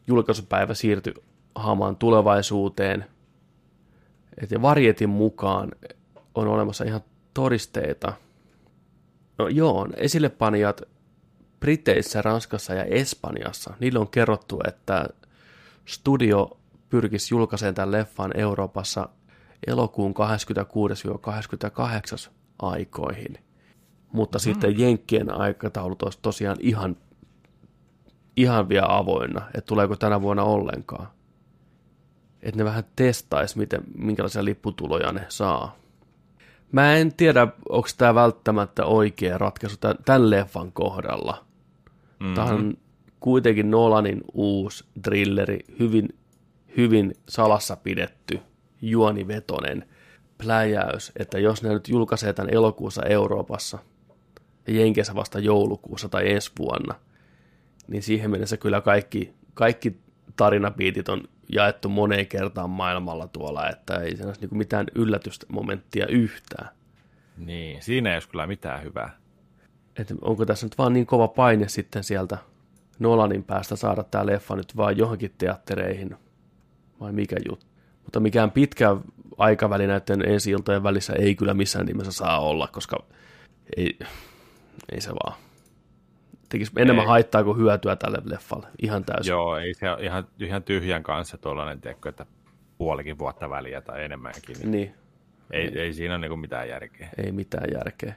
julkaisupäivä 0.08 0.74
siirtyi 0.74 1.14
hamaan 1.56 1.96
tulevaisuuteen, 1.96 3.06
että 4.42 4.62
Varjetin 4.62 5.10
mukaan 5.10 5.72
on 6.36 6.48
olemassa 6.48 6.84
ihan 6.84 7.02
todisteita. 7.34 8.14
No 9.38 9.48
joo, 9.48 9.88
esillepanijat 9.98 10.82
Briteissä, 11.60 12.22
Ranskassa 12.22 12.74
ja 12.74 12.84
Espanjassa, 12.84 13.74
niille 13.80 14.00
on 14.00 14.08
kerrottu, 14.08 14.60
että 14.68 15.10
studio 15.86 16.58
pyrkisi 16.90 17.34
julkaiseen 17.34 17.76
tämän 17.76 17.92
leffan 17.92 18.32
Euroopassa 18.38 19.10
elokuun 19.68 20.14
26-28 22.28 22.32
aikoihin. 22.60 23.38
Mutta 24.12 24.38
mm. 24.38 24.42
sitten 24.42 24.80
Jenkkien 24.80 25.34
aikataulut 25.34 26.04
olisi 26.04 26.20
tosiaan 26.22 26.58
ihan, 26.60 26.98
ihan 28.38 28.70
vielä 28.70 28.98
avoinna, 28.98 29.42
että 29.48 29.68
tuleeko 29.68 29.96
tänä 29.96 30.22
vuonna 30.22 30.44
ollenkaan. 30.44 31.08
Että 32.42 32.58
ne 32.58 32.66
vähän 32.66 32.84
testaisi, 32.96 33.58
miten, 33.58 33.82
minkälaisia 33.98 34.46
lipputuloja 34.46 35.12
ne 35.12 35.26
saa. 35.30 35.76
Mä 36.72 36.96
en 36.96 37.14
tiedä, 37.14 37.48
onko 37.70 37.88
tämä 37.98 38.16
välttämättä 38.16 38.86
oikea 38.86 39.38
ratkaisu 39.38 39.78
tämän, 39.78 39.96
tämän 40.06 40.30
leffan 40.30 40.72
kohdalla. 40.72 41.46
Mm-hmm. 42.20 42.36
Tämä 42.36 42.48
on 42.48 42.78
kuitenkin 43.22 43.72
Nolanin 43.72 44.22
uusi 44.34 44.86
thrilleri, 45.02 45.60
hyvin, 45.80 46.10
hyvin 46.78 47.14
salassa 47.30 47.76
pidetty, 47.76 48.40
juonivetonen 48.82 49.86
pläjäys, 50.38 51.12
että 51.20 51.40
jos 51.40 51.64
ne 51.64 51.70
nyt 51.70 51.90
julkaisee 51.90 52.34
tämän 52.34 52.54
elokuussa 52.54 53.04
Euroopassa 53.06 53.80
ja 54.68 54.74
Jenkeissä 54.74 55.16
vasta 55.16 55.40
joulukuussa 55.40 56.10
tai 56.10 56.32
ensi 56.32 56.52
vuonna, 56.60 56.96
niin 57.88 58.04
siihen 58.04 58.32
mennessä 58.32 58.58
kyllä 58.58 58.82
kaikki, 58.82 59.34
kaikki 59.54 59.98
tarinapiitit 60.36 61.10
on 61.10 61.24
jaettu 61.50 61.90
moneen 61.90 62.28
kertaan 62.28 62.70
maailmalla 62.70 63.28
tuolla, 63.28 63.70
että 63.70 63.96
ei 63.96 64.18
se 64.18 64.26
olisi 64.26 64.42
niin 64.42 64.58
mitään 64.58 64.86
yllätystä 64.96 65.46
momenttia 65.50 66.08
yhtään. 66.08 66.70
Niin, 67.38 67.82
siinä 67.82 68.10
ei 68.10 68.16
olisi 68.16 68.30
kyllä 68.30 68.48
mitään 68.48 68.84
hyvää. 68.84 69.18
Että 70.00 70.16
onko 70.22 70.46
tässä 70.46 70.66
nyt 70.66 70.78
vaan 70.78 70.94
niin 70.94 71.06
kova 71.06 71.28
paine 71.28 71.68
sitten 71.68 72.04
sieltä 72.04 72.38
Nolanin 73.02 73.44
päästä 73.44 73.76
saada 73.76 74.04
tämä 74.04 74.26
leffa 74.26 74.56
nyt 74.56 74.78
vaan 74.78 74.98
johonkin 74.98 75.34
teattereihin, 75.38 76.16
vai 77.00 77.12
mikä 77.12 77.36
juttu. 77.50 77.66
Mutta 78.04 78.20
mikään 78.20 78.52
pitkä 78.52 78.98
aikaväli 79.38 79.88
näiden 79.88 80.30
ensi 80.30 80.54
välissä 80.84 81.14
ei 81.14 81.36
kyllä 81.36 81.54
missään 81.54 81.86
nimessä 81.86 82.12
saa 82.12 82.40
olla, 82.40 82.68
koska 82.68 82.98
ei, 83.78 84.00
ei 84.92 85.02
se 85.02 85.10
vaan. 85.12 85.34
Tekisi 86.50 86.72
enemmän 86.78 87.04
Ei. 87.04 87.08
haittaa 87.10 87.44
kuin 87.44 87.58
hyötyä 87.58 87.96
tälle 87.96 88.18
leffalle, 88.24 88.68
ihan 88.82 89.06
täysin. 89.06 89.32
Joo, 89.32 89.58
ei 89.58 89.74
se 89.74 89.86
ihan, 90.00 90.28
ihan 90.40 90.64
tyhjän 90.64 91.04
kanssa 91.04 91.38
tuollainen, 91.38 91.82
tiedätkö, 91.82 92.10
että 92.10 92.26
puolikin 92.78 93.18
vuotta 93.20 93.50
väliä 93.50 93.82
tai 93.82 94.04
enemmänkin. 94.04 94.56
Niin 94.60 94.72
Niin, 94.72 94.94
ei, 95.52 95.80
ei 95.80 95.94
siinä 95.94 96.16
ole 96.16 96.28
niin 96.28 96.40
mitään 96.40 96.70
järkeä. 96.70 97.10
ei 97.26 97.32
mitään 97.32 97.68
järkeä. 97.74 98.14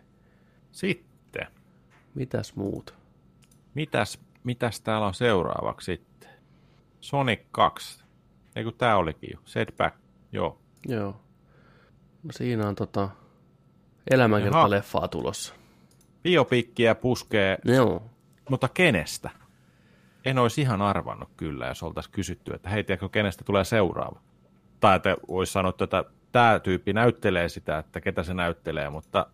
Sitten, 0.73 1.47
Mitäs 2.15 2.57
muut? 2.57 2.95
mitäs, 3.75 4.19
mitäs 4.45 4.81
täällä 4.81 5.07
on 5.07 5.15
seuraavaksi 5.15 5.85
sitten? 5.85 6.31
Sonic 7.01 7.41
2. 7.51 8.05
Ei 8.57 8.65
kun 8.65 8.75
tää 8.75 8.97
olikin 8.97 9.31
jo. 9.33 9.39
Setback. 9.45 9.97
Joo. 10.33 10.59
Joo. 10.89 11.21
No 12.23 12.31
siinä 12.31 12.69
on 12.69 12.75
tota 12.75 13.09
elämänkerta-leffaa 14.11 15.09
tulossa. 15.09 15.55
Biopikkiä 16.23 16.95
puskee, 16.95 17.59
Joo. 17.65 18.03
mutta 18.51 18.69
kenestä? 18.69 19.31
En 20.25 20.39
olisi 20.39 20.61
ihan 20.61 20.83
arvannut 20.83 21.29
kyllä, 21.37 21.67
jos 21.67 21.83
oltaisiin 21.83 22.13
kysytty, 22.13 22.55
että 22.55 22.69
hei, 22.69 22.85
tiedätkö, 22.85 23.09
kenestä 23.09 23.45
tulee 23.45 23.65
seuraava? 23.65 24.21
Tai 24.81 24.97
että 24.97 25.17
olisi 25.29 25.53
sanottu, 25.53 25.85
että 25.85 26.05
tämä 26.33 26.61
tyyppi 26.61 26.93
näyttelee 26.93 27.49
sitä, 27.49 27.79
että 27.79 28.01
ketä 28.01 28.23
se 28.23 28.35
näyttelee, 28.35 28.91
mutta 28.91 29.27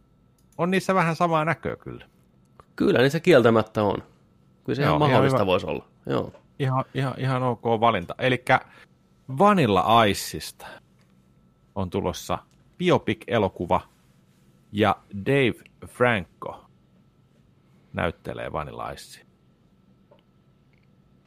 on 0.58 0.70
niissä 0.70 0.94
vähän 0.94 1.16
samaa 1.16 1.44
näköä 1.44 1.76
kyllä. 1.76 2.06
Kyllä, 2.76 2.98
niin 2.98 3.10
se 3.10 3.20
kieltämättä 3.20 3.82
on. 3.82 4.02
Kyllä 4.70 4.76
se 4.76 4.82
Joo, 4.82 4.88
ihan 4.88 4.98
ihan 4.98 5.10
mahdollista 5.10 5.38
hyvä. 5.38 5.46
voisi 5.46 5.66
olla. 5.66 5.84
Joo. 6.06 6.32
Ihan, 6.58 6.84
ihan, 6.94 7.14
ihan 7.18 7.42
ok 7.42 7.62
valinta. 7.64 8.14
Eli 8.18 8.44
Vanilla 9.38 10.04
Iceista 10.04 10.66
on 11.74 11.90
tulossa 11.90 12.38
biopic-elokuva 12.78 13.80
ja 14.72 14.96
Dave 15.26 15.54
Franco 15.86 16.64
näyttelee 17.92 18.52
Vanilla 18.52 18.90
Icea. 18.90 19.24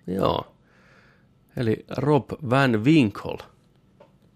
Joo. 0.08 0.56
Eli 1.58 1.86
Rob 1.98 2.32
Van 2.50 2.84
Winkle, 2.86 3.38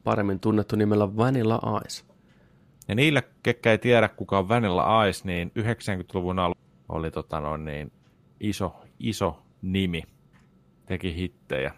paremmin 0.03 0.39
tunnettu 0.39 0.75
nimellä 0.75 1.17
Vanilla 1.17 1.81
Ice. 1.85 2.03
Ja 2.87 2.95
niille, 2.95 3.23
ketkä 3.43 3.71
ei 3.71 3.77
tiedä, 3.77 4.07
kuka 4.07 4.39
on 4.39 4.49
Vanilla 4.49 5.05
Ice, 5.05 5.21
niin 5.23 5.51
90-luvun 5.59 6.39
alussa 6.39 6.63
oli 6.89 7.11
tota 7.11 7.39
noin, 7.39 7.65
niin 7.65 7.91
iso, 8.39 8.75
iso 8.99 9.43
nimi. 9.61 10.03
Teki 10.85 11.15
hittejä. 11.15 11.73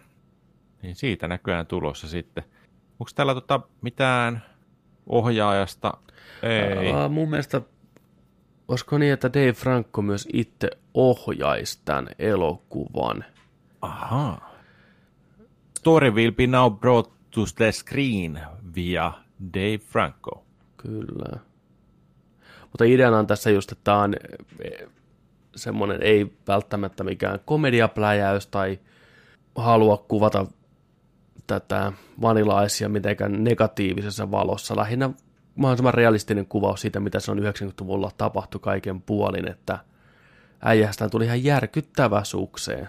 Niin 0.82 0.94
siitä 0.94 1.28
näköjään 1.28 1.66
tulossa 1.66 2.08
sitten. 2.08 2.44
Onko 2.92 3.10
täällä 3.14 3.34
tota 3.34 3.60
mitään 3.82 4.42
ohjaajasta? 5.06 5.92
Ei. 6.42 6.92
Ää, 6.92 7.08
mun 7.08 7.30
mielestä, 7.30 7.60
olisiko 8.68 8.98
niin, 8.98 9.12
että 9.12 9.32
Dave 9.32 9.52
Franco 9.52 10.02
myös 10.02 10.28
itse 10.32 10.70
ohjaisi 10.94 11.80
tämän 11.84 12.08
elokuvan? 12.18 13.24
Aha. 13.82 14.50
Story 15.78 16.10
will 16.10 16.32
be 16.32 16.46
now 16.46 16.72
brought 16.72 17.12
to 17.30 17.40
the 17.56 17.72
screen 17.72 18.40
via 18.74 19.12
Dave 19.54 19.78
Franco. 19.78 20.44
Kyllä. 20.76 21.38
Mutta 22.62 22.84
ideana 22.84 23.18
on 23.18 23.26
tässä 23.26 23.50
just, 23.50 23.72
että 23.72 23.84
tämä 23.84 24.02
on 24.02 24.14
semmoinen 25.56 26.02
ei 26.02 26.32
välttämättä 26.48 27.04
mikään 27.04 27.38
komediapläjäys 27.44 28.46
tai 28.46 28.78
halua 29.54 30.04
kuvata 30.08 30.46
tätä 31.46 31.92
vanilaisia 32.20 32.88
mitenkään 32.88 33.44
negatiivisessa 33.44 34.30
valossa. 34.30 34.76
Lähinnä 34.76 35.10
mahdollisimman 35.54 35.94
realistinen 35.94 36.46
kuvaus 36.46 36.80
siitä, 36.80 37.00
mitä 37.00 37.20
se 37.20 37.30
on 37.30 37.38
90-luvulla 37.38 38.10
tapahtui 38.18 38.60
kaiken 38.60 39.02
puolin, 39.02 39.48
että 39.48 39.78
äijästään 40.62 41.10
tuli 41.10 41.24
ihan 41.24 41.44
järkyttävä 41.44 42.24
sukseen. 42.24 42.88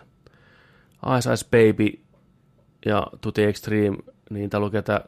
Ice 1.18 1.34
Ice 1.34 1.46
Baby 1.46 2.00
ja 2.86 3.08
Tutti 3.22 3.44
Extreme, 3.44 3.98
niin 4.30 4.50
täällä 4.50 4.66
lukee, 4.66 4.80
että 4.80 5.06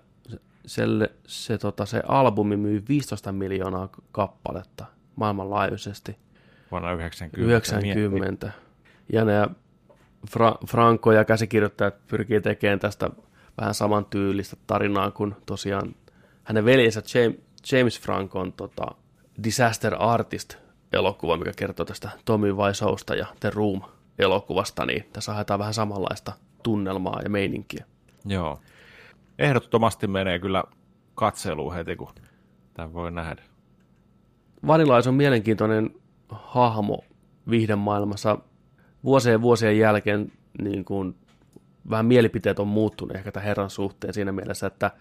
se, 0.66 0.84
se, 1.28 1.58
tota, 1.58 1.86
se 1.86 2.02
albumi 2.08 2.58
myy 2.58 2.84
15 2.90 3.32
miljoonaa 3.32 3.90
kappaletta 4.12 4.86
maailmanlaajuisesti. 5.16 6.18
Vuonna 6.74 6.92
90. 6.92 7.42
90. 7.42 8.52
Ja 9.14 9.26
ne 9.26 9.48
Fra- 10.30 10.68
Franco 10.68 11.12
ja 11.12 11.26
käsikirjoittajat 11.26 12.08
pyrkii 12.08 12.42
tekemään 12.42 12.80
tästä 12.80 13.10
vähän 13.58 13.74
samantyylistä 13.74 14.56
tarinaa 14.68 15.12
kuin 15.12 15.36
tosiaan 15.46 15.96
hänen 16.44 16.66
veljensä 16.66 17.02
James, 17.14 17.40
James 17.72 18.02
Francon 18.02 18.54
tota, 18.54 18.86
Disaster 19.44 19.96
Artist 20.00 20.56
elokuva, 20.94 21.38
mikä 21.38 21.52
kertoo 21.56 21.86
tästä 21.86 22.10
Tommy 22.26 22.54
Wiseausta 22.54 23.16
ja 23.16 23.26
The 23.40 23.50
Room 23.50 23.82
elokuvasta, 24.20 24.86
niin 24.86 25.10
tässä 25.14 25.34
haetaan 25.34 25.60
vähän 25.60 25.74
samanlaista 25.74 26.34
tunnelmaa 26.64 27.22
ja 27.24 27.30
meininkiä. 27.30 27.86
Joo. 28.26 28.60
Ehdottomasti 29.40 30.08
menee 30.08 30.40
kyllä 30.40 30.64
katseluun 31.16 31.74
heti, 31.74 31.96
kun 31.96 32.10
tämän 32.74 32.94
voi 32.94 33.12
nähdä. 33.12 33.44
Vanilais 34.68 35.08
on 35.08 35.14
mielenkiintoinen 35.14 36.03
hahmo 36.34 37.04
viihden 37.50 37.80
maailmassa. 37.80 38.38
Vuosien 39.04 39.42
vuosien 39.42 39.80
jälkeen 39.80 40.32
niin 40.62 40.86
kuin, 40.86 41.16
vähän 41.90 42.06
mielipiteet 42.06 42.60
on 42.60 42.68
muuttunut 42.68 43.16
ehkä 43.16 43.32
tämän 43.32 43.48
herran 43.48 43.70
suhteen 43.70 44.14
siinä 44.14 44.32
mielessä, 44.32 44.68
että 44.68 44.92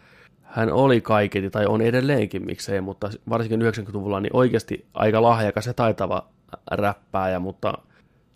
hän 0.42 0.72
oli 0.72 1.00
kaiketi, 1.00 1.50
tai 1.50 1.66
on 1.66 1.82
edelleenkin 1.82 2.46
miksei, 2.46 2.80
mutta 2.80 3.10
varsinkin 3.28 3.62
90-luvulla 3.62 4.20
niin 4.20 4.36
oikeasti 4.36 4.86
aika 4.94 5.22
lahjakas 5.22 5.66
ja 5.66 5.74
taitava 5.74 6.28
räppääjä, 6.70 7.38
mutta 7.38 7.72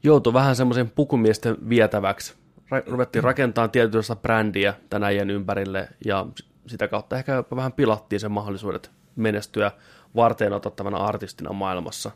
joutui 0.03 0.33
vähän 0.33 0.57
semmoisen 0.57 0.91
pukumiesten 0.91 1.57
vietäväksi. 1.69 2.35
Ra- 2.59 2.91
ruvettiin 2.91 3.25
rakentamaan 3.25 3.71
tietynlaista 3.71 4.17
brändiä 4.17 4.75
tänä 4.91 5.07
ajan 5.07 5.31
ympärille, 5.31 5.89
ja 6.05 6.27
sitä 6.67 6.89
kautta 6.89 7.17
ehkä 7.17 7.45
vähän 7.57 7.73
pilattiin 7.73 8.21
sen 8.21 8.33
mahdollisuudet 8.33 8.91
menestyä 9.17 9.71
varteen 10.17 10.53
otettavana 10.53 10.97
artistina 10.97 11.53
maailmassa. 11.53 12.11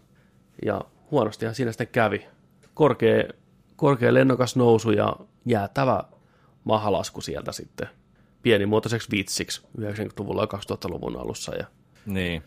Ja 0.66 0.80
huonostihan 1.10 1.54
siinä 1.54 1.72
sitten 1.72 1.88
kävi. 1.88 2.26
Korkea, 2.74 3.24
korkea 3.76 4.14
lennokas 4.14 4.56
nousu 4.56 4.90
ja 4.90 5.16
jäätävä 5.44 6.04
mahalasku 6.64 7.20
sieltä 7.20 7.52
sitten 7.52 7.88
pienimuotoiseksi 8.42 9.10
vitsiksi 9.10 9.62
90-luvulla 9.80 10.42
ja 10.42 10.58
2000-luvun 10.58 11.16
alussa. 11.16 11.54
Ja, 11.56 11.66
Niin. 12.06 12.42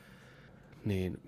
niin 0.86 1.22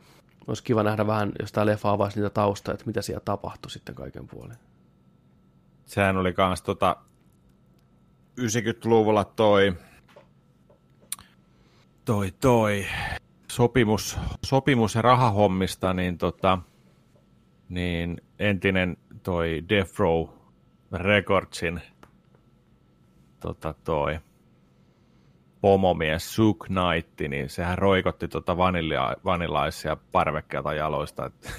olisi 0.47 0.63
kiva 0.63 0.83
nähdä 0.83 1.07
vähän, 1.07 1.31
jos 1.39 1.51
tämä 1.51 1.65
leffa 1.65 1.91
avaisi 1.91 2.19
niitä 2.19 2.29
taustoja, 2.29 2.73
että 2.73 2.86
mitä 2.86 3.01
siellä 3.01 3.21
tapahtui 3.25 3.71
sitten 3.71 3.95
kaiken 3.95 4.27
puolin. 4.27 4.57
Sehän 5.86 6.17
oli 6.17 6.33
kans 6.33 6.61
tota 6.61 6.95
90-luvulla 8.41 9.23
toi 9.23 9.75
toi 12.05 12.31
toi 12.31 12.86
sopimus, 13.51 14.17
sopimus 14.45 14.95
ja 14.95 15.01
rahahommista, 15.01 15.93
niin 15.93 16.17
tota, 16.17 16.59
niin 17.70 18.22
entinen 18.39 18.97
toi 19.24 19.63
Death 19.70 19.99
Row 19.99 20.28
Recordsin 20.91 21.82
tota 23.39 23.74
toi 23.84 24.20
pomomies 25.61 26.36
Suk 26.36 26.66
Knight, 26.66 27.22
niin 27.30 27.49
sehän 27.49 27.78
roikotti 27.78 28.28
tota 28.28 28.57
vanilja, 28.57 29.16
vanilaisia 29.26 29.97
parvekkeita 30.11 30.74
jaloista, 30.74 31.26
että 31.26 31.49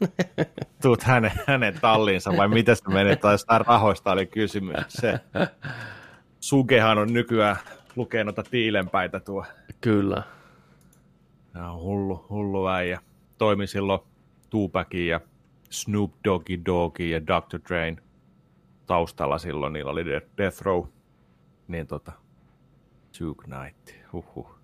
tuut 0.82 1.02
hänen, 1.02 1.32
hänen 1.46 1.80
talliinsa 1.80 2.36
vai 2.36 2.48
mitä 2.48 2.74
se 2.74 2.88
menee, 2.88 3.16
tai 3.16 3.34
jostain 3.34 3.66
rahoista 3.66 4.12
oli 4.12 4.26
kysymys. 4.26 4.84
Se 4.88 5.20
Sugehan 6.40 6.98
on 6.98 7.12
nykyään 7.12 7.56
lukee 7.96 8.24
noita 8.24 8.42
tiilenpäitä 8.42 9.20
tuo. 9.20 9.44
Kyllä. 9.80 10.22
Ja 11.54 11.70
on 11.70 11.80
hullu, 11.80 12.26
hullu 12.30 12.68
äijä. 12.68 13.00
Toimi 13.38 13.66
silloin 13.66 14.00
Tupacin 14.54 15.06
ja 15.06 15.20
Snoop 15.70 16.12
Doggy 16.24 16.60
Doggy 16.66 17.08
ja 17.08 17.20
Dr. 17.26 17.60
Drain 17.68 18.00
taustalla 18.86 19.38
silloin. 19.38 19.72
Niillä 19.72 19.90
oli 19.90 20.04
Death 20.38 20.62
Row. 20.62 20.86
Niin 21.68 21.86
tota, 21.86 22.12
Suge 23.12 23.42
Knight. 23.44 24.12
Huhhuh. 24.12 24.58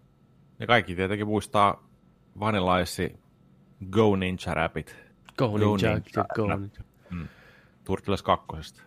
Ja 0.58 0.66
kaikki 0.66 0.96
tietenkin 0.96 1.26
muistaa 1.26 1.88
vanilaisi 2.40 3.18
Go 3.90 4.16
Ninja 4.16 4.54
Rapid. 4.54 4.88
Go 5.36 5.48
Go 5.48 5.58
Ninja, 5.58 5.94
Ninja. 5.94 6.24
Go 6.34 6.56
Ninja. 6.56 7.28
Turtles 7.84 8.22
kakkosesta. 8.22 8.82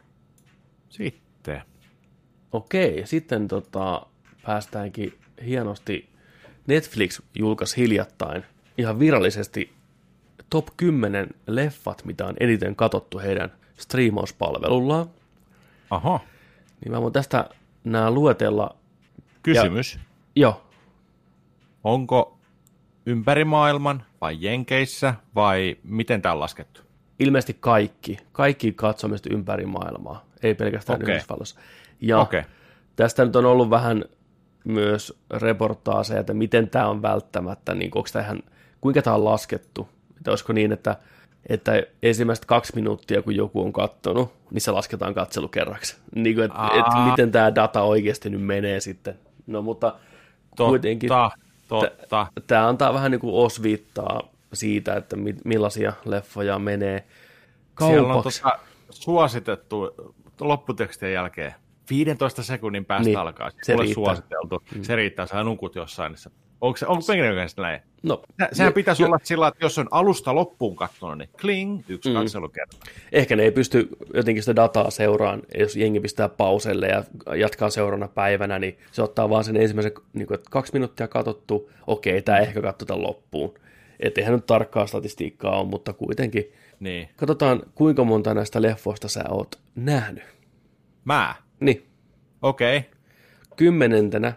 Sitten. 0.90 1.62
Okei, 2.52 3.08
sitten 3.08 3.48
tota, 3.48 4.06
päästäänkin 4.46 5.20
hienosti. 5.46 6.10
Netflix 6.68 7.22
julkaisi 7.36 7.78
hiljattain 7.78 8.44
ihan 8.78 9.00
virallisesti 9.00 9.74
top 10.54 10.68
10 10.78 11.30
leffat, 11.48 12.06
mitä 12.06 12.26
on 12.26 12.36
eniten 12.40 12.76
katottu 12.76 13.20
heidän 13.20 13.52
striimauspalvelullaan. 13.78 15.10
Aha. 15.90 16.20
Niin 16.84 16.92
mä 16.92 17.02
voin 17.02 17.14
tästä 17.14 17.50
nämä 17.84 18.12
luetella. 18.12 18.76
Kysymys. 19.44 20.00
Joo, 20.36 20.62
Onko 21.84 22.38
ympäri 23.06 23.46
maailman 23.46 24.04
vai 24.22 24.38
Jenkeissä 24.40 25.14
vai 25.36 25.78
miten 25.84 26.22
tämä 26.22 26.34
on 26.34 26.40
laskettu? 26.40 26.82
ilmeisesti 27.20 27.58
kaikki. 27.60 28.18
Kaikki 28.32 28.72
katsomiset 28.72 29.26
ympäri 29.26 29.66
maailmaa, 29.66 30.26
ei 30.44 30.56
pelkästään 30.56 31.02
Okei. 31.02 31.16
Yhdysvalloissa. 31.16 31.60
Ja 32.02 32.20
Okei. 32.20 32.40
Okay. 32.40 32.52
tästä 32.96 33.26
nyt 33.26 33.36
on 33.36 33.46
ollut 33.46 33.70
vähän 33.70 34.06
myös 34.66 35.20
reportaaseja, 35.32 36.20
että 36.20 36.34
miten 36.34 36.70
tämä 36.70 36.88
on 36.88 37.02
välttämättä, 37.02 37.76
niin 37.76 37.92
onko 37.96 38.10
tämä 38.14 38.26
ihan, 38.26 38.44
kuinka 38.82 39.02
tämä 39.02 39.16
on 39.16 39.26
laskettu. 39.26 39.90
Että 40.24 40.32
olisiko 40.32 40.54
niin, 40.54 40.72
että, 40.72 40.96
että 41.50 41.84
ensimmäiset 42.04 42.46
kaksi 42.46 42.76
minuuttia, 42.76 43.22
kun 43.22 43.36
joku 43.36 43.62
on 43.62 43.74
kattonut, 43.74 44.34
niin 44.52 44.62
se 44.62 44.72
lasketaan 44.72 45.14
katselukerraksi. 45.14 45.98
Niin 46.16 46.36
kuin, 46.36 46.46
että, 46.46 46.68
että 46.80 46.98
miten 47.12 47.32
tämä 47.32 47.56
data 47.56 47.82
oikeasti 47.82 48.30
nyt 48.30 48.42
menee 48.42 48.80
sitten. 48.80 49.20
No 49.48 49.62
mutta 49.62 49.96
kuitenkin 50.58 51.10
Totta, 51.10 51.32
totta. 51.68 52.28
tämä 52.48 52.68
antaa 52.68 52.94
vähän 52.94 53.12
niin 53.12 53.20
kuin 53.22 53.34
osviittaa 53.46 54.22
siitä, 54.54 54.96
että 54.96 55.16
mi- 55.16 55.36
millaisia 55.46 55.94
leffoja 56.06 56.60
menee 56.60 57.04
Siellä 57.80 58.08
on 58.08 58.14
kaupaksi. 58.14 58.42
tota, 58.42 58.60
suositettu 58.90 59.92
lopputekstien 60.40 61.14
jälkeen 61.14 61.54
15 61.90 62.44
sekunnin 62.44 62.86
päästä 62.86 63.06
Niin, 63.06 63.18
alkaa. 63.18 63.50
se 63.50 63.56
Se 63.64 63.74
riittää. 63.76 63.94
suositeltu. 63.94 64.64
Mm. 64.76 64.84
Se 64.84 64.96
riittää, 64.96 65.26
sä 65.26 65.44
nukut 65.44 65.76
jossain. 65.76 66.12
Niin 66.12 66.20
se, 66.20 66.30
onko 66.64 66.78
se, 66.78 66.86
onko 66.88 67.04
penkin 67.08 67.26
näin? 67.58 67.82
No, 68.04 68.24
Se- 68.40 68.48
Sehän 68.52 68.70
jo- 68.70 68.74
pitäisi 68.74 69.04
jo- 69.04 69.08
olla 69.08 69.20
sillä, 69.24 69.48
että 69.48 69.66
jos 69.66 69.78
on 69.78 69.88
alusta 69.92 70.36
loppuun 70.36 70.76
katsonut, 70.76 71.18
niin 71.18 71.30
kling, 71.42 71.84
yksi 71.90 72.10
mm. 72.10 72.16
katselukerta. 72.16 72.78
Ehkä 73.12 73.36
ne 73.36 73.44
ei 73.44 73.52
pysty 73.52 73.90
jotenkin 74.14 74.44
sitä 74.44 74.56
dataa 74.56 74.90
seuraan, 74.90 75.42
jos 75.60 75.76
jengi 75.76 76.00
pistää 76.00 76.30
pauselle 76.30 76.88
ja 76.88 77.04
jatkaa 77.36 77.70
seuraavana 77.70 78.08
päivänä, 78.08 78.60
niin 78.60 78.78
se 78.92 79.02
ottaa 79.02 79.30
vaan 79.30 79.44
sen 79.44 79.58
ensimmäisen, 79.58 79.92
niin 80.14 80.28
kuin, 80.28 80.36
että 80.36 80.50
kaksi 80.52 80.74
minuuttia 80.74 81.08
katsottu, 81.08 81.72
okei, 81.88 82.22
tämä 82.22 82.38
ehkä 82.38 82.62
katsotaan 82.62 83.04
loppuun. 83.04 83.54
Että 84.00 84.22
eihän 84.22 84.34
nyt 84.36 84.46
tarkkaa 84.46 84.88
statistiikkaa 84.88 85.60
ole, 85.60 85.70
mutta 85.70 85.94
kuitenkin. 85.94 86.52
Niin. 86.80 87.10
Katsotaan, 87.16 87.64
kuinka 87.76 88.04
monta 88.04 88.34
näistä 88.34 88.62
leffoista 88.62 89.08
sä 89.08 89.24
oot 89.30 89.60
nähnyt. 89.76 90.24
Mä? 91.06 91.36
Niin, 91.60 91.86
Okei. 92.42 92.78
Okay. 92.78 92.90
kymmenentenä 93.56 94.34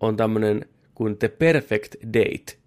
on 0.00 0.16
tämmöinen 0.16 0.66
kuin 0.96 1.18
The 1.18 1.28
Perfect 1.28 1.94
Date. 2.06 2.58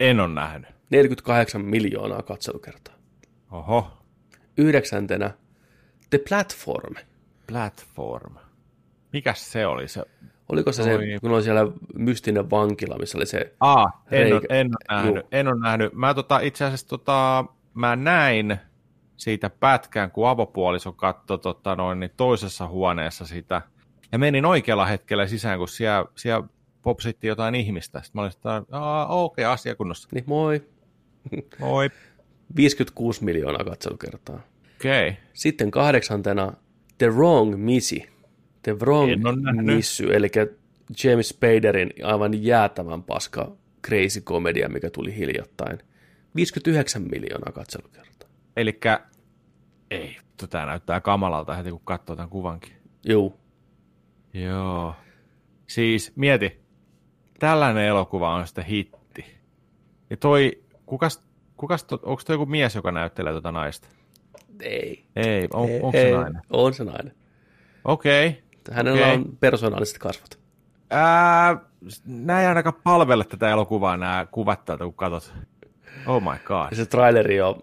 En 0.00 0.20
ole 0.20 0.34
nähnyt. 0.34 0.68
48 0.90 1.64
miljoonaa 1.64 2.22
katselukertaa. 2.22 2.94
Oho. 3.50 3.90
Yhdeksäntenä 4.56 5.30
The 6.10 6.18
Platform. 6.28 6.94
Platform. 7.46 8.34
Mikäs 9.12 9.52
se 9.52 9.66
oli 9.66 9.88
se? 9.88 10.02
Oliko 10.48 10.72
se 10.72 10.82
Oi. 10.82 10.88
se, 10.88 11.18
kun 11.20 11.30
oli 11.30 11.42
siellä 11.42 11.72
mystinen 11.94 12.50
vankila, 12.50 12.98
missä 12.98 13.18
oli 13.18 13.26
se... 13.26 13.54
Aa, 13.60 14.04
en, 14.10 14.20
Reikä. 14.20 14.36
ole, 14.36 14.60
en, 14.60 14.66
ole 14.66 14.96
nähnyt, 14.96 15.14
Juu. 15.14 15.28
en 15.32 15.48
ole 15.48 15.60
nähnyt. 15.60 15.92
Mä 15.92 16.14
tota, 16.14 16.40
itse 16.40 16.64
asiassa 16.64 16.88
tota, 16.88 17.44
mä 17.74 17.96
näin 17.96 18.56
siitä 19.16 19.50
pätkän, 19.50 20.10
kun 20.10 20.28
avopuoliso 20.28 20.92
katsoi 20.92 21.38
tota, 21.38 21.76
noin, 21.76 22.00
niin 22.00 22.10
toisessa 22.16 22.66
huoneessa 22.66 23.26
sitä. 23.26 23.62
Ja 24.12 24.18
menin 24.18 24.44
oikealla 24.44 24.86
hetkellä 24.86 25.26
sisään, 25.26 25.58
kun 25.58 25.68
siellä, 25.68 26.04
siellä 26.14 26.48
popsitti 26.82 27.26
jotain 27.26 27.54
ihmistä. 27.54 28.02
Sitten 28.02 28.18
mä 28.18 28.22
olin, 28.22 28.32
että 28.32 28.62
"Aa, 28.70 29.06
okei, 29.06 29.44
okay, 29.44 29.52
asia 29.52 29.74
kunnossa. 29.74 30.08
Niin 30.12 30.24
moi. 30.26 30.62
Moi. 31.58 31.90
56 32.56 33.24
miljoonaa 33.24 33.64
katselukertaa. 33.64 34.40
Okei. 34.76 35.08
Okay. 35.08 35.22
Sitten 35.32 35.70
kahdeksantena 35.70 36.52
The 36.98 37.08
Wrong 37.08 37.56
Missy. 37.56 38.00
The 38.62 38.78
Wrong. 38.78 39.12
Missy, 39.62 40.14
eli 40.14 40.28
James 41.04 41.28
Spaderin 41.28 41.90
aivan 42.02 42.44
jäätävän 42.44 43.02
paska 43.02 43.52
crazy 43.86 44.20
komedia, 44.20 44.68
mikä 44.68 44.90
tuli 44.90 45.16
hiljattain. 45.16 45.78
59 46.36 47.02
miljoonaa 47.02 47.52
katselukertaa. 47.52 48.28
Elikkä, 48.56 49.00
ei, 49.90 50.16
tämä 50.50 50.66
näyttää 50.66 51.00
kamalalta 51.00 51.54
heti, 51.54 51.70
kun 51.70 51.80
katsoo 51.84 52.16
tämän 52.16 52.30
kuvankin. 52.30 52.72
Juu, 53.04 53.42
Joo. 54.34 54.94
Siis 55.66 56.12
mieti, 56.16 56.61
tällainen 57.42 57.84
elokuva 57.84 58.34
on 58.34 58.46
sitten 58.46 58.64
hitti. 58.64 59.24
Ja 60.10 60.16
toi, 60.16 60.62
kukas, 60.86 61.22
kukas 61.56 61.84
to, 61.84 61.98
onko 62.02 62.22
toi 62.26 62.34
joku 62.34 62.46
mies, 62.46 62.74
joka 62.74 62.92
näyttelee 62.92 63.32
tuota 63.32 63.52
naista? 63.52 63.88
Ei. 64.60 65.04
Ei, 65.16 65.48
on, 65.52 65.68
ei, 65.68 65.76
onko 65.76 65.92
se 65.92 66.02
ei, 66.02 66.12
nainen? 66.12 66.42
On 66.50 66.74
se 66.74 66.84
nainen. 66.84 67.14
Okei. 67.84 68.28
Okay. 68.28 68.40
Hänellä 68.76 69.00
Okei. 69.00 69.14
on 69.14 69.36
persoonalliset 69.40 69.98
kasvot. 69.98 70.38
Ää, 70.90 71.56
nämä 72.04 72.40
ei 72.40 72.46
ainakaan 72.46 72.80
palvele 72.84 73.24
tätä 73.24 73.50
elokuvaa, 73.50 73.96
nämä 73.96 74.26
kuvat 74.30 74.64
täältä, 74.64 74.84
kun 74.84 74.94
katsot. 74.94 75.34
Oh 76.06 76.22
my 76.22 76.38
god. 76.44 76.66
Ja 76.70 76.76
se 76.76 76.86
traileri 76.86 77.36
jo 77.36 77.58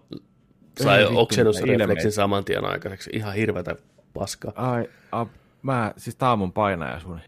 sai 0.80 1.04
oksennusrefleksin 1.04 2.12
saman 2.12 2.44
tien 2.44 2.64
aikaiseksi. 2.64 3.10
Ihan 3.12 3.34
hirveätä 3.34 3.76
paskaa. 4.14 4.52
Ai, 4.54 4.88
a, 5.12 5.26
mä, 5.62 5.94
siis 5.96 6.16
tää 6.16 6.32
on 6.32 6.38
mun 6.38 6.52
painaja 6.52 7.00
sun. 7.00 7.20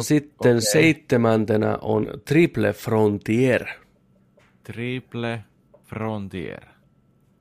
Sitten 0.00 0.56
okei. 0.56 0.60
seitsemäntenä 0.60 1.78
on 1.80 2.06
Triple 2.24 2.72
Frontier. 2.72 3.66
Triple 4.62 5.44
Frontier. 5.84 6.64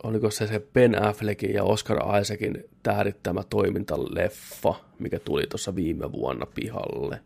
Oliko 0.03 0.31
se 0.31 0.47
se 0.47 0.59
Ben 0.73 1.03
Affleckin 1.03 1.53
ja 1.53 1.63
Oscar 1.63 2.19
Isaacin 2.21 2.63
tähdittämä 2.83 3.43
toimintaleffa, 3.49 4.75
mikä 4.99 5.19
tuli 5.19 5.47
tuossa 5.47 5.75
viime 5.75 6.11
vuonna 6.11 6.45
pihalle? 6.45 7.21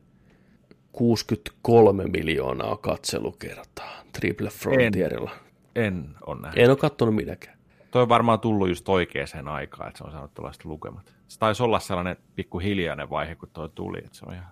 63 0.91 2.05
miljoonaa 2.05 2.77
katselukertaa 2.77 4.03
Triple 4.13 4.49
Frontierilla. 4.49 5.31
En 5.75 6.09
on 6.25 6.41
nähnyt. 6.41 6.63
En 6.63 6.69
ole 6.69 6.77
kattonut 6.77 7.15
minäkään. 7.15 7.57
Toi 7.91 8.01
on 8.01 8.09
varmaan 8.09 8.39
tullut 8.39 8.69
just 8.69 8.89
oikeaan 8.89 9.47
aikaan, 9.47 9.87
että 9.87 9.97
se 9.97 10.03
on 10.03 10.11
saanut 10.11 10.33
tällaiset 10.33 10.65
lukemat. 10.65 11.15
Se 11.27 11.39
taisi 11.39 11.63
olla 11.63 11.79
sellainen 11.79 12.17
pikku 12.35 12.59
hiljainen 12.59 13.09
vaihe, 13.09 13.35
kun 13.35 13.49
toi 13.53 13.69
tuli, 13.69 13.97
että 13.97 14.17
se 14.17 14.25
on 14.25 14.33
ihan... 14.33 14.47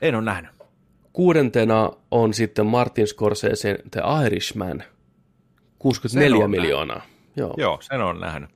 En 0.00 0.14
ole 0.14 0.24
nähnyt. 0.24 0.50
Kuudentena 1.12 1.90
on 2.10 2.34
sitten 2.34 2.66
Martin 2.66 3.06
Scorsese 3.06 3.78
The 3.90 4.00
Irishman. 4.26 4.82
64 5.78 6.36
Sen 6.36 6.44
on 6.44 6.50
miljoonaa. 6.50 7.02
Joo. 7.36 7.54
Joo, 7.56 7.78
sen 7.80 8.00
on 8.00 8.20
nähnyt. 8.20 8.50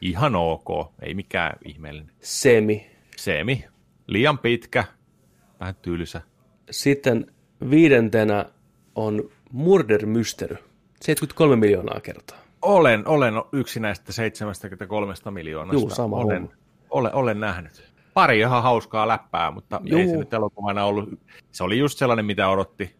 Ihan 0.00 0.34
ok, 0.36 0.68
ei 1.02 1.14
mikään 1.14 1.58
ihmeellinen. 1.64 2.10
Semi. 2.20 2.90
Semi, 3.16 3.64
liian 4.06 4.38
pitkä, 4.38 4.84
vähän 5.60 5.74
tylsä. 5.82 6.20
Sitten 6.70 7.26
viidentenä 7.70 8.46
on 8.94 9.30
Murder 9.52 10.06
Mystery. 10.06 10.56
73 11.00 11.56
miljoonaa 11.56 12.00
kertaa. 12.00 12.38
Olen, 12.62 13.08
olen 13.08 13.34
yksi 13.52 13.80
näistä 13.80 14.12
73 14.12 15.14
miljoonasta. 15.30 15.80
Juu, 15.80 15.90
sama 15.90 16.16
olen, 16.16 16.50
olen, 16.90 17.14
olen 17.14 17.40
nähnyt. 17.40 17.91
Pari 18.14 18.38
ihan 18.38 18.62
hauskaa 18.62 19.08
läppää, 19.08 19.50
mutta 19.50 19.80
Juu. 19.84 20.00
ei 20.00 20.08
se 20.08 20.16
nyt 20.16 20.34
elokuvana 20.34 20.84
ollut. 20.84 21.08
Se 21.52 21.64
oli 21.64 21.78
just 21.78 21.98
sellainen, 21.98 22.24
mitä 22.24 22.48
odotti. 22.48 22.96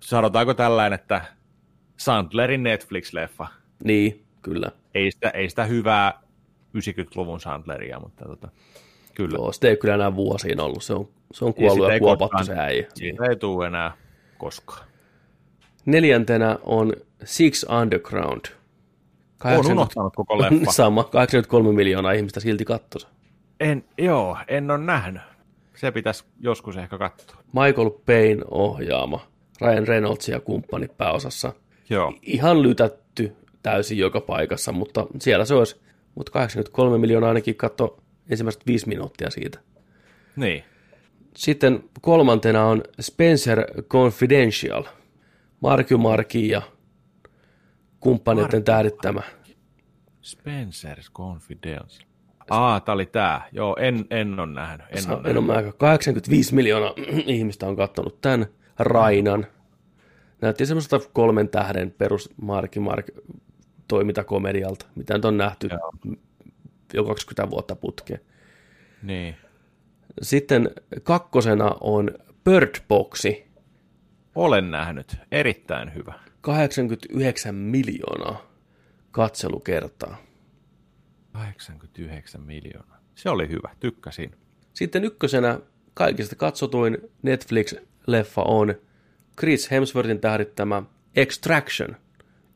Sanotaanko 0.00 0.54
tällainen, 0.54 0.98
että 1.00 1.24
Sandlerin 1.96 2.62
Netflix-leffa. 2.62 3.46
Niin, 3.84 4.24
kyllä. 4.42 4.70
Ei 4.94 5.10
sitä, 5.10 5.30
ei 5.30 5.50
sitä 5.50 5.64
hyvää 5.64 6.20
90-luvun 6.78 7.40
Sandleria, 7.40 8.00
mutta 8.00 8.24
tota, 8.24 8.48
kyllä. 9.14 9.36
Joo, 9.38 9.52
sitä 9.52 9.68
ei 9.68 9.76
kyllä 9.76 9.94
enää 9.94 10.16
vuosiin 10.16 10.60
ollut. 10.60 10.82
Se 10.82 10.92
on, 10.94 11.08
se 11.32 11.44
on 11.44 11.48
Ja 11.48 11.52
kuollut 11.52 11.88
ja, 11.88 11.94
ei 11.94 12.00
kuopattu 12.00 12.44
se 12.44 12.54
äijä. 12.58 12.86
Siitä 12.94 13.24
ei 13.24 13.36
tule 13.36 13.66
enää 13.66 13.92
koskaan. 14.38 14.86
Neljäntenä 15.84 16.58
on 16.62 16.92
Six 17.24 17.64
Underground. 17.80 18.44
Olen 19.44 19.72
unohtanut 19.72 20.12
koko 20.16 20.38
leffa. 20.38 20.72
Sama, 20.82 21.04
83 21.04 21.72
miljoonaa 21.72 22.12
ihmistä 22.12 22.40
silti 22.40 22.64
kattosa. 22.64 23.08
En, 23.60 23.84
joo, 23.98 24.38
en 24.48 24.70
ole 24.70 24.78
nähnyt. 24.78 25.22
Se 25.74 25.90
pitäisi 25.90 26.24
joskus 26.40 26.76
ehkä 26.76 26.98
katsoa. 26.98 27.42
Michael 27.46 27.90
Payne 27.90 28.44
ohjaama, 28.50 29.26
Ryan 29.60 29.88
Reynolds 29.88 30.28
ja 30.28 30.40
kumppani 30.40 30.88
pääosassa. 30.88 31.52
Joo. 31.90 32.14
Ihan 32.22 32.62
lytätty 32.62 33.36
täysin 33.62 33.98
joka 33.98 34.20
paikassa, 34.20 34.72
mutta 34.72 35.06
siellä 35.18 35.44
se 35.44 35.54
olisi. 35.54 35.80
Mutta 36.14 36.32
83 36.32 36.98
miljoonaa 36.98 37.28
ainakin 37.28 37.56
katto 37.56 38.02
ensimmäiset 38.30 38.66
viisi 38.66 38.88
minuuttia 38.88 39.30
siitä. 39.30 39.60
Niin. 40.36 40.64
Sitten 41.36 41.84
kolmantena 42.00 42.66
on 42.66 42.82
Spencer 43.00 43.64
Confidential. 43.82 44.84
Marky 45.60 45.96
Marki 45.96 46.48
ja 46.48 46.62
kumppaneiden 48.00 48.50
Marky 48.50 48.64
tähdittämä. 48.64 49.22
Spencer's 50.22 51.12
Confidence. 51.14 52.04
Aa, 52.50 52.80
tää 52.80 52.94
oli 52.94 53.06
tää. 53.06 53.48
Joo, 53.52 53.76
en, 53.80 54.04
en 54.10 54.40
ole 54.40 54.52
nähnyt. 54.52 54.86
En 54.90 55.02
Sa- 55.02 55.10
ole 55.12 55.18
En 55.18 55.22
nähnyt. 55.34 55.44
ole 55.50 55.56
aika 55.56 55.72
85 55.72 56.54
miljoonaa 56.54 56.92
ihmistä 57.26 57.66
on 57.66 57.76
kattonut 57.76 58.20
tämän 58.20 58.46
Rainan. 58.78 59.46
Näytti 60.40 60.66
semmoista 60.66 61.00
kolmen 61.12 61.48
tähden 61.48 61.90
perus 61.98 62.30
Marki 62.42 62.80
Mark 62.80 63.06
toimintakomedialta, 63.88 64.86
mitä 64.94 65.14
nyt 65.14 65.24
on 65.24 65.36
nähty 65.36 65.68
Joo. 65.70 65.92
jo 66.94 67.04
20 67.04 67.50
vuotta 67.50 67.76
putkeen. 67.76 68.20
Niin. 69.02 69.36
Sitten 70.22 70.70
kakkosena 71.02 71.74
on 71.80 72.10
Bird 72.44 72.74
Boxi, 72.88 73.46
Olen 74.34 74.70
nähnyt. 74.70 75.16
Erittäin 75.32 75.94
hyvä. 75.94 76.12
89 76.40 77.54
miljoonaa 77.54 78.42
katselukertaa. 79.10 80.16
89 81.36 82.40
miljoonaa. 82.40 83.00
Se 83.14 83.30
oli 83.30 83.48
hyvä. 83.48 83.70
Tykkäsin. 83.80 84.30
Sitten 84.74 85.04
ykkösenä 85.04 85.60
kaikista 85.94 86.36
katsotuin 86.36 86.98
Netflix-leffa 87.22 88.42
on 88.44 88.74
Chris 89.38 89.70
Hemsworthin 89.70 90.20
tähdittämä 90.20 90.82
Extraction. 91.16 91.96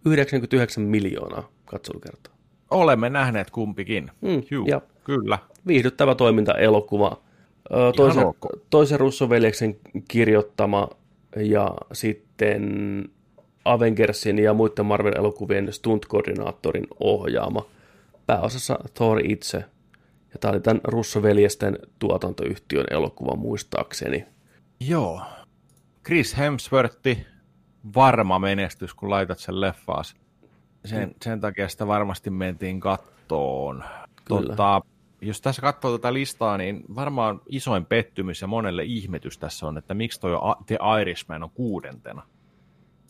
99 0.05 0.85
miljoonaa 0.85 1.49
katselukertaa. 1.65 2.35
Olemme 2.71 3.11
nähneet 3.11 3.51
kumpikin. 3.51 4.11
Mm, 4.21 4.43
Juu, 4.51 4.67
ja- 4.67 4.81
kyllä. 5.05 5.39
Viihdyttävä 5.67 6.15
toimintaelokuva. 6.15 7.21
Toisen, 7.97 8.25
toisen 8.71 9.01
russoveljeksen 9.01 9.77
kirjoittama 10.09 10.89
ja 11.37 11.75
sitten 11.93 12.65
Avengersin 13.65 14.39
ja 14.39 14.55
muiden 14.55 14.87
Marvel-elokuvien 14.87 15.73
stunt-koordinaattorin 15.73 16.87
ohjaama. 17.01 17.67
Pääosassa 18.27 18.79
Thor 18.95 19.27
itse. 19.27 19.65
Ja 20.33 20.39
tämä 20.41 20.53
oli 20.53 20.61
tämän 20.61 20.81
russoveljesten 20.85 21.79
tuotantoyhtiön 21.99 22.87
elokuva 22.91 23.37
muistaakseni. 23.37 24.27
Joo. 24.81 25.23
Chris 26.05 26.39
Hemsworth, 26.39 27.09
varma 27.95 28.39
menestys, 28.39 28.95
kun 28.95 29.11
laitat 29.11 29.39
sen 29.39 29.61
leffaas. 29.61 30.15
Sen, 30.85 31.15
sen 31.23 31.41
takia 31.41 31.69
sitä 31.69 31.87
varmasti 31.87 32.31
mentiin 32.31 32.81
kattoon. 32.81 33.85
Kyllä. 34.25 34.47
Tota, 34.49 34.81
jos 35.21 35.41
tässä 35.41 35.63
katsoo 35.63 35.99
tätä 35.99 36.13
listaa, 36.13 36.57
niin 36.59 36.85
varmaan 36.95 37.41
isoin 37.49 37.87
pettymys 37.87 38.41
ja 38.41 38.47
monelle 38.47 38.85
ihmetys 38.85 39.39
tässä 39.39 39.67
on, 39.67 39.79
että 39.79 39.95
miksi 39.95 40.21
toi 40.21 40.33
The 40.67 40.79
Irishman 41.01 41.43
on 41.43 41.51
kuudentena. 41.51 42.23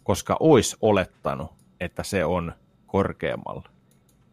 Koska 0.04 0.36
ois 0.40 0.76
olettanut, 0.80 1.50
että 1.80 2.02
se 2.02 2.24
on 2.24 2.52
korkeammalla. 2.86 3.68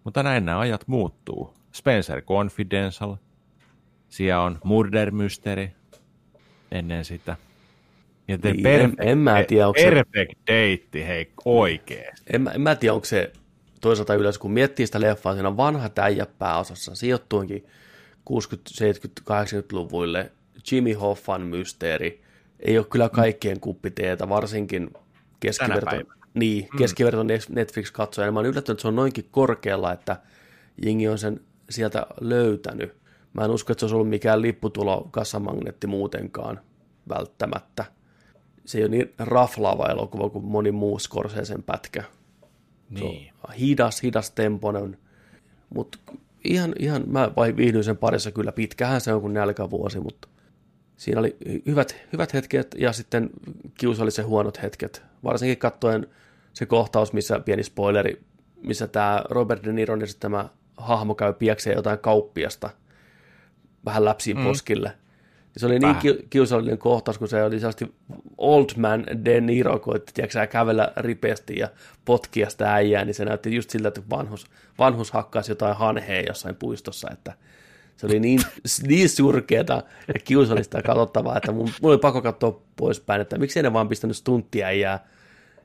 Mutta 0.08 0.24
näin 0.24 0.46
nämä 0.46 0.60
ajat 0.60 0.88
muuttuu. 0.88 1.54
Spencer 1.74 2.22
Confidential, 2.22 3.16
siellä 4.10 4.42
on 4.44 4.60
Murder 4.64 5.12
Mystery 5.12 5.70
ennen 6.72 7.06
sitä. 7.06 7.36
Ja 8.28 8.38
The 8.38 8.52
Niin, 8.54 8.68
en- 8.68 8.96
en 9.00 9.18
mä 9.18 9.44
tiedä, 9.44 9.68
onko 9.68 9.80
se- 9.80 9.90
Perfect 9.90 10.40
Date, 10.48 11.08
hei, 11.08 11.32
oikeesti. 11.46 12.24
En, 12.34 12.52
en 12.56 12.62
mä 12.62 12.76
tiedä, 12.76 12.94
onko 12.94 13.06
se 13.06 13.32
toisaalta 13.82 14.16
yleensä, 14.16 14.40
kun 14.40 14.52
miettii 14.52 14.86
sitä 14.86 15.02
leffaa, 15.02 15.34
siinä 15.34 15.48
on 15.48 15.58
vanha 15.58 15.90
äijä 15.98 16.26
pääosassa, 16.40 16.96
sijoittuinkin 16.96 17.66
60-, 18.30 18.30
70-, 18.80 19.24
80-luvuille, 19.24 20.32
Jimmy 20.72 20.94
Hoffan 20.94 21.42
mysteeri, 21.42 22.22
ei 22.60 22.78
ole 22.78 22.86
kyllä 22.90 23.10
kaikkien 23.10 23.60
kuppiteetä, 23.60 24.30
varsinkin 24.30 24.90
keskiverto. 25.40 26.17
Niin, 26.40 26.68
keskiverto 26.78 27.24
Netflix-katsoja. 27.50 28.32
Mä 28.32 28.40
oon 28.40 28.46
yllättynyt, 28.46 28.76
että 28.76 28.82
se 28.82 28.88
on 28.88 28.96
noinkin 28.96 29.28
korkealla, 29.32 29.92
että 29.92 30.18
jengi 30.86 31.08
on 31.08 31.18
sen 31.18 31.42
sieltä 31.70 32.08
löytänyt. 32.22 32.98
Mä 33.34 33.46
en 33.46 33.52
usko, 33.52 33.72
että 33.72 33.80
se 33.80 33.86
olisi 33.86 33.96
ollut 33.96 34.10
mikään 34.10 34.42
lipputulo 34.42 35.08
kassamagneetti 35.12 35.88
muutenkaan 35.88 36.60
välttämättä. 37.10 37.86
Se 38.66 38.78
ei 38.78 38.84
ole 38.84 38.92
niin 38.92 39.14
raflaava 39.20 39.86
elokuva 39.86 40.30
kuin 40.30 40.46
moni 40.46 40.72
muu 40.72 41.00
Scorsesen 41.00 41.64
pätkä. 41.64 42.04
Niin. 42.90 43.34
Hidas, 43.60 44.04
hidas 44.04 44.32
temponen, 44.32 44.98
mutta 45.76 45.98
ihan, 46.44 46.74
ihan, 46.80 47.04
mä 47.08 47.32
vai 47.36 47.56
viihdyin 47.56 47.84
sen 47.84 47.98
parissa 47.98 48.32
kyllä 48.32 48.52
pitkähän 48.52 49.02
se 49.02 49.14
on 49.14 49.22
kuin 49.22 49.34
nälkävuosi, 49.34 50.00
mutta 50.00 50.28
siinä 50.98 51.20
oli 51.20 51.38
hyvät, 51.66 51.96
hyvät 52.14 52.34
hetket 52.34 52.76
ja 52.78 52.94
sitten 52.94 53.30
kiusallisen 53.78 54.26
huonot 54.26 54.62
hetket. 54.62 55.04
Varsinkin 55.24 55.58
katsoen 55.58 56.08
se 56.58 56.66
kohtaus, 56.66 57.14
missä 57.14 57.40
pieni 57.40 57.64
spoileri, 57.64 58.22
missä 58.64 58.88
tämä 58.88 59.22
Robert 59.30 59.64
De 59.64 59.74
Niron 59.74 60.02
esittämä 60.02 60.50
hahmo 60.78 61.16
käy 61.16 61.34
piekseen 61.34 61.76
jotain 61.76 62.00
kauppiasta 62.00 62.70
vähän 63.86 64.06
läpsiin 64.06 64.38
mm. 64.38 64.44
poskille. 64.44 64.92
Se 65.58 65.66
oli 65.66 65.80
niin 65.80 65.96
ki- 65.96 66.28
kiusallinen 66.30 66.78
kohtaus, 66.78 67.18
kun 67.18 67.28
se 67.28 67.44
oli 67.44 67.60
sellaisesti 67.60 67.96
old 68.38 68.70
man 68.78 69.06
De 69.26 69.42
Niro 69.42 69.80
koitti, 69.80 70.14
tiedätkö, 70.14 70.48
kävellä 70.48 70.94
ripeästi 70.98 71.60
ja 71.60 71.70
potkia 72.06 72.50
sitä 72.50 72.74
äijää, 72.74 73.06
niin 73.06 73.14
se 73.14 73.26
näytti 73.26 73.56
just 73.56 73.70
siltä, 73.70 73.88
että 73.88 74.02
vanhus, 74.10 74.46
vanhus 74.80 75.12
hakkaisi 75.12 75.52
jotain 75.52 75.78
hanhea 75.78 76.22
jossain 76.22 76.56
puistossa, 76.56 77.08
että 77.12 77.34
se 77.98 78.06
oli 78.06 78.20
niin, 78.20 78.42
niin 78.88 79.10
surkeata 79.10 79.84
ja 80.08 80.14
kiusallista 80.24 80.78
ja 80.78 80.84
katsottavaa, 80.84 81.38
että 81.38 81.52
mun, 81.52 81.70
mun 81.82 81.92
oli 81.92 81.98
pakko 81.98 82.22
katsoa 82.22 82.62
poispäin, 82.76 83.22
että 83.22 83.38
miksi 83.38 83.62
ne 83.62 83.74
vaan 83.74 83.90
pistänyt 83.90 84.18
stunttia 84.18 84.72
ja 84.72 85.00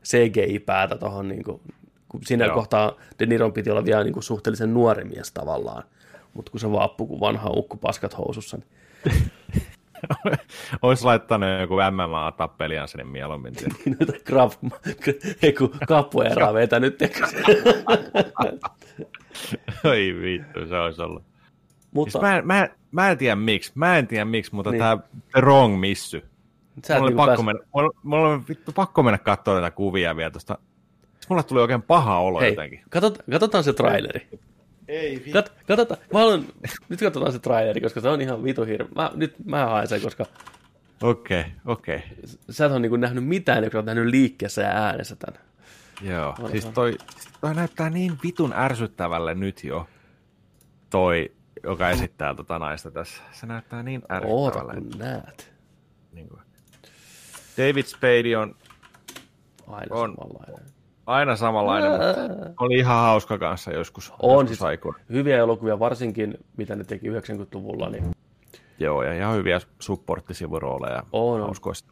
CGI-päätä 0.05 0.99
tuohon, 0.99 1.29
niin 1.29 1.45
kuin, 1.45 1.61
kun 2.09 2.21
siinä 2.25 2.45
Joo. 2.45 2.55
kohtaa 2.55 2.93
De 3.19 3.27
Niron 3.27 3.53
piti 3.53 3.71
olla 3.71 3.85
vielä 3.85 4.05
niin 4.05 4.15
kuin 4.15 4.23
suhteellisen 4.23 4.75
nuori 4.75 5.05
mies 5.05 5.33
tavallaan, 5.33 5.83
mutta 6.35 6.51
kun 6.51 6.61
se 6.61 6.73
vaappu 6.73 7.07
kuin 7.07 7.21
vanha 7.21 7.51
ukku 7.51 7.77
paskat 7.77 8.19
housussa, 8.19 8.57
niin 8.57 8.69
Olisi 10.83 11.05
laittanut 11.05 11.49
joku 11.61 11.75
MMA-tappelijan 11.75 12.89
sinne 12.89 13.05
mieluummin. 13.05 13.55
Noita 13.87 14.13
krap, 14.25 14.53
eiku 15.43 15.75
kapueraa 15.89 16.55
vetänyt. 16.55 16.99
Oi 19.85 20.17
vittu, 20.23 20.67
se 20.69 20.79
olisi 20.79 21.03
ollut. 21.03 21.23
Mutta... 21.95 22.13
Siis 22.13 22.23
mä, 22.23 22.43
mä, 22.43 22.69
mä 22.91 23.11
en 23.11 23.19
tiedä 23.19 23.37
miksi, 23.37 23.73
mä 23.75 23.99
en 23.99 24.07
tiedä 24.07 24.25
miksi, 24.25 24.55
mutta 24.55 24.71
niin. 24.71 24.79
tämä 24.79 24.99
wrong 25.37 25.81
missy. 25.81 26.25
Sä 26.85 26.95
mulla 26.95 27.07
oli, 27.07 27.15
pakko 27.15 27.43
pääs... 27.43 27.47
mennä, 27.47 27.63
mulla, 27.75 27.91
mulla 28.03 28.29
oli 28.29 28.43
vittu 28.49 28.73
pakko 28.73 29.03
mennä 29.03 29.19
katsoa 29.19 29.61
näitä 29.61 29.77
kuvia 29.77 30.17
vielä 30.17 30.31
tuosta. 30.31 30.59
Mulla 31.29 31.43
tuli 31.43 31.61
oikein 31.61 31.83
paha 31.83 32.19
olo 32.19 32.41
Hei, 32.41 32.51
jotenkin. 32.51 32.81
Katsot, 32.91 33.19
katsotaan 33.31 33.65
se 33.65 33.73
traileri. 33.73 34.29
Ei 34.89 35.17
vittu. 35.17 35.33
Kat, 35.33 35.53
katsotaan, 35.67 36.01
mä 36.13 36.19
haluan, 36.19 36.45
nyt 36.89 37.01
katsotaan 37.01 37.33
se 37.33 37.39
traileri, 37.39 37.81
koska 37.81 38.01
se 38.01 38.09
on 38.09 38.21
ihan 38.21 38.45
vitu 38.45 38.65
hirveä. 38.65 38.89
Mä, 38.95 39.11
nyt 39.15 39.35
mä 39.45 39.67
haen 39.67 39.89
sen, 39.89 40.01
koska... 40.01 40.27
Okei, 41.03 41.41
okay, 41.41 41.51
okei. 41.67 41.97
Okay. 41.97 42.09
Sä 42.51 42.67
et 42.67 42.73
ole 42.73 42.81
niin 42.81 43.01
nähnyt 43.01 43.25
mitään, 43.25 43.65
joka 43.65 43.79
on 43.79 43.85
nähnyt 43.85 44.07
liikkeessä 44.07 44.63
ja 44.63 44.69
äänessä 44.69 45.17
tämän. 45.17 45.41
Joo, 46.03 46.29
Odotan. 46.29 46.51
siis 46.51 46.67
toi, 46.67 46.97
toi 47.41 47.55
näyttää 47.55 47.91
niin 47.91 48.19
vitun 48.23 48.53
ärsyttävälle 48.53 49.35
nyt 49.35 49.65
jo. 49.65 49.89
Toi 50.91 51.33
joka 51.65 51.91
esittää 51.91 52.35
tota 52.35 52.59
naista 52.59 52.91
tässä. 52.91 53.23
Se 53.33 53.47
näyttää 53.47 53.83
niin 53.83 54.03
ärsyttävälle. 54.11 54.73
Oota, 54.73 54.75
kun 54.75 54.99
näet. 54.99 55.53
Niin 56.13 56.29
kuin. 56.29 56.41
David 57.59 57.85
Spade 57.85 58.37
on 58.37 58.55
aina 59.67 59.97
on, 59.97 60.11
samanlainen. 60.11 60.73
Aina 61.07 61.37
samanlainen, 61.37 61.91
mutta 61.91 62.65
oli 62.65 62.79
ihan 62.79 63.03
hauska 63.03 63.39
kanssa 63.39 63.73
joskus. 63.73 64.13
On 64.23 64.49
joskus 64.49 64.59
siis 64.59 64.61
hyviä 65.11 65.39
elokuvia, 65.39 65.79
varsinkin 65.79 66.35
mitä 66.57 66.77
ne 66.77 66.85
teki 66.85 67.09
90-luvulla. 67.09 67.89
Niin... 67.89 68.11
Joo, 68.79 69.03
ja 69.03 69.15
ihan 69.15 69.37
hyviä 69.37 69.61
supporttisivurooleja 69.79 71.03
on, 71.13 71.41
hauskoissa 71.41 71.87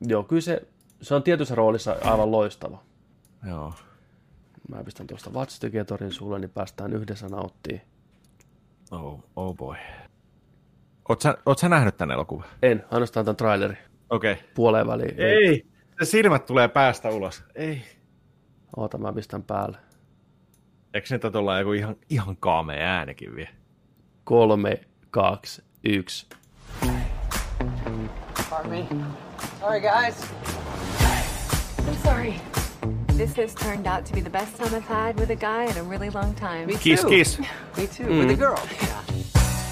Joo, 0.00 0.22
kyllä 0.22 0.40
se, 0.40 0.62
se 1.02 1.14
on 1.14 1.22
tietyssä 1.22 1.54
roolissa 1.54 1.96
aivan 2.04 2.30
loistava. 2.30 2.78
Joo. 3.48 3.72
Mä 4.68 4.84
pistän 4.84 5.06
tuosta 5.06 5.30
Watch 5.30 5.60
sulle, 6.10 6.38
niin 6.38 6.50
päästään 6.50 6.92
yhdessä 6.92 7.28
nauttimaan. 7.28 7.86
Oh, 8.90 9.24
oh 9.36 9.56
boy. 9.56 9.76
Oot 11.08 11.20
sä, 11.20 11.34
oot 11.46 11.58
sä 11.58 11.68
nähnyt 11.68 11.96
tämän 11.96 12.14
elokuvan? 12.14 12.46
En, 12.62 12.84
ainoastaan 12.90 13.24
tämän 13.26 13.36
traileri. 13.36 13.76
Okei. 14.10 14.32
Okay. 14.32 14.44
Puoleen 14.54 14.86
väliin. 14.86 15.20
Ei, 15.20 15.66
se 15.98 16.04
silmät 16.04 16.46
tulee 16.46 16.68
päästä 16.68 17.10
ulos. 17.10 17.44
Ei. 17.54 17.82
Oota, 18.76 18.98
mä 18.98 19.12
pistän 19.12 19.42
päälle. 19.42 19.78
Eikö 20.94 21.06
niitä 21.10 21.30
tulla 21.30 21.58
joku 21.58 21.72
ihan, 21.72 21.96
ihan 22.10 22.36
kaamea 22.36 22.98
äänekin 22.98 23.36
vielä? 23.36 23.50
Kolme, 24.24 24.80
kaksi, 25.10 25.62
yksi. 25.84 26.26
Pardon 28.50 28.70
me. 28.70 28.86
Sorry, 29.60 29.80
guys. 29.80 30.14
I'm 31.86 31.96
sorry. 32.04 32.34
This 33.16 33.36
has 33.36 33.54
turned 33.54 33.86
out 33.86 34.04
to 34.04 34.12
be 34.12 34.20
the 34.20 34.30
best 34.30 34.56
time 34.56 34.74
I've 34.74 34.88
had 34.88 35.18
with 35.18 35.30
a 35.30 35.36
guy 35.36 35.64
in 35.64 35.76
a 35.76 35.82
really 35.82 36.10
long 36.10 36.34
time. 36.34 36.66
Me 36.66 36.72
too. 36.72 36.78
Kiss, 36.78 37.04
kiss. 37.04 37.38
Me 37.76 37.86
too, 37.86 38.04
mm. 38.04 38.18
with 38.18 38.30
a 38.30 38.36
girl. 38.36 38.60
Yeah. 38.80 39.07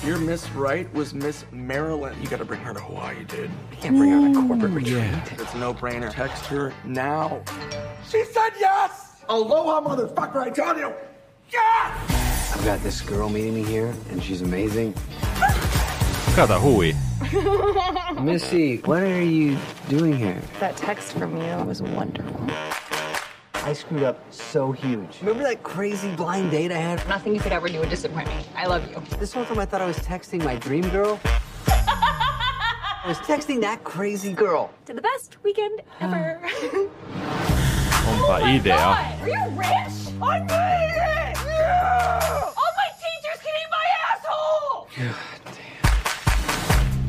Your 0.07 0.19
Miss 0.19 0.49
Wright 0.51 0.93
was 0.95 1.13
Miss 1.13 1.45
Maryland. 1.51 2.17
You 2.23 2.29
gotta 2.29 2.45
bring 2.45 2.61
her 2.61 2.73
to 2.73 2.79
Hawaii, 2.79 3.25
dude. 3.25 3.51
You 3.73 3.77
can't 3.81 3.97
bring 3.97 4.11
her 4.11 4.19
on 4.19 4.37
a 4.37 4.47
corporate 4.47 4.71
retreat. 4.71 4.95
Yeah. 4.95 5.25
It's 5.33 5.53
a 5.53 5.59
no-brainer. 5.59 6.13
Text 6.13 6.47
her 6.47 6.73
now. 6.85 7.43
She 8.09 8.23
said 8.23 8.51
yes! 8.57 9.25
Aloha, 9.29 9.81
motherfucker, 9.81 10.37
I 10.37 10.51
tell 10.51 10.79
you! 10.79 10.93
Yes! 11.51 12.57
I've 12.57 12.65
got 12.65 12.81
this 12.85 13.01
girl 13.01 13.29
meeting 13.29 13.57
me 13.57 13.65
here, 13.65 13.93
and 14.11 14.23
she's 14.23 14.43
amazing. 14.43 14.95
Kato 16.37 16.61
hui. 16.61 16.93
Missy, 18.23 18.77
what 18.83 19.03
are 19.03 19.21
you 19.21 19.59
doing 19.89 20.17
here? 20.17 20.41
That 20.61 20.77
text 20.77 21.15
from 21.15 21.37
you 21.37 21.65
was 21.65 21.83
wonderful. 21.83 22.49
I 23.67 23.73
screwed 23.73 24.05
up 24.05 24.21
so 24.33 24.71
huge. 24.71 25.19
Remember 25.19 25.43
that 25.43 25.65
crazy 25.65 26.15
blind 26.15 26.53
date 26.53 26.71
I 26.71 26.77
had? 26.77 27.09
Nothing 27.09 27.35
you 27.35 27.41
could 27.41 27.51
ever 27.51 27.69
do 27.69 27.81
would 27.81 27.91
disappoint 27.91 28.29
me. 28.29 28.47
I 28.55 28.65
love 28.65 28.89
you. 28.89 29.03
This 29.19 29.33
whole 29.33 29.45
time 29.45 29.59
I 29.59 29.65
thought 29.65 29.81
I 29.81 29.87
was 29.87 29.99
texting 29.99 30.45
my 30.45 30.55
dream 30.55 30.89
girl. 30.91 31.19
I 31.67 33.03
was 33.09 33.19
texting 33.19 33.61
that 33.63 33.83
crazy 33.83 34.33
girl. 34.33 34.71
To 34.85 34.95
the 34.95 35.03
best 35.03 35.39
weekend 35.43 35.83
ever. 35.99 36.41
Onpa 36.45 36.91
oh 38.07 38.41
idea. 38.41 38.77
God. 38.77 39.21
Are 39.23 39.29
you 39.29 39.49
rich? 39.59 40.15
I 40.23 40.39
made 40.39 40.95
it! 40.95 41.37
Yeah! 41.45 42.43
All 42.45 42.73
my 42.77 42.89
teachers 43.03 43.43
can 43.43 43.53
eat 43.63 43.71
my 43.73 43.85
asshole! 44.13 44.89
God 45.43 45.57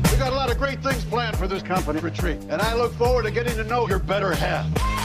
damn. 0.02 0.10
We 0.10 0.18
got 0.18 0.32
a 0.32 0.34
lot 0.34 0.50
of 0.50 0.58
great 0.58 0.82
things 0.82 1.04
planned 1.04 1.36
for 1.36 1.46
this 1.46 1.62
company 1.62 2.00
retreat, 2.00 2.38
and 2.48 2.60
I 2.60 2.74
look 2.74 2.92
forward 2.94 3.26
to 3.26 3.30
getting 3.30 3.54
to 3.54 3.62
know 3.64 3.86
your 3.86 4.00
better 4.00 4.34
half. 4.34 4.97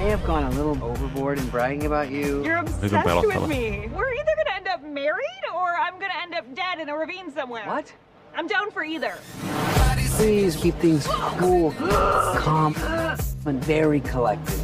I 0.00 0.04
may 0.04 0.10
have 0.12 0.24
gone 0.24 0.44
a 0.44 0.50
little 0.52 0.82
overboard 0.82 1.38
in 1.38 1.46
bragging 1.50 1.84
about 1.84 2.10
you. 2.10 2.42
You're 2.42 2.56
obsessed 2.56 3.26
with 3.26 3.46
me. 3.46 3.86
We're 3.94 4.14
either 4.14 4.32
going 4.34 4.46
to 4.46 4.54
end 4.54 4.66
up 4.66 4.82
married 4.82 5.42
or 5.54 5.76
I'm 5.76 5.98
going 5.98 6.10
to 6.10 6.22
end 6.22 6.34
up 6.34 6.54
dead 6.54 6.80
in 6.80 6.88
a 6.88 6.96
ravine 6.96 7.30
somewhere. 7.30 7.66
What? 7.66 7.92
I'm 8.34 8.46
down 8.46 8.70
for 8.70 8.82
either. 8.82 9.18
Please 10.12 10.56
keep 10.56 10.74
things 10.76 11.06
cool, 11.06 11.72
calm, 11.72 12.74
and 13.44 13.62
very 13.62 14.00
collected. 14.00 14.58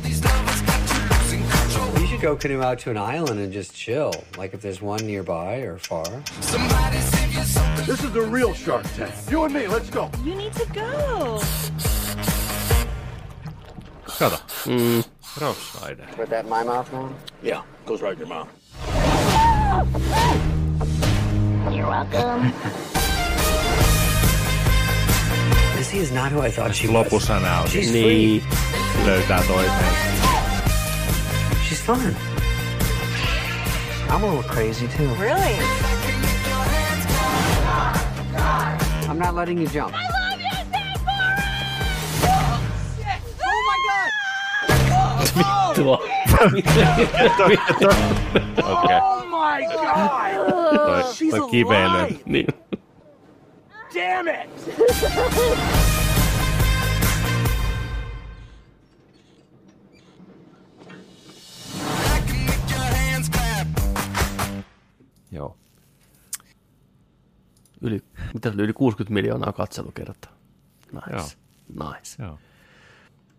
You 2.00 2.06
should 2.06 2.22
go 2.22 2.34
canoe 2.34 2.62
out 2.62 2.78
to 2.78 2.90
an 2.90 2.96
island 2.96 3.38
and 3.38 3.52
just 3.52 3.74
chill, 3.74 4.14
like 4.38 4.54
if 4.54 4.62
there's 4.62 4.80
one 4.80 5.06
nearby 5.06 5.56
or 5.56 5.76
far. 5.76 6.06
This 7.84 8.02
is 8.02 8.10
the 8.10 8.22
real 8.22 8.54
Shark 8.54 8.86
Tank. 8.94 9.12
You 9.30 9.44
and 9.44 9.52
me, 9.52 9.68
let's 9.68 9.90
go. 9.90 10.10
You 10.24 10.34
need 10.34 10.54
to 10.54 10.66
go. 10.72 11.42
Kato. 14.08 14.36
Mm. 14.64 15.06
Rough 15.40 15.82
Rider. 15.82 16.06
Put 16.16 16.30
that 16.30 16.44
in 16.44 16.50
my 16.50 16.64
mouth 16.64 16.90
now? 16.92 17.12
Yeah, 17.42 17.62
goes 17.84 18.00
right 18.00 18.14
in 18.14 18.20
your 18.20 18.28
mouth. 18.28 18.48
You're 21.74 21.86
welcome. 21.86 22.42
Missy 25.76 25.98
is 25.98 26.10
not 26.10 26.32
who 26.32 26.40
I 26.40 26.50
thought 26.50 26.74
she 26.74 26.88
was. 26.88 27.06
Lopussa 27.06 27.38
näytin. 27.40 27.70
She's 27.70 27.92
niin. 27.92 28.04
free. 28.04 28.42
Löytää 29.04 29.42
toisen. 29.42 29.84
She's 31.68 31.82
fun. 31.82 32.16
I'm 34.08 34.24
a 34.24 34.26
little 34.26 34.42
crazy 34.42 34.88
too. 34.88 35.14
Really? 35.20 35.58
I'm 39.08 39.18
not 39.18 39.34
letting 39.34 39.58
you 39.58 39.68
jump. 39.68 39.94
Vittua. 45.36 45.98
Okei. 48.62 48.96
Oh 49.00 49.24
my 49.24 49.66
god! 49.66 50.36
Toi, 50.76 51.30
toi 51.30 51.50
kiveily. 51.50 52.20
Niin. 52.26 52.46
Damn 53.94 54.28
it! 54.28 54.50
Joo. 65.32 65.56
Yli, 67.80 68.00
mitä 68.34 68.52
yli 68.58 68.72
60 68.72 69.14
miljoonaa 69.14 69.52
katselukertaa. 69.52 70.32
Nice. 70.92 71.10
Joo. 71.10 71.26
Nice. 71.92 72.22
Joo. 72.22 72.38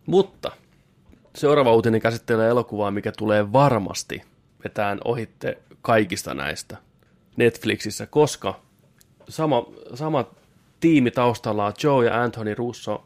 Mutta 0.06 0.52
Seuraava 1.38 1.74
uutinen 1.74 2.02
käsittelee 2.02 2.50
elokuvaa, 2.50 2.92
mikä 2.92 3.12
tulee 3.18 3.54
varmasti 3.54 4.22
vetään 4.64 5.00
ohitte 5.06 5.58
kaikista 5.82 6.34
näistä 6.34 6.78
Netflixissä, 7.36 8.06
koska 8.06 8.60
sama, 9.30 9.66
sama 9.94 10.26
tiimi 10.80 11.12
taustalla 11.12 11.66
on 11.66 11.74
Joe 11.84 12.06
ja 12.06 12.24
Anthony 12.24 12.56
Russo 12.56 13.06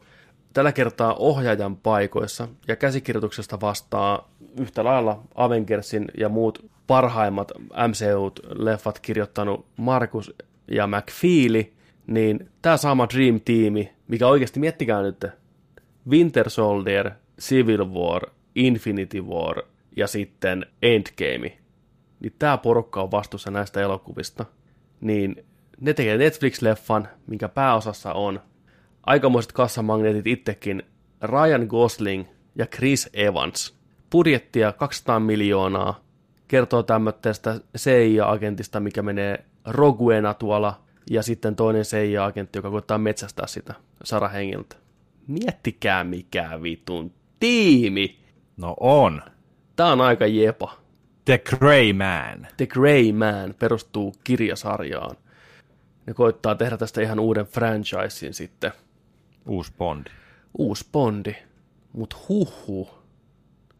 tällä 0.52 0.72
kertaa 0.72 1.14
ohjaajan 1.14 1.76
paikoissa 1.76 2.48
ja 2.68 2.76
käsikirjoituksesta 2.76 3.60
vastaa 3.60 4.28
yhtä 4.60 4.84
lailla 4.84 5.22
Avengersin 5.34 6.08
ja 6.18 6.28
muut 6.28 6.70
parhaimmat 6.86 7.52
MCU-leffat 7.60 8.98
kirjoittanut 9.02 9.66
Markus 9.76 10.34
ja 10.68 10.86
McFeely, 10.86 11.72
niin 12.06 12.48
tämä 12.62 12.76
sama 12.76 13.08
Dream-tiimi, 13.14 13.92
mikä 14.08 14.26
oikeasti 14.26 14.60
miettikää 14.60 15.02
nyt, 15.02 15.26
Winter 16.08 16.50
Soldier, 16.50 17.10
Civil 17.42 17.84
War, 17.84 18.22
Infinity 18.54 19.20
War 19.20 19.62
ja 19.96 20.06
sitten 20.06 20.66
Endgame, 20.82 21.58
niin 22.20 22.34
tämä 22.38 22.58
porukka 22.58 23.02
on 23.02 23.10
vastuussa 23.10 23.50
näistä 23.50 23.80
elokuvista, 23.80 24.46
niin 25.00 25.44
ne 25.80 25.94
tekee 25.94 26.16
Netflix-leffan, 26.16 27.08
minkä 27.26 27.48
pääosassa 27.48 28.12
on 28.12 28.40
aikamoiset 29.06 29.52
kassamagneetit 29.52 30.26
itsekin 30.26 30.82
Ryan 31.22 31.66
Gosling 31.66 32.24
ja 32.54 32.66
Chris 32.66 33.10
Evans. 33.12 33.78
Budjettia 34.10 34.72
200 34.72 35.20
miljoonaa, 35.20 36.00
kertoo 36.48 36.82
tämmöistä 36.82 37.60
CIA-agentista, 37.78 38.80
mikä 38.80 39.02
menee 39.02 39.44
Roguena 39.64 40.34
tuolla, 40.34 40.82
ja 41.10 41.22
sitten 41.22 41.56
toinen 41.56 41.82
CIA-agentti, 41.82 42.58
joka 42.58 42.70
koittaa 42.70 42.98
metsästää 42.98 43.46
sitä 43.46 43.74
Sara 44.04 44.28
Hengiltä. 44.28 44.76
Miettikää 45.26 46.04
mikä 46.04 46.62
vitun 46.62 47.12
tiimi! 47.42 48.18
No 48.56 48.76
on. 48.80 49.22
Tää 49.76 49.92
on 49.92 50.00
aika 50.00 50.26
jepa. 50.26 50.76
The 51.24 51.38
Grey 51.38 51.92
Man. 51.92 52.46
The 52.56 52.66
Grey 52.66 53.12
Man 53.12 53.54
perustuu 53.58 54.14
kirjasarjaan. 54.24 55.16
Ne 56.06 56.14
koittaa 56.14 56.54
tehdä 56.54 56.76
tästä 56.76 57.00
ihan 57.00 57.20
uuden 57.20 57.46
franchisein 57.46 58.34
sitten. 58.34 58.72
Uusi 59.46 59.72
Bondi. 59.78 60.10
Uusi 60.58 60.88
Bondi. 60.92 61.34
Mut 61.92 62.28
huhu. 62.28 62.90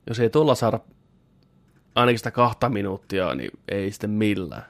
Jos 0.07 0.21
ei 0.21 0.31
tuolla 0.31 0.55
saada 0.55 0.81
ainakin 1.95 2.19
sitä 2.19 2.31
kahta 2.31 2.69
minuuttia, 2.69 3.35
niin 3.35 3.51
ei 3.69 3.91
sitten 3.91 4.11
millään. 4.11 4.67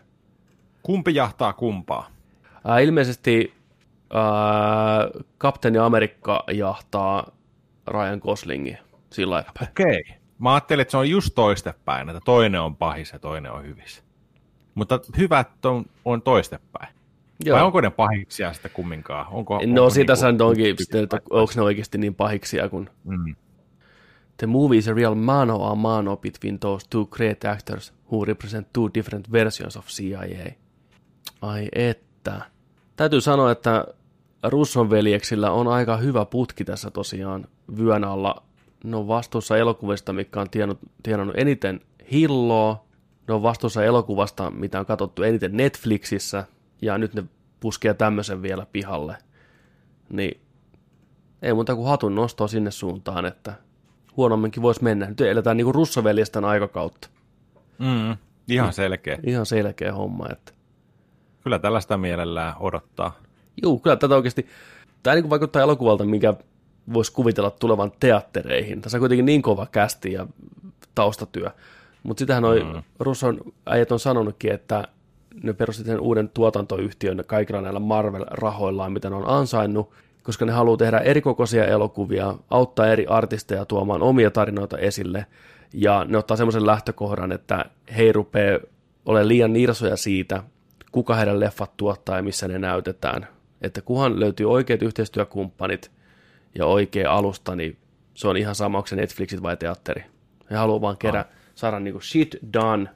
Kumpi 0.82 1.14
jahtaa 1.14 1.52
kumpaa? 1.52 2.10
Ää, 2.64 2.78
ilmeisesti 2.78 3.54
ää, 4.12 4.22
Kapteeni 5.38 5.78
Amerikka 5.78 6.44
jahtaa 6.52 7.32
Ryan 7.86 8.18
Goslingin 8.22 8.78
sillä 9.10 9.34
lailla. 9.34 9.52
Okei. 9.62 10.00
Okay. 10.00 10.22
Mä 10.38 10.54
ajattelin, 10.54 10.82
että 10.82 10.90
se 10.90 10.96
on 10.96 11.10
just 11.10 11.30
toistepäin, 11.34 12.08
että 12.08 12.20
toinen 12.24 12.60
on 12.60 12.76
pahis 12.76 13.12
ja 13.12 13.18
toinen 13.18 13.52
on 13.52 13.64
hyvissä. 13.64 14.02
Mutta 14.74 15.00
hyvät 15.16 15.66
on, 15.66 15.84
on 16.04 16.22
toistepäin. 16.22 16.94
Joo. 17.44 17.56
Vai 17.56 17.64
onko 17.64 17.80
ne 17.80 17.90
pahiksia 17.90 18.52
sitten 18.52 18.70
kumminkaan? 18.74 19.26
Onko, 19.30 19.60
no 19.66 19.82
onko 19.82 19.90
sitä 19.90 20.12
niinku, 20.22 20.44
onkin, 20.44 20.78
sitten, 20.78 21.02
että 21.02 21.20
onko 21.30 21.52
ne 21.56 21.62
oikeasti 21.62 21.98
niin 21.98 22.14
pahiksia 22.14 22.68
kuin... 22.68 22.90
Mm. 23.04 23.36
The 24.36 24.46
movie 24.46 24.78
is 24.78 24.88
a 24.88 24.94
real 24.94 25.14
mano 25.14 25.64
a 25.64 25.74
mano 25.74 26.16
between 26.16 26.58
those 26.58 26.86
two 26.90 27.06
great 27.06 27.44
actors 27.44 27.94
who 28.12 28.24
represent 28.24 28.72
two 28.72 28.90
different 28.94 29.32
versions 29.32 29.76
of 29.76 29.86
CIA. 29.86 30.52
Ai 31.42 31.68
että. 31.72 32.40
Täytyy 32.96 33.20
sanoa, 33.20 33.50
että 33.50 33.86
Russon 34.42 34.90
veljeksillä 34.90 35.50
on 35.50 35.68
aika 35.68 35.96
hyvä 35.96 36.24
putki 36.24 36.64
tässä 36.64 36.90
tosiaan 36.90 37.46
vyön 37.78 38.04
alla. 38.04 38.42
Ne 38.84 38.96
on 38.96 39.08
vastuussa 39.08 39.56
elokuvista, 39.56 40.12
mikä 40.12 40.40
on 40.40 40.50
tienannut, 40.50 40.78
tienannut 41.02 41.36
eniten 41.38 41.80
hilloa. 42.12 42.84
Ne 43.28 43.34
on 43.34 43.42
vastuussa 43.42 43.84
elokuvasta, 43.84 44.50
mitä 44.50 44.80
on 44.80 44.86
katsottu 44.86 45.22
eniten 45.22 45.56
Netflixissä. 45.56 46.44
Ja 46.82 46.98
nyt 46.98 47.14
ne 47.14 47.24
puskee 47.60 47.94
tämmöisen 47.94 48.42
vielä 48.42 48.66
pihalle. 48.72 49.16
Niin 50.10 50.40
ei 51.42 51.54
muuta 51.54 51.74
kuin 51.74 51.88
hatun 51.88 52.14
nostoa 52.14 52.48
sinne 52.48 52.70
suuntaan, 52.70 53.26
että 53.26 53.54
huonomminkin 54.16 54.62
voisi 54.62 54.82
mennä. 54.82 55.06
Nyt 55.06 55.20
eletään 55.20 55.56
niin 55.56 55.64
kuin 55.64 55.74
russoveljesten 55.74 56.44
aikakautta. 56.44 57.08
Mm, 57.78 58.16
ihan 58.48 58.72
selkeä. 58.72 59.18
Ihan 59.22 59.46
selkeä 59.46 59.92
homma, 59.92 60.26
että 60.32 60.52
Kyllä 61.42 61.58
tällaista 61.58 61.98
mielellään 61.98 62.54
odottaa. 62.60 63.18
Juu, 63.62 63.78
kyllä 63.78 63.96
tätä 63.96 64.14
oikeasti, 64.14 64.46
tämä 65.02 65.14
niin 65.14 65.30
vaikuttaa 65.30 65.62
elokuvalta, 65.62 66.04
mikä 66.04 66.34
voisi 66.92 67.12
kuvitella 67.12 67.50
tulevan 67.50 67.92
teattereihin. 68.00 68.82
Tässä 68.82 68.98
on 68.98 69.00
kuitenkin 69.00 69.26
niin 69.26 69.42
kova 69.42 69.66
kästi 69.66 70.12
ja 70.12 70.26
taustatyö. 70.94 71.50
Mutta 72.02 72.20
sitähän 72.20 72.42
noin 72.42 72.66
mm. 72.66 72.82
Russon 72.98 73.40
äijät 73.66 73.92
on 73.92 74.00
sanonutkin, 74.00 74.52
että 74.52 74.88
ne 75.42 75.52
perusti 75.52 75.84
sen 75.84 76.00
uuden 76.00 76.28
tuotantoyhtiön 76.28 77.24
kaikilla 77.26 77.60
näillä 77.60 77.80
Marvel-rahoillaan, 77.80 78.92
mitä 78.92 79.10
ne 79.10 79.16
on 79.16 79.28
ansainnut, 79.28 79.90
koska 80.22 80.44
ne 80.44 80.52
haluaa 80.52 80.76
tehdä 80.76 80.98
erikokoisia 80.98 81.66
elokuvia, 81.66 82.34
auttaa 82.50 82.86
eri 82.86 83.06
artisteja 83.06 83.64
tuomaan 83.64 84.02
omia 84.02 84.30
tarinoita 84.30 84.78
esille, 84.78 85.26
ja 85.72 86.04
ne 86.08 86.18
ottaa 86.18 86.36
semmoisen 86.36 86.66
lähtökohdan, 86.66 87.32
että 87.32 87.64
he 87.96 88.02
ei 88.02 88.12
rupea 88.12 88.58
olemaan 89.06 89.28
liian 89.28 89.52
nirsoja 89.52 89.96
siitä, 89.96 90.42
kuka 90.92 91.14
heidän 91.14 91.40
leffat 91.40 91.76
tuottaa 91.76 92.16
ja 92.16 92.22
missä 92.22 92.48
ne 92.48 92.58
näytetään. 92.58 93.26
Että 93.62 93.82
kunhan 93.82 94.20
löytyy 94.20 94.50
oikeat 94.50 94.82
yhteistyökumppanit 94.82 95.90
ja 96.54 96.66
oikea 96.66 97.12
alusta, 97.12 97.56
niin 97.56 97.76
se 98.14 98.28
on 98.28 98.36
ihan 98.36 98.54
sama, 98.54 98.78
onko 98.78 98.86
se 98.86 98.96
Netflixit 98.96 99.42
vai 99.42 99.56
teatteri. 99.56 100.04
He 100.50 100.56
haluaa 100.56 100.80
vaan 100.80 100.96
kerää, 100.96 101.20
ah. 101.20 101.36
saada 101.54 101.80
niinku 101.80 102.00
shit 102.00 102.36
done 102.52 102.88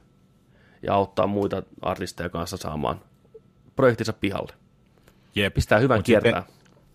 ja 0.83 0.93
auttaa 0.93 1.27
muita 1.27 1.63
artisteja 1.81 2.29
kanssa 2.29 2.57
saamaan 2.57 2.99
projektinsa 3.75 4.13
pihalle. 4.13 4.53
Jep. 5.35 5.53
Pistää 5.53 5.79
hyvän 5.79 5.97
Mut 5.97 6.05
kiertää. 6.05 6.43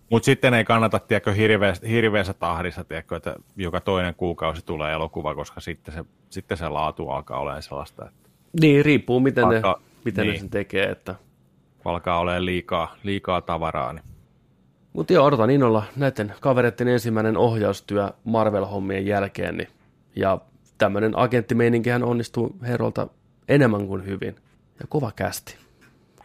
Mutta 0.09 0.25
sitten 0.25 0.53
ei 0.53 0.63
kannata, 0.63 0.99
tiedätkö, 0.99 1.33
hirveässä, 1.33 1.87
hirveässä 1.87 2.33
tahdissa, 2.33 2.83
tiedätkö, 2.83 3.15
että 3.15 3.35
joka 3.55 3.81
toinen 3.81 4.15
kuukausi 4.15 4.65
tulee 4.65 4.93
elokuva, 4.93 5.35
koska 5.35 5.59
sitten 5.59 5.93
se, 5.93 6.05
sitten 6.29 6.57
se 6.57 6.69
laatu 6.69 7.09
alkaa 7.09 7.39
olemaan 7.39 7.63
sellaista, 7.63 8.05
että 8.05 8.29
Niin, 8.61 8.85
riippuu 8.85 9.19
miten, 9.19 9.43
Alkaa- 9.43 9.79
ne, 9.79 9.85
miten 10.05 10.25
niin. 10.25 10.33
ne 10.33 10.39
sen 10.39 10.49
tekee. 10.49 10.89
Että. 10.89 11.15
alkaa 11.85 12.19
olemaan 12.19 12.45
liikaa, 12.45 12.95
liikaa 13.03 13.41
tavaraa. 13.41 13.93
Niin. 13.93 14.03
Mutta 14.93 15.13
joo, 15.13 15.25
odotan 15.25 15.49
innolla 15.49 15.83
näiden 15.95 16.33
kavereiden 16.39 16.87
ensimmäinen 16.87 17.37
ohjaustyö 17.37 18.09
Marvel-hommien 18.23 19.05
jälkeen. 19.05 19.57
Niin, 19.57 19.69
ja 20.15 20.39
tämmöinen 20.77 21.19
agenttimeininkihän 21.19 22.03
onnistuu 22.03 22.55
herolta 22.61 23.07
enemmän 23.47 23.87
kuin 23.87 24.05
hyvin. 24.05 24.35
Ja 24.79 24.85
kova 24.89 25.11
kästi. 25.15 25.57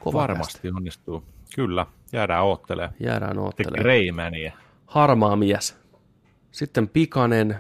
Kova 0.01 0.19
Varmasti 0.19 0.53
Kästi. 0.53 0.69
onnistuu. 0.77 1.25
Kyllä, 1.55 1.87
jäädään 2.12 2.45
oottelemaan. 2.45 2.95
Jäädään 3.01 3.39
oottelemaan. 3.39 3.83
Greymania. 3.83 4.53
Harmaa 4.87 5.37
mies. 5.37 5.77
Sitten 6.51 6.89
pikainen 6.89 7.57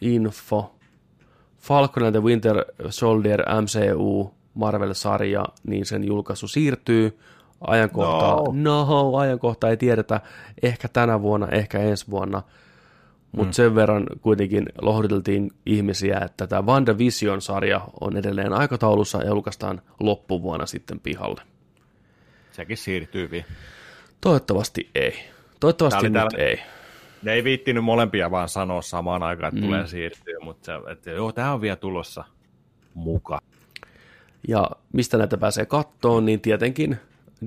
info. 0.00 0.76
Falcon 1.58 2.04
and 2.04 2.12
the 2.12 2.22
Winter 2.22 2.64
Soldier 2.90 3.42
MCU 3.62 4.34
Marvel-sarja, 4.54 5.44
niin 5.66 5.86
sen 5.86 6.04
julkaisu 6.04 6.48
siirtyy. 6.48 7.18
Ajankohtaa, 7.60 8.34
no. 8.36 8.52
no, 8.52 9.16
ajankohta 9.16 9.70
ei 9.70 9.76
tiedetä, 9.76 10.20
ehkä 10.62 10.88
tänä 10.88 11.22
vuonna, 11.22 11.48
ehkä 11.48 11.78
ensi 11.78 12.10
vuonna. 12.10 12.42
Mutta 13.32 13.46
mm. 13.48 13.52
sen 13.52 13.74
verran 13.74 14.06
kuitenkin 14.20 14.66
lohduteltiin 14.82 15.50
ihmisiä, 15.66 16.18
että 16.24 16.46
tämä 16.46 16.62
WandaVision-sarja 16.62 17.80
on 18.00 18.16
edelleen 18.16 18.52
aikataulussa 18.52 19.18
ja 19.22 19.28
julkaistaan 19.28 19.82
loppuvuonna 20.00 20.66
sitten 20.66 21.00
pihalle. 21.00 21.40
Sekin 22.52 22.76
siirtyy 22.76 23.30
vielä. 23.30 23.44
Toivottavasti 24.20 24.90
ei. 24.94 25.14
Toivottavasti 25.60 26.02
nyt 26.04 26.12
täällä- 26.12 26.44
ei. 26.44 26.60
Ne 27.22 27.32
ei 27.32 27.44
viittinyt 27.44 27.84
molempia 27.84 28.30
vaan 28.30 28.48
sanoa 28.48 28.82
samaan 28.82 29.22
aikaan, 29.22 29.48
että 29.48 29.60
Mm. 29.60 29.66
tulee 29.66 29.86
siirtyä, 29.86 30.34
mutta 30.40 30.66
se, 30.66 30.90
että 30.92 31.10
joo, 31.10 31.32
tämä 31.32 31.52
on 31.52 31.60
vielä 31.60 31.76
tulossa 31.76 32.24
mukaan. 32.94 33.40
Ja 34.48 34.70
mistä 34.92 35.18
näitä 35.18 35.36
pääsee 35.36 35.66
kattoon, 35.66 36.24
niin 36.26 36.40
tietenkin 36.40 36.96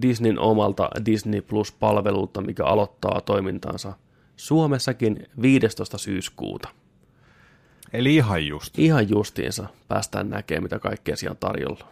Disneyn 0.02 0.40
omalta 0.40 0.90
Disney 1.06 1.42
Plus-palvelulta, 1.42 2.42
mikä 2.42 2.66
aloittaa 2.66 3.22
toimintaansa 3.22 3.94
Suomessakin 4.36 5.28
15. 5.42 5.98
syyskuuta. 5.98 6.70
Eli 7.94 8.16
ihan 8.16 8.48
just. 8.48 8.80
Ihan 8.80 9.10
justiinsa 9.10 9.68
päästään 9.88 10.30
näkemään, 10.30 10.64
mitä 10.64 10.80
kaikkea 10.80 11.16
siellä 11.16 11.34
on 11.34 11.38
tarjolla. 11.38 11.88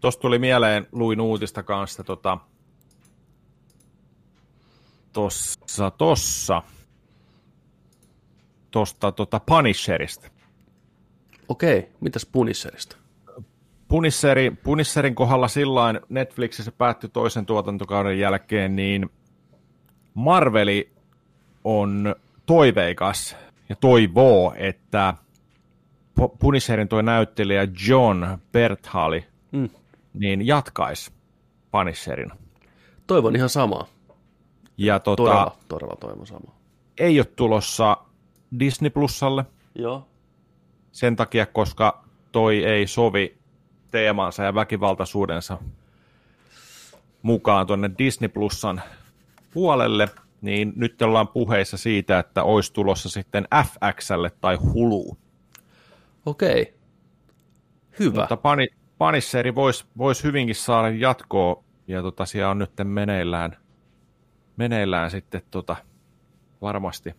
Tuosta 0.00 0.20
tuli 0.20 0.38
mieleen, 0.38 0.86
luin 0.92 1.20
uutista 1.20 1.62
kanssa 1.62 2.04
tota, 2.04 2.38
tossa, 5.12 5.90
tossa, 5.90 6.62
tosta 8.70 9.12
tota 9.12 9.40
Punisherista. 9.40 10.28
Okei, 11.48 11.88
mitäs 12.00 12.26
Punisherista? 12.26 12.96
Punisheri, 13.90 14.50
Punisherin 14.50 15.14
kohdalla 15.14 15.48
sillain 15.48 16.00
Netflixissä 16.08 16.72
päättyi 16.72 17.10
toisen 17.10 17.46
tuotantokauden 17.46 18.18
jälkeen, 18.18 18.76
niin 18.76 19.10
Marveli 20.14 20.92
on 21.64 22.14
toiveikas 22.46 23.36
ja 23.68 23.76
toivoo, 23.76 24.54
että 24.56 25.14
Pu- 26.20 26.36
Punisherin 26.38 26.88
tuo 26.88 27.02
näyttelijä 27.02 27.68
John 27.88 28.26
Berthali 28.52 29.24
Mm. 29.52 29.68
niin 30.14 30.46
jatkaisi 30.46 31.12
Punisherin. 31.72 32.30
Toivon 33.06 33.36
ihan 33.36 33.48
samaa. 33.48 33.86
Ja 34.76 34.98
tota, 35.00 35.22
Todella, 35.22 35.56
todella 35.68 35.96
toivon 36.00 36.26
samaa. 36.26 36.58
ei 36.98 37.18
ole 37.20 37.26
tulossa 37.36 37.96
Disney 38.58 38.90
Plusalle 38.90 39.44
Joo. 39.74 40.06
sen 40.92 41.16
takia, 41.16 41.46
koska 41.46 42.04
toi 42.32 42.64
ei 42.64 42.86
sovi 42.86 43.38
teemansa 43.90 44.42
ja 44.42 44.54
väkivaltaisuudensa 44.54 45.58
mukaan 47.22 47.66
tuonne 47.66 47.90
Disney 47.98 48.28
Plusan 48.28 48.82
puolelle, 49.50 50.08
niin 50.40 50.72
nyt 50.76 51.02
ollaan 51.02 51.28
puheissa 51.28 51.76
siitä, 51.76 52.18
että 52.18 52.42
olisi 52.42 52.72
tulossa 52.72 53.08
sitten 53.08 53.48
FXlle 53.64 54.30
tai 54.40 54.56
Hulu. 54.56 55.16
Okei. 56.26 56.74
Hyvä. 57.98 58.20
Mutta 58.20 58.36
pani, 58.36 58.68
Panisseri 58.98 59.54
voisi 59.54 59.84
vois 59.98 60.24
hyvinkin 60.24 60.54
saada 60.54 60.88
jatkoa, 60.88 61.64
ja 61.88 62.02
tota, 62.02 62.26
siellä 62.26 62.50
on 62.50 62.58
nyt 62.58 62.72
meneillään, 62.84 63.56
meneillään 64.56 65.10
sitten 65.10 65.42
tota, 65.50 65.76
varmasti 66.62 67.14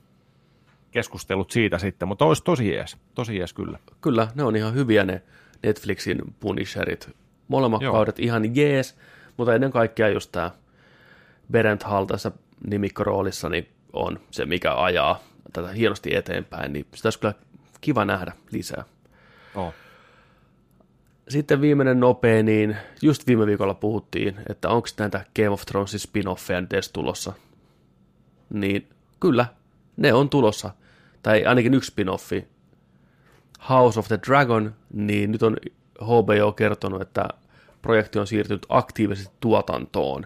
keskustelut 0.91 1.51
siitä 1.51 1.77
sitten, 1.77 2.07
mutta 2.07 2.25
olisi 2.25 2.43
tosi 2.43 2.69
jees, 2.69 2.97
tosi 3.13 3.37
jees 3.37 3.53
kyllä. 3.53 3.79
Kyllä, 4.01 4.27
ne 4.35 4.43
on 4.43 4.55
ihan 4.55 4.73
hyviä 4.73 5.03
ne 5.03 5.21
Netflixin 5.63 6.21
Punisherit. 6.39 7.09
Molemmat 7.47 7.81
Joo. 7.81 7.93
kaudet 7.93 8.19
ihan 8.19 8.55
jees, 8.55 8.95
mutta 9.37 9.55
ennen 9.55 9.71
kaikkea 9.71 10.09
just 10.09 10.31
tämä 10.31 10.51
Berent 11.51 11.83
Hall 11.83 12.05
tässä 12.05 12.31
nimikkoroolissa 12.67 13.49
niin 13.49 13.67
on 13.93 14.19
se, 14.31 14.45
mikä 14.45 14.75
ajaa 14.75 15.23
tätä 15.53 15.67
hienosti 15.67 16.15
eteenpäin, 16.15 16.73
niin 16.73 16.85
sitä 16.95 17.07
olisi 17.07 17.19
kyllä 17.19 17.33
kiva 17.81 18.05
nähdä 18.05 18.31
lisää. 18.51 18.83
Oh. 19.55 19.73
Sitten 21.29 21.61
viimeinen 21.61 21.99
nopea, 21.99 22.43
niin 22.43 22.77
just 23.01 23.27
viime 23.27 23.45
viikolla 23.45 23.73
puhuttiin, 23.73 24.35
että 24.49 24.69
onko 24.69 24.87
näitä 24.99 25.25
Game 25.35 25.49
of 25.49 25.65
Thronesin 25.65 25.99
spin-offeja 25.99 26.61
nyt 26.61 26.73
edes 26.73 26.91
tulossa. 26.91 27.33
Niin 28.49 28.89
kyllä, 29.19 29.45
ne 29.97 30.13
on 30.13 30.29
tulossa. 30.29 30.71
Tai 31.23 31.45
ainakin 31.45 31.73
yksi 31.73 31.91
spin-offi. 31.91 32.45
House 33.69 33.99
of 33.99 34.07
the 34.07 34.19
Dragon, 34.27 34.75
niin 34.93 35.31
nyt 35.31 35.43
on 35.43 35.57
HBO 36.01 36.51
kertonut, 36.51 37.01
että 37.01 37.29
projekti 37.81 38.19
on 38.19 38.27
siirtynyt 38.27 38.65
aktiivisesti 38.69 39.35
tuotantoon 39.39 40.25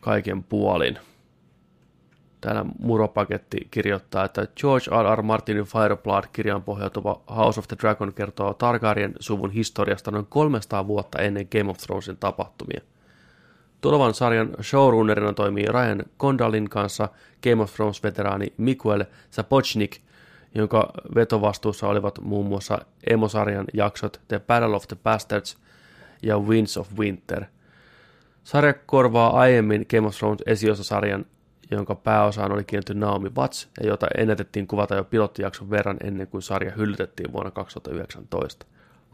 kaiken 0.00 0.42
puolin. 0.42 0.98
Täällä 2.40 2.64
Muropaketti 2.78 3.68
kirjoittaa, 3.70 4.24
että 4.24 4.46
George 4.56 4.84
R. 5.02 5.18
R. 5.18 5.22
Martinin 5.22 5.64
Fireblood-kirjaan 5.64 6.62
pohjautuva 6.62 7.20
House 7.36 7.60
of 7.60 7.68
the 7.68 7.76
Dragon 7.80 8.14
kertoo 8.14 8.54
Targaryen 8.54 9.14
suvun 9.20 9.50
historiasta 9.50 10.10
noin 10.10 10.26
300 10.26 10.86
vuotta 10.86 11.18
ennen 11.18 11.48
Game 11.58 11.70
of 11.70 11.78
Thronesin 11.78 12.16
tapahtumia. 12.16 12.80
Tulevan 13.80 14.14
sarjan 14.14 14.50
showrunnerina 14.62 15.32
toimii 15.32 15.66
Ryan 15.66 16.02
Condalin 16.18 16.70
kanssa 16.70 17.08
Game 17.42 17.62
of 17.62 17.74
Thrones-veteraani 17.74 18.52
Miguel 18.56 19.04
Sapochnik, 19.30 20.00
jonka 20.54 20.90
vetovastuussa 21.14 21.88
olivat 21.88 22.18
muun 22.22 22.46
muassa 22.46 22.78
emosarjan 23.10 23.64
jaksot 23.74 24.20
The 24.28 24.38
Battle 24.38 24.76
of 24.76 24.88
the 24.88 24.96
Bastards 25.02 25.58
ja 26.22 26.38
Winds 26.38 26.76
of 26.76 26.88
Winter. 26.98 27.44
Sarja 28.44 28.74
korvaa 28.86 29.40
aiemmin 29.40 29.86
Game 29.90 30.06
of 30.06 30.16
Thrones 30.16 30.42
esiosasarjan, 30.46 31.26
jonka 31.70 31.94
pääosaan 31.94 32.52
oli 32.52 32.64
kiinnitty 32.64 32.94
Naomi 32.94 33.30
Watts 33.36 33.68
ja 33.80 33.86
jota 33.86 34.06
ennätettiin 34.16 34.66
kuvata 34.66 34.94
jo 34.94 35.04
pilottijakson 35.04 35.70
verran 35.70 35.96
ennen 36.04 36.26
kuin 36.26 36.42
sarja 36.42 36.72
hyllytettiin 36.76 37.32
vuonna 37.32 37.50
2019. 37.50 38.66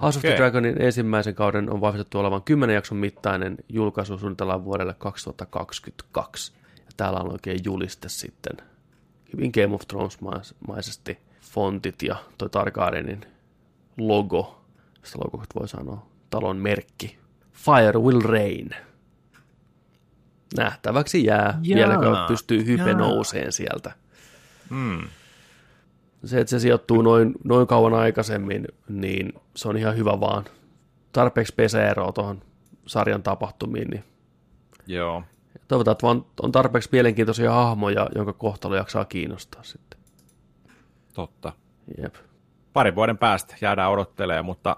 House 0.03 0.19
of 0.19 0.23
the. 0.23 0.37
Dragonin 0.37 0.83
ensimmäisen 0.83 1.35
kauden 1.35 1.71
on 1.71 1.81
vahvistettu 1.81 2.19
olevan 2.19 2.43
10 2.43 2.75
jakson 2.75 2.99
mittainen 2.99 3.57
julkaisu 3.69 4.19
suunnitellaan 4.19 4.65
vuodelle 4.65 4.95
2022. 4.99 6.53
Ja 6.77 6.91
täällä 6.97 7.21
on 7.21 7.33
oikein 7.33 7.59
juliste 7.65 8.09
sitten 8.09 8.57
hyvin 9.33 9.51
Game 9.55 9.75
of 9.75 9.81
Thrones-maisesti 9.89 11.19
fontit 11.57 12.03
ja 12.03 12.17
toi 12.39 12.51
Targaryenin 12.51 13.21
logo, 13.99 14.65
sitä 15.03 15.19
logo 15.25 15.43
voi 15.61 15.69
sanoa, 15.69 16.07
talon 16.31 16.57
merkki. 16.57 17.19
Fire 17.53 17.99
will 17.99 18.21
rain. 18.21 18.71
Nähtäväksi 20.57 21.25
jää, 21.25 21.59
Jaa, 21.63 21.77
vieläkö 21.77 22.11
pystyy 22.29 22.67
hype 22.67 22.91
jaa. 22.91 22.99
nouseen 22.99 23.53
sieltä. 23.53 23.93
Mm. 24.71 25.01
Se, 26.25 26.41
että 26.41 26.51
se 26.51 26.61
sijoittuu 26.61 27.03
noin, 27.03 27.35
noin 27.45 27.67
kauan 27.67 27.95
aikaisemmin, 27.95 28.69
niin 28.89 29.33
se 29.57 29.69
on 29.69 29.77
ihan 29.77 29.97
hyvä 29.97 30.21
vaan. 30.21 30.45
Tarpeeksi 31.13 31.55
peseeroa 31.55 32.13
tuohon 32.13 32.43
sarjan 32.87 33.23
tapahtumiin, 33.23 33.89
niin 33.89 34.05
Joo. 34.87 35.23
toivotaan, 35.69 35.93
että 35.93 36.07
vaan 36.07 36.25
on 36.43 36.53
tarpeeksi 36.53 36.89
mielenkiintoisia 36.93 37.53
hahmoja, 37.53 38.09
jonka 38.15 38.33
kohtalo 38.33 38.77
jaksaa 38.77 39.05
kiinnostaa 39.05 39.63
sitten. 39.63 40.06
Totta. 41.17 41.53
Jep. 42.03 42.15
Pari 42.73 42.95
vuoden 42.95 43.19
päästä 43.19 43.57
jäädään 43.61 43.91
odottelemaan, 43.91 44.45
mutta 44.45 44.77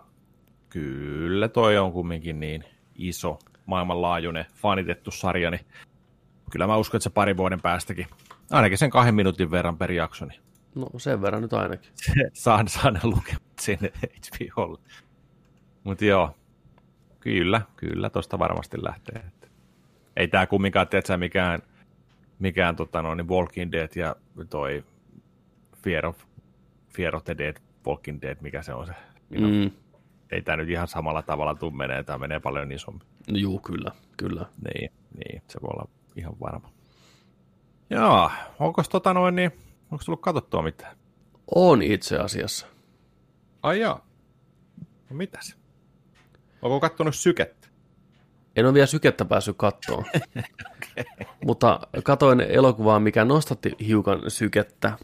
kyllä 0.68 1.48
toi 1.48 1.78
on 1.78 1.92
kumminkin 1.92 2.40
niin 2.40 2.64
iso, 2.94 3.38
maailmanlaajuinen, 3.66 4.44
fanitettu 4.54 5.10
sarja, 5.10 5.50
niin 5.50 5.66
kyllä 6.50 6.66
mä 6.66 6.76
uskon, 6.76 6.98
että 6.98 7.04
se 7.04 7.10
pari 7.10 7.36
vuoden 7.36 7.60
päästäkin, 7.60 8.06
ainakin 8.50 8.78
sen 8.78 8.90
kahden 8.90 9.14
minuutin 9.14 9.50
verran 9.50 9.78
per 9.78 9.92
jakso, 9.92 10.24
niin 10.24 10.40
No 10.74 10.86
sen 10.98 11.22
verran 11.22 11.42
nyt 11.42 11.52
ainakin. 11.52 11.90
saan, 12.32 12.68
saan 12.68 12.94
ne 12.94 13.00
lukemat 13.02 13.42
sinne 13.60 13.92
HBOlle. 14.02 14.78
Mutta 15.84 16.04
joo, 16.04 16.36
kyllä, 17.20 17.62
kyllä 17.76 18.10
tosta 18.10 18.38
varmasti 18.38 18.82
lähtee. 18.82 19.24
Ei 20.16 20.28
tää 20.28 20.46
kumminkaan, 20.46 20.88
tiedätkö, 20.88 21.16
mikään, 21.16 21.62
mikään 22.38 22.76
tota 22.76 23.02
noin, 23.02 23.16
niin 23.16 23.28
Walking 23.28 23.72
Dead 23.72 23.90
ja 23.96 24.16
toi 24.50 24.84
Fear 25.82 26.06
of, 26.06 26.27
Fear 26.98 27.16
of 27.16 27.24
the 27.24 27.38
Dead, 27.38 27.56
Walking 27.86 28.22
Dead, 28.22 28.36
mikä 28.40 28.62
se 28.62 28.74
on 28.74 28.86
se. 28.86 28.92
Mm. 29.30 29.46
Mm. 29.46 29.70
Ei 30.30 30.42
tämä 30.42 30.56
nyt 30.56 30.68
ihan 30.68 30.88
samalla 30.88 31.22
tavalla 31.22 31.54
tuu 31.54 31.70
menee, 31.70 32.02
tämä 32.02 32.18
menee 32.18 32.40
paljon 32.40 32.72
isommin. 32.72 33.08
No 33.30 33.38
juu, 33.38 33.58
kyllä, 33.58 33.92
kyllä. 34.16 34.46
Niin, 34.64 34.90
niin, 35.14 35.42
se 35.48 35.60
voi 35.62 35.68
olla 35.72 35.88
ihan 36.16 36.40
varma. 36.40 36.72
Joo, 37.90 38.30
onko 38.58 38.82
tota 38.90 39.14
noin, 39.14 39.36
niin, 39.36 39.50
onko 39.90 40.04
tullut 40.04 40.20
katsottua 40.20 40.62
mitään? 40.62 40.96
On 41.54 41.82
itse 41.82 42.18
asiassa. 42.18 42.66
Ai 43.62 43.80
joo. 43.80 44.00
No 45.10 45.16
mitäs? 45.16 45.56
Onko 46.62 46.80
kattonut 46.80 47.14
sykettä? 47.14 47.68
En 48.56 48.66
ole 48.66 48.74
vielä 48.74 48.86
sykettä 48.86 49.24
päässyt 49.24 49.56
kattoon. 49.58 50.04
Mutta 51.46 51.80
katoin 52.04 52.40
elokuvaa, 52.40 53.00
mikä 53.00 53.24
nostatti 53.24 53.72
hiukan 53.86 54.22
sykettä. 54.28 54.98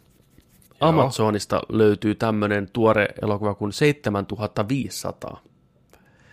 Amazonista 0.80 1.60
löytyy 1.68 2.14
tämmöinen 2.14 2.70
tuore 2.72 3.08
elokuva 3.22 3.54
kuin 3.54 3.72
7500. 3.72 5.40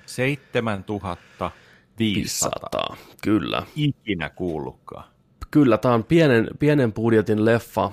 7500. 0.06 1.52
500, 2.00 2.96
kyllä. 3.24 3.64
Ikinä 3.76 4.30
kuullutkaan. 4.30 5.04
Kyllä, 5.52 5.78
tämä 5.78 5.94
on 5.94 6.04
pienen, 6.04 6.48
pienen 6.60 6.94
budjetin 6.94 7.46
leffa, 7.46 7.92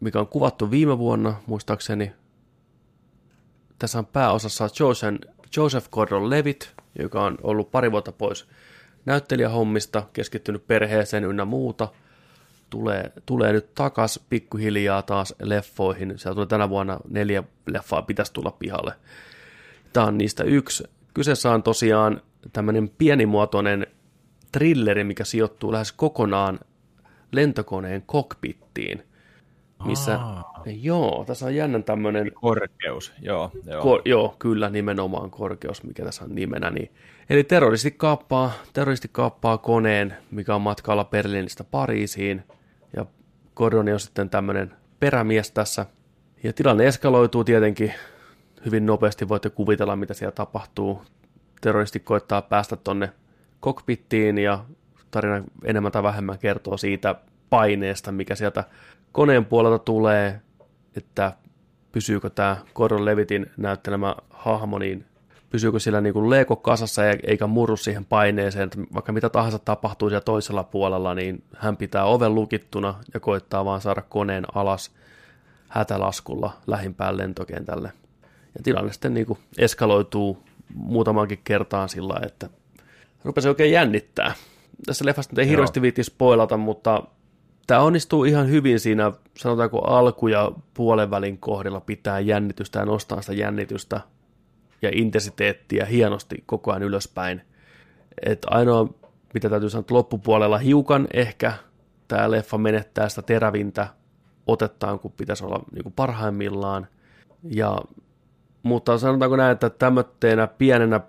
mikä 0.00 0.20
on 0.20 0.26
kuvattu 0.26 0.70
viime 0.70 0.98
vuonna, 0.98 1.34
muistaakseni. 1.46 2.12
Tässä 3.78 3.98
on 3.98 4.06
pääosassa 4.06 4.68
Joseph, 4.80 5.16
Joseph 5.56 5.88
Gordon-Levitt, 5.90 6.82
joka 6.98 7.24
on 7.24 7.38
ollut 7.42 7.70
pari 7.70 7.92
vuotta 7.92 8.12
pois 8.12 8.48
näyttelijähommista, 9.06 10.02
keskittynyt 10.12 10.66
perheeseen 10.66 11.24
ynnä 11.24 11.44
muuta. 11.44 11.88
Tulee, 12.70 13.12
tulee 13.26 13.52
nyt 13.52 13.74
takas 13.74 14.20
pikkuhiljaa 14.30 15.02
taas 15.02 15.34
leffoihin. 15.42 16.18
Siellä 16.18 16.34
tulee 16.34 16.46
tänä 16.46 16.68
vuonna 16.68 16.98
neljä 17.08 17.42
leffaa, 17.66 18.02
pitäisi 18.02 18.32
tulla 18.32 18.50
pihalle. 18.50 18.92
Tämä 19.92 20.06
on 20.06 20.18
niistä 20.18 20.44
yksi. 20.44 20.84
Kyseessä 21.14 21.50
on 21.50 21.62
tosiaan 21.62 22.20
tämmöinen 22.52 22.90
pienimuotoinen 22.98 23.86
trilleri, 24.52 25.04
mikä 25.04 25.24
sijoittuu 25.24 25.72
lähes 25.72 25.92
kokonaan 25.92 26.60
lentokoneen 27.32 28.02
kokpittiin. 28.06 29.02
Missä, 29.84 30.18
Aa. 30.18 30.62
joo, 30.66 31.24
tässä 31.26 31.46
on 31.46 31.54
jännän 31.54 31.84
tämmöinen, 31.84 32.32
Korkeus, 32.34 33.12
joo. 33.22 33.50
joo. 33.66 33.82
ko, 33.82 34.02
joo, 34.04 34.36
kyllä 34.38 34.70
nimenomaan 34.70 35.30
korkeus, 35.30 35.82
mikä 35.82 36.04
tässä 36.04 36.24
on 36.24 36.34
nimenä. 36.34 36.70
Niin. 36.70 36.90
Eli 37.30 37.44
terroristi 37.44 37.90
kaappaa, 37.90 38.52
terroristi 38.72 39.08
kaappaa 39.12 39.58
koneen, 39.58 40.16
mikä 40.30 40.54
on 40.54 40.60
matkalla 40.60 41.04
Berliinistä 41.04 41.64
Pariisiin, 41.64 42.44
ja 42.96 43.06
Gordon 43.56 43.88
on 43.88 44.00
sitten 44.00 44.30
tämmöinen 44.30 44.74
perämies 45.00 45.50
tässä. 45.50 45.86
Ja 46.42 46.52
tilanne 46.52 46.86
eskaloituu 46.86 47.44
tietenkin 47.44 47.94
hyvin 48.64 48.86
nopeasti, 48.86 49.28
voitte 49.28 49.50
kuvitella, 49.50 49.96
mitä 49.96 50.14
siellä 50.14 50.32
tapahtuu. 50.32 51.02
Terroristi 51.60 52.00
koittaa 52.00 52.42
päästä 52.42 52.76
tonne 52.76 53.12
kokpittiin 53.60 54.38
ja 54.38 54.64
tarina 55.10 55.44
enemmän 55.64 55.92
tai 55.92 56.02
vähemmän 56.02 56.38
kertoo 56.38 56.76
siitä 56.76 57.14
paineesta, 57.50 58.12
mikä 58.12 58.34
sieltä 58.34 58.64
koneen 59.12 59.44
puolelta 59.44 59.78
tulee, 59.78 60.40
että 60.96 61.32
pysyykö 61.92 62.30
tämä 62.30 62.56
Gordon 62.74 63.04
Levitin 63.04 63.50
näyttelemä 63.56 64.16
hahmo, 64.30 64.78
niin 64.78 65.06
pysyykö 65.50 65.78
sillä 65.78 66.00
niin 66.00 66.12
kuin 66.12 66.30
Lego 66.30 66.56
kasassa 66.56 67.04
ja- 67.04 67.16
eikä 67.26 67.46
murru 67.46 67.76
siihen 67.76 68.04
paineeseen, 68.04 68.64
että 68.64 68.78
vaikka 68.94 69.12
mitä 69.12 69.28
tahansa 69.28 69.58
tapahtuu 69.58 70.08
siellä 70.08 70.24
toisella 70.24 70.64
puolella, 70.64 71.14
niin 71.14 71.42
hän 71.56 71.76
pitää 71.76 72.04
oven 72.04 72.34
lukittuna 72.34 72.94
ja 73.14 73.20
koittaa 73.20 73.64
vaan 73.64 73.80
saada 73.80 74.02
koneen 74.02 74.44
alas 74.54 74.90
hätälaskulla 75.68 76.52
lähimpään 76.66 77.16
lentokentälle. 77.16 77.92
Ja 78.54 78.62
tilanne 78.62 78.92
sitten 78.92 79.14
niin 79.14 79.26
kuin 79.26 79.38
eskaloituu 79.58 80.42
muutamankin 80.74 81.40
kertaan 81.44 81.88
sillä 81.88 82.20
että 82.26 82.50
rupesi 83.24 83.48
oikein 83.48 83.72
jännittää. 83.72 84.34
Tässä 84.86 85.04
leffasta 85.04 85.32
nyt 85.32 85.38
ei 85.38 85.48
hirveästi 85.48 85.82
viitti 85.82 86.04
spoilata, 86.04 86.56
mutta 86.56 87.02
tämä 87.66 87.80
onnistuu 87.80 88.24
ihan 88.24 88.48
hyvin 88.48 88.80
siinä, 88.80 89.12
sanotaanko 89.36 89.78
alku- 89.78 90.28
ja 90.28 90.52
puolen 90.74 91.10
välin 91.10 91.38
kohdilla 91.38 91.80
pitää 91.80 92.20
jännitystä 92.20 92.78
ja 92.78 92.84
nostaa 92.84 93.20
sitä 93.20 93.32
jännitystä 93.32 94.00
ja 94.82 94.90
intensiteettiä 94.92 95.84
hienosti 95.84 96.42
koko 96.46 96.70
ajan 96.70 96.82
ylöspäin. 96.82 97.42
Et 98.22 98.46
ainoa, 98.46 98.94
mitä 99.34 99.50
täytyy 99.50 99.70
sanoa, 99.70 99.80
että 99.80 99.94
loppupuolella 99.94 100.58
hiukan 100.58 101.08
ehkä 101.12 101.52
tämä 102.08 102.30
leffa 102.30 102.58
menettää 102.58 103.08
sitä 103.08 103.22
terävintä 103.22 103.88
otettaan, 104.46 104.98
kun 104.98 105.12
pitäisi 105.12 105.44
olla 105.44 105.64
niin 105.72 105.82
kuin 105.82 105.92
parhaimmillaan. 105.92 106.86
Ja, 107.42 107.78
mutta 108.62 108.98
sanotaanko 108.98 109.36
näin, 109.36 109.52
että 109.52 109.70
tämmöisenä 109.70 110.46
pienenä 110.46 111.00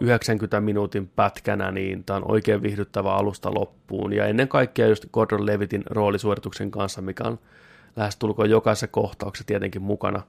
90 0.00 0.60
minuutin 0.60 1.08
pätkänä, 1.16 1.70
niin 1.70 2.04
tämä 2.04 2.16
on 2.16 2.30
oikein 2.30 2.62
viihdyttävä 2.62 3.14
alusta 3.14 3.54
loppuun. 3.54 4.12
Ja 4.12 4.26
ennen 4.26 4.48
kaikkea 4.48 4.86
just 4.86 5.06
Gordon 5.12 5.46
Levitin 5.46 5.82
roolisuorituksen 5.86 6.70
kanssa, 6.70 7.02
mikä 7.02 7.24
on 7.24 7.38
lähestulkoon 7.96 8.50
jokaisessa 8.50 8.88
kohtauksessa 8.88 9.46
tietenkin 9.46 9.82
mukana, 9.82 10.22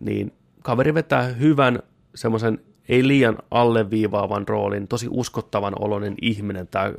niin 0.00 0.32
kaveri 0.62 0.94
vetää 0.94 1.22
hyvän 1.22 1.82
semmoisen 2.14 2.60
ei 2.88 3.08
liian 3.08 3.38
alleviivaavan 3.50 4.48
roolin, 4.48 4.88
tosi 4.88 5.08
uskottavan 5.10 5.72
oloinen 5.78 6.14
ihminen 6.22 6.68
tämä 6.68 6.92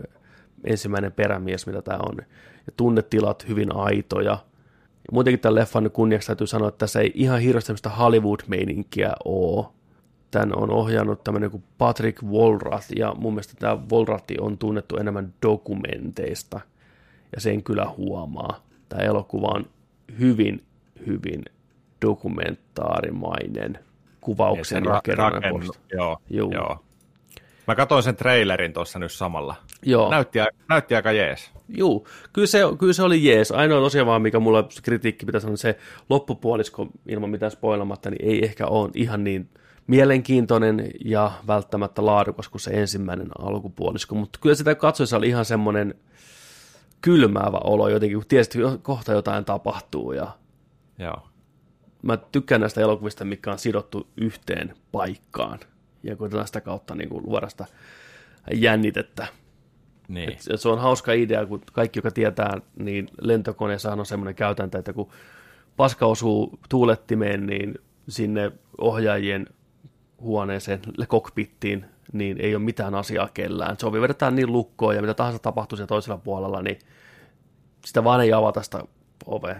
ensimmäinen 0.63 1.11
perämies, 1.11 1.67
mitä 1.67 1.81
tämä 1.81 1.99
on. 2.09 2.17
Ja 2.67 2.73
tunnetilat 2.77 3.47
hyvin 3.47 3.75
aitoja. 3.75 4.31
Ja 4.31 5.11
muutenkin 5.11 5.39
tämän 5.39 5.55
leffan 5.55 5.91
kunniaksi 5.91 6.27
täytyy 6.27 6.47
sanoa, 6.47 6.67
että 6.67 6.79
tässä 6.79 6.99
ei 6.99 7.11
ihan 7.13 7.39
hirveästi 7.39 7.89
Hollywood-meininkiä 7.99 9.13
ole. 9.25 9.65
Tämän 10.31 10.57
on 10.57 10.71
ohjannut 10.71 11.23
tämmöinen 11.23 11.51
kuin 11.51 11.63
Patrick 11.77 12.23
Wolrath, 12.23 12.87
ja 12.95 13.15
mun 13.17 13.33
mielestä 13.33 13.53
tämä 13.59 13.77
Wolrath 13.91 14.33
on 14.39 14.57
tunnettu 14.57 14.97
enemmän 14.97 15.33
dokumenteista, 15.41 16.59
ja 17.35 17.41
sen 17.41 17.63
kyllä 17.63 17.85
huomaa. 17.97 18.65
Tämä 18.89 19.01
elokuva 19.01 19.47
on 19.47 19.65
hyvin, 20.19 20.63
hyvin 21.07 21.45
dokumentaarimainen 22.01 23.79
kuvauksen 24.25 24.83
ja, 24.83 24.91
ra- 24.91 25.15
rakennu, 25.17 25.73
joo, 25.93 26.17
Juu. 26.29 26.51
joo. 26.51 26.77
Mä 27.67 27.75
katsoin 27.75 28.03
sen 28.03 28.15
trailerin 28.15 28.73
tuossa 28.73 28.99
nyt 28.99 29.11
samalla. 29.11 29.55
Joo. 29.83 30.09
Näytti, 30.09 30.39
näytti 30.69 30.95
aika 30.95 31.11
jees. 31.11 31.51
Joo, 31.69 32.03
kyllä 32.33 32.47
se, 32.47 32.59
kyllä 32.79 32.93
se 32.93 33.03
oli 33.03 33.25
jees. 33.25 33.51
Ainoa 33.51 33.79
tosiaan 33.79 34.07
vaan, 34.07 34.21
mikä 34.21 34.39
mulla 34.39 34.67
kritiikki 34.83 35.25
pitäisi 35.25 35.45
sanoa, 35.45 35.57
se 35.57 35.77
loppupuolisko 36.09 36.87
ilman 37.05 37.29
mitään 37.29 37.51
spoilamatta, 37.51 38.09
niin 38.09 38.25
ei 38.25 38.45
ehkä 38.45 38.67
ole 38.67 38.89
ihan 38.93 39.23
niin 39.23 39.49
mielenkiintoinen 39.87 40.91
ja 41.05 41.31
välttämättä 41.47 42.05
laadukas 42.05 42.49
kuin 42.49 42.61
se 42.61 42.71
ensimmäinen 42.71 43.27
alkupuolisko, 43.39 44.15
mutta 44.15 44.39
kyllä 44.41 44.55
sitä 44.55 44.75
katsoessa 44.75 45.17
oli 45.17 45.27
ihan 45.27 45.45
semmoinen 45.45 45.95
kylmäävä 47.01 47.57
olo 47.63 47.89
jotenkin, 47.89 48.17
kun 48.17 48.27
tiesit, 48.27 48.55
että 48.55 48.77
kohta 48.81 49.11
jotain 49.11 49.45
tapahtuu 49.45 50.11
ja 50.11 50.27
Joo. 50.99 51.27
Mä 52.05 52.17
tykkään 52.17 52.61
näistä 52.61 52.81
elokuvista, 52.81 53.25
mikä 53.25 53.51
on 53.51 53.59
sidottu 53.59 54.07
yhteen 54.17 54.73
paikkaan 54.91 55.59
ja 56.03 56.15
koitetaan 56.15 56.47
sitä 56.47 56.61
kautta 56.61 56.95
niin 56.95 57.09
kuin 57.09 57.25
luoda 57.25 57.49
sitä 57.49 57.65
jännitettä. 58.53 59.27
Niin. 60.07 60.37
Et 60.49 60.61
se 60.61 60.69
on 60.69 60.79
hauska 60.79 61.13
idea, 61.13 61.45
kun 61.45 61.61
kaikki, 61.73 61.99
joka 61.99 62.11
tietää, 62.11 62.61
niin 62.79 63.09
lentokoneessa 63.21 63.91
on 63.91 64.05
semmoinen 64.05 64.35
käytäntö, 64.35 64.79
että 64.79 64.93
kun 64.93 65.09
paska 65.77 66.05
osuu 66.05 66.59
tuulettimeen, 66.69 67.45
niin 67.45 67.75
sinne 68.09 68.51
ohjaajien 68.77 69.47
huoneeseen, 70.21 70.79
kokpittiin, 71.07 71.85
niin 72.13 72.41
ei 72.41 72.55
ole 72.55 72.63
mitään 72.63 72.95
asiaa 72.95 73.29
kellään. 73.33 73.75
Se 73.79 73.85
on 73.85 73.93
vedetään 73.93 74.35
niin 74.35 74.51
lukkoon 74.51 74.95
ja 74.95 75.01
mitä 75.01 75.13
tahansa 75.13 75.39
tapahtuu 75.39 75.75
siellä 75.75 75.87
toisella 75.87 76.17
puolella, 76.17 76.61
niin 76.61 76.79
sitä 77.85 78.03
vaan 78.03 78.21
ei 78.21 78.33
avata 78.33 78.63
sitä 78.63 78.83
ovea. 79.25 79.59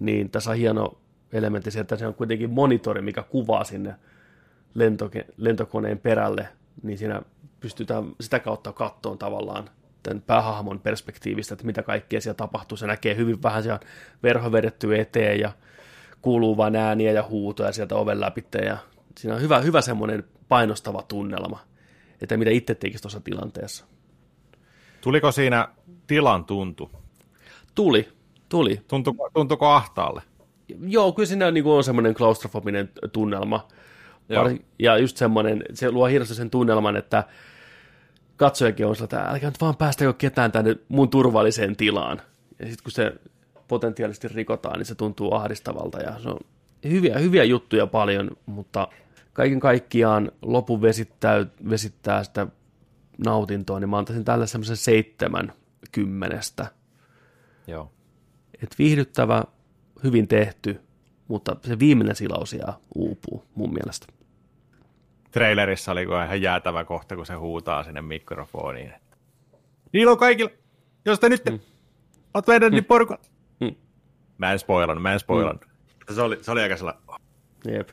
Niin 0.00 0.30
tässä 0.30 0.50
on 0.50 0.56
hieno 0.56 0.98
elementti 1.32 1.70
se, 1.70 1.80
että 1.80 1.96
se 1.96 2.06
on 2.06 2.14
kuitenkin 2.14 2.50
monitori, 2.50 3.02
mikä 3.02 3.22
kuvaa 3.22 3.64
sinne 3.64 3.94
lentoke- 4.74 5.32
lentokoneen 5.36 5.98
perälle, 5.98 6.48
niin 6.82 6.98
siinä 6.98 7.22
pystytään 7.60 8.04
sitä 8.20 8.38
kautta 8.38 8.72
kattoon 8.72 9.18
tavallaan 9.18 9.70
tämän 10.02 10.22
päähahmon 10.22 10.80
perspektiivistä, 10.80 11.54
että 11.54 11.66
mitä 11.66 11.82
kaikkea 11.82 12.20
siellä 12.20 12.36
tapahtuu. 12.36 12.76
Se 12.76 12.86
näkee 12.86 13.16
hyvin 13.16 13.42
vähän 13.42 13.62
siellä 13.62 13.80
verho 14.22 14.52
vedetty 14.52 14.98
eteen 14.98 15.40
ja 15.40 15.52
kuuluu 16.22 16.56
vain 16.56 16.76
ääniä 16.76 17.12
ja 17.12 17.22
huutoja 17.22 17.72
sieltä 17.72 17.94
oven 17.94 18.20
läpi. 18.20 18.44
Ja 18.64 18.76
siinä 19.18 19.34
on 19.34 19.40
hyvä, 19.40 19.60
hyvä 19.60 19.80
semmoinen 19.80 20.24
painostava 20.48 21.02
tunnelma, 21.02 21.58
että 22.22 22.36
mitä 22.36 22.50
itse 22.50 22.74
tekisi 22.74 23.02
tuossa 23.02 23.20
tilanteessa. 23.20 23.84
Tuliko 25.00 25.32
siinä 25.32 25.68
tilan 26.06 26.44
tuntu? 26.44 26.90
Tuli, 27.74 28.08
tuli. 28.48 28.80
Tuntuko, 28.88 29.30
tuntuko 29.34 29.68
ahtaalle? 29.68 30.22
Joo, 30.80 31.12
kyllä 31.12 31.26
siinä 31.26 31.50
niin 31.50 31.66
on 31.66 31.84
semmoinen 31.84 32.14
klaustrofobinen 32.14 32.90
tunnelma. 33.12 33.68
Joo. 34.28 34.50
Ja 34.78 34.98
just 34.98 35.16
semmoinen, 35.16 35.64
se 35.74 35.90
luo 35.90 36.06
hirveästi 36.06 36.34
sen 36.34 36.50
tunnelman, 36.50 36.96
että 36.96 37.24
katsojakin 38.36 38.86
on 38.86 38.96
sillä, 38.96 39.04
että 39.04 39.22
älkää 39.22 39.50
nyt 39.50 39.60
vaan 39.60 39.76
päästäkö 39.76 40.12
ketään 40.12 40.52
tänne 40.52 40.76
mun 40.88 41.08
turvalliseen 41.08 41.76
tilaan. 41.76 42.22
Ja 42.58 42.66
sitten 42.66 42.82
kun 42.82 42.92
se 42.92 43.12
potentiaalisesti 43.68 44.28
rikotaan, 44.28 44.78
niin 44.78 44.86
se 44.86 44.94
tuntuu 44.94 45.34
ahdistavalta 45.34 45.98
ja 45.98 46.20
se 46.20 46.28
on 46.28 46.38
hyviä, 46.84 47.18
hyviä 47.18 47.44
juttuja 47.44 47.86
paljon, 47.86 48.30
mutta 48.46 48.88
kaiken 49.32 49.60
kaikkiaan 49.60 50.32
lopun 50.42 50.82
vesittää, 50.82 51.46
vesittää 51.70 52.24
sitä 52.24 52.46
nautintoa, 53.24 53.80
niin 53.80 53.90
mä 53.90 53.98
antaisin 53.98 54.24
tälle 54.24 54.46
semmoisen 54.46 54.76
seitsemän 54.76 55.52
kymmenestä. 55.92 56.66
Joo. 57.66 57.92
Et 58.62 58.74
viihdyttävä, 58.78 59.44
hyvin 60.04 60.28
tehty, 60.28 60.80
mutta 61.28 61.56
se 61.62 61.78
viimeinen 61.78 62.16
silaus 62.16 62.52
jää 62.52 62.72
uupuu 62.94 63.44
mun 63.54 63.72
mielestä. 63.72 64.06
Trailerissa 65.30 65.92
oli 65.92 66.02
ihan 66.02 66.42
jäätävä 66.42 66.84
kohta, 66.84 67.16
kun 67.16 67.26
se 67.26 67.34
huutaa 67.34 67.84
sinne 67.84 68.02
mikrofoniin. 68.02 68.92
Niillä 69.92 70.12
on 70.12 70.18
kaikilla, 70.18 70.50
jos 71.04 71.20
te 71.20 71.28
nyt 71.28 71.44
mm. 71.50 71.58
oot 72.34 72.48
vedän, 72.48 72.72
niin 72.72 72.84
porukalla. 72.84 73.22
Mm. 73.60 73.74
Mä 74.38 74.52
en 74.52 74.58
spoilannut, 74.58 75.02
mä 75.02 75.12
en 75.12 75.20
spoilannut. 75.20 75.64
Mm. 75.64 76.14
Se, 76.14 76.22
oli, 76.22 76.38
se 76.42 76.50
oli 76.50 76.62
aika 76.62 76.76
sellainen, 76.76 77.02
Jep. 77.68 77.88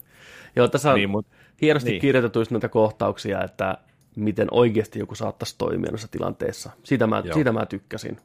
Joo, 0.56 0.68
tässä 0.68 0.90
on 0.90 0.96
Niin, 0.96 1.12
niin, 1.12 1.24
mut- 1.24 1.36
hienosti 1.62 1.90
niin. 1.90 2.02
kirjoitettu 2.02 2.40
näitä 2.50 2.70
kohtauksia, 2.70 3.44
että 3.44 3.78
miten 4.16 4.48
oikeasti 4.52 5.00
joku 5.00 5.16
saattaisi 5.16 5.56
toimia 5.58 5.92
noissa 5.92 6.08
tilanteissa. 6.08 6.72
Siitä 6.84 7.08
mä, 7.08 7.22
Joo. 7.26 7.34
siitä 7.34 7.52
mä 7.52 7.66
tykkäsin. 7.66 8.18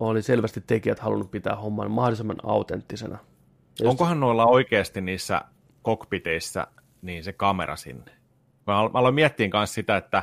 Oli 0.00 0.22
selvästi 0.22 0.60
tekijät 0.66 0.98
halunnut 0.98 1.30
pitää 1.30 1.56
homman 1.56 1.90
mahdollisimman 1.90 2.36
autenttisena. 2.42 3.18
Just- 3.80 3.90
onkohan 3.90 4.20
noilla 4.20 4.46
oikeasti 4.46 5.00
niissä 5.00 5.42
kokpiteissa 5.82 6.66
niin 7.02 7.24
se 7.24 7.32
kamera 7.32 7.76
sinne? 7.76 8.12
Mä 8.66 8.78
al- 8.78 8.88
mä 8.88 8.98
aloin 8.98 9.14
miettiä 9.14 9.48
myös 9.52 9.74
sitä, 9.74 9.96
että 9.96 10.22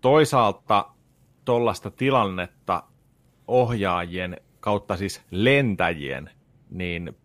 toisaalta 0.00 0.88
tuollaista 1.44 1.90
tilannetta 1.90 2.82
ohjaajien 3.48 4.36
kautta 4.60 4.96
siis 4.96 5.22
lentäjien, 5.30 6.30
niin 6.70 7.16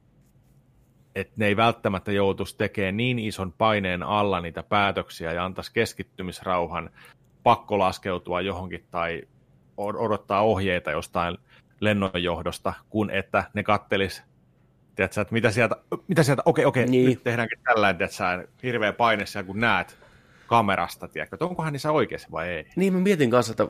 että 1.16 1.34
ne 1.38 1.48
ei 1.48 1.56
välttämättä 1.56 2.12
joutuisi 2.12 2.58
tekemään 2.58 2.98
niin 2.98 3.20
ison 3.20 3.54
paineen 3.54 4.04
alla 4.04 4.42
niitä 4.42 4.64
päätöksiä 4.64 5.34
ja 5.34 5.46
antaisi 5.46 5.74
keskittymisrauhan 5.74 6.90
pakko 7.44 7.80
laskeutua 7.80 8.42
johonkin 8.42 8.88
tai 8.92 9.22
od- 9.78 9.98
odottaa 9.98 10.42
ohjeita 10.42 10.92
jostain 10.92 11.38
lennonjohdosta, 11.80 12.74
kun 12.90 13.12
että 13.12 13.44
ne 13.54 13.64
kattelis, 13.64 14.24
tiedätkö, 14.96 15.22
että 15.22 15.34
mitä 15.34 15.52
sieltä, 15.52 15.76
mitä 16.08 16.24
sieltä, 16.24 16.42
okei, 16.46 16.66
okei, 16.66 16.86
Niin. 16.86 17.10
nyt 17.10 17.24
tehdäänkin 17.24 17.60
tällainen, 17.64 17.98
tiedätkö, 17.98 18.48
hirveä 18.64 18.94
paine 18.94 19.26
siellä, 19.26 19.48
kun 19.48 19.60
näet 19.60 19.98
kamerasta, 20.48 21.08
tiedätkö, 21.08 21.36
että 21.36 21.46
onkohan 21.46 21.74
niissä 21.74 21.92
oikeassa 21.92 22.28
vai 22.32 22.50
ei. 22.50 22.68
Niin 22.76 22.94
mä 22.94 23.00
mietin 23.00 23.32
kanssa, 23.32 23.52
että 23.52 23.68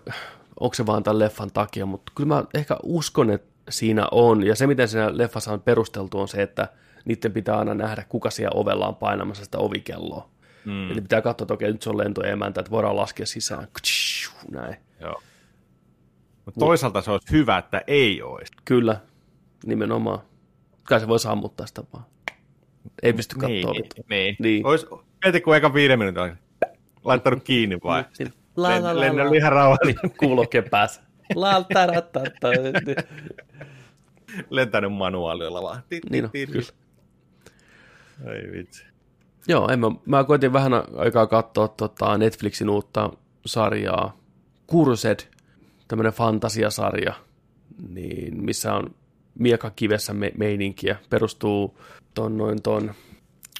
onko 0.59 0.73
se 0.73 0.85
vaan 0.85 1.03
tämän 1.03 1.19
leffan 1.19 1.51
takia, 1.51 1.85
mutta 1.85 2.11
kyllä 2.15 2.27
mä 2.35 2.43
ehkä 2.53 2.77
uskon, 2.83 3.29
että 3.31 3.47
siinä 3.69 4.07
on. 4.11 4.45
Ja 4.45 4.55
se, 4.55 4.67
miten 4.67 4.87
siinä 4.87 5.17
leffassa 5.17 5.53
on 5.53 5.61
perusteltu, 5.61 6.19
on 6.19 6.27
se, 6.27 6.41
että 6.41 6.67
niiden 7.05 7.31
pitää 7.31 7.57
aina 7.57 7.73
nähdä, 7.73 8.03
kuka 8.09 8.29
siellä 8.29 8.59
ovella 8.59 8.87
on 8.87 8.95
painamassa 8.95 9.45
sitä 9.45 9.57
ovikelloa. 9.57 10.29
Mm. 10.65 10.91
Eli 10.91 11.01
pitää 11.01 11.21
katsoa, 11.21 11.45
että 11.45 11.53
okei, 11.53 11.71
nyt 11.71 11.81
se 11.81 11.89
on 11.89 11.97
lentoemäntä, 11.97 12.61
että 12.61 12.71
voidaan 12.71 12.95
laskea 12.95 13.25
sisään. 13.25 13.67
Näin. 14.51 14.75
Joo. 14.99 15.21
Mutta 16.47 16.59
toisaalta 16.59 17.01
se 17.01 17.11
olisi 17.11 17.31
hyvä, 17.31 17.57
että 17.57 17.81
ei 17.87 18.21
olisi. 18.21 18.53
Kyllä, 18.65 18.99
nimenomaan. 19.65 20.19
Kai 20.83 20.99
se 20.99 21.07
voi 21.07 21.19
sammuttaa 21.19 21.67
sitä 21.67 21.83
vaan. 21.93 22.05
Ei 23.03 23.13
pysty 23.13 23.35
katsoa. 23.35 23.49
Niin, 23.49 23.67
vittu. 23.67 24.01
niin. 24.09 24.35
Niin. 24.39 24.65
Ois, 24.65 24.85
mieti, 25.25 25.41
kun 25.41 25.55
eka 25.55 25.73
viiden 25.73 25.99
minuutin 25.99 26.21
olisi 26.21 26.37
laittanut 27.03 27.43
kiinni 27.43 27.77
vai? 27.83 28.05
Niin. 28.19 28.33
La, 28.55 28.69
la, 28.69 28.95
la, 28.95 28.99
Lennellä 28.99 29.31
la. 29.31 29.37
ihan 29.37 29.51
rauhallisesti. 29.51 30.07
Niin, 30.07 30.17
kuulokkeen 30.17 30.69
päässä. 30.69 31.01
La, 31.35 31.63
ta, 31.73 31.87
ta, 32.01 32.19
ta, 32.39 32.49
lentänyt 34.49 34.93
manuaalilla 34.93 35.61
vaan. 35.61 35.83
Tit, 35.89 36.09
Niin 36.09 36.25
on, 36.25 36.31
kyllä. 36.31 36.67
Ai 38.27 38.51
vitsi. 38.51 38.85
Joo, 39.47 39.69
en 39.69 39.79
mä, 39.79 39.87
mä 40.05 40.23
koitin 40.23 40.53
vähän 40.53 40.71
aikaa 40.97 41.27
katsoa 41.27 41.67
tota 41.67 42.17
Netflixin 42.17 42.69
uutta 42.69 43.09
sarjaa 43.45 44.17
Kursed, 44.67 45.19
tämmöinen 45.87 46.13
fantasiasarja, 46.13 47.13
niin 47.89 48.43
missä 48.43 48.73
on 48.73 48.95
miekakivessä 49.39 50.13
me- 50.13 50.31
meininkiä, 50.37 50.95
perustuu 51.09 51.79
ton 52.13 52.37
noin 52.37 52.61
ton, 52.61 52.93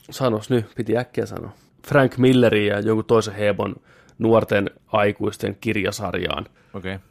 sanos 0.09 0.49
nyt, 0.49 0.65
piti 0.75 0.97
äkkiä 0.97 1.25
sanoa, 1.25 1.51
Frank 1.87 2.17
Millerin 2.17 2.67
ja 2.67 2.79
joku 2.79 3.03
toisen 3.03 3.35
Hebon 3.35 3.75
nuorten 4.19 4.69
aikuisten 4.87 5.57
kirjasarjaan. 5.61 6.45
Okei. 6.73 6.95
Okay. 6.95 7.07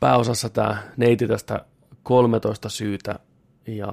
Pääosassa 0.00 0.48
tämä 0.48 0.82
neiti 0.96 1.26
tästä 1.26 1.64
13 2.02 2.68
syytä, 2.68 3.18
ja 3.66 3.92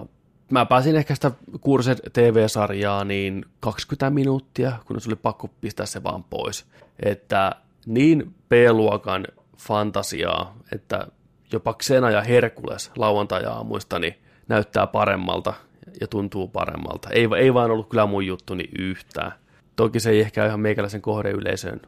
mä 0.51 0.65
pääsin 0.65 0.95
ehkä 0.95 1.15
sitä 1.15 1.31
Kurset 1.61 2.01
TV-sarjaa 2.13 3.03
niin 3.03 3.45
20 3.59 4.09
minuuttia, 4.09 4.71
kun 4.85 5.01
se 5.01 5.09
oli 5.09 5.15
pakko 5.15 5.49
pistää 5.61 5.85
se 5.85 6.03
vaan 6.03 6.23
pois. 6.23 6.65
Että 6.99 7.51
niin 7.85 8.35
B-luokan 8.49 9.27
fantasiaa, 9.57 10.55
että 10.71 11.07
jopa 11.51 11.73
Xena 11.73 12.11
ja 12.11 12.21
Herkules 12.21 12.91
lauantai-aamuista 12.97 13.99
niin 13.99 14.15
näyttää 14.47 14.87
paremmalta 14.87 15.53
ja 16.01 16.07
tuntuu 16.07 16.47
paremmalta. 16.47 17.09
Ei, 17.09 17.27
ei 17.37 17.53
vaan 17.53 17.71
ollut 17.71 17.89
kyllä 17.89 18.05
mun 18.05 18.25
juttuni 18.25 18.69
yhtään. 18.79 19.31
Toki 19.75 19.99
se 19.99 20.09
ei 20.09 20.19
ehkä 20.19 20.45
ihan 20.45 20.59
meikäläisen 20.59 21.01
kohdeyleisöön 21.01 21.81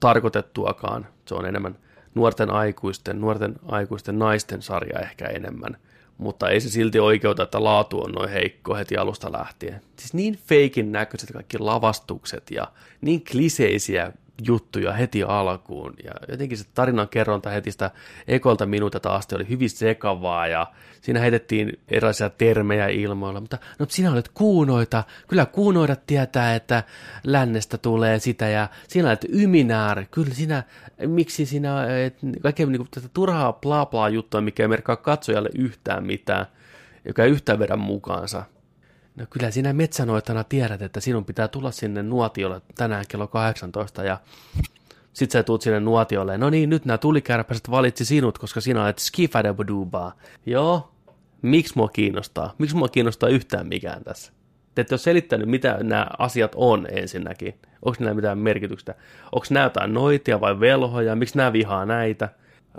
tarkoitettuakaan. 0.00 1.06
Se 1.28 1.34
on 1.34 1.46
enemmän 1.46 1.78
nuorten 2.14 2.50
aikuisten, 2.50 3.20
nuorten 3.20 3.54
aikuisten 3.66 4.18
naisten 4.18 4.62
sarja 4.62 4.98
ehkä 5.00 5.26
enemmän. 5.26 5.76
Mutta 6.18 6.48
ei 6.48 6.60
se 6.60 6.70
silti 6.70 7.00
oikeuta, 7.00 7.42
että 7.42 7.64
laatu 7.64 8.00
on 8.00 8.12
noin 8.12 8.30
heikko 8.30 8.74
heti 8.74 8.96
alusta 8.96 9.32
lähtien. 9.32 9.80
Siis 9.98 10.14
niin 10.14 10.38
feikin 10.46 10.92
näköiset 10.92 11.32
kaikki 11.32 11.58
lavastukset 11.58 12.50
ja 12.50 12.72
niin 13.00 13.24
kliseisiä 13.24 14.12
juttuja 14.42 14.92
heti 14.92 15.22
alkuun. 15.22 15.94
Ja 16.04 16.12
jotenkin 16.28 16.58
se 16.58 16.64
tarinan 16.74 17.08
kerronta 17.08 17.50
heti 17.50 17.70
sitä 17.72 17.90
ekolta 18.28 18.66
minuutilta 18.66 19.14
asti 19.14 19.34
oli 19.34 19.48
hyvin 19.48 19.70
sekavaa 19.70 20.46
ja 20.46 20.66
siinä 21.00 21.20
heitettiin 21.20 21.80
erilaisia 21.88 22.30
termejä 22.30 22.88
ilmoilla, 22.88 23.40
mutta 23.40 23.58
no 23.78 23.86
sinä 23.88 24.12
olet 24.12 24.30
kuunoita, 24.34 25.04
kyllä 25.28 25.46
kuunoida 25.46 25.96
tietää, 25.96 26.54
että 26.54 26.82
lännestä 27.24 27.78
tulee 27.78 28.18
sitä 28.18 28.48
ja 28.48 28.68
sinä 28.88 29.08
olet 29.08 29.26
yminär, 29.28 30.04
kyllä 30.10 30.34
sinä, 30.34 30.62
miksi 31.06 31.46
sinä, 31.46 31.98
et, 32.04 32.18
kaikkea 32.42 32.66
niin 32.66 32.88
tätä 32.90 33.08
turhaa 33.14 33.52
bla 33.52 33.86
bla 33.86 34.08
juttua, 34.08 34.40
mikä 34.40 34.62
ei 34.62 34.68
merkkaa 34.68 34.96
katsojalle 34.96 35.50
yhtään 35.54 36.06
mitään, 36.06 36.46
joka 37.04 37.24
ei 37.24 37.30
yhtään 37.30 37.58
vedä 37.58 37.76
mukaansa. 37.76 38.44
No 39.16 39.26
kyllä 39.30 39.50
sinä 39.50 39.72
metsänoitana 39.72 40.44
tiedät, 40.44 40.82
että 40.82 41.00
sinun 41.00 41.24
pitää 41.24 41.48
tulla 41.48 41.70
sinne 41.70 42.02
nuotiolle 42.02 42.60
tänään 42.74 43.04
kello 43.08 43.26
18 43.26 44.04
ja 44.04 44.20
sit 45.12 45.30
sä 45.30 45.42
tuut 45.42 45.62
sinne 45.62 45.80
nuotiolle. 45.80 46.38
No 46.38 46.50
niin, 46.50 46.70
nyt 46.70 46.84
nämä 46.84 46.98
tulikärpäset 46.98 47.70
valitsi 47.70 48.04
sinut, 48.04 48.38
koska 48.38 48.60
sinä 48.60 48.84
olet 48.84 48.98
skifadabudubaa. 48.98 50.12
Joo, 50.46 50.92
miksi 51.42 51.72
mua 51.76 51.88
kiinnostaa? 51.88 52.54
Miksi 52.58 52.76
mua 52.76 52.88
kiinnostaa 52.88 53.28
yhtään 53.28 53.66
mikään 53.66 54.04
tässä? 54.04 54.32
Te 54.74 54.80
ette 54.80 54.94
ole 54.94 54.98
selittänyt, 54.98 55.48
mitä 55.48 55.78
nämä 55.82 56.06
asiat 56.18 56.52
on 56.54 56.86
ensinnäkin. 56.90 57.54
Onko 57.82 57.96
nämä 58.00 58.14
mitään 58.14 58.38
merkitystä? 58.38 58.94
Onko 59.32 59.46
nämä 59.50 59.66
jotain 59.66 59.94
noitia 59.94 60.40
vai 60.40 60.60
velhoja? 60.60 61.16
Miksi 61.16 61.36
nämä 61.36 61.52
vihaa 61.52 61.86
näitä? 61.86 62.28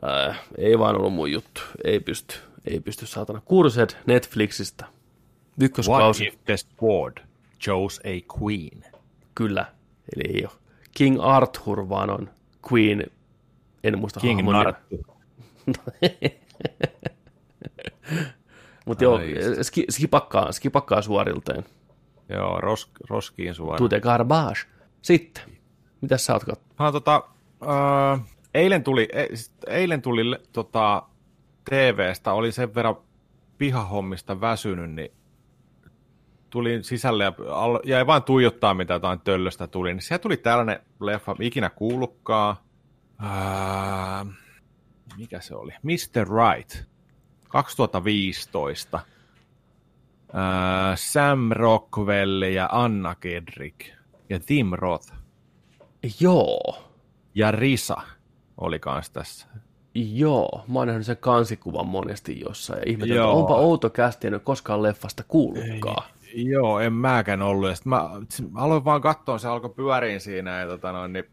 Äh, 0.08 0.40
ei 0.58 0.80
vaan 0.80 0.96
ollut 0.96 1.14
mun 1.14 1.32
juttu. 1.32 1.62
Ei 1.84 2.00
pysty. 2.00 2.36
Ei 2.66 2.80
pysty 2.80 3.06
saatana. 3.06 3.42
Kurset 3.46 3.98
Netflixistä. 4.06 4.95
What 5.58 5.66
Ykköskausi. 5.70 6.28
if 6.28 6.36
the 6.46 6.58
sword 6.58 7.18
chose 7.60 8.02
a 8.04 8.40
queen? 8.40 8.84
Kyllä. 9.36 9.66
Eli 10.16 10.38
ei 10.38 10.46
ole 10.46 10.54
King 10.98 11.18
Arthur, 11.22 11.90
vaan 11.90 12.10
on 12.10 12.30
Queen, 12.72 13.04
en 13.84 14.00
muista 14.00 14.20
King 14.20 14.38
hahmon. 14.40 14.54
Narttu. 14.54 15.06
Mutta 18.86 19.04
joo, 19.04 19.20
ski, 19.62 19.86
skipakkaa, 19.90 20.52
skipakkaa 20.52 21.02
suorilteen. 21.02 21.66
Joo, 22.30 22.62
ros, 22.62 22.92
roskiin 23.10 23.56
suoraan. 23.56 23.78
Tute 23.78 24.00
garbage. 24.00 24.60
Sitten, 25.02 25.44
mitä 26.02 26.18
sä 26.18 26.34
oot 26.34 26.44
kattonut? 26.44 26.80
Mä, 26.80 26.92
tota, 26.92 27.24
äh, 28.14 28.22
eilen 28.54 28.84
tuli, 28.84 29.08
e, 29.14 29.26
eilen 29.68 30.02
tuli 30.02 30.24
tota, 30.54 31.04
TVstä, 31.70 32.34
oli 32.34 32.52
sen 32.52 32.76
verran 32.76 32.96
pihahommista 33.58 34.42
väsynyt, 34.42 34.92
niin 34.92 35.12
tulin 36.50 36.84
sisälle 36.84 37.24
ja 37.24 37.34
jäi 37.84 38.08
vain 38.08 38.24
tuijottaa, 38.24 38.74
mitä 38.74 38.94
jotain 38.94 39.20
töllöstä 39.20 39.68
tuli. 39.68 39.94
Niin 39.94 40.02
siellä 40.02 40.22
tuli 40.22 40.38
tällainen 40.38 40.80
leffa, 41.02 41.36
ikinä 41.40 41.70
kuullutkaan. 41.70 42.56
Äh, 43.24 44.28
mikä 45.18 45.40
se 45.40 45.56
oli? 45.56 45.72
Mr. 45.84 46.28
Right, 46.28 46.84
2015. 47.50 48.98
Äh, 48.98 49.04
Sam 50.96 51.52
Rockwell 51.52 52.42
ja 52.42 52.70
Anna 52.72 53.16
Kedrick 53.16 53.80
ja 54.30 54.40
Tim 54.40 54.72
Roth 54.72 55.26
Joo, 56.20 56.78
ja 57.36 57.52
Risa 57.52 57.98
oli 58.58 58.80
kanssa 58.80 59.14
tässä. 59.14 59.48
joo. 59.96 60.66
Mä 60.68 60.80
oon 60.80 60.88
nähnyt 60.88 61.06
sen 61.06 61.18
kansikuvan 61.18 61.88
monesti 61.88 62.40
jossain 62.40 62.80
ja 62.80 62.92
ihmetellyt, 62.92 63.24
onpa 63.24 63.56
outo 63.56 63.90
kästi, 63.90 64.28
en 64.28 64.34
ole 64.34 64.42
koskaan 64.44 64.84
leffasta 64.84 65.24
kuullutkaan. 65.28 66.10
Joo, 66.36 66.80
en 66.80 66.94
mäkään 66.94 67.42
ollut. 67.42 67.70
Ja 67.70 67.76
sit 67.76 67.86
mä 67.86 68.10
s- 68.30 68.44
aloin 68.56 68.86
vaan 68.86 69.02
katsoa, 69.02 69.38
se 69.38 69.48
alkoi 69.48 69.70
pyöriin 69.70 70.22
siinä 70.22 70.60
ja 70.60 70.68
tota 70.68 70.92
noin, 70.92 71.14
niin 71.14 71.26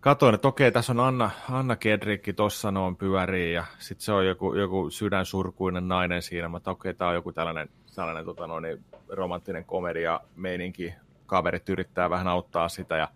katoin, 0.00 0.34
että 0.34 0.48
okei, 0.48 0.72
tässä 0.72 0.92
on 0.92 1.00
Anna, 1.00 1.30
Anna 1.50 1.76
Kedrikki 1.76 2.32
tossa 2.32 2.70
noin 2.70 2.96
pyörii 2.96 3.52
ja 3.52 3.64
sitten 3.78 4.04
se 4.04 4.12
on 4.12 4.26
joku, 4.26 4.54
joku 4.54 4.90
sydänsurkuinen 4.90 5.88
nainen 5.88 6.22
siinä. 6.22 6.48
Mä 6.48 6.56
että 6.56 6.70
okei, 6.70 6.94
tää 6.94 7.08
on 7.08 7.14
joku 7.14 7.32
tällainen, 7.32 7.68
tällainen 7.94 8.24
tota 8.24 8.46
noin, 8.46 8.62
niin 8.62 8.84
romanttinen 9.08 9.64
komedia 9.64 10.20
meininki. 10.36 10.94
Kaverit 11.26 11.68
yrittää 11.68 12.10
vähän 12.10 12.28
auttaa 12.28 12.68
sitä 12.68 12.96
ja 12.96 13.08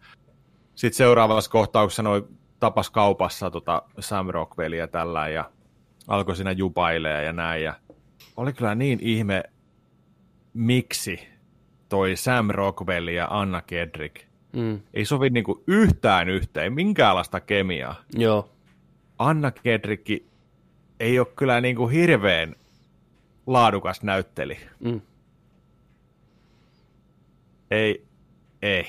sitten 0.74 0.96
seuraavassa 0.96 1.50
kohtauksessa 1.50 2.02
noin 2.02 2.24
tapas 2.60 2.90
kaupassa 2.90 3.50
tota 3.50 3.82
Sam 4.00 4.26
Rockwellia 4.28 4.88
tällä 4.88 5.28
ja 5.28 5.50
alkoi 6.09 6.36
siinä 6.36 6.52
jupailee 6.52 7.24
ja 7.24 7.32
näin. 7.32 7.62
Ja 7.62 7.74
oli 8.36 8.52
kyllä 8.52 8.74
niin 8.74 8.98
ihme, 9.02 9.42
miksi 10.59 11.28
toi 11.89 12.16
Sam 12.16 12.51
Rockwell 12.51 13.09
ja 13.09 13.28
Anna 13.30 13.62
Kedrick 13.62 14.28
Mm, 14.52 14.80
ei 14.94 15.05
sovi 15.05 15.30
niinku 15.30 15.64
yhtään 15.66 16.28
yhteen, 16.28 16.72
minkäänlaista 16.72 17.40
kemiaa. 17.40 17.94
joo, 18.12 18.51
Anna 19.18 19.51
Kedrikki 19.51 20.26
ei 21.01 21.18
ole 21.18 21.26
kyllä 21.36 21.60
niinku 21.60 21.89
hirveän 21.89 22.56
laadukas 23.47 24.02
näytteli. 24.02 24.59
mm. 24.80 25.01
Ei, 27.70 28.05
ei. 28.62 28.86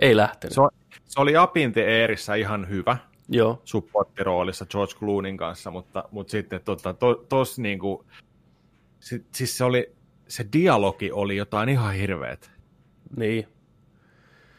ei 0.00 0.16
lähtenyt. 0.16 0.54
Se, 0.54 0.60
se 1.04 1.20
oli 1.20 1.36
Apinte 1.36 1.84
Eerissä 1.84 2.34
ihan 2.34 2.68
hyvä 2.68 2.96
Joo, 3.28 3.62
supporttiroolissa 3.64 4.66
George 4.66 4.94
Cloonin 4.94 5.36
kanssa, 5.36 5.70
mutta, 5.70 6.04
mutta 6.10 6.30
sitten 6.30 6.60
tota, 6.64 6.92
to, 6.94 7.14
tos 7.14 7.58
niinku, 7.58 8.04
si, 9.00 9.24
siis 9.34 9.58
se 9.58 9.64
oli, 9.64 9.95
se 10.28 10.46
dialogi 10.52 11.12
oli 11.12 11.36
jotain 11.36 11.68
ihan 11.68 11.94
hirveet. 11.94 12.50
niin. 13.16 13.48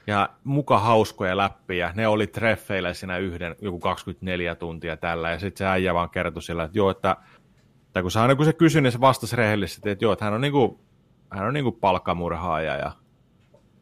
Ja 0.07 0.29
muka 0.43 0.79
hauskoja 0.79 1.37
läppiä. 1.37 1.91
Ne 1.95 2.07
oli 2.07 2.27
treffeillä 2.27 2.93
siinä 2.93 3.17
yhden, 3.17 3.55
joku 3.61 3.79
24 3.79 4.55
tuntia 4.55 4.97
tällä. 4.97 5.31
Ja 5.31 5.39
sitten 5.39 5.57
se 5.57 5.65
äijä 5.65 5.93
vaan 5.93 6.09
kertoi 6.09 6.41
sillä, 6.41 6.63
että 6.63 6.77
joo, 6.77 6.89
että, 6.89 7.17
että 7.87 8.01
kun, 8.01 8.11
se 8.11 8.19
aina 8.19 8.35
kun 8.35 8.45
se 8.45 8.53
kysyi, 8.53 8.81
niin 8.81 8.91
se 8.91 9.01
vastasi 9.01 9.35
rehellisesti, 9.35 9.89
että 9.89 10.05
joo, 10.05 10.13
että 10.13 10.25
hän 10.25 10.33
on 10.33 10.41
niinku, 10.41 10.79
hän 11.31 11.47
on 11.47 11.53
niinku 11.53 11.71
palkkamurhaaja 11.71 12.75
ja 12.77 12.91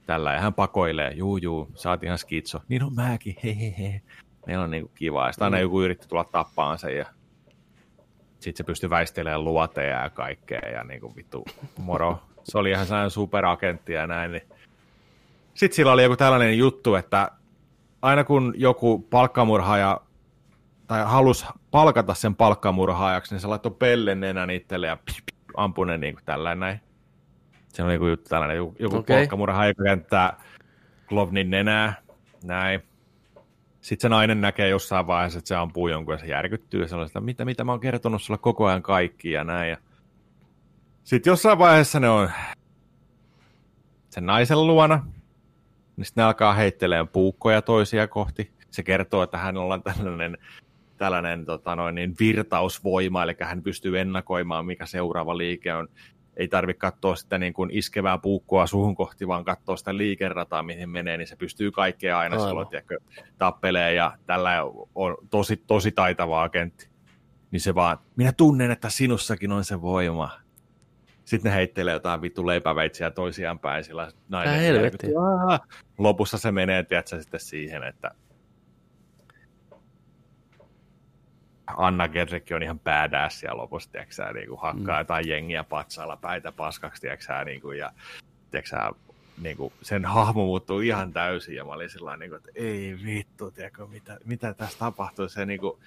tällä. 0.06 0.34
Ja 0.34 0.40
hän 0.40 0.53
pakoilee, 0.53 1.14
juu, 1.14 1.38
juu, 1.38 1.72
sä 1.76 1.90
oot 1.90 2.03
ihan 2.03 2.18
skitso. 2.18 2.62
Niin 2.68 2.84
on 2.84 2.95
mäkin, 2.95 3.36
hehehe. 3.44 4.02
Meillä 4.48 4.64
on 4.64 4.72
niinku 4.72 4.91
kiva. 4.95 5.26
Ja 5.26 5.32
sitten 5.32 5.45
aina 5.45 5.60
joku 5.60 5.82
yritti 5.82 6.07
tulla 6.07 6.24
tappaan 6.24 6.78
sen 6.78 6.98
ja 6.98 7.06
sitten 8.46 8.58
se 8.58 8.68
pystyi 8.68 8.90
väistelemään 8.90 9.44
luoteja 9.44 10.02
ja 10.02 10.10
kaikkea 10.10 10.70
ja 10.74 10.84
niinku 10.84 11.16
vittu 11.16 11.46
moro. 11.78 12.20
Se 12.44 12.58
oli 12.58 12.72
ihan 12.72 12.86
sellainen 12.86 13.12
superagentti 13.12 13.94
ja 13.94 14.08
näin, 14.08 14.32
niin 14.32 14.44
sitten 15.54 15.76
sillä 15.76 15.92
oli 15.92 16.04
joku 16.04 16.16
tällainen 16.16 16.58
juttu, 16.58 16.96
että 16.96 17.32
aina 18.02 18.24
kun 18.24 18.54
joku 18.58 19.00
palkkamurhaaja 19.00 20.02
tai 20.88 21.04
halus 21.06 21.46
palkata 21.72 22.14
sen 22.14 22.36
palkkamurhaajaksi, 22.36 23.34
niin 23.34 23.42
se 23.42 23.48
laittoi 23.48 23.76
pellen 23.80 24.20
nenän 24.20 24.50
itselle 24.50 24.88
ja 24.88 24.98
ampui 25.58 25.86
ne 25.86 25.98
niin 25.98 26.14
kuin 26.14 26.26
tällainen 26.26 26.60
näin. 26.60 26.82
Se 27.68 27.84
on 27.84 27.94
joku 27.94 28.08
juttu 28.08 28.30
tällainen, 28.30 28.58
joku, 28.58 28.98
okay. 28.98 29.18
palkkamurhaaja, 29.18 29.70
joka 29.70 29.84
kenttää 29.84 30.42
Glovnin 31.08 31.50
nenää, 31.50 31.94
näin. 32.44 32.84
Sitten 33.86 34.02
se 34.02 34.10
nainen 34.10 34.41
näkee 34.41 34.70
jossain 34.70 35.07
vaiheessa, 35.07 35.40
että 35.40 35.48
se 35.48 35.56
ampuu 35.56 35.88
jonkun 35.88 36.14
ja 36.14 36.18
se 36.18 36.26
järkyttyy 36.26 36.82
ja 36.82 36.88
sellaista, 36.88 37.22
mitä, 37.22 37.45
mitä 37.45 37.64
mä 37.64 37.72
oon 37.72 37.80
kertonut 37.80 38.22
sulle 38.22 38.38
koko 38.38 38.66
ajan 38.66 38.82
kaikki 38.82 39.32
ja 39.32 39.44
näin. 39.44 39.70
Ja... 39.70 39.78
Sitten 41.03 41.32
jossain 41.32 41.60
vaiheessa 41.60 41.99
ne 41.99 42.10
on 42.10 42.32
sen 44.10 44.26
naisen 44.26 44.68
luona, 44.68 45.06
niin 45.98 46.06
sitten 46.06 46.22
ne 46.22 46.26
alkaa 46.26 46.53
heittelemään 46.53 47.07
puukkoja 47.07 47.62
toisia 47.62 48.07
kohti. 48.07 48.52
se 48.72 48.84
kertoo, 48.84 49.24
että 49.24 49.38
hänellä 49.38 49.74
on 49.74 49.84
tällainen, 49.84 50.38
tällainen 50.98 51.45
tota 51.45 51.76
noin, 51.76 51.95
niin 51.95 52.16
virtausvoima, 52.20 53.24
eli 53.24 53.36
hän 53.41 53.64
pystyy 53.64 53.99
ennakoimaan, 53.99 54.66
mikä 54.66 54.86
seuraava 54.86 55.38
liike 55.38 55.74
on. 55.74 55.88
Ei 56.38 56.48
tarvitse 56.48 56.80
katsoa 56.80 57.16
sitä 57.16 57.38
niin 57.38 57.53
kuin 57.53 57.70
iskevää 57.74 58.18
puukkoa 58.18 58.68
suhun 58.68 58.95
kohti, 58.95 59.28
vaan 59.28 59.45
katsoa 59.45 59.78
sitä 59.78 59.98
liikerataa, 59.98 60.64
mihin 60.64 60.90
menee, 60.90 61.18
niin 61.18 61.28
se 61.28 61.36
pystyy 61.36 61.72
kaikkea 61.72 62.20
aina 62.20 62.36
Aivan. 62.36 62.49
silloin, 62.49 62.68
tiedätkö, 62.68 62.99
tappelee 63.38 63.94
ja 63.94 64.18
tällä 64.26 64.64
on 64.95 65.18
tosi, 65.30 65.57
tosi 65.57 65.91
taitava 65.91 66.44
agentti. 66.44 66.90
Niin 67.52 67.62
se 67.62 67.76
vaan, 67.76 67.98
minä 68.16 68.32
tunnen, 68.32 68.72
että 68.72 68.90
sinussakin 68.90 69.52
on 69.52 69.64
se 69.64 69.82
voima. 69.82 70.32
Sitten 71.26 71.49
ne 71.52 71.56
heittelee 71.56 71.94
jotain 71.94 72.22
vittu 72.22 72.48
leipäveitsiä 72.48 73.12
toisiaan 73.12 73.60
päin, 73.60 73.84
sillä 73.84 74.12
nainen... 74.30 74.56
Lopussa 75.98 76.38
se 76.38 76.52
menee, 76.52 76.84
tiedätkö, 76.84 77.22
sitten 77.22 77.40
siihen, 77.40 77.84
että 77.84 78.12
Anna 81.68 82.08
Gedrick 82.08 82.52
on 82.52 82.64
ihan 82.64 82.80
badass 82.80 83.44
ja 83.44 83.58
lopussa, 83.58 83.92
tiedätkö, 83.92 84.16
sä, 84.16 84.34
niin 84.34 84.48
kuin 84.48 84.62
hakkaa 84.62 84.96
mm. 84.96 85.00
jotain 85.00 85.28
jengiä 85.28 85.64
patsailla 85.64 86.18
päitä 86.18 86.52
paskaksi, 86.52 87.02
tiedätkö, 87.02 87.26
sä, 87.26 87.44
niin 87.44 87.62
kuin, 87.62 87.78
ja 87.78 87.92
tiedätkö, 88.52 88.70
sä, 88.70 88.92
niin 89.42 89.58
kuin, 89.58 89.74
sen 89.82 90.06
hahmo 90.06 90.46
muuttuu 90.46 90.80
ihan 90.80 91.14
täysin, 91.14 91.56
ja 91.56 91.66
mä 91.66 91.72
olin 91.72 91.90
sillä 91.90 92.18
niin 92.18 92.30
kuin, 92.30 92.38
että 92.38 92.52
ei 92.56 92.98
vittu, 93.06 93.52
tiedätkö, 93.52 93.88
mitä, 93.88 94.18
mitä 94.26 94.54
tässä 94.54 94.80
tapahtuu, 94.80 95.30
se 95.30 95.46
niin 95.46 95.60
kuin, 95.60 95.80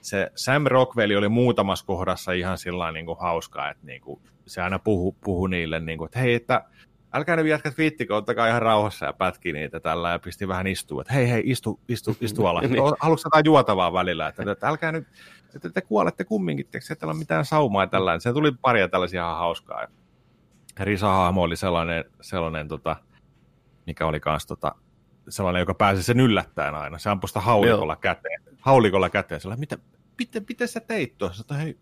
se 0.00 0.30
Sam 0.34 0.64
Rockwell 0.66 1.18
oli 1.18 1.28
muutamassa 1.28 1.86
kohdassa 1.86 2.32
ihan 2.32 2.58
sillä 2.58 2.92
niin 2.92 3.06
kuin 3.06 3.18
hauskaa, 3.18 3.70
että 3.70 3.86
niin 3.86 4.00
kuin, 4.00 4.20
se 4.46 4.62
aina 4.62 4.78
puhu, 4.78 5.16
puhu 5.24 5.46
niille, 5.46 5.80
niin 5.80 5.98
kuin, 5.98 6.06
että 6.06 6.18
hei, 6.18 6.34
että 6.34 6.64
älkää 7.16 7.36
nyt 7.36 7.46
jätkät 7.46 7.78
viittikö, 7.78 8.16
ottakaa 8.16 8.48
ihan 8.48 8.62
rauhassa 8.62 9.06
ja 9.06 9.12
pätki 9.12 9.52
niitä 9.52 9.80
tällä 9.80 10.10
ja 10.10 10.18
pisti 10.18 10.48
vähän 10.48 10.66
istua, 10.66 11.00
että 11.00 11.12
hei 11.12 11.30
hei, 11.30 11.42
istu, 11.46 11.80
istu, 11.88 12.16
istu 12.20 12.46
alas. 12.46 12.62
Niin. 12.62 12.82
Haluatko 13.00 13.26
jotain 13.26 13.44
juotavaa 13.44 13.92
välillä, 13.92 14.28
että, 14.28 14.52
että 14.52 14.68
älkää 14.68 14.92
nyt, 14.92 15.06
että 15.54 15.70
te 15.70 15.80
kuolette 15.80 16.24
kumminkin, 16.24 16.66
että 16.66 16.78
ei 16.78 16.96
ole 17.02 17.14
mitään 17.14 17.44
saumaa 17.44 17.82
ja 17.82 17.86
tällainen. 17.86 18.20
Se 18.20 18.32
tuli 18.32 18.52
paria 18.60 18.88
tällaisia 18.88 19.22
ihan 19.22 19.36
hauskaa. 19.36 19.86
Risa-hahmo 20.80 21.42
oli 21.42 21.56
sellainen, 21.56 22.04
sellainen 22.20 22.68
tota, 22.68 22.96
mikä 23.86 24.06
oli 24.06 24.20
kans 24.20 24.46
tota, 24.46 24.74
sellainen, 25.28 25.60
joka 25.60 25.74
pääsi 25.74 26.02
sen 26.02 26.20
yllättäen 26.20 26.74
aina. 26.74 26.98
Se 26.98 27.10
ampui 27.10 27.28
sitä 27.28 27.40
haulikolla 27.40 27.96
käteen. 27.96 28.42
Haulikolla 28.60 29.10
käteen. 29.10 29.40
Sellainen, 29.40 29.60
mitä, 29.60 29.78
miten, 30.18 30.44
miten 30.48 30.68
sä 30.68 30.80
teit 30.80 31.18
tuossa? 31.18 31.54
Hei, 31.54 31.78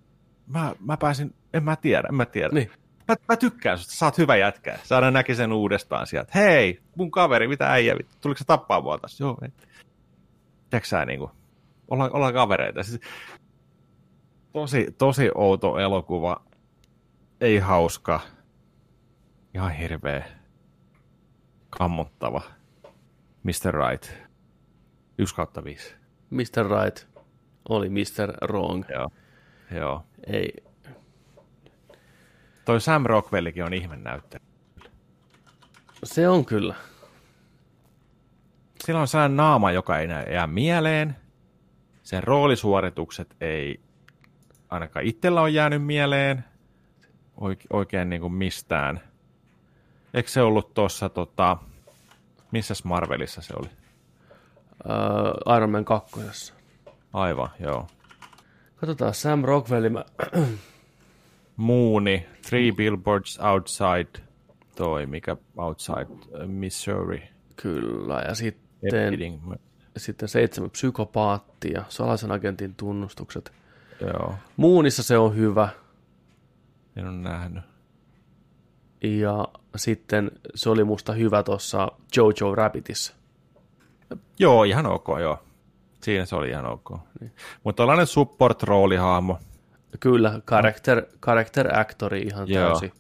mä, 0.47 0.75
mä 0.81 0.97
pääsin, 0.97 1.35
en 1.53 1.65
mä 1.65 1.77
tiedä, 1.77 2.09
en 2.09 2.15
mä 2.15 2.27
tiedä. 2.27 2.49
Niin. 2.53 2.71
Mä, 3.09 3.15
mä 3.29 3.37
tykkään 3.37 3.79
susta, 3.79 3.95
sä 3.95 4.05
oot 4.07 4.19
hyvä 4.19 4.37
jätkä. 4.37 4.79
Saada 4.83 5.11
näki 5.11 5.35
sen 5.35 5.53
uudestaan 5.53 6.07
sieltä. 6.07 6.33
Hei, 6.35 6.81
mun 6.97 7.11
kaveri, 7.11 7.49
mitä 7.49 7.73
äijä, 7.73 7.97
tuliko 8.21 8.39
se 8.39 8.45
tappaa 8.45 8.81
mua 8.81 8.99
tässä? 8.99 9.25
Joo, 9.25 9.39
ei. 9.43 9.49
Tiedätkö 10.71 10.89
sä, 10.89 11.05
niin 11.05 11.19
kuin, 11.19 11.31
ollaan, 11.89 12.13
ollaan 12.13 12.35
kavereita. 12.35 12.83
Siis, 12.83 13.01
tosi, 14.53 14.95
tosi 14.99 15.31
outo 15.35 15.79
elokuva. 15.79 16.43
Ei 17.41 17.59
hauska. 17.59 18.21
Ihan 19.55 19.73
hirveä. 19.73 20.25
Kammottava. 21.71 22.43
Mr. 23.43 23.75
Right. 23.91 24.09
1 25.19 25.35
kautta 25.35 25.65
5. 25.65 25.95
Mr. 26.31 26.67
Right 26.83 27.07
oli 27.69 27.89
Mr. 27.89 28.49
Wrong. 28.49 28.85
Joo. 28.89 29.11
Joo. 29.71 30.05
Ei, 30.27 30.53
Toi 32.65 32.81
Sam 32.81 33.07
Rockwellikin 33.07 33.65
on 33.65 33.75
ihme 33.75 33.97
näyttelijä. 33.97 34.47
se 36.05 36.29
on 36.29 36.45
kyllä. 36.45 36.75
Sillä 38.85 39.01
on 39.01 39.09
sellainen 39.09 39.37
naama, 39.37 39.73
joka 39.73 39.99
ei 39.99 40.09
jää 40.33 40.47
mieleen. 40.47 41.17
Sen 42.03 42.23
roolisuoritukset 42.23 43.37
ei 43.41 43.81
ainakaan 44.71 45.05
itsellä 45.05 45.41
ole 45.41 45.51
jäänyt 45.51 45.85
mieleen 45.85 46.45
oike- 47.41 47.67
oikein 47.71 48.11
niin 48.11 48.21
kuin 48.21 48.33
mistään. 48.33 49.01
Eikö 50.15 50.29
se 50.29 50.43
ollut 50.43 50.75
tuossa, 50.75 51.09
tota, 51.09 51.57
missäs 52.51 52.85
Marvelissa 52.85 53.43
se 53.43 53.55
oli? 53.59 53.69
Uh, 54.85 55.57
Iron 55.57 55.71
Man 55.71 55.85
2. 55.85 56.53
Aivan, 57.13 57.49
joo. 57.61 57.87
Katsotaan, 58.77 59.15
Sam 59.15 59.45
Rockwell, 59.45 59.89
mä... 59.89 60.05
Mooni, 61.57 62.27
Three 62.49 62.73
Billboards 62.73 63.39
Outside, 63.41 64.25
toi 64.77 65.07
mikä 65.07 65.37
Outside 65.57 66.07
äh, 66.41 66.49
Missouri. 66.49 67.23
kyllä, 67.57 68.21
ja 68.29 68.35
sitten, 68.35 69.19
sitten 69.97 70.29
seitsemän 70.29 70.71
psykopaattia, 70.71 71.85
salaisen 71.89 72.33
agentin 72.33 72.75
tunnustukset. 72.75 73.53
Joo, 74.01 74.35
Muunissa 74.57 75.03
se 75.03 75.19
on 75.19 75.37
hyvä, 75.37 75.69
en 76.97 77.07
ole 77.07 77.17
nähnyt. 77.17 77.65
ja 79.03 79.49
sitten 79.77 80.31
se 80.55 80.71
oli 80.71 80.85
musta 80.85 81.13
hyvä 81.13 81.43
tuossa 81.43 81.93
Jojo 82.17 82.55
Rabbitissa. 82.55 83.15
Joo, 84.39 84.65
ihan 84.65 84.87
ok, 84.87 85.07
joo. 85.21 85.39
Siinä 86.03 86.25
se 86.25 86.37
oli 86.37 86.49
ihan 86.49 86.67
ok. 86.67 86.91
Niin. 87.21 87.33
Mutta 87.65 87.81
tällainen 87.81 88.07
support-roolihahmo. 88.07 89.39
Kyllä, 90.01 90.41
character, 90.49 91.03
character 91.25 91.79
actori 91.79 92.23
ihan 92.23 92.49
Joo. 92.49 92.69
täysin. 92.69 92.93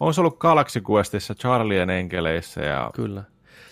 On 0.00 0.14
se 0.14 0.20
ollut 0.20 0.38
Galaxy 0.38 0.82
Questissa, 0.90 1.34
Charlien 1.34 1.90
enkeleissä 1.90 2.60
ja 2.60 2.90
Kyllä. 2.94 3.22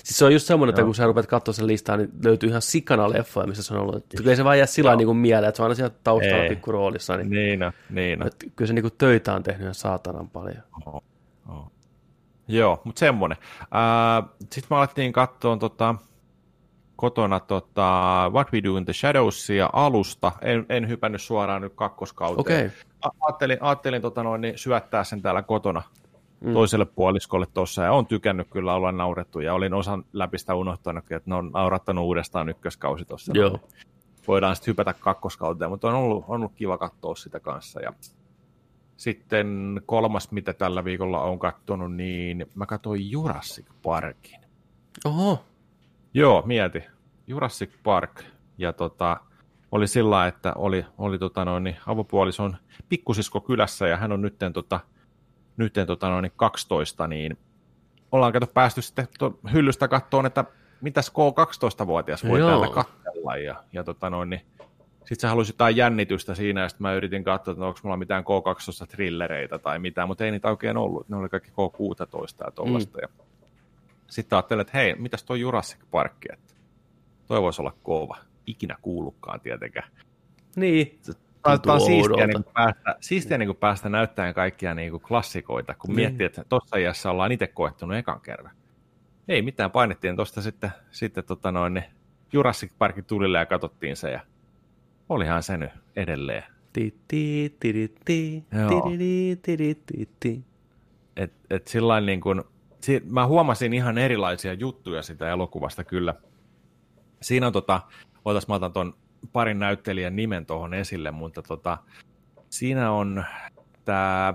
Siis 0.04 0.18
se 0.18 0.24
on 0.24 0.32
just 0.32 0.46
semmoinen, 0.46 0.70
että 0.70 0.84
kun 0.84 0.94
sä 0.94 1.06
rupeat 1.06 1.26
katsoa 1.26 1.54
sen 1.54 1.66
listaa, 1.66 1.96
niin 1.96 2.10
löytyy 2.24 2.48
ihan 2.48 2.62
sikana 2.62 3.10
leffoja, 3.10 3.46
missä 3.46 3.62
se 3.62 3.74
on 3.74 3.80
ollut. 3.80 3.96
Että 3.96 4.16
kyllä 4.16 4.30
ei 4.30 4.36
se 4.36 4.44
vaan 4.44 4.58
jää 4.58 4.66
sillä 4.66 4.96
niin 4.96 5.06
kuin 5.06 5.16
mieleen, 5.16 5.48
että 5.48 5.56
se 5.56 5.62
on 5.62 5.64
aina 5.64 5.74
siellä 5.74 5.94
taustalla 6.04 6.42
Ei. 6.42 6.48
pikku 6.48 6.72
roolissa. 6.72 7.16
Niin, 7.16 7.30
niin 7.30 7.62
on, 7.62 7.72
niin 7.90 8.22
on. 8.22 8.26
että 8.26 8.46
kyllä 8.56 8.66
se 8.66 8.72
niin 8.74 8.82
kuin 8.82 8.94
töitä 8.98 9.34
on 9.34 9.42
tehnyt 9.42 9.62
ihan 9.62 9.74
saatanan 9.74 10.30
paljon. 10.30 10.62
Joo, 12.48 12.82
mutta 12.84 12.98
semmoinen. 12.98 13.38
Sitten 14.40 14.66
me 14.70 14.76
alettiin 14.76 15.12
katsoa 15.12 15.56
tota, 15.56 15.94
kotona 16.96 17.40
tota, 17.40 18.30
What 18.32 18.52
We 18.52 18.62
Do 18.62 18.76
in 18.76 18.84
the 18.84 18.92
Shadows 18.92 19.50
ja 19.50 19.70
alusta. 19.72 20.32
En, 20.40 20.66
en 20.68 20.88
hypännyt 20.88 21.22
suoraan 21.22 21.62
nyt 21.62 21.72
kakkoskauteen. 21.74 22.66
Okei. 22.66 22.70
A- 23.02 23.08
Ajattelin, 23.20 23.58
ajattelin 23.60 24.02
tota 24.02 24.22
noin, 24.22 24.40
niin 24.40 24.58
syöttää 24.58 25.04
sen 25.04 25.22
täällä 25.22 25.42
kotona 25.42 25.82
mm. 26.40 26.52
toiselle 26.52 26.84
puoliskolle 26.84 27.46
tuossa 27.54 27.82
ja 27.82 27.92
on 27.92 28.06
tykännyt 28.06 28.48
kyllä 28.50 28.74
olla 28.74 28.92
naurettu 28.92 29.40
ja 29.40 29.54
olin 29.54 29.74
osan 29.74 30.04
läpi 30.12 30.38
sitä 30.38 30.54
unohtanut, 30.54 31.04
että 31.12 31.30
ne 31.30 31.34
on 31.34 31.50
naurattanut 31.54 32.04
uudestaan 32.04 32.48
ykköskausi 32.48 33.04
tuossa. 33.04 33.32
Joo. 33.34 33.58
Voidaan 34.28 34.56
sitten 34.56 34.72
hypätä 34.72 34.92
kakkoskauteen, 34.92 35.70
mutta 35.70 35.88
on 35.88 35.94
ollut, 35.94 36.24
on 36.28 36.36
ollut 36.36 36.52
kiva 36.54 36.78
katsoa 36.78 37.14
sitä 37.14 37.40
kanssa 37.40 37.80
ja 37.80 37.92
sitten 38.96 39.80
kolmas, 39.86 40.30
mitä 40.30 40.52
tällä 40.52 40.84
viikolla 40.84 41.22
on 41.22 41.38
katsonut, 41.38 41.94
niin 41.94 42.46
mä 42.54 42.66
katsoin 42.66 43.10
Jurassic 43.10 43.66
Parkin. 43.82 44.40
Oho, 45.04 45.44
Joo, 46.14 46.42
mieti. 46.46 46.84
Jurassic 47.26 47.70
Park. 47.82 48.22
Ja 48.58 48.72
tota, 48.72 49.16
oli 49.72 49.88
sillä 49.88 50.26
että 50.26 50.52
oli, 50.56 50.86
oli 50.98 51.18
tota 51.18 51.44
noin, 51.44 51.64
niin 51.64 51.76
avopuolison 51.86 52.56
pikkusisko 52.88 53.40
kylässä 53.40 53.88
ja 53.88 53.96
hän 53.96 54.12
on 54.12 54.22
nytten, 54.22 54.52
tota, 54.52 54.80
nytten 55.56 55.86
tota 55.86 56.08
noin, 56.08 56.22
niin 56.22 56.32
12, 56.36 57.06
niin 57.06 57.38
ollaan 58.12 58.32
kato 58.32 58.46
päästy 58.46 58.82
sitten 58.82 59.06
to, 59.18 59.38
hyllystä 59.52 59.88
kattoon, 59.88 60.26
että 60.26 60.44
mitäs 60.80 61.12
K12-vuotias 61.12 62.24
voi 62.24 62.38
Joo. 62.38 62.50
täältä 62.50 62.74
katsella. 62.74 63.36
Ja, 63.36 63.64
ja 63.72 63.84
tota 63.84 64.10
noin, 64.10 64.30
niin 64.30 64.40
sitten 64.98 65.20
se 65.20 65.26
halusi 65.26 65.52
jotain 65.52 65.76
jännitystä 65.76 66.34
siinä, 66.34 66.60
ja 66.60 66.68
sitten 66.68 66.82
mä 66.82 66.94
yritin 66.94 67.24
katsoa, 67.24 67.52
että 67.52 67.66
onko 67.66 67.80
mulla 67.82 67.96
mitään 67.96 68.24
K12-trillereitä 68.24 69.58
tai 69.58 69.78
mitään, 69.78 70.08
mutta 70.08 70.24
ei 70.24 70.30
niitä 70.30 70.50
oikein 70.50 70.76
ollut. 70.76 71.08
Ne 71.08 71.16
oli 71.16 71.28
kaikki 71.28 71.50
K16 71.50 72.44
ja 72.44 72.50
tollaista. 72.50 72.98
Mm. 72.98 73.02
Ja 73.02 73.08
sitten 74.12 74.36
ajattelin, 74.36 74.60
että 74.60 74.78
hei, 74.78 74.94
mitäs 74.94 75.24
tuo 75.24 75.36
Jurassic 75.36 75.78
Park, 75.90 76.12
että 76.32 76.54
toi 77.26 77.42
voisi 77.42 77.62
olla 77.62 77.74
kova. 77.82 78.16
Ikinä 78.46 78.76
kuullutkaan 78.82 79.40
tietenkään. 79.40 79.90
niin. 80.56 80.98
Tämä 81.62 81.74
on 81.74 81.80
siistiä, 81.80 82.26
niin 82.26 82.42
kuin 82.44 82.54
päästä, 82.54 82.96
siistiä 83.00 83.38
niin 83.38 83.48
kuin 83.48 83.56
päästä 83.56 83.88
näyttämään 83.88 84.34
kaikkia 84.34 84.74
niin 84.74 84.90
kuin 84.90 85.00
klassikoita, 85.02 85.74
kun 85.74 85.88
Niin. 85.88 85.96
miettii, 85.96 86.26
että 86.26 86.44
tuossa 86.48 86.76
iässä 86.76 87.10
ollaan 87.10 87.32
itse 87.32 87.46
koettunut 87.46 87.96
ekan 87.96 88.20
kerran. 88.20 88.54
Ei 89.28 89.42
mitään, 89.42 89.70
painettiin 89.70 90.16
tuosta 90.16 90.42
sitten, 90.42 90.70
sitten 90.90 91.24
tota 91.24 91.52
noin, 91.52 91.74
niin 91.74 91.84
Jurassic 92.32 92.72
Parkin 92.78 93.04
tulille 93.04 93.38
ja 93.38 93.46
katsottiin 93.46 93.96
se 93.96 94.10
ja 94.10 94.20
olihan 95.08 95.42
se 95.42 95.56
nyt 95.56 95.70
edelleen. 95.96 96.44
Ti, 96.72 96.94
ti, 97.08 97.56
ti, 97.60 97.72
ti, 97.72 97.88
ti, 98.04 98.44
ti, 98.50 98.96
ti, 98.96 99.36
ti, 99.46 99.56
ti, 99.56 99.74
ti, 99.86 100.08
ti. 100.20 100.44
Et, 101.16 101.32
et 101.50 101.66
sillain 101.66 102.06
niin 102.06 102.20
kuin, 102.20 102.42
si- 102.82 103.02
mä 103.10 103.26
huomasin 103.26 103.72
ihan 103.72 103.98
erilaisia 103.98 104.52
juttuja 104.52 105.02
sitä 105.02 105.30
elokuvasta 105.30 105.84
kyllä. 105.84 106.14
Siinä 107.22 107.46
on 107.46 107.52
tota, 107.52 107.80
otas 108.24 108.48
mä 108.48 108.54
otan 108.54 108.72
ton 108.72 108.94
parin 109.32 109.58
näyttelijän 109.58 110.16
nimen 110.16 110.46
tuohon 110.46 110.74
esille, 110.74 111.10
mutta 111.10 111.42
tota, 111.42 111.78
siinä 112.50 112.92
on 112.92 113.24
tää, 113.84 114.34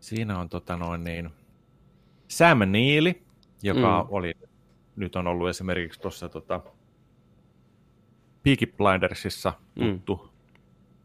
siinä 0.00 0.38
on 0.38 0.48
tota 0.48 0.76
noin 0.76 1.04
niin, 1.04 1.30
Sam 2.28 2.58
Neill, 2.66 3.06
joka 3.62 4.02
Mm. 4.02 4.08
mm. 4.08 4.14
oli 4.14 4.32
nyt 4.96 5.16
on 5.16 5.26
ollut 5.26 5.48
esimerkiksi 5.48 6.00
tuossa 6.00 6.28
tota, 6.28 6.60
Peaky 8.42 8.66
Blindersissa 8.66 9.52
tuttu, 9.78 10.16
mm. 10.24 10.28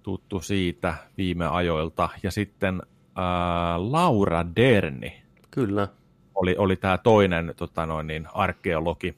tuttu 0.03 0.41
siitä 0.41 0.95
viime 1.17 1.47
ajoilta. 1.47 2.09
Ja 2.23 2.31
sitten 2.31 2.81
Laura 3.77 4.45
Derni 4.55 5.23
Kyllä. 5.51 5.87
oli, 6.35 6.55
oli 6.57 6.75
tämä 6.75 6.97
toinen 6.97 7.53
tota 7.57 7.85
noin, 7.85 8.07
niin, 8.07 8.27
arkeologi. 8.33 9.17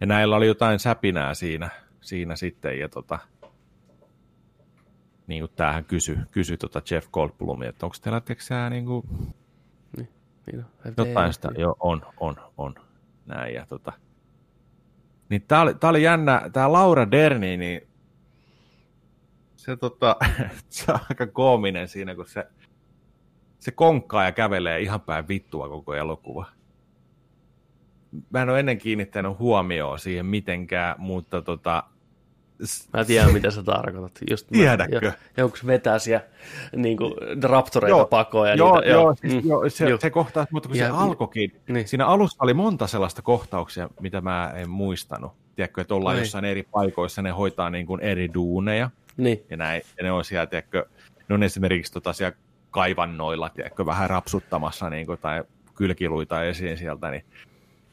Ja 0.00 0.06
näillä 0.06 0.36
oli 0.36 0.46
jotain 0.46 0.78
säpinää 0.78 1.34
siinä, 1.34 1.70
siinä 2.00 2.36
sitten. 2.36 2.78
Ja 2.78 2.88
tota, 2.88 3.18
niin 5.26 5.42
kuin 5.42 5.52
tämähän 5.56 5.84
kysyi 5.84 6.16
kysy 6.30 6.56
tota 6.56 6.82
Jeff 6.90 7.10
Goldblumia, 7.10 7.68
että 7.68 7.86
onko 7.86 7.96
teillä 8.02 8.20
teksää 8.20 8.70
niin 8.70 8.86
kuin, 8.86 9.06
Niin, 9.96 10.08
on. 10.84 10.94
jotain 10.96 11.32
sitä, 11.32 11.48
joo, 11.58 11.76
on, 11.80 12.02
on, 12.20 12.36
on, 12.56 12.74
näin, 13.26 13.54
ja 13.54 13.66
tota, 13.66 13.92
niin 15.28 15.42
tää 15.42 15.60
oli, 15.60 15.74
tää 15.74 15.90
oli 15.90 16.02
jännä, 16.02 16.50
tää 16.52 16.72
Laura 16.72 17.10
Derni, 17.10 17.56
niin 17.56 17.88
se, 19.56 19.76
tota, 19.76 20.16
se 20.68 20.92
on 20.92 20.98
aika 21.10 21.26
koominen 21.26 21.88
siinä, 21.88 22.14
kun 22.14 22.26
se, 22.26 22.46
se 23.66 23.70
konkkaa 23.70 24.24
ja 24.24 24.32
kävelee 24.32 24.80
ihan 24.80 25.00
päin 25.00 25.28
vittua 25.28 25.68
koko 25.68 25.94
elokuva. 25.94 26.46
Mä 28.30 28.42
en 28.42 28.48
ole 28.50 28.60
ennen 28.60 28.78
kiinnittänyt 28.78 29.38
huomioon 29.38 29.98
siihen 29.98 30.26
mitenkään, 30.26 30.94
mutta 30.98 31.42
tota, 31.42 31.82
Mä 32.92 33.04
tiedän, 33.04 33.32
mitä 33.32 33.50
sä 33.50 33.62
tarkoitat. 33.62 34.18
Just 34.30 34.50
mä- 34.50 34.56
Tiedätkö? 34.58 35.00
jo- 35.02 35.12
Joku 35.36 35.56
se 35.56 35.66
vetää 35.66 35.98
siellä 35.98 36.24
niin 36.76 36.96
kuin, 36.96 37.14
raptoreita 37.42 37.96
Joo, 37.96 38.06
pakoon. 38.06 38.48
Ja 38.48 38.54
joo, 38.54 38.74
niitä, 38.80 38.88
joo, 38.90 39.14
siis, 39.14 39.32
mm, 39.44 39.48
joo, 39.50 39.68
se, 39.70 39.88
joo. 39.88 39.98
se 40.00 40.10
kohtaus, 40.10 40.50
mutta 40.50 40.68
kun 40.68 40.78
Ja- 40.78 40.86
se 40.86 40.90
alkoikin, 40.92 41.60
niin. 41.68 41.88
siinä 41.88 42.06
alussa 42.06 42.36
oli 42.40 42.54
monta 42.54 42.86
sellaista 42.86 43.22
kohtauksia, 43.22 43.88
mitä 44.00 44.20
mä 44.20 44.52
en 44.56 44.70
muistanut. 44.70 45.32
Tiedätkö, 45.56 45.80
että 45.80 45.94
ollaan 45.94 46.16
Niin. 46.16 46.22
jossain 46.22 46.44
eri 46.44 46.62
paikoissa, 46.62 47.22
ne 47.22 47.30
hoitaa 47.30 47.70
niin 47.70 47.86
kuin 47.86 48.00
eri 48.00 48.34
duuneja, 48.34 48.90
Niin, 49.16 49.44
ja 49.50 49.56
näin, 49.56 49.82
ja 49.96 50.02
ne 50.04 50.12
on 50.12 50.24
siellä, 50.24 50.46
tiedätkö, 50.46 50.86
ne 51.28 51.34
on 51.34 51.42
esimerkiksi 51.42 51.92
tota 51.92 52.12
siellä 52.12 52.36
kaivannoilla, 52.76 53.48
tiedätkö, 53.48 53.86
vähän 53.86 54.10
rapsuttamassa 54.10 54.90
niin 54.90 55.06
kuin, 55.06 55.18
tai 55.18 55.44
kylkiluita 55.74 56.44
esiin 56.44 56.78
sieltä, 56.78 57.10
niin 57.10 57.24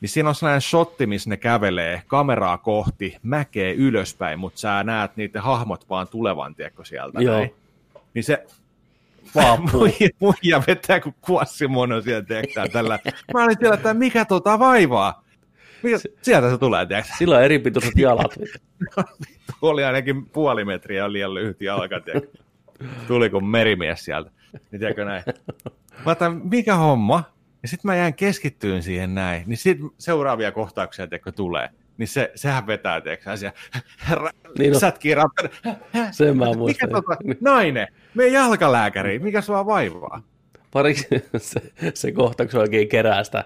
niin 0.02 0.10
siinä 0.10 0.30
on 0.30 0.36
sellainen 0.36 0.62
shotti, 0.62 1.06
missä 1.06 1.30
ne 1.30 1.38
kävelee 1.38 2.02
kameraa 2.08 2.58
kohti, 2.58 3.18
mäkeä 3.24 3.74
ylöspäin, 3.78 4.40
mutta 4.40 4.60
sä 4.60 4.84
näet 4.84 5.18
niiden 5.18 5.42
hahmot 5.42 5.90
vaan 5.90 6.08
tulevan, 6.08 6.56
tiedätkö, 6.56 6.86
sieltä 6.86 7.22
Joo. 7.22 7.38
näin. 7.38 7.56
Niin 8.14 8.24
se 8.24 8.46
Vaappu. 9.36 9.78
muija, 9.78 10.10
muija 10.20 10.64
vetää 10.68 11.00
kuin 11.00 11.16
kuossimono 11.22 12.02
sieltä, 12.02 12.28
tiedätkö, 12.28 12.70
tällä. 12.74 13.00
Mä 13.34 13.44
olin 13.44 13.56
siellä, 13.60 13.76
että 13.76 13.94
mikä 13.94 14.26
tota 14.26 14.60
vaivaa? 14.60 15.24
Mikä, 15.84 15.98
sieltä 16.22 16.50
se 16.50 16.58
tulee, 16.58 16.86
tiedätkö? 16.86 17.14
sillä 17.18 17.36
on 17.36 17.44
eri 17.44 17.60
pituiset 17.60 17.98
jalat. 17.98 18.36
Oli 19.62 19.84
ainakin 19.84 20.26
puoli 20.26 20.66
metriä 20.66 21.14
liian 21.14 21.34
lyhyt 21.34 21.62
jalka, 21.62 22.00
tiedätkö? 22.00 22.38
Tuli 23.08 23.30
kuin 23.30 23.46
merimies 23.46 24.06
sieltä. 24.06 24.32
Niin 24.72 24.80
tiedätkö 24.80 25.06
näin? 25.06 25.24
Mä 25.92 26.02
ajattelin, 26.06 26.42
mikä 26.50 26.76
homma? 26.76 27.24
Ja 27.62 27.68
sitten 27.68 27.90
mä 27.92 27.96
jään 27.96 28.14
keskittyyn 28.14 28.84
siihen 28.84 29.16
näin. 29.16 29.44
Niin 29.46 29.58
sit 29.58 29.78
seuraavia 29.98 30.52
kohtauksia, 30.52 31.08
tiedätkö, 31.08 31.32
tulee. 31.32 31.70
Niin 31.98 32.08
se, 32.08 32.32
sehän 32.36 32.68
vetää, 32.68 33.02
tiedätkö, 33.02 33.32
asia. 33.32 33.52
Niin 34.10 34.30
Niin 34.60 34.74
on. 34.74 34.80
sätkii. 34.80 35.16
Sen 36.12 36.38
mä 36.38 36.46
Mikä 36.46 36.58
muistan. 36.58 36.90
tota, 36.90 37.18
nainen, 37.42 37.88
me 38.14 38.28
jalkalääkäri, 38.28 39.20
mikä 39.20 39.42
sua 39.42 39.66
vaivaa? 39.66 40.22
Pariksi 40.72 41.08
se, 41.38 41.62
se 41.94 42.12
kohta, 42.12 42.44
kun 42.44 42.52
se 42.52 42.58
oikein 42.60 42.88
kerää 42.90 43.24
sitä 43.24 43.46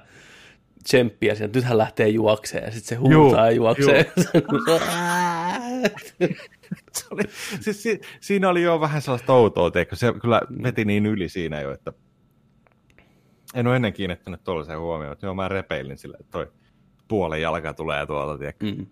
tsemppiä 0.84 1.36
sieltä, 1.36 1.58
nyt 1.58 1.66
hän 1.66 1.78
lähtee 1.78 2.08
juokseen 2.08 2.64
ja 2.64 2.72
sitten 2.72 2.90
se 2.90 2.96
huutaa 2.96 3.46
ja 3.46 3.52
juoksee. 3.52 4.12
Se 6.92 7.06
oli, 7.12 7.24
siis 7.60 7.84
si, 7.84 8.02
siinä 8.20 8.50
oli 8.50 8.62
jo 8.62 8.80
vähän 8.80 9.02
sellaista 9.02 9.34
outoa, 9.34 9.72
teikö? 9.72 9.96
se 9.96 10.14
kyllä 10.22 10.42
veti 10.64 10.86
niin 10.86 11.06
yli 11.06 11.30
siinä 11.30 11.62
jo, 11.62 11.72
että 11.72 11.94
en 13.54 13.68
ole 13.68 13.76
ennen 13.76 13.94
kiinnittänyt 13.94 14.44
tuollaiseen 14.44 14.80
huomioon, 14.80 15.14
että 15.14 15.26
joo, 15.26 15.36
mä 15.36 15.48
repeilin 15.48 15.98
sille, 15.98 16.18
että 16.20 16.32
toi 16.32 16.52
puolen 17.08 17.42
jalka 17.42 17.74
tulee 17.74 18.06
tuolta, 18.06 18.38
tiedätkö? 18.38 18.66
Mm. 18.66 18.86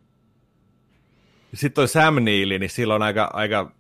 Sitten 1.53 1.76
toi 1.76 1.88
Sam 1.88 2.16
Neill, 2.24 2.60
niin 2.60 2.70
sillä 2.70 2.95
on 2.95 3.02
aika, 3.02 3.30
aika 3.34 3.72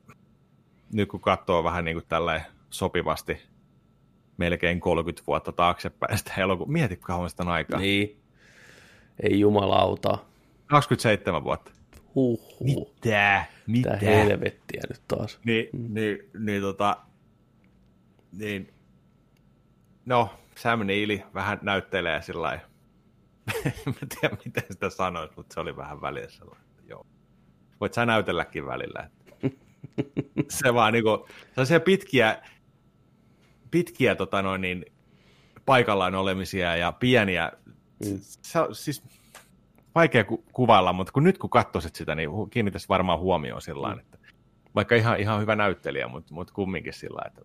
nyt 0.93 1.09
kun 1.09 1.21
katsoo 1.21 1.63
vähän 1.63 1.85
niin 1.85 1.95
kuin 1.95 2.05
tälleen 2.09 2.41
sopivasti 2.69 3.41
melkein 4.37 4.79
30 4.79 5.23
vuotta 5.27 5.51
taaksepäin 5.51 6.17
sitä 6.17 6.33
elokuvaa. 6.37 6.71
Mieti, 6.71 6.95
kauan 6.95 7.29
sitä 7.29 7.43
aikaa. 7.43 7.79
Niin. 7.79 8.21
Ei 9.23 9.39
jumalauta. 9.39 10.17
27 10.65 11.43
vuotta. 11.43 11.71
Huhhuh. 12.15 12.59
Mitä? 12.59 13.45
Mitä? 13.67 13.93
Mitä 13.93 14.05
helvettiä 14.05 14.81
nyt 14.89 15.01
taas. 15.07 15.39
Niin, 15.45 15.69
niin, 15.93 16.29
niin 16.39 16.61
tota, 16.61 16.97
niin, 18.31 18.73
no, 20.05 20.29
Sam 20.55 20.85
Neill 20.85 21.17
vähän 21.33 21.59
näyttelee 21.61 22.21
sillä 22.21 22.59
en 23.65 24.09
tiedä, 24.09 24.37
miten 24.45 24.63
sitä 24.69 24.89
sanoisi, 24.89 25.33
mutta 25.35 25.53
se 25.53 25.59
oli 25.59 25.77
vähän 25.77 26.01
väliä 26.01 26.29
sellainen. 26.29 26.65
Joo. 26.87 27.05
Voit 27.81 27.93
sä 27.93 28.05
näytelläkin 28.05 28.65
välillä. 28.65 29.09
että 29.43 29.55
se 30.63 30.73
vaan 30.73 30.93
niinku, 30.93 31.27
sellaisia 31.49 31.79
pitkiä, 31.79 32.41
pitkiä 33.75 34.15
tota 34.15 34.41
noin, 34.41 34.61
niin, 34.61 34.85
paikallaan 35.65 36.15
olemisia 36.15 36.75
ja 36.75 36.91
pieniä, 36.91 37.51
Mm. 38.05 38.19
se, 38.21 38.59
siis 38.71 39.03
vaikea 39.95 40.23
ku, 40.23 40.43
kuvailla, 40.53 40.93
mutta 40.93 41.13
kun 41.13 41.23
nyt 41.23 41.37
kun 41.37 41.49
katsoisit 41.49 41.95
sitä, 41.95 42.15
niin 42.15 42.29
kiinnittäisi 42.49 42.89
varmaan 42.89 43.19
huomioon 43.19 43.61
sillä 43.61 43.81
lailla, 43.81 44.01
että 44.01 44.17
vaikka 44.75 44.95
ihan, 44.95 45.19
ihan 45.19 45.41
hyvä 45.41 45.55
näyttelijä, 45.55 46.07
mutta, 46.07 46.33
mutta 46.33 46.53
kumminkin 46.53 46.93
sillä 46.93 47.21
että 47.27 47.41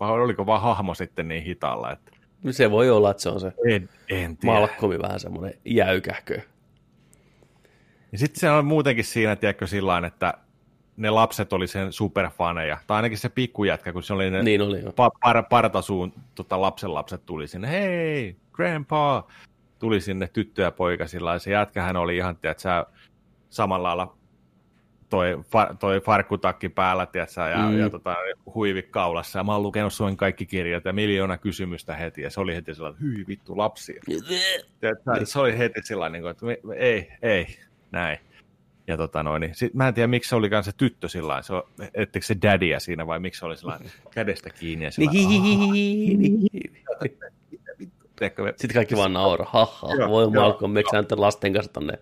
vai 0.00 0.10
oliko 0.10 0.46
vaan 0.46 0.62
hahmo 0.62 0.94
sitten 0.94 1.28
niin 1.28 1.42
hitaalla, 1.42 1.92
että 1.92 2.12
Se 2.50 2.70
voi 2.70 2.90
olla, 2.90 3.10
että 3.10 3.22
se 3.22 3.28
on 3.28 3.40
se 3.40 3.52
en, 3.68 3.88
en 4.08 4.36
tiedä. 4.36 4.54
Malkkomi 4.58 4.98
vähän 4.98 5.20
semmoinen 5.20 5.54
jäykähkö. 5.64 6.40
Ja 8.12 8.18
sitten 8.18 8.40
se 8.40 8.50
on 8.50 8.64
muutenkin 8.64 9.04
siinä, 9.04 9.36
tiedätkö, 9.36 9.66
sillä 9.66 10.02
että 10.06 10.34
ne 10.96 11.10
lapset 11.10 11.52
oli 11.52 11.66
sen 11.66 11.92
superfaneja, 11.92 12.78
tai 12.86 12.96
ainakin 12.96 13.18
se 13.18 13.28
pikkujätkä, 13.28 13.92
kun 13.92 14.02
se 14.02 14.14
oli 14.14 14.30
ne 14.30 14.42
Niin 14.42 14.62
oli 14.62 14.80
jo. 14.80 14.88
pa- 14.90 15.18
par- 15.28 15.46
partasuun 15.50 16.12
tota, 16.34 16.60
lapsen 16.60 16.94
lapset 16.94 17.26
tuli 17.26 17.48
sinne, 17.48 17.70
hei, 17.70 18.36
grandpa, 18.52 19.26
tuli 19.78 20.00
sinne 20.00 20.28
tyttö 20.32 20.62
ja 20.62 20.70
poika 20.70 21.06
sillä. 21.06 21.38
Se 21.38 21.50
jätkähän 21.50 21.96
oli 21.96 22.16
ihan, 22.16 22.36
tiedätkö, 22.36 22.60
sä, 22.60 22.86
samalla 23.50 23.88
lailla 23.88 24.16
toi, 25.08 25.34
fa- 25.34 25.76
toi 25.76 26.00
farkkutakki 26.00 26.68
päällä, 26.68 27.06
tiedätkö, 27.06 27.40
ja, 27.40 27.68
Mm. 27.68 27.78
ja 27.78 27.90
tota, 27.90 28.16
huivi 28.54 28.82
kaulassa, 28.82 29.38
ja 29.38 29.44
mä 29.44 29.52
oon 29.52 29.62
lukenut 29.62 29.92
Suomen 29.92 30.16
kaikki 30.16 30.46
kirjat 30.46 30.84
ja 30.84 30.92
miljoona 30.92 31.38
kysymystä 31.38 31.96
heti, 31.96 32.22
ja 32.22 32.30
se 32.30 32.40
oli 32.40 32.54
heti 32.54 32.74
sellainen, 32.74 33.00
hyi 33.02 33.24
vittu 33.28 33.58
lapsia. 33.58 34.00
Tiedätkö, 34.80 35.24
se 35.26 35.38
oli 35.38 35.58
heti 35.58 35.80
sellainen, 35.84 36.26
että 36.26 36.46
me, 36.46 36.58
me, 36.62 36.74
ei, 36.74 37.08
ei, 37.22 37.46
näin. 37.90 38.18
Ja 38.86 38.96
tota 38.96 39.22
noin, 39.22 39.40
niin 39.40 39.54
sit, 39.54 39.74
mä 39.74 39.88
en 39.88 39.94
tiedä, 39.94 40.06
miksi 40.06 40.28
se 40.28 40.36
olikaan 40.36 40.64
se 40.64 40.72
tyttö 40.76 41.08
sillä 41.08 41.42
se, 41.42 41.54
etteikö 41.94 42.26
se 42.26 42.36
daddyä 42.42 42.78
siinä, 42.78 43.06
vai 43.06 43.20
miksi 43.20 43.38
se 43.38 43.46
oli 43.46 43.56
sellainen 43.56 43.90
kädestä 44.10 44.50
kiinni 44.50 44.84
ja 44.84 44.90
sillä 44.90 45.12
Sitten 48.56 48.74
kaikki 48.74 48.96
vaan 48.96 49.12
nauraa, 49.12 49.48
haha, 49.50 50.08
voi 50.08 50.30
Malcolm, 50.30 50.72
miksi 50.72 50.92
näyttää 50.92 51.20
lasten 51.20 51.52
kanssa 51.52 51.72
tonne 51.72 51.98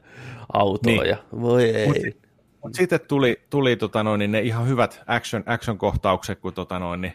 autoon 0.52 0.96
Niin. 0.96 1.08
ja 1.08 1.16
voi 1.40 1.64
ei. 1.64 2.16
Mutta 2.62 2.76
sitten 2.76 3.00
tuli, 3.08 3.40
tuli 3.50 3.76
tota 3.76 4.02
noin, 4.02 4.18
niin 4.18 4.32
ne 4.32 4.40
ihan 4.40 4.68
hyvät 4.68 5.02
action, 5.06 5.42
action-kohtaukset, 5.46 6.40
kun 6.40 6.54
tota 6.54 6.78
noin, 6.78 7.00
niin 7.00 7.12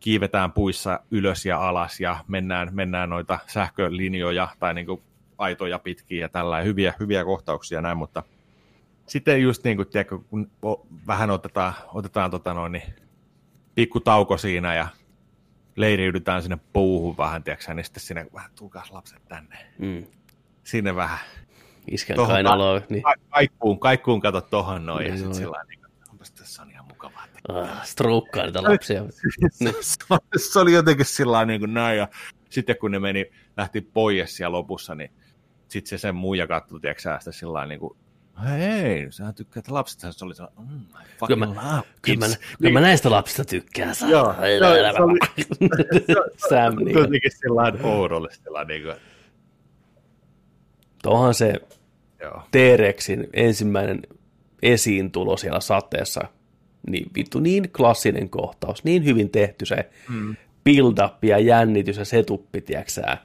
kiivetään 0.00 0.52
puissa 0.52 1.00
ylös 1.10 1.46
ja 1.46 1.68
alas 1.68 2.00
ja 2.00 2.16
mennään, 2.28 2.68
mennään 2.72 3.10
noita 3.10 3.38
sähkölinjoja 3.46 4.48
tai 4.58 4.74
niinku 4.74 5.02
aitoja 5.38 5.78
pitkin 5.78 6.18
ja 6.18 6.28
tällä 6.28 6.60
hyviä, 6.60 6.94
hyviä 7.00 7.24
kohtauksia 7.24 7.80
näin, 7.80 7.98
mutta 7.98 8.22
sitten 9.08 9.42
just 9.42 9.64
niin 9.64 9.76
kuin, 9.76 9.88
tiedätkö, 9.88 10.18
kun 10.18 10.50
vähän 11.06 11.30
otetaan, 11.30 11.74
otetaan 11.94 12.30
tota 12.30 12.54
noin, 12.54 12.72
niin 12.72 12.94
pikku 13.74 14.00
tauko 14.00 14.38
siinä 14.38 14.74
ja 14.74 14.88
leiriydytään 15.76 16.42
sinne 16.42 16.58
puuhun 16.72 17.16
vähän, 17.16 17.44
tiedätkö, 17.44 17.74
niin 17.74 17.84
sitten 17.84 18.02
sinne 18.02 18.26
vähän 18.34 18.50
tulkaas 18.58 18.90
lapset 18.90 19.28
tänne. 19.28 19.56
Mm. 19.78 20.06
Sinne 20.64 20.94
vähän 20.94 21.18
Iskän 21.90 22.16
Tohon 22.16 22.30
kainaloon, 22.30 22.82
niin 22.88 23.02
ka- 23.02 23.14
kaikkuun, 23.28 23.80
kaikkuun 23.80 24.20
kato 24.20 24.40
tohon 24.40 24.86
noin 24.86 25.04
ja 25.06 25.10
Niin 25.10 25.18
sitten 25.18 25.34
sillä 25.34 25.64
niin, 25.68 25.80
onpas 26.10 26.30
tässä 26.30 26.62
on 26.62 26.70
ihan 26.70 26.86
mukavaa. 26.88 27.24
ah, 27.48 27.84
stroukkaa 27.84 28.44
niitä 28.44 28.62
lapsia. 28.62 29.02
Se, 30.36 30.58
oli 30.58 30.72
jotenkin 30.72 31.06
sillä 31.06 31.44
niin 31.44 31.60
kuin 31.60 31.74
näin, 31.74 31.98
ja 31.98 32.08
sitten 32.50 32.76
kun 32.78 32.90
ne 32.90 32.98
meni, 32.98 33.30
lähti 33.56 33.80
pois 33.80 34.36
siellä 34.36 34.56
lopussa, 34.56 34.94
niin 34.94 35.10
sitten 35.68 35.88
se 35.88 35.98
sen 35.98 36.14
muija 36.14 36.46
katsoi, 36.46 36.80
tiedätkö 36.80 37.18
sitä 37.18 37.32
sillä 37.32 37.66
niin 37.66 37.80
kuin, 37.80 37.98
hei, 38.44 39.06
sä 39.12 39.32
tykkäät 39.32 39.68
lapsista, 39.68 40.12
se 40.12 40.24
oli 40.24 40.34
sellainen, 40.34 40.64
mm, 40.72 40.80
Kyllä 41.26 41.46
mä- 41.46 41.72
love 41.76 41.82
Kyllä 42.02 42.18
mä, 42.28 42.34
kyllä 42.58 42.72
mä 42.72 42.80
näistä 42.80 43.10
lapsista 43.10 43.44
tykkään. 43.44 43.94
saa. 43.94 44.10
Joo, 44.10 44.24
joo, 44.24 44.92
se 44.96 45.02
oli- 45.02 45.18
Sam, 46.48 46.78
Se 46.78 46.84
niin. 46.84 46.98
jotenkin 46.98 47.30
sillä 47.30 48.64
niin 48.64 48.82
kuin, 48.82 48.94
Onhan 51.06 51.34
se 51.34 51.54
Joo. 52.20 52.42
T-Rexin 52.50 53.26
ensimmäinen 53.32 54.02
esiintulo 54.62 55.36
siellä 55.36 55.60
sateessa, 55.60 56.20
niin 56.90 57.10
vittu 57.14 57.40
niin 57.40 57.70
klassinen 57.72 58.28
kohtaus, 58.30 58.84
niin 58.84 59.04
hyvin 59.04 59.30
tehty 59.30 59.66
se 59.66 59.90
mm. 60.08 60.36
build-up 60.64 61.24
ja 61.24 61.38
jännitys 61.38 61.96
ja 61.96 62.04
setuppi, 62.04 62.60
tiiäksä, 62.60 63.18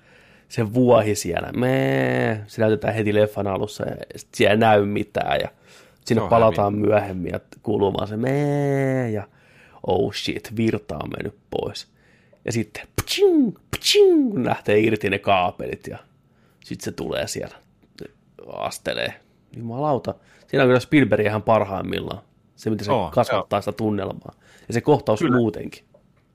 se 0.53 0.73
vuohi 0.73 1.15
siellä, 1.15 1.51
mee, 1.51 2.43
se 2.47 2.61
näytetään 2.61 2.93
heti 2.93 3.13
leffan 3.13 3.47
alussa 3.47 3.85
ja 3.89 3.95
sit 4.15 4.29
siellä 4.35 4.51
ei 4.51 4.57
näy 4.57 4.85
mitään 4.85 5.39
ja 5.41 5.47
sinne 6.05 6.21
on 6.21 6.29
palataan 6.29 6.75
myöhemmin 6.75 7.31
ja 7.33 7.39
kuuluu 7.63 7.93
vaan 7.93 8.07
se 8.07 8.17
mee 8.17 9.11
ja 9.11 9.27
oh 9.87 10.13
shit, 10.13 10.55
virta 10.55 10.95
on 10.95 11.09
mennyt 11.17 11.35
pois. 11.49 11.87
Ja 12.45 12.51
sitten 12.51 12.87
pching, 13.01 13.57
pching, 13.71 14.45
lähtee 14.45 14.79
irti 14.79 15.09
ne 15.09 15.19
kaapelit 15.19 15.87
ja 15.87 15.97
sitten 16.63 16.85
se 16.85 16.91
tulee 16.91 17.27
siellä, 17.27 17.55
astelee. 18.47 19.13
Jumalauta. 19.57 20.15
Siinä 20.47 20.63
on 20.63 20.69
kyllä 20.69 20.79
Spielberg 20.79 21.25
ihan 21.25 21.41
parhaimmillaan. 21.43 22.21
Se, 22.55 22.69
miten 22.69 22.85
se 22.85 22.91
Oo, 22.91 23.11
kasvattaa 23.13 23.61
sitä 23.61 23.71
tunnelmaa. 23.71 24.33
Ja 24.67 24.73
se 24.73 24.81
kohtaus 24.81 25.19
kyllä. 25.19 25.37
muutenkin. 25.37 25.83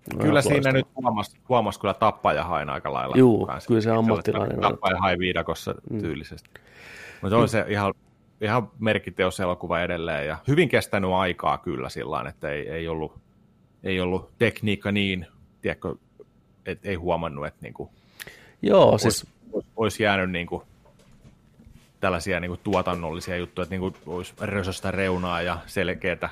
Kyllä 0.09 0.29
ihan 0.29 0.43
siinä 0.43 0.55
loistava. 0.55 0.73
nyt 0.73 0.87
huomasi, 0.97 1.39
huomasi 1.49 1.81
kyllä 1.81 1.95
tappajahain 1.95 2.71
aika 2.71 2.93
lailla. 2.93 3.17
Juu, 3.17 3.49
kyllä 3.69 3.81
se 3.81 3.91
ammattilainen 3.91 4.57
on. 4.57 4.63
Tappajahain 4.63 5.19
viidakossa 5.19 5.75
mm. 5.91 6.01
tyylisesti. 6.01 6.51
Mutta 7.23 7.37
on 7.37 7.49
se 7.49 7.65
ihan, 7.69 7.95
ihan 8.41 8.71
merkkiteos 8.79 9.41
elokuva 9.41 9.81
edelleen 9.81 10.27
ja 10.27 10.37
hyvin 10.49 10.69
kestänyt 10.69 11.11
aikaa 11.11 11.59
kyllä 11.59 11.89
sillä 11.89 12.25
että 12.29 12.51
ei, 12.51 12.69
ei, 12.69 12.89
ollut, 12.89 13.13
ei 13.85 14.01
ollut 14.01 14.31
tekniikka 14.39 14.93
niin, 14.93 15.27
tiedätkö, 15.63 15.95
et 16.67 16.87
ei 16.87 16.95
huomannut, 16.95 17.47
että 17.47 17.59
niinku, 17.63 17.91
Joo, 18.63 18.99
siis 18.99 19.27
olisi, 19.53 19.69
olisi 19.77 20.03
jäänyt 20.03 20.31
niinku, 20.31 20.63
tällaisia 22.01 22.41
niinku 22.41 22.57
tuotannollisia 22.57 23.37
juttuja, 23.37 23.63
että 23.63 23.75
niinku 23.75 23.97
olisi 24.07 24.35
rösöstä 24.41 24.91
reunaa 24.91 25.43
ja 25.43 25.59
selkeätä, 25.67 26.29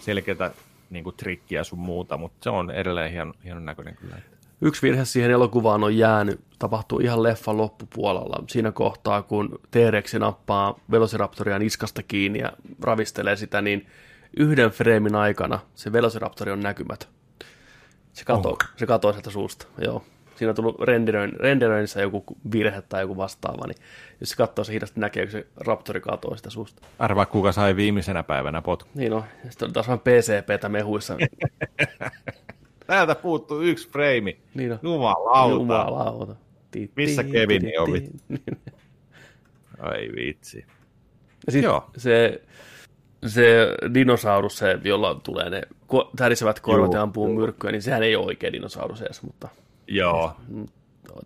selkeätä 0.00 0.50
niinku 0.90 1.12
trikkiä 1.12 1.64
sun 1.64 1.78
muuta, 1.78 2.16
mutta 2.16 2.38
se 2.42 2.50
on 2.50 2.70
edelleen 2.70 3.12
hienon, 3.12 3.34
hienon 3.44 3.64
näköinen 3.64 3.96
kyllä. 3.96 4.16
Yksi 4.60 4.82
virhe 4.82 5.04
siihen 5.04 5.30
elokuvaan 5.30 5.84
on 5.84 5.96
jäänyt, 5.96 6.40
tapahtuu 6.58 6.98
ihan 6.98 7.22
leffan 7.22 7.56
loppupuolella. 7.56 8.44
Siinä 8.48 8.72
kohtaa, 8.72 9.22
kun 9.22 9.60
T-Rex 9.70 10.14
nappaa 10.14 10.80
Velociraptoria 10.90 11.58
niskasta 11.58 12.02
kiinni 12.02 12.38
ja 12.38 12.52
ravistelee 12.80 13.36
sitä, 13.36 13.60
niin 13.60 13.86
yhden 14.36 14.70
freemin 14.70 15.14
aikana 15.14 15.58
se 15.74 15.92
Velociraptori 15.92 16.52
on 16.52 16.60
näkymätön. 16.60 17.08
Se 18.12 18.24
katoo, 18.24 18.58
se 18.76 18.86
katoo 18.86 19.12
sieltä 19.12 19.30
suusta, 19.30 19.66
joo. 19.78 20.04
Siinä 20.40 20.50
on 20.50 20.56
tullut 20.56 20.80
renderöin, 20.80 21.32
renderöinnissä 21.32 22.00
joku 22.00 22.24
virhe 22.52 22.82
tai 22.88 23.02
joku 23.02 23.16
vastaava, 23.16 23.66
niin 23.66 23.76
jos 24.20 24.28
se 24.30 24.36
katsoo, 24.36 24.64
se 24.64 24.72
hidasti 24.72 25.00
näkee, 25.00 25.24
kun 25.26 25.32
se 25.32 25.46
raptori 25.56 26.00
katoo 26.00 26.36
sitä 26.36 26.50
suusta. 26.50 26.82
Arvaa, 26.98 27.26
kuka 27.26 27.52
sai 27.52 27.76
viimeisenä 27.76 28.22
päivänä 28.22 28.62
potku. 28.62 28.88
Niin 28.94 29.12
on, 29.12 29.24
ja 29.44 29.50
sitten 29.50 29.66
on 29.68 29.72
taas 29.72 29.88
vain 29.88 30.00
PCPtä 30.00 30.68
mehuissa. 30.68 31.16
Täältä 32.86 33.14
puuttuu 33.14 33.60
yksi 33.60 33.90
freimi. 33.90 34.38
Niin 34.54 34.72
on. 34.72 34.78
Jumalauta. 34.82 35.54
Jumalauta. 35.54 36.36
Ti- 36.70 36.92
Missä 36.96 37.24
Kevin 37.24 37.62
oli? 37.80 38.00
ti- 38.00 38.42
Ai 39.80 40.08
vitsi. 40.16 40.64
Ja 41.46 41.52
sitten 41.52 41.68
Joo. 41.68 41.90
se, 41.96 42.42
se 43.26 43.68
dinosaurus, 43.94 44.58
se, 44.58 44.78
jolla 44.84 45.20
tulee 45.22 45.50
ne 45.50 45.62
tärisevät 46.16 46.60
korvat 46.60 46.92
ja 46.92 47.02
ampuu 47.02 47.34
myrkkyä, 47.34 47.72
niin 47.72 47.82
sehän 47.82 48.02
ei 48.02 48.16
ole 48.16 48.26
oikea 48.26 48.52
dinosaurus 48.52 49.02
edes, 49.02 49.22
mutta 49.22 49.48
Joo. 49.90 50.36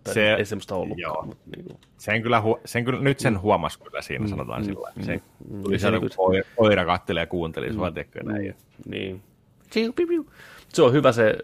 tai 0.03 0.13
Se- 0.13 0.33
ei 0.33 0.45
semmoista 0.45 0.75
ollutkaan. 0.75 1.01
joo. 1.01 1.23
Mutta, 1.25 1.43
niin 1.55 1.65
kuin, 1.65 1.77
Sen 1.97 2.21
kyllä, 2.21 2.39
hu- 2.45 2.61
sen 2.65 2.85
kyllä, 2.85 3.01
nyt 3.01 3.17
Mm. 3.19 3.21
sen 3.21 3.41
huomasi 3.41 3.79
kyllä 3.79 4.01
siinä, 4.01 4.27
sanotaan 4.27 4.63
sillä 4.65 4.81
lailla. 4.81 5.03
Se 5.03 5.21
tuli 5.63 5.79
Se 5.79 5.81
se 5.81 5.87
oli 5.87 5.95
joku 5.95 6.05
kyllä- 6.05 6.15
koira, 6.17 6.43
koira 6.55 6.85
katteli 6.85 7.19
ja 7.19 7.27
kuunteli 7.27 7.73
sua, 7.73 7.91
tiedätkö 7.91 8.23
näin. 8.23 8.55
Niin. 8.87 9.21
Se 10.73 10.81
on 10.81 10.93
hyvä 10.93 11.11
se 11.11 11.37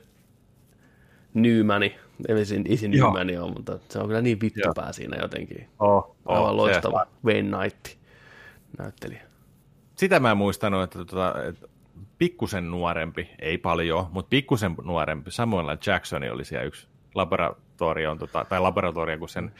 Nymani, 1.33 1.95
ei 2.27 2.45
se 2.45 2.55
isi 2.67 2.89
Joo. 2.97 3.07
Nymani 3.09 3.37
on, 3.37 3.53
mutta 3.57 3.79
se 3.89 3.99
on 3.99 4.07
kyllä 4.07 4.21
niin 4.21 4.41
vittupää 4.41 4.91
siinä 4.91 5.17
jotenkin. 5.21 5.67
Oh, 5.79 6.15
Aivan 6.25 6.49
se- 6.49 6.55
loistava 6.55 7.05
Wayne 7.25 7.57
Knight 7.57 7.97
näyttelijä. 8.79 9.21
Sitä 9.95 10.19
mä 10.19 10.31
en 10.31 10.37
muistanut, 10.37 10.83
että, 10.83 10.97
tota, 10.99 11.35
että 11.49 11.67
pikkusen 12.17 12.71
nuorempi, 12.71 13.29
ei 13.39 13.57
paljon, 13.57 14.07
mutta 14.11 14.29
pikkusen 14.29 14.75
nuorempi, 14.83 15.31
Samuel 15.31 15.65
L. 15.67 15.77
Jackson 15.87 16.23
oli 16.31 16.45
siellä 16.45 16.65
yksi 16.65 16.87
laboratorion, 17.15 18.17
tota, 18.17 18.45
tai 18.49 18.59
laboratorio, 18.59 19.17
kun 19.17 19.29
sen 19.29 19.51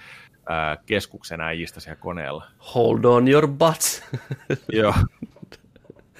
ää, 0.50 0.78
keskuksen 0.86 1.42
äijistä 1.42 1.80
siellä 1.80 2.02
koneella. 2.02 2.46
Hold 2.76 3.04
on 3.04 3.28
your 3.28 3.48
butts. 3.48 4.04
Joo. 4.74 4.94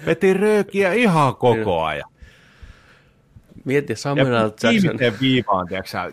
Veti 0.06 0.34
röökiä 0.34 0.92
ihan 0.92 1.36
koko 1.36 1.84
ajan. 1.84 2.10
Mieti 3.64 3.92
Ja 3.92 3.96
Samuel 3.96 4.46
L. 4.46 4.48
Jackson. 4.48 4.70
viimeiseen 4.70 5.14
viivaan, 5.20 5.66
tiedätkö 5.68 5.90
sä, 5.90 6.12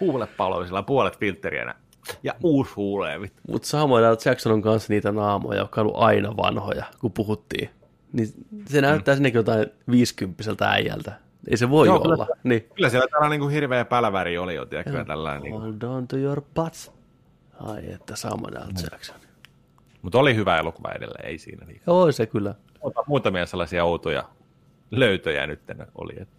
huulepaloisilla 0.00 0.82
puolet 0.82 1.18
filtterienä. 1.18 1.74
Ja 2.22 2.34
uusi 2.42 2.72
huulee. 2.76 3.18
Mutta 3.48 3.68
Samuel 3.68 4.12
L. 4.12 4.16
Jackson 4.24 4.52
on 4.52 4.62
kanssa 4.62 4.92
niitä 4.92 5.12
naamoja, 5.12 5.58
jotka 5.58 5.80
on 5.80 5.86
ollut 5.86 6.02
aina 6.02 6.36
vanhoja, 6.36 6.84
kun 7.00 7.12
puhuttiin. 7.12 7.70
Niin 8.12 8.28
se 8.66 8.80
näyttää 8.80 9.14
mm. 9.14 9.16
sinnekin 9.16 9.38
jotain 9.38 9.66
viisikymppiseltä 9.90 10.70
äijältä. 10.70 11.12
Ei 11.48 11.56
se 11.56 11.70
voi 11.70 11.86
Joo, 11.86 12.00
kyllä 12.00 12.14
olla. 12.14 12.24
se- 12.26 12.32
Niin. 12.44 12.68
Kyllä 12.74 12.88
siellä 12.88 13.08
tällainen 13.10 13.40
niin 13.40 13.50
hirveä 13.50 13.84
pälväri 13.84 14.38
oli 14.38 14.54
jo, 14.54 14.66
tiedätkö, 14.66 14.98
ja 14.98 15.04
tällainen. 15.04 15.42
Niin 15.42 15.60
Hold 15.60 15.82
on 15.82 16.08
to 16.08 16.16
your 16.16 16.42
butts. 16.54 16.92
Ai 17.60 17.92
että 17.92 18.16
Samuel 18.16 18.54
L. 18.54 18.70
Jackson. 18.92 19.16
Mutta 20.02 20.18
oli 20.18 20.34
hyvä 20.34 20.58
elokuva 20.58 20.92
edelleen, 20.92 21.26
ei 21.26 21.38
siinä. 21.38 21.66
Niin. 21.66 21.80
Joo, 21.86 22.12
se 22.12 22.26
kyllä. 22.26 22.54
Muuta- 22.82 23.04
Muutamia 23.06 23.46
sellaisia 23.46 23.84
outoja 23.84 24.24
löytöjä 24.90 25.46
nyt 25.46 25.60
oli. 25.94 26.12
Että. 26.20 26.36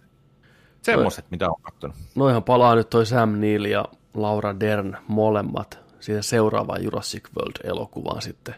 Semmoiset, 0.81 1.25
mitä 1.31 1.49
on 1.49 1.61
katsonut. 1.61 1.95
Noihan 2.15 2.43
palaa 2.43 2.75
nyt 2.75 2.89
toi 2.89 3.05
Sam 3.05 3.39
Neill 3.39 3.65
ja 3.65 3.85
Laura 4.13 4.59
Dern 4.59 4.97
molemmat 5.07 5.79
siihen 5.99 6.23
seuraavaan 6.23 6.83
Jurassic 6.83 7.23
World-elokuvaan 7.37 8.21
sitten. 8.21 8.55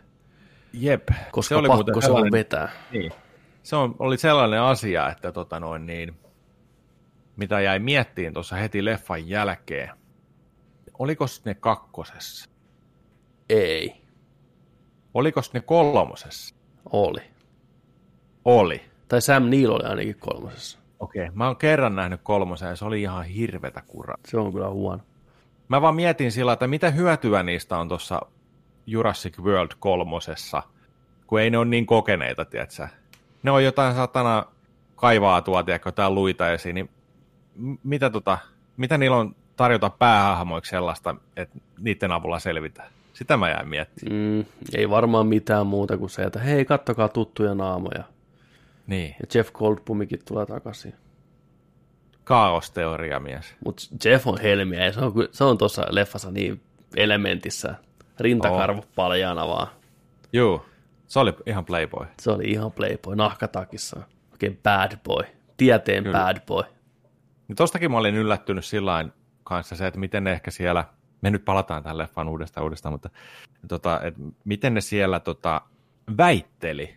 Jep. 0.74 1.10
Koska 1.32 1.50
se 1.50 1.60
oli 1.60 1.68
pakko 1.68 2.02
se 2.02 2.12
on 2.12 2.32
vetää. 2.32 2.70
Niin. 2.92 3.12
Se 3.64 3.76
on, 3.76 3.96
oli 4.00 4.18
sellainen 4.18 4.62
asia, 4.62 5.10
että 5.10 5.32
tota 5.32 5.60
noin 5.60 5.86
niin, 5.86 6.18
mitä 7.36 7.62
jäi 7.62 7.80
miettiin 7.80 8.34
tuossa 8.34 8.56
heti 8.56 8.86
leffan 8.86 9.30
jälkeen. 9.30 9.90
Oliko 11.00 11.26
ne 11.46 11.54
kakkosessa? 11.54 12.50
Ei. 13.50 14.02
Oliko 15.14 15.42
ne 15.54 15.62
kolmosessa? 15.62 16.56
Oli. 16.92 17.22
Oli. 18.46 18.82
Tai 19.08 19.22
Sam 19.22 19.44
Neill 19.44 19.72
oli 19.72 19.84
ainakin 19.84 20.16
kolmosessa. 20.20 20.80
Okei, 21.00 21.30
mä 21.34 21.48
oon 21.48 21.58
kerran 21.58 21.96
nähnyt 21.96 22.22
kolmosen 22.24 22.70
ja 22.70 22.76
se 22.76 22.86
oli 22.86 23.02
ihan 23.02 23.24
hirvetä 23.24 23.84
kuraa. 23.88 24.18
Se 24.28 24.38
on 24.38 24.54
kyllä 24.54 24.70
huono. 24.70 25.04
Mä 25.68 25.82
vaan 25.82 25.96
mietin 25.96 26.32
sillä, 26.32 26.54
että 26.54 26.68
mitä 26.68 26.92
hyötyä 26.92 27.44
niistä 27.44 27.78
on 27.78 27.88
tuossa 27.88 28.22
Jurassic 28.88 29.40
World 29.40 29.72
kolmosessa, 29.80 30.64
kun 31.28 31.42
ei 31.42 31.50
ne 31.50 31.58
ole 31.58 31.66
niin 31.66 31.86
kokeneita, 31.86 32.46
tiedätkö? 32.46 32.88
Ne 33.44 33.52
on 33.52 33.64
jotain 33.64 33.96
satana 33.96 34.46
kaivaa 34.96 35.42
tuo, 35.42 35.64
tiedätkö, 35.64 35.88
jotain 35.88 36.16
luita 36.16 36.52
esiin, 36.52 36.76
niin 36.76 36.90
mitä, 37.84 38.10
tota, 38.10 38.38
mitä 38.78 38.98
niillä 38.98 39.18
on 39.18 39.36
tarjota 39.56 39.90
päähahmoiksi 39.90 40.70
sellaista, 40.70 41.16
että 41.38 41.60
niiden 41.80 42.12
avulla 42.12 42.40
selvitään? 42.40 42.90
Sitä 43.14 43.38
mä 43.38 43.50
jäin 43.50 43.68
miettimään. 43.68 44.22
Mm, 44.22 44.46
ei 44.76 44.90
varmaan 44.90 45.28
mitään 45.28 45.68
muuta 45.68 45.98
kuin 45.98 46.10
se, 46.10 46.22
että 46.24 46.40
hei, 46.40 46.66
kattokaa 46.66 47.10
tuttuja 47.10 47.56
naamoja. 47.56 48.04
Niin, 48.88 49.16
Ja 49.20 49.26
Jeff 49.34 49.52
Goldblumikin 49.54 50.20
tulee 50.26 50.46
takaisin. 50.46 50.94
kaosteoria 52.24 53.20
mies. 53.20 53.56
Mutta 53.66 53.84
Jeff 54.06 54.28
on 54.28 54.38
helmiä 54.42 54.86
ja 54.86 54.92
se 54.94 55.00
on, 55.00 55.14
se 55.32 55.44
on 55.44 55.58
tuossa 55.58 55.86
leffassa 55.90 56.32
niin 56.32 56.62
elementissä. 56.96 57.76
Rintakarvo 58.20 58.84
paljaana 58.96 59.48
vaan. 59.48 59.68
Juu, 60.34 60.66
se 61.08 61.20
oli 61.20 61.34
ihan 61.46 61.66
playboy. 61.66 62.06
Se 62.22 62.32
oli 62.32 62.44
ihan 62.44 62.72
playboy 62.72 63.16
nahkatakissa. 63.16 64.02
Oikein 64.32 64.60
bad 64.64 64.98
boy. 65.04 65.24
Tieteen 65.58 66.04
Kyllä. 66.04 66.18
bad 66.20 66.38
boy. 66.46 66.64
Niin 67.48 67.56
tostakin 67.56 67.92
mä 67.92 67.98
olin 67.98 68.16
yllättynyt 68.16 68.66
sillä 68.66 69.06
kanssa 69.44 69.76
se, 69.76 69.88
että 69.88 70.00
miten 70.00 70.24
ne 70.24 70.32
ehkä 70.32 70.52
siellä, 70.52 70.86
me 71.22 71.30
nyt 71.30 71.46
palataan 71.46 71.84
tähän 71.84 71.98
leffaan 71.98 72.30
uudestaan 72.30 72.64
uudestaan, 72.64 72.94
mutta 72.94 73.10
tota, 73.68 74.02
että 74.04 74.22
miten 74.46 74.74
ne 74.74 74.82
siellä 74.82 75.20
tota, 75.20 75.62
väitteli, 76.18 76.96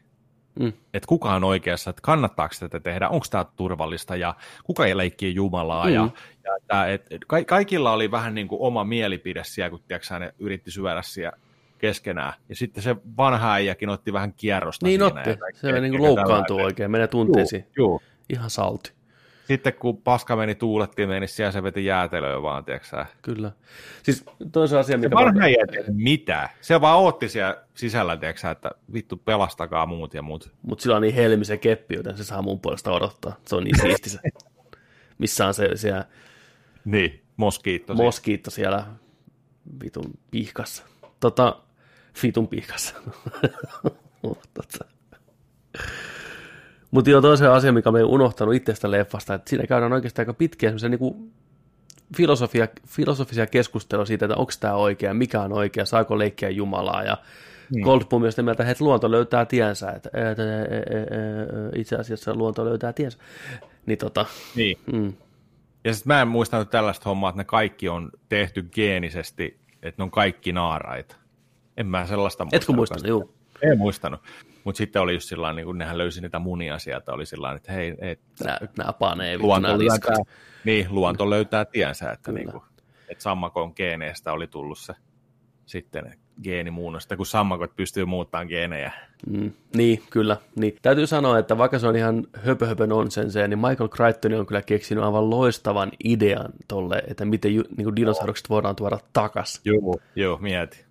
Mm. 0.60 0.72
että 0.94 1.06
kuka 1.06 1.34
on 1.34 1.44
oikeassa, 1.44 1.90
että 1.90 2.02
kannattaako 2.02 2.54
tätä 2.60 2.80
tehdä, 2.80 3.08
onko 3.08 3.26
tämä 3.30 3.44
turvallista 3.56 4.16
ja 4.16 4.34
kuka 4.64 4.86
ei 4.86 4.96
leikkii 4.96 5.34
Jumalaa. 5.34 5.86
Mm. 5.86 5.92
Ja, 5.94 6.08
ja 6.44 6.56
tää, 6.66 6.86
et, 6.92 7.06
et, 7.10 7.24
ka- 7.26 7.44
kaikilla 7.44 7.92
oli 7.92 8.10
vähän 8.10 8.34
niin 8.34 8.48
kuin 8.48 8.60
oma 8.62 8.84
mielipide 8.84 9.44
siellä, 9.44 9.70
kun 9.70 9.80
tiiäksä, 9.88 10.18
ne 10.18 10.34
yritti 10.38 10.70
syödä 10.70 11.02
siellä 11.02 11.36
keskenään. 11.78 12.32
Ja 12.48 12.56
sitten 12.56 12.82
se 12.82 12.96
vanha 13.16 13.52
äijäkin 13.52 13.88
otti 13.88 14.12
vähän 14.12 14.32
kierrosta 14.32 14.86
Niin 14.86 15.02
otti. 15.02 15.30
Se 15.54 15.80
niin 15.80 15.98
kuin 15.98 16.02
tällainen. 16.16 16.64
oikein. 16.66 16.90
Menee 16.90 17.06
tunteisiin. 17.06 17.66
Ihan 18.28 18.50
salti. 18.50 18.92
Sitten 19.46 19.74
kun 19.74 20.02
paska 20.02 20.36
meni 20.36 20.54
tuulettimeen, 20.54 21.20
niin 21.20 21.28
siellä 21.28 21.52
se 21.52 21.62
veti 21.62 21.84
jäätelöä 21.84 22.42
vaan, 22.42 22.64
tiedätkö? 22.64 23.04
Kyllä. 23.22 23.52
Siis 24.02 24.24
toinen 24.52 24.78
asia, 24.78 24.92
Se 24.92 24.96
mikä... 24.96 25.14
vanha 25.14 25.46
ei 25.46 25.56
tehnyt 25.70 25.96
mitään. 25.96 26.48
Se 26.60 26.80
vaan 26.80 26.98
otti 27.00 27.28
siellä 27.28 27.62
sisällä, 27.74 28.16
tiedätkö 28.16 28.50
että 28.50 28.70
vittu 28.92 29.16
pelastakaa 29.16 29.86
muut 29.86 30.14
ja 30.14 30.22
muut. 30.22 30.52
Mutta 30.62 30.82
sillä 30.82 30.96
on 30.96 31.02
niin 31.02 31.14
helmi 31.14 31.44
se 31.44 31.56
keppi, 31.56 31.94
joten 31.94 32.16
se 32.16 32.24
saa 32.24 32.42
mun 32.42 32.60
puolesta 32.60 32.92
odottaa. 32.92 33.36
Se 33.46 33.56
on 33.56 33.64
niin 33.64 33.80
siisti 33.80 34.10
se. 34.10 34.18
Missä 35.18 35.46
on 35.46 35.54
se 35.54 35.70
siellä 35.74 36.04
Niin, 36.84 37.22
moskiitto. 37.36 37.92
siis. 37.94 38.04
moskiitto 38.04 38.50
siellä 38.50 38.86
vitun 39.84 40.10
pihkassa. 40.30 40.82
Tota, 41.20 41.56
vitun 42.22 42.48
pihkassa. 42.48 42.94
tota. 44.54 44.84
Mutta 46.90 47.10
joo, 47.10 47.20
toisen 47.20 47.50
asia, 47.50 47.72
mikä 47.72 47.90
me 47.90 47.98
ei 47.98 48.04
unohtanut 48.04 48.54
itsestä 48.54 48.90
leffasta, 48.90 49.34
että 49.34 49.50
siinä 49.50 49.66
käydään 49.66 49.92
oikeastaan 49.92 50.22
aika 50.22 50.34
pitkiä 50.34 50.68
semmoisia 50.68 50.88
niin 50.88 51.32
filosofia, 52.16 52.68
filosofisia 52.86 53.46
keskusteluja 53.46 54.06
siitä, 54.06 54.24
että 54.24 54.36
onko 54.36 54.52
tämä 54.60 54.74
oikea, 54.74 55.14
mikä 55.14 55.40
on 55.40 55.52
oikea, 55.52 55.84
saako 55.84 56.18
leikkiä 56.18 56.50
Jumalaa, 56.50 57.02
ja 57.02 57.18
hmm. 57.74 57.82
Goldblum 57.82 58.22
on 58.22 58.32
sitä 58.32 58.42
mieltä, 58.42 58.70
että 58.70 58.84
luonto 58.84 59.10
löytää 59.10 59.44
tiensä, 59.44 59.90
että 59.90 60.10
ää, 60.12 60.22
ää, 60.24 60.28
ää, 60.30 60.36
itse 61.76 61.96
asiassa 61.96 62.34
luonto 62.34 62.64
löytää 62.64 62.92
tiensä. 62.92 63.18
Niin 63.86 63.98
tota, 63.98 64.26
Niin. 64.54 64.78
mm, 64.92 65.12
Ja 65.84 65.94
sitten 65.94 66.14
mä 66.14 66.22
en 66.22 66.28
muistanut 66.28 66.70
tällaista 66.70 67.08
hommaa, 67.08 67.30
että 67.30 67.40
ne 67.40 67.44
kaikki 67.44 67.88
on 67.88 68.10
tehty 68.28 68.62
geenisesti, 68.62 69.60
että 69.82 70.02
ne 70.02 70.04
on 70.04 70.10
kaikki 70.10 70.52
naaraita. 70.52 71.16
En 71.76 71.86
mä 71.86 72.06
sellaista 72.06 72.44
muistanut. 72.44 72.62
etkö 72.62 72.72
muistanut? 72.72 73.06
Juu. 73.06 73.34
En 73.62 73.78
muistanut. 73.78 74.20
Mutta 74.66 74.78
sitten 74.78 75.02
oli 75.02 75.14
just 75.14 75.28
sillä 75.28 75.52
niin 75.52 75.66
kun 75.66 75.78
nehän 75.78 75.98
löysi 75.98 76.20
niitä 76.20 76.38
munia 76.38 76.78
sieltä, 76.78 77.12
oli 77.12 77.26
sillä 77.26 77.52
että 77.52 77.72
hei, 77.72 77.94
et, 77.98 78.20
Nää, 78.44 78.58
nää 78.78 78.92
panee, 78.92 79.38
luonto, 79.38 79.78
löytää, 79.78 80.16
niin, 80.64 80.86
luonto 80.90 81.30
löytää 81.30 81.64
tiensä, 81.64 82.10
että, 82.10 82.24
Kyllä. 82.24 82.38
niin 82.38 82.50
kuin, 82.50 82.62
että 83.08 83.22
sammakon 83.22 83.72
geeneistä 83.76 84.32
oli 84.32 84.46
tullut 84.46 84.78
se 84.78 84.94
sitten 85.66 86.14
geenimuunnosta, 86.42 87.16
kun 87.16 87.26
sammakot 87.26 87.76
pystyy 87.76 88.04
muuttamaan 88.04 88.46
geenejä. 88.46 88.92
Mm, 89.26 89.52
niin, 89.76 90.02
kyllä. 90.10 90.36
Niin. 90.56 90.76
Täytyy 90.82 91.06
sanoa, 91.06 91.38
että 91.38 91.58
vaikka 91.58 91.78
se 91.78 91.86
on 91.86 91.96
ihan 91.96 92.26
höpö 92.32 92.66
höpö 92.66 92.86
nonsensea, 92.86 93.48
niin 93.48 93.58
Michael 93.58 93.88
Crichton 93.88 94.34
on 94.34 94.46
kyllä 94.46 94.62
keksinyt 94.62 95.04
aivan 95.04 95.30
loistavan 95.30 95.92
idean 96.04 96.52
tolle, 96.68 97.02
että 97.06 97.24
miten 97.24 97.54
ju, 97.54 97.62
niin 97.76 97.84
kuin 97.84 97.96
dinosaurukset 97.96 98.50
voidaan 98.50 98.76
tuoda 98.76 98.98
takas. 99.12 99.60
Joo, 99.64 100.00
joo, 100.16 100.38
mieti. 100.38 100.84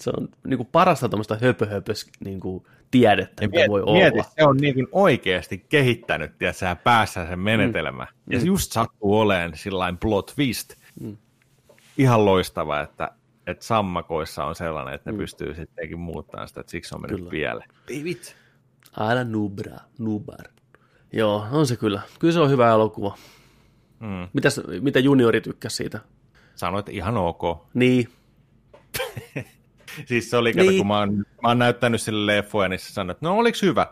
Se 0.00 0.10
on 0.16 0.28
niin 0.46 0.58
kuin 0.58 0.68
parasta 0.72 1.08
tuommoista 1.08 1.38
höpö 1.40 1.66
höpös 1.66 2.06
niin 2.24 2.40
kuin 2.40 2.64
tiedettä, 2.90 3.44
Ja 3.44 3.48
mitä 3.48 3.58
mieti, 3.58 3.70
voi 3.70 3.82
mieti, 3.92 4.18
olla. 4.18 4.30
se 4.38 4.44
on 4.44 4.56
niin 4.56 4.74
kuin 4.74 4.88
oikeasti 4.92 5.66
kehittänyt 5.68 6.38
tiedätkö, 6.38 6.76
päässä 6.84 7.26
sen 7.26 7.38
menetelmä. 7.38 8.04
Mm. 8.04 8.32
Ja 8.32 8.40
se 8.40 8.46
just 8.46 8.72
sattuu 8.72 9.18
olemaan 9.18 9.56
sillain 9.56 9.98
plot 9.98 10.32
twist. 10.34 10.74
Mm. 11.00 11.16
Ihan 11.98 12.24
loistava, 12.24 12.80
että, 12.80 13.10
että 13.46 13.64
sammakoissa 13.64 14.44
on 14.44 14.54
sellainen, 14.54 14.94
että 14.94 15.10
ne 15.10 15.12
mm. 15.12 15.18
pystyy 15.18 15.54
sittenkin 15.54 15.98
muuttamaan 15.98 16.48
sitä, 16.48 16.60
että 16.60 16.70
siksi 16.70 16.94
on 16.94 17.00
mennyt 17.00 17.18
Kyllä. 17.18 17.30
pieleen. 17.30 17.68
Ei 17.88 18.04
vitsi. 18.04 18.34
Aina 18.96 19.24
nubra, 19.24 19.76
nubar. 19.98 20.46
Joo, 21.12 21.46
on 21.52 21.66
se 21.66 21.76
kyllä. 21.76 22.00
Kyllä 22.18 22.32
se 22.32 22.40
on 22.40 22.50
hyvä 22.50 22.70
elokuva. 22.70 23.16
Mm. 24.00 24.28
Mitäs, 24.32 24.60
mitä 24.80 24.98
juniori 24.98 25.40
tykkäsi 25.40 25.76
siitä? 25.76 26.00
Sanoit, 26.54 26.88
että 26.88 26.96
ihan 26.98 27.16
ok. 27.16 27.42
Niin, 27.74 28.08
Siis 30.04 30.30
se 30.30 30.36
oli, 30.36 30.52
Niin. 30.52 30.76
kun 30.78 30.86
mä 30.86 30.98
oon, 30.98 31.16
mä 31.16 31.48
oon 31.48 31.58
näyttänyt 31.58 32.00
sille 32.00 32.36
leffoja, 32.36 32.68
niin 32.68 32.78
se 32.78 32.92
sanoi, 32.92 33.12
että 33.12 33.26
no 33.26 33.36
oliks 33.38 33.62
hyvä? 33.62 33.86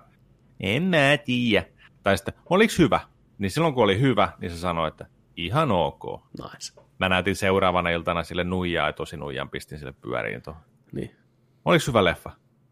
En 0.60 0.82
mä 0.82 1.18
tiedä. 1.24 1.66
Tai 2.02 2.18
sitten, 2.18 2.34
oliks 2.50 2.78
hyvä? 2.78 3.00
Niin 3.38 3.50
silloin 3.50 3.74
kun 3.74 3.84
oli 3.84 4.00
hyvä, 4.00 4.32
niin 4.40 4.50
se 4.50 4.56
sanoi, 4.56 4.88
että 4.88 5.06
ihan 5.36 5.70
ok. 5.70 6.02
nice. 6.42 6.80
Mä 7.00 7.08
näytin 7.08 7.36
seuraavana 7.36 7.90
iltana 7.90 8.22
sille 8.24 8.44
nuijaa 8.44 8.86
ja 8.86 8.92
tosi 8.92 9.16
nuijan 9.16 9.50
pistin 9.50 9.78
sille 9.78 9.92
pyöriin 10.00 10.42
tuohon. 10.42 10.62
Niin, 10.92 11.16
Oliks 11.64 11.86
hyvä 11.88 12.04
leffa? 12.04 12.30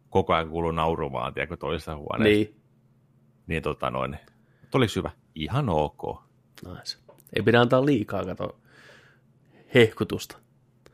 Koko 0.09 0.33
ajan 0.33 0.49
kuuluu 0.49 0.71
nauru 0.71 1.11
vaan, 1.11 1.33
tiedätkö, 1.33 1.57
toisessa 1.57 1.95
huoneessa. 1.95 2.51
niin, 2.51 2.61
Niin 3.47 3.63
tota 3.63 3.89
noin. 3.89 4.17
Mutta 4.61 4.77
oliks 4.77 4.95
hyvä? 4.95 5.11
Ihan 5.35 5.69
ok. 5.69 6.01
nice. 6.65 6.97
Ei 7.35 7.43
pidä 7.43 7.61
antaa 7.61 7.85
liikaa, 7.85 8.25
kato, 8.25 8.59
hehkutusta. 9.73 10.37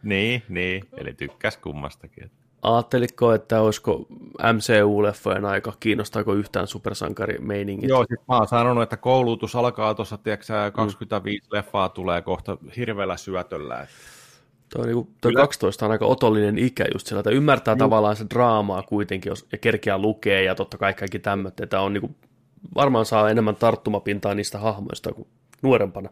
Niin, 0.04 0.44
niin. 0.50 0.84
Eli 0.98 1.14
tykkäs 1.14 1.58
kummastakin. 1.58 2.32
Ajattelitko, 2.62 3.34
että 3.34 3.62
olisiko 3.62 4.08
MCU-leffojen 4.44 5.46
aika, 5.46 5.74
kiinnostaako 5.80 6.34
yhtään 6.34 6.68
supersankarimeiningit? 6.68 7.90
Joo, 7.90 8.06
siis 8.08 8.20
mä 8.28 8.38
oon 8.38 8.48
sanonut, 8.48 8.84
että 8.84 8.98
koulutus 8.98 9.56
alkaa 9.56 9.94
tuossa, 9.96 10.18
tiedätkö 10.18 10.46
sä, 10.46 10.72
25 10.72 11.48
mm. 11.48 11.56
leffaa 11.58 11.90
tulee 11.90 12.22
kohta 12.22 12.58
hirveällä 12.78 13.18
syötöllä. 13.18 13.88
niinku, 14.86 15.08
toi 15.22 15.32
Kyllä. 15.32 15.42
12 15.42 15.86
on 15.86 15.92
aika 15.92 16.06
otollinen 16.06 16.58
ikä 16.58 16.86
just 16.94 17.08
sillä, 17.08 17.20
että 17.20 17.30
ymmärtää 17.30 17.76
mm. 17.76 17.80
tavallaan 17.80 18.16
se 18.16 18.26
draamaa 18.34 18.84
kuitenkin, 18.84 19.30
jos, 19.30 19.48
ja 19.52 19.58
kerkeää 19.58 19.98
lukee 19.98 20.44
ja 20.44 20.56
totta 20.56 20.78
kai 20.78 20.94
kaikki 20.94 21.20
tämmöitä, 21.20 21.64
että 21.64 21.82
on 21.82 21.94
niinku, 21.94 22.16
varmaan 22.76 23.06
saa 23.06 23.30
enemmän 23.30 23.56
tarttumapintaa 23.56 24.36
niistä 24.36 24.58
hahmoista 24.60 25.14
kuin 25.14 25.28
nuorempana. 25.62 26.10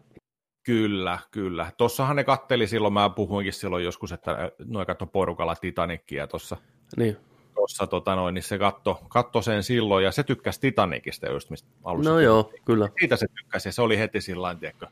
Kyllä, 0.67 1.19
kyllä. 1.31 1.71
Tossahan 1.77 2.15
ne 2.15 2.23
katteli 2.23 2.67
silloin, 2.67 2.93
mä 2.93 3.09
puhuinkin 3.09 3.53
silloin 3.53 3.83
joskus, 3.83 4.11
että 4.11 4.51
noin 4.65 4.87
katto 4.87 5.05
porukalla 5.05 5.55
Titanicia 5.55 6.27
tuossa. 6.27 6.57
Niin. 6.97 7.17
Tossa, 7.55 7.87
tota 7.87 8.15
noin, 8.15 8.33
niin 8.33 8.43
se 8.43 8.57
katto, 8.57 9.01
katto 9.07 9.41
sen 9.41 9.63
silloin, 9.63 10.05
ja 10.05 10.11
se 10.11 10.23
tykkäsi 10.23 10.59
Titanicista 10.59 11.27
just, 11.27 11.49
mistä 11.49 11.69
alussa. 11.83 12.11
No 12.11 12.19
joo, 12.19 12.53
kyllä. 12.65 12.89
Siitä 12.99 13.15
se 13.15 13.25
tykkäsi, 13.35 13.67
ja 13.67 13.71
se 13.73 13.81
oli 13.81 13.97
heti 13.97 14.21
sillä 14.21 14.55
tiedätkö, 14.55 14.87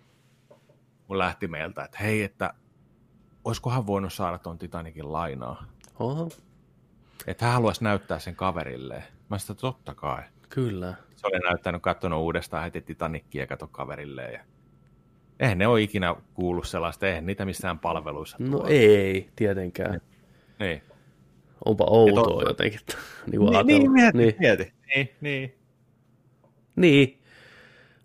mun 1.08 1.18
lähti 1.18 1.48
meiltä, 1.48 1.84
että 1.84 1.98
hei, 2.02 2.24
että 2.24 2.54
olisikohan 3.44 3.88
voinut 3.88 4.14
saada 4.14 4.38
tuon 4.38 4.58
Titanicin 4.58 5.12
lainaa. 5.14 5.66
Oho, 6.00 6.30
Että 7.28 7.46
hän 7.46 7.54
haluaisi 7.54 7.84
näyttää 7.84 8.20
sen 8.20 8.36
kaverilleen. 8.36 9.04
Mä 9.30 9.38
sitä 9.38 9.54
totta 9.56 9.96
kai. 9.96 10.24
kyllä. 10.50 10.94
Se 11.16 11.28
oli 11.28 11.40
näyttänyt, 11.40 11.82
katsonut 11.82 12.22
uudestaan 12.22 12.64
heti 12.64 12.82
Titanicia 12.82 13.42
ja 13.42 13.48
kato 13.48 13.68
kaverilleen. 13.68 14.34
Ja... 14.34 14.55
Eihän 15.40 15.58
ne 15.58 15.68
ole 15.68 15.82
ikinä 15.82 16.16
kuullut 16.34 16.68
sellaista, 16.68 17.08
eihän 17.08 17.26
niitä 17.26 17.46
missään 17.46 17.80
palveluissa 17.80 18.38
No 18.40 18.50
tuolla. 18.50 18.70
ei, 18.70 19.30
tietenkään. 19.36 20.02
Niin. 20.60 20.82
Onpa 21.66 21.86
outoa 21.88 22.24
totta. 22.24 22.44
jotenkin. 22.50 22.80
niin 23.32 23.40
kuin 23.40 23.68
Niin, 23.68 23.68
niin, 23.68 23.92
mieti, 23.92 24.18
niin. 24.18 24.36
mieti. 24.40 24.74
Niin, 24.96 25.10
niin. 25.22 25.56
Niin. 26.76 27.22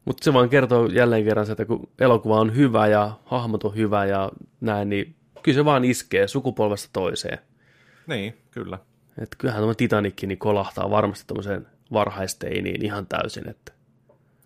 Mutta 0.05 0.25
se 0.25 0.33
vaan 0.33 0.49
kertoo 0.49 0.87
jälleen 0.87 1.25
kerran 1.25 1.47
se, 1.47 1.53
että 1.53 1.65
kun 1.65 1.89
elokuva 1.99 2.41
on 2.41 2.57
hyvä 2.57 2.87
ja 2.87 3.13
hahmot 3.25 3.65
on 3.65 3.75
hyvä 3.77 4.07
ja 4.07 4.31
näin, 4.61 4.89
niin 4.89 5.15
kyllä 5.43 5.57
se 5.57 5.65
vaan 5.65 5.85
iskee 5.85 6.29
sukupolvesta 6.29 6.89
toiseen. 6.93 7.39
Niin, 8.07 8.39
kyllä. 8.51 8.79
Että 9.23 9.37
kyllähän 9.39 9.63
tämä 9.63 9.75
Titanikki 9.75 10.27
niin 10.27 10.39
kolahtaa 10.39 10.91
varmasti 10.91 11.25
tuommoiseen 11.27 11.67
varhaisteiniin 11.93 12.85
ihan 12.85 13.07
täysin. 13.07 13.49
Että. 13.49 13.73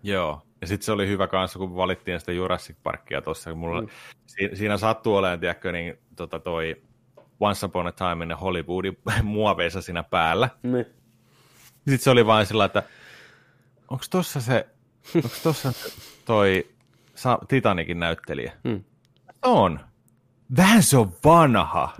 Joo. 0.03 0.41
Ja 0.65 0.69
sitten 0.69 0.85
se 0.85 0.91
oli 0.91 1.07
hyvä 1.07 1.27
kanssa, 1.27 1.59
kun 1.59 1.75
valittiin 1.75 2.19
sitä 2.19 2.31
Jurassic 2.31 2.75
Parkia 2.83 3.21
tuossa. 3.21 3.49
kun 3.49 3.59
Mulla, 3.59 3.81
mm. 3.81 3.87
siinä, 4.25 4.55
siinä 4.55 4.77
sattuu 4.77 5.15
olemaan, 5.15 5.39
tiedätkö, 5.39 5.71
niin 5.71 5.97
tota 6.15 6.39
toi 6.39 6.81
Once 7.39 7.65
Upon 7.65 7.87
a 7.87 7.91
Time 7.91 8.25
in 8.25 8.37
Hollywoodin 8.37 8.97
muoveissa 9.23 9.81
siinä 9.81 10.03
päällä. 10.03 10.49
Niin. 10.63 10.85
Sitten 11.75 11.99
se 11.99 12.09
oli 12.09 12.25
vain 12.25 12.45
sillä, 12.45 12.65
että 12.65 12.83
onko 13.91 14.03
tossa 14.09 14.41
se, 14.41 14.67
onko 15.15 15.35
tossa 15.43 15.71
se 15.71 15.93
toi 16.25 16.67
Sa- 17.15 17.39
Titanikin 17.47 17.99
näyttelijä? 17.99 18.53
Hmm. 18.67 18.83
On. 19.41 19.79
Vähän 20.57 20.83
se 20.83 20.97
on 20.97 21.13
vanha. 21.23 21.93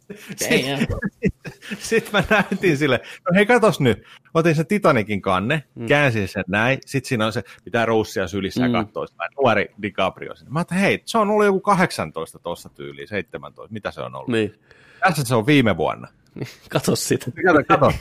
Sitten 1.79 2.11
mä 2.13 2.23
näytin 2.29 2.77
sille, 2.77 3.01
no 3.29 3.35
hei 3.35 3.45
katos 3.45 3.79
nyt, 3.79 4.03
otin 4.33 4.55
sen 4.55 4.65
Titanikin 4.67 5.21
kanne, 5.21 5.63
mm. 5.75 5.85
käänsin 5.87 6.27
sen 6.27 6.43
näin, 6.47 6.79
sitten 6.85 7.09
siinä 7.09 7.25
on 7.25 7.33
se, 7.33 7.43
pitää 7.63 7.85
roussia 7.85 8.27
sylissä 8.27 8.67
Mm. 8.67 8.73
ja 8.73 8.83
katsoa 8.83 9.07
sitä, 9.07 9.23
nuori 9.41 9.71
DiCaprio 9.81 10.35
sinne. 10.35 10.51
Mä 10.51 10.59
ajattelin, 10.59 10.81
hei, 10.81 11.01
se 11.05 11.17
on 11.17 11.29
ollut 11.29 11.45
joku 11.45 11.59
18 11.59 12.39
tuossa 12.39 12.69
tyyliin, 12.69 13.07
17, 13.07 13.73
mitä 13.73 13.91
se 13.91 14.01
on 14.01 14.15
ollut? 14.15 14.29
niin. 14.29 14.59
Tässä 14.99 15.23
se 15.23 15.35
on 15.35 15.45
viime 15.45 15.77
vuonna. 15.77 16.07
Kato 16.69 16.95
sitä. 16.95 17.25
Kato, 17.45 17.63
kato. 17.67 17.93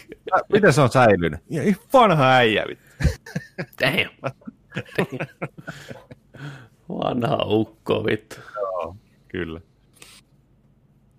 miten 0.52 0.72
se 0.72 0.80
on 0.80 0.90
säilynyt? 0.90 1.40
Ja 1.50 1.62
vanha 1.92 2.30
äijä, 2.30 2.64
vittu. 2.68 2.84
Damn. 3.80 4.34
Vanha 6.88 7.36
ukko, 7.44 8.04
vittu. 8.06 8.36
Joo, 8.54 8.96
kyllä. 9.28 9.60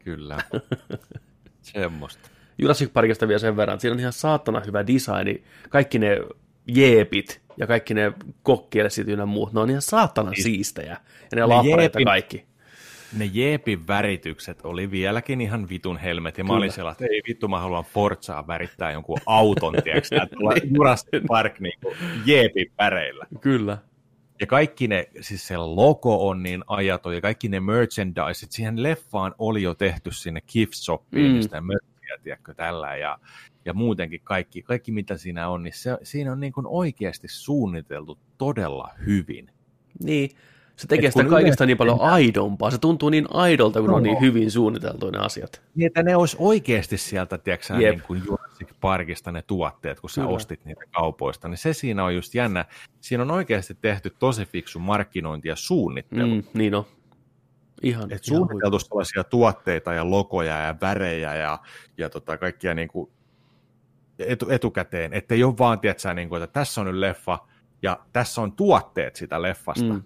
Kyllä. 0.04 0.38
Semmosta. 1.62 2.30
Jurassic 2.58 2.94
Parkista 2.94 3.28
vielä 3.28 3.40
sen 3.40 3.58
verran, 3.58 3.74
että 3.74 3.82
siinä 3.82 3.94
on 3.94 4.00
ihan 4.00 4.14
saatana 4.14 4.60
hyvä 4.60 4.88
designi. 4.88 5.44
Kaikki 5.70 6.00
ne 6.00 6.18
jeepit 6.68 7.42
ja 7.58 7.68
kaikki 7.68 7.94
ne 7.94 8.14
kokkielesit 8.44 9.08
ynnä 9.08 9.26
muut, 9.26 9.54
ne 9.54 9.60
on 9.60 9.70
ihan 9.70 9.82
saatana 9.82 10.32
siistejä. 10.36 10.98
Ja 11.32 11.36
ne, 11.36 11.46
lappareita 11.46 12.00
jeepin- 12.00 12.06
kaikki. 12.06 12.46
Ne 13.18 13.30
Jeepin 13.34 13.88
väritykset 13.88 14.60
oli 14.64 14.92
vieläkin 14.92 15.42
ihan 15.42 15.70
vitun 15.70 15.98
helmet, 15.98 16.38
ja 16.38 16.44
mä 16.44 16.54
olin 16.54 16.72
sellainen, 16.72 17.04
että 17.04 17.16
ei 17.16 17.22
vittu, 17.28 17.48
mä 17.48 17.60
haluan 17.60 17.84
Forzaa 17.84 18.48
värittää 18.48 18.92
jonkun 18.92 19.18
auton, 19.26 19.74
tiedätkö, 19.84 20.28
tuolla 20.36 20.54
Jurassic 20.76 21.28
Park 21.28 21.60
niin 21.60 21.80
Jeepin 22.26 22.72
väreillä. 22.78 23.26
Kyllä. 23.42 23.78
Ja 24.42 24.48
kaikki 24.48 24.88
ne, 24.88 25.08
siis 25.22 25.48
se 25.48 25.58
logo 25.58 26.28
on 26.30 26.44
niin 26.44 26.64
ajaton, 26.68 27.16
ja 27.16 27.22
kaikki 27.22 27.50
ne 27.50 27.60
merchandise, 27.60 28.48
siihen 28.50 28.84
leffaan 28.84 29.36
oli 29.38 29.64
jo 29.64 29.76
tehty 29.76 30.12
sinne 30.12 30.42
gift 30.42 30.74
shopiin, 30.74 31.36
mm. 31.36 31.42
sitä 31.42 31.62
merchia, 31.62 32.18
tiedätkö, 32.24 32.54
tällä, 32.54 32.96
ja, 32.96 33.20
ja 33.66 33.74
muutenkin 33.74 34.22
kaikki, 34.24 34.62
kaikki 34.62 34.92
mitä 34.92 35.18
siinä 35.18 35.50
on, 35.50 35.64
niin 35.64 35.74
se, 35.74 35.98
siinä 36.04 36.32
on 36.32 36.40
niin 36.40 36.54
kuin 36.54 36.68
oikeasti 36.68 37.28
suunniteltu 37.28 38.20
todella 38.38 38.90
hyvin. 39.06 39.52
Niin, 40.04 40.30
se 40.82 40.88
tekee 40.88 41.12
sitä 41.12 41.24
kaikesta 41.24 41.66
niin 41.66 41.78
paljon 41.78 42.02
aidompaa. 42.02 42.72
Se 42.72 42.78
tuntuu 42.78 43.10
niin 43.10 43.26
aidolta, 43.34 43.80
kun 43.80 43.90
no. 43.90 43.96
on 43.96 44.04
niin 44.04 44.22
hyvin 44.22 44.52
suunniteltu 44.52 45.10
ne 45.10 45.18
asiat. 45.18 45.62
Niin, 45.76 45.88
että 45.88 46.04
ne 46.04 46.16
olisi 46.16 46.38
oikeasti 46.40 46.98
sieltä, 46.98 47.38
tiedätkö 47.38 47.74
niin 47.74 48.02
kuin 48.08 48.22
Jurassic 48.26 48.68
Parkista 48.82 49.32
ne 49.32 49.42
tuotteet, 49.42 50.00
kun 50.00 50.10
sä 50.10 50.22
Kyllä. 50.22 50.34
ostit 50.34 50.66
niitä 50.66 50.82
kaupoista. 50.92 51.48
Niin 51.48 51.58
se 51.58 51.74
siinä 51.74 52.04
on 52.04 52.16
just 52.16 52.36
jännä. 52.36 52.66
Siinä 53.02 53.24
on 53.24 53.32
oikeasti 53.32 53.78
tehty 53.82 54.16
tosi 54.20 54.46
fiksu 54.46 54.80
markkinointi 54.80 55.48
ja 55.48 55.56
suunnittelu. 55.56 56.36
Mm, 56.36 56.44
niin 56.54 56.76
on. 56.76 56.86
Ihan, 57.84 58.04
Et 58.04 58.10
ihan 58.12 58.20
suunniteltu 58.24 58.78
huippu. 58.78 58.88
sellaisia 58.88 59.24
tuotteita 59.24 59.94
ja 59.94 60.10
logoja 60.10 60.58
ja 60.58 60.76
värejä 60.82 61.36
ja, 61.36 61.60
ja 61.98 62.10
tota 62.10 62.38
kaikkia 62.38 62.74
niin 62.74 62.88
kuin 62.88 63.10
etu, 64.20 64.50
etukäteen. 64.50 65.14
Että 65.14 65.36
ei 65.36 65.44
ole 65.44 65.58
vaan, 65.58 65.80
tiedätkö, 65.80 66.14
niin 66.14 66.30
kuin, 66.30 66.44
että 66.44 66.54
tässä 66.54 66.82
on 66.82 66.88
nyt 66.88 66.96
leffa 66.96 67.40
ja 67.82 68.00
tässä 68.14 68.42
on 68.42 68.52
tuotteet 68.52 69.16
sitä 69.16 69.42
leffasta. 69.42 69.94
Mm 69.94 70.04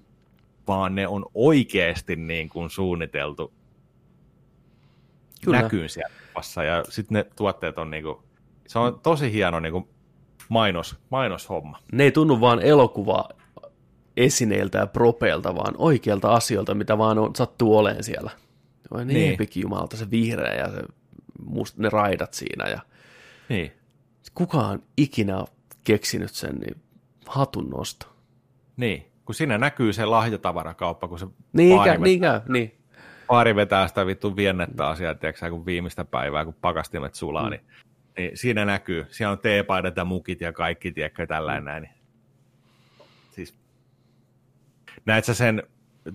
vaan 0.68 0.96
ne 0.96 1.08
on 1.08 1.26
oikeasti 1.34 2.16
niin 2.16 2.50
kuin 2.50 2.70
suunniteltu 2.70 3.54
Kyllä. 5.46 5.62
näkyyn 5.62 5.90
siellä 5.90 6.16
ja 6.66 6.84
sitten 6.90 7.16
ne 7.16 7.26
tuotteet 7.36 7.78
on 7.78 7.92
niin 7.92 8.04
kuin, 8.04 8.18
se 8.68 8.80
on 8.80 9.00
tosi 9.00 9.32
hieno 9.32 9.60
niin 9.60 9.72
kuin 9.72 9.88
mainos, 10.50 10.96
mainoshomma. 11.10 11.80
Ne 11.92 12.04
ei 12.04 12.12
tunnu 12.12 12.42
vaan 12.42 12.62
elokuva 12.62 13.30
esineiltä 14.18 14.78
ja 14.78 14.88
propeilta, 14.88 15.56
vaan 15.56 15.74
oikealta 15.78 16.34
asioilta, 16.34 16.74
mitä 16.74 16.98
vaan 16.98 17.18
on, 17.18 17.36
sattuu 17.36 17.78
olemaan 17.78 18.04
siellä. 18.04 18.32
Oi 18.92 19.06
niin, 19.06 19.38
niin. 19.40 19.50
jumalta, 19.56 19.98
se 19.98 20.12
vihreä 20.12 20.54
ja 20.54 20.72
se, 20.72 20.82
must, 21.46 21.78
ne 21.78 21.90
raidat 21.90 22.34
siinä. 22.34 22.70
Ja... 22.70 22.82
Niin. 23.50 23.72
Kukaan 24.34 24.84
ikinä 24.98 25.46
keksinyt 25.84 26.32
sen, 26.32 26.56
niin 26.56 26.76
hatun 27.28 27.70
nosto. 27.70 28.08
Niin 28.78 29.15
kun 29.26 29.36
siinä 29.36 29.58
näkyy 29.58 29.94
se 29.94 30.06
lahjatavarakauppa, 30.06 31.08
kun 31.08 31.20
se 31.20 31.28
niin 31.54 31.76
paari, 31.76 31.92
käy, 31.92 32.00
niin 32.00 32.22
käy, 32.22 32.42
niin. 32.48 32.78
paari 33.28 33.56
vetää 33.56 33.88
sitä 33.88 34.06
vittu 34.06 34.36
viennettä 34.36 34.88
asiaa, 34.88 35.16
tiedätkö, 35.16 35.50
kun 35.50 35.66
viimeistä 35.66 36.06
päivää, 36.06 36.46
kun 36.46 36.56
pakastimet 36.62 37.16
sulaa, 37.16 37.44
mm. 37.44 37.50
niin, 37.50 37.62
niin, 38.18 38.32
siinä 38.34 38.66
näkyy. 38.66 39.06
Siellä 39.10 39.32
on 39.32 39.40
teepaidat 39.40 39.98
ja 39.98 40.06
mukit 40.06 40.42
ja 40.42 40.54
kaikki, 40.54 40.92
tiedätkö, 40.92 41.28
tällainen 41.28 41.66
näin. 41.66 41.84
Niin. 41.84 41.94
Siis, 43.32 43.56
näet 45.06 45.26
sä 45.26 45.34
sen 45.34 45.64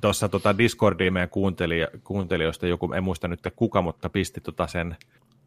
tuossa 0.00 0.28
tota 0.28 0.58
Discordiin 0.58 1.12
meidän 1.12 1.28
kuuntelija, 1.28 1.88
kuuntelijoista, 2.04 2.66
joku, 2.66 2.92
en 2.92 3.04
muista 3.04 3.28
nyt 3.28 3.40
kuka, 3.56 3.82
mutta 3.82 4.08
pisti 4.08 4.40
tota 4.40 4.66
sen, 4.66 4.96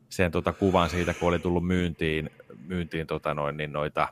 sen 0.09 0.31
tota 0.31 0.53
kuvan 0.53 0.89
siitä, 0.89 1.13
kun 1.13 1.29
oli 1.29 1.39
tullut 1.39 1.67
myyntiin, 1.67 2.29
myyntiin 2.67 3.07
tota 3.07 3.33
noin, 3.33 3.57
niin 3.57 3.73
noita, 3.73 4.07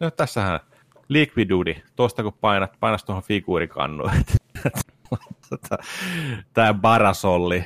no 0.00 0.10
tässähän 0.10 0.60
Liquidudi, 1.08 1.82
tuosta 1.96 2.22
kun 2.22 2.32
painat, 2.40 2.76
painas 2.80 3.04
tuohon 3.04 3.22
figuurikannuun. 3.22 4.10
Tämä 6.52 6.74
Barasolli, 6.74 7.64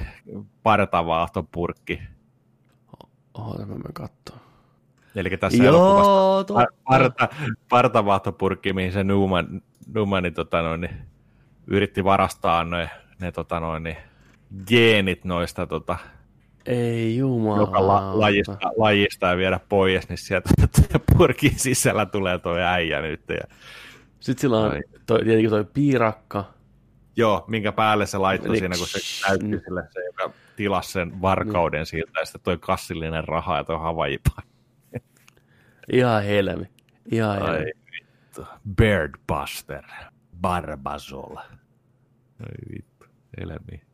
partavaahtopurkki. 0.63 2.03
Oota, 3.35 3.67
mä 3.67 3.75
menen 3.75 3.93
kattoo. 3.93 4.37
Eli 5.15 5.37
tässä 5.37 5.65
Joo, 5.65 6.45
parta, 6.85 7.29
partavaahtopurkki, 7.69 8.73
mihin 8.73 8.93
se 8.93 9.05
Newman, 9.05 9.63
Newman 9.95 10.35
tota 10.35 10.63
noin, 10.63 10.81
niin, 10.81 10.97
yritti 11.67 12.05
varastaa 12.05 12.65
ne, 12.65 12.91
ne 13.21 13.33
tota 13.33 13.61
noin, 13.61 13.83
niin, 13.83 13.97
geenit 14.67 15.25
noista 15.25 15.67
tota, 15.67 15.99
ei 16.67 17.17
jumala. 17.17 17.61
Joka 17.61 17.87
la, 17.87 18.21
lajista, 18.21 18.59
lajista 18.77 19.27
ja 19.27 19.37
viedä 19.37 19.61
pois, 19.69 20.09
niin 20.09 20.19
sieltä 20.19 20.51
purkin 21.17 21.59
sisällä 21.59 22.07
tulee 22.07 22.39
tuo 22.39 22.57
äijä 22.57 23.01
nyt. 23.01 23.23
Ja... 23.29 23.57
Sitten 24.21 24.41
sillä 24.41 24.59
on 24.59 24.73
toi, 25.07 25.25
tietenkin 25.25 25.51
toi 25.51 25.65
piirakka. 25.65 26.45
Joo, 27.17 27.45
minkä 27.49 27.73
päälle 27.73 28.07
se 28.07 28.19
laittoi 28.19 28.59
siinä, 28.59 28.77
kun 28.79 28.87
se 28.87 29.29
näytti 29.29 29.47
mm. 29.47 29.61
sille 29.65 29.83
se, 29.91 30.05
joka 30.05 30.31
tilasi 30.57 30.93
sen 30.93 31.23
varkauden 31.23 31.81
mm. 31.81 31.87
siltä, 31.87 32.21
ja 32.21 32.25
sitten 32.25 32.43
toi 32.43 32.59
kassillinen 32.59 33.25
raha 33.25 33.57
ja 33.57 33.65
toi 33.65 33.79
havajipa. 33.79 34.43
Ihan 35.93 36.25
helmi. 36.25 36.65
Ihan 37.13 37.39
helmi. 37.39 37.57
Ai 37.59 37.65
vittu. 37.65 38.47
Birdbuster. 38.77 39.85
Barbazol. 40.41 41.37
Ai 41.37 42.75
vittu. 42.75 43.07
Helmi. 43.41 43.90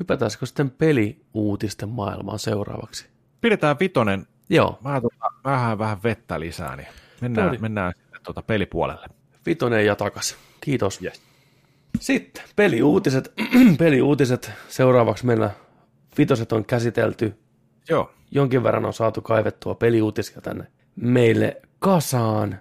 Hypätäänkö 0.00 0.46
sitten 0.46 0.70
peliuutisten 0.70 1.88
maailmaan 1.88 2.38
seuraavaksi? 2.38 3.06
Pidetään 3.40 3.76
vitonen. 3.80 4.26
Joo. 4.50 4.78
Vähän, 4.84 5.02
tuota, 5.02 5.26
vähän, 5.44 5.78
vähän 5.78 6.02
vettä 6.04 6.40
lisää, 6.40 6.76
niin 6.76 6.88
mennään, 7.20 7.48
Tuli. 7.48 7.58
mennään 7.58 7.92
sitten 8.02 8.20
tuota 8.22 8.42
pelipuolelle. 8.42 9.06
Vitonen 9.46 9.86
ja 9.86 9.96
takas. 9.96 10.36
Kiitos. 10.60 11.02
Yes. 11.02 11.22
Sitten 12.00 12.44
peliuutiset. 12.56 13.32
peliuutiset. 13.78 14.52
Seuraavaksi 14.68 15.26
meillä 15.26 15.50
vitoset 16.18 16.52
on 16.52 16.64
käsitelty. 16.64 17.34
Joo. 17.88 18.10
Jonkin 18.30 18.62
verran 18.62 18.84
on 18.84 18.92
saatu 18.92 19.20
kaivettua 19.20 19.74
peliuutisia 19.74 20.40
tänne 20.40 20.66
meille 20.96 21.62
kasaan. 21.78 22.58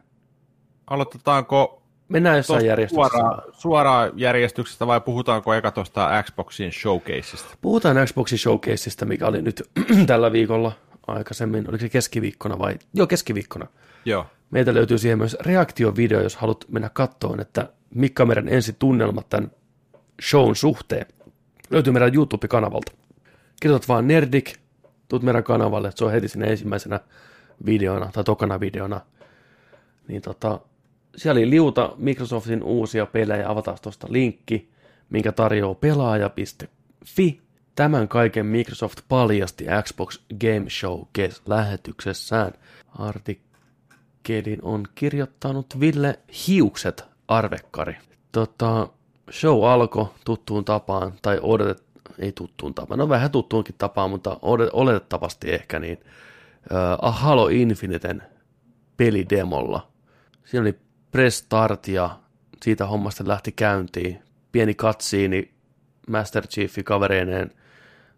Aloitetaanko 0.88 1.83
Mennään 2.14 2.38
jossain 2.38 2.66
järjestyksessä. 2.66 3.18
Suoraan, 3.18 3.42
suoraan 3.54 4.12
järjestyksestä 4.16 4.88
vai 4.88 5.02
puhutaanko 5.02 5.54
eka 5.54 5.72
tuosta 5.72 6.24
Xboxin 6.24 6.72
showcaseista? 6.72 7.58
Puhutaan 7.62 8.08
Xboxin 8.08 8.38
showcaseista, 8.38 9.06
mikä 9.06 9.28
oli 9.28 9.42
nyt 9.42 9.70
tällä 10.08 10.32
viikolla 10.32 10.72
aikaisemmin. 11.08 11.70
Oliko 11.70 11.82
se 11.82 11.90
keskiviikkona 11.90 12.60
vai? 12.60 12.76
Joo, 12.94 13.08
keskiviikkona. 13.08 13.68
Joo. 14.06 14.26
Meiltä 14.52 14.74
löytyy 14.74 14.98
siihen 14.98 15.18
myös 15.18 15.38
reaktiovideo, 15.42 16.22
jos 16.22 16.36
haluat 16.36 16.66
mennä 16.70 16.90
kattoon, 16.90 17.40
että 17.40 17.70
Mikka 17.96 18.26
meidän 18.26 18.50
ensi 18.50 18.76
tunnelmat 18.80 19.30
tämän 19.30 19.52
shown 20.30 20.56
suhteen. 20.56 21.06
Löytyy 21.70 21.94
meidän 21.94 22.16
YouTube-kanavalta. 22.16 22.92
Kirjoitat 23.62 23.88
vaan 23.88 24.08
Nerdik, 24.08 24.54
tuut 25.08 25.24
meidän 25.24 25.44
kanavalle, 25.44 25.88
että 25.88 26.00
se 26.00 26.06
on 26.06 26.12
heti 26.12 26.28
sinne 26.28 26.48
ensimmäisenä 26.48 27.00
videona 27.66 28.10
tai 28.14 28.24
tokana 28.24 28.60
videona. 28.60 29.02
Niin 30.08 30.22
tota, 30.22 30.60
siellä 31.16 31.40
oli 31.40 31.50
liuta 31.50 31.94
Microsoftin 31.98 32.64
uusia 32.64 33.06
pelejä, 33.06 33.50
avataan 33.50 33.78
tuosta 33.82 34.08
linkki, 34.10 34.70
minkä 35.10 35.32
tarjoaa 35.32 35.76
pelaaja.fi. 35.76 37.42
Tämän 37.76 38.08
kaiken 38.08 38.46
Microsoft 38.46 39.00
paljasti 39.08 39.66
Xbox 39.84 40.20
Game 40.42 40.66
Showcase-lähetyksessään. 40.70 42.54
Artikkelin 43.00 44.60
on 44.62 44.84
kirjoittanut 44.96 45.80
Ville 45.80 46.20
Hiukset 46.48 47.04
Arvekkari. 47.28 47.96
Tota, 48.32 48.90
show 49.32 49.70
alkoi 49.70 50.08
tuttuun 50.26 50.66
tapaan, 50.66 51.14
tai 51.22 51.40
odotet, 51.42 51.84
ei 52.20 52.32
tuttuun 52.32 52.74
tapaan, 52.74 52.98
no 52.98 53.10
vähän 53.10 53.32
tuttuunkin 53.32 53.76
tapaan, 53.78 54.10
mutta 54.10 54.40
oletettavasti 54.74 55.54
ehkä 55.54 55.80
niin, 55.80 55.98
uh, 56.72 57.14
Halo 57.14 57.48
Infiniten 57.48 58.24
pelidemolla. 58.98 59.88
Siinä 60.46 60.62
oli 60.62 60.80
press 61.14 61.38
start 61.38 61.88
ja 61.88 62.20
siitä 62.64 62.86
hommasta 62.86 63.24
lähti 63.28 63.52
käyntiin. 63.52 64.24
Pieni 64.52 64.74
katsiini 64.74 65.54
Master 66.10 66.48
Chiefi 66.48 66.84
kavereineen 66.84 67.52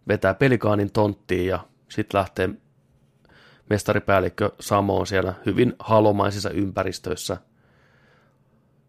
vetää 0.08 0.34
pelikaanin 0.34 0.92
tonttiin 0.92 1.48
ja 1.48 1.60
sitten 1.90 2.18
lähtee 2.20 2.50
mestaripäällikkö 3.70 4.52
Samoon 4.60 5.08
siellä 5.08 5.34
hyvin 5.46 5.74
halomaisissa 5.80 6.50
ympäristöissä. 6.50 7.38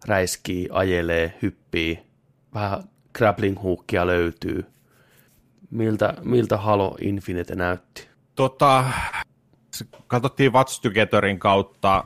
Räiskii, 0.06 0.68
ajelee, 0.72 1.38
hyppii, 1.42 2.06
vähän 2.54 2.82
grappling 3.14 3.62
hookia 3.62 4.06
löytyy. 4.06 4.66
Miltä, 5.70 6.14
miltä 6.22 6.56
Halo 6.56 6.96
Infinite 7.00 7.54
näytti? 7.54 8.08
Tota, 8.34 8.84
katsottiin 10.06 10.52
Watch 10.52 10.82
Togetherin 10.82 11.38
kautta 11.38 12.04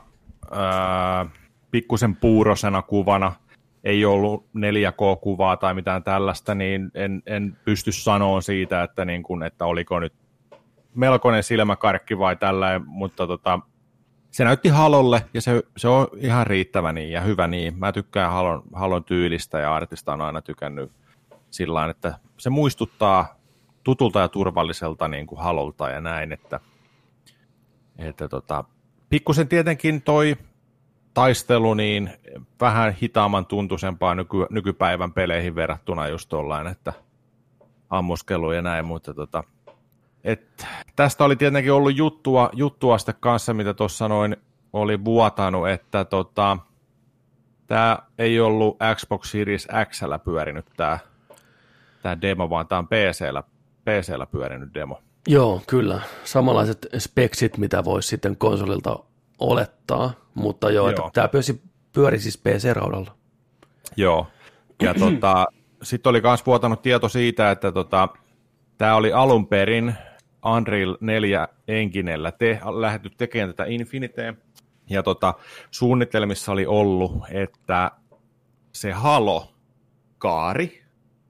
öö, 0.51 1.40
pikkusen 1.71 2.15
puurosena 2.15 2.81
kuvana, 2.81 3.33
ei 3.83 4.05
ollut 4.05 4.45
4K-kuvaa 4.57 5.57
tai 5.57 5.73
mitään 5.73 6.03
tällaista, 6.03 6.55
niin 6.55 6.91
en, 6.93 7.23
en 7.25 7.57
pysty 7.65 7.91
sanoa 7.91 8.41
siitä, 8.41 8.83
että, 8.83 9.05
niin 9.05 9.23
kun, 9.23 9.43
että 9.43 9.65
oliko 9.65 9.99
nyt 9.99 10.13
melkoinen 10.95 11.43
silmäkarkki 11.43 12.17
vai 12.17 12.35
tällä, 12.35 12.81
mutta 12.85 13.27
tota, 13.27 13.59
se 14.31 14.43
näytti 14.43 14.69
Halolle 14.69 15.25
ja 15.33 15.41
se, 15.41 15.63
se 15.77 15.87
on 15.87 16.07
ihan 16.17 16.47
riittävä 16.47 16.93
niin 16.93 17.11
ja 17.11 17.21
hyvä 17.21 17.47
niin. 17.47 17.77
Mä 17.77 17.91
tykkään 17.91 18.31
Halon, 18.31 18.63
Halon 18.73 19.03
tyylistä 19.03 19.59
ja 19.59 19.75
artista 19.75 20.13
on 20.13 20.21
aina 20.21 20.41
tykännyt 20.41 20.91
sillä 21.51 21.89
että 21.89 22.13
se 22.37 22.49
muistuttaa 22.49 23.35
tutulta 23.83 24.19
ja 24.19 24.27
turvalliselta 24.27 25.07
niin 25.07 25.27
kuin 25.27 25.41
Halolta 25.41 25.89
ja 25.89 26.01
näin, 26.01 26.31
että, 26.31 26.59
että 27.97 28.27
tota, 28.27 28.63
pikkusen 29.09 29.47
tietenkin 29.47 30.01
toi 30.01 30.37
taistelu 31.13 31.73
niin 31.73 32.09
vähän 32.61 32.93
hitaamman 33.01 33.45
tuntuisempaa 33.45 34.15
nyky, 34.15 34.37
nykypäivän 34.49 35.13
peleihin 35.13 35.55
verrattuna 35.55 36.07
just 36.07 36.29
tollain, 36.29 36.67
että 36.67 36.93
ammuskelu 37.89 38.51
ja 38.51 38.61
näin, 38.61 38.85
mutta 38.85 39.13
tota, 39.13 39.43
et, 40.23 40.67
tästä 40.95 41.23
oli 41.23 41.35
tietenkin 41.35 41.73
ollut 41.73 41.97
juttua, 41.97 42.49
juttua 42.53 42.97
sitä 42.97 43.13
kanssa, 43.13 43.53
mitä 43.53 43.73
tuossa 43.73 44.07
noin 44.07 44.37
oli 44.73 45.05
vuotanut, 45.05 45.69
että 45.69 46.05
tota, 46.05 46.57
tämä 47.67 47.97
ei 48.17 48.39
ollut 48.39 48.77
Xbox 48.95 49.31
Series 49.31 49.67
X 49.89 50.01
pyörinyt 50.23 50.65
tämä 50.77 50.99
tää 52.01 52.21
demo, 52.21 52.49
vaan 52.49 52.67
tämä 52.67 52.79
on 52.79 52.87
PCllä, 52.87 53.43
PCllä 53.85 54.25
pyörinyt 54.25 54.73
demo. 54.73 54.99
Joo, 55.27 55.61
kyllä. 55.67 56.01
Samanlaiset 56.23 56.87
speksit, 56.97 57.57
mitä 57.57 57.83
voisi 57.83 58.07
sitten 58.07 58.37
konsolilta 58.37 58.99
olettaa, 59.41 60.13
mutta 60.33 60.71
joo, 60.71 60.89
joo. 60.89 61.09
tämä 61.13 61.27
pyöri, 61.27 61.61
pyöri 61.93 62.19
siis 62.19 62.37
PC-raudalla. 62.37 63.15
Joo, 63.97 64.27
ja 64.81 64.93
tota, 64.99 65.47
sitten 65.83 66.09
oli 66.09 66.21
myös 66.21 66.45
vuotanut 66.45 66.81
tieto 66.81 67.09
siitä, 67.09 67.51
että 67.51 67.71
tota, 67.71 68.09
tämä 68.77 68.95
oli 68.95 69.13
alun 69.13 69.47
perin 69.47 69.95
Unreal 70.45 70.97
4 71.01 71.47
enginellä 71.67 72.31
te, 72.31 72.59
lähdetty 72.79 73.09
tekemään 73.17 73.49
tätä 73.49 73.65
Infiniteen, 73.65 74.37
ja 74.89 75.03
tota, 75.03 75.33
suunnitelmissa 75.71 76.51
oli 76.51 76.65
ollut, 76.65 77.11
että 77.31 77.91
se 78.73 78.91
Halo, 78.91 79.53
kaari, 80.17 80.83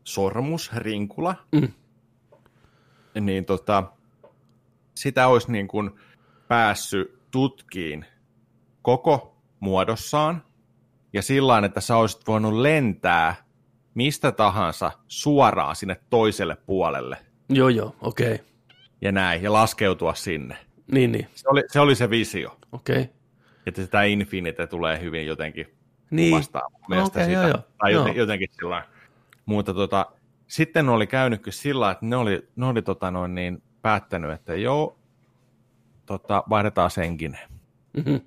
sormus, 0.04 0.72
rinkula, 0.76 1.36
mm. 1.52 1.68
niin 3.22 3.46
tota, 3.46 3.84
sitä 4.96 5.28
olisi 5.28 5.52
niin 5.52 5.68
kuin 5.68 5.92
päässyt 6.48 7.21
tutkiin 7.32 8.06
koko 8.82 9.38
muodossaan, 9.60 10.44
ja 11.14 11.22
sillä 11.22 11.62
että 11.66 11.82
sä 11.82 11.98
olisit 11.98 12.28
voinut 12.28 12.54
lentää 12.54 13.36
mistä 13.94 14.32
tahansa 14.32 14.92
suoraan 15.08 15.76
sinne 15.76 15.98
toiselle 16.10 16.58
puolelle. 16.66 17.18
Joo, 17.50 17.70
joo, 17.70 17.96
okei. 18.02 18.34
Okay. 18.34 18.46
Ja 19.02 19.12
näin, 19.12 19.44
ja 19.44 19.54
laskeutua 19.54 20.14
sinne. 20.14 20.58
Niin, 20.92 21.12
niin. 21.12 21.28
Se 21.36 21.50
oli 21.50 21.64
se, 21.68 21.80
oli 21.80 21.96
se 21.96 22.10
visio. 22.10 22.58
Okei. 22.72 23.02
Okay. 23.02 23.14
Että 23.66 23.88
tämä 23.88 24.04
Infinite 24.04 24.68
tulee 24.68 25.02
hyvin 25.02 25.26
jotenkin 25.26 25.78
niin. 26.12 26.38
vastaan 26.38 26.72
okay, 26.86 27.06
sitä. 27.06 27.32
Joo, 27.32 27.48
joo. 27.48 27.60
Tai 27.78 27.94
joten, 27.94 28.16
jotenkin 28.16 28.50
sillä 28.52 28.86
Mutta 29.46 29.74
tota, 29.74 30.06
sitten 30.48 30.90
oli 30.90 31.08
käynytkin 31.08 31.54
sillä 31.54 31.92
että 31.92 32.06
ne 32.06 32.16
oli, 32.16 32.48
ne 32.56 32.66
oli 32.66 32.82
tota 32.82 33.12
noin 33.12 33.36
niin 33.36 33.64
päättänyt, 33.82 34.32
että 34.32 34.56
joo, 34.56 34.98
tota, 36.12 36.44
vaihdetaan 36.50 36.92
senkinen. 36.92 37.40
Mm-hmm. 37.94 38.22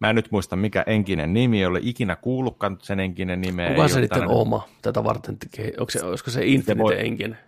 Mä 0.00 0.10
en 0.10 0.16
nyt 0.16 0.30
muista, 0.30 0.56
mikä 0.56 0.84
enkinen 0.86 1.32
nimi, 1.32 1.60
ei 1.60 1.66
ole 1.66 1.80
ikinä 1.82 2.16
kuullutkaan 2.16 2.78
sen 2.82 3.00
enkinen 3.00 3.40
nimeä. 3.40 3.70
Onko 3.70 3.88
se 3.88 4.00
niiden 4.00 4.28
oma 4.28 4.68
tätä 4.82 5.04
varten? 5.04 5.38
Onko 5.80 5.90
se, 5.90 6.04
olisiko 6.04 6.30
se 6.30 6.46
Infinite 6.46 6.82
voi... 6.82 7.00
enkinen? 7.00 7.38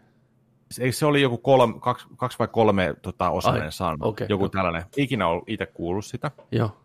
Eikö 0.81 0.97
se 0.97 1.07
oli 1.07 1.23
joku 1.23 1.39
kolme, 1.39 1.74
kaksi, 1.81 2.07
kaksi 2.16 2.39
vai 2.39 2.49
kolme 2.49 2.95
tota, 3.03 3.31
osainen 3.31 3.73
sana? 3.73 3.97
Okay, 4.01 4.27
joku 4.31 4.45
jo. 4.45 4.49
tällainen. 4.49 4.82
Ikinä 4.97 5.28
ollut 5.28 5.49
itse 5.49 5.66
kuullut 5.66 6.05
sitä. 6.05 6.31
Joo. 6.53 6.77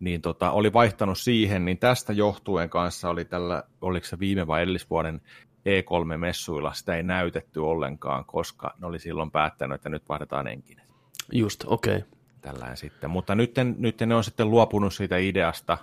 Niin 0.00 0.20
tota, 0.20 0.50
oli 0.50 0.72
vaihtanut 0.72 1.18
siihen, 1.18 1.64
niin 1.64 1.78
tästä 1.78 2.12
johtuen 2.12 2.70
kanssa 2.70 3.10
oli 3.10 3.24
tällä, 3.24 3.62
oliko 3.80 4.06
se 4.06 4.18
viime 4.18 4.46
vai 4.46 4.62
edellisvuoden 4.62 5.20
E3-messuilla, 5.66 6.72
sitä 6.72 6.96
ei 6.96 7.02
näytetty 7.02 7.60
ollenkaan, 7.60 8.24
koska 8.24 8.74
ne 8.80 8.86
oli 8.86 8.98
silloin 8.98 9.30
päättänyt, 9.30 9.74
että 9.74 9.88
nyt 9.88 10.08
vaihdetaan 10.08 10.46
enkinen. 10.46 10.85
Just, 11.32 11.64
okei. 11.66 11.96
Okay. 11.96 12.08
Tällään 12.40 12.76
sitten. 12.76 13.10
Mutta 13.10 13.34
nyt, 13.34 13.54
nyt 13.78 14.00
ne 14.00 14.14
on 14.14 14.24
sitten 14.24 14.50
luopunut 14.50 14.94
siitä 14.94 15.16
ideasta, 15.16 15.78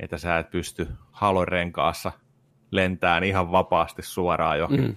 että 0.00 0.18
sä 0.18 0.38
et 0.38 0.50
pysty 0.50 0.88
halorenkaassa 1.10 2.12
lentään 2.70 3.24
ihan 3.24 3.52
vapaasti 3.52 4.02
suoraan 4.02 4.58
jo 4.58 4.66
mm. 4.66 4.96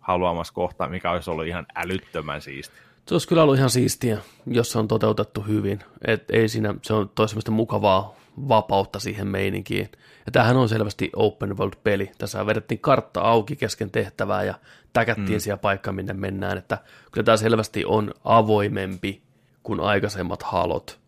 haluamassa 0.00 0.54
kohtaan, 0.54 0.90
mikä 0.90 1.10
olisi 1.10 1.30
ollut 1.30 1.46
ihan 1.46 1.66
älyttömän 1.74 2.40
siisti. 2.40 2.74
Se 3.08 3.14
olisi 3.14 3.28
kyllä 3.28 3.42
ollut 3.42 3.56
ihan 3.56 3.70
siistiä, 3.70 4.18
jos 4.46 4.72
se 4.72 4.78
on 4.78 4.88
toteutettu 4.88 5.40
hyvin. 5.40 5.80
Et 6.06 6.30
ei 6.30 6.48
siinä, 6.48 6.74
se 6.82 6.94
on 6.94 7.08
toisemmasta 7.14 7.50
mukavaa 7.50 8.14
vapautta 8.48 9.00
siihen 9.00 9.26
meininkiin. 9.26 9.88
Ja 10.26 10.32
tämähän 10.32 10.56
on 10.56 10.68
selvästi 10.68 11.10
open 11.16 11.58
world-peli. 11.58 12.10
Tässä 12.18 12.46
vedettiin 12.46 12.80
kartta 12.80 13.20
auki 13.20 13.56
kesken 13.56 13.90
tehtävää 13.90 14.44
ja 14.44 14.54
täkättiin 14.92 15.38
mm. 15.38 15.40
siellä 15.40 15.58
paikka, 15.58 15.92
minne 15.92 16.12
mennään. 16.12 16.58
Että 16.58 16.78
kyllä 17.12 17.24
tämä 17.24 17.36
selvästi 17.36 17.84
on 17.84 18.14
avoimempi 18.24 19.22
kuin 19.64 19.80
aikaisemmat 19.80 20.42
halot. 20.42 21.00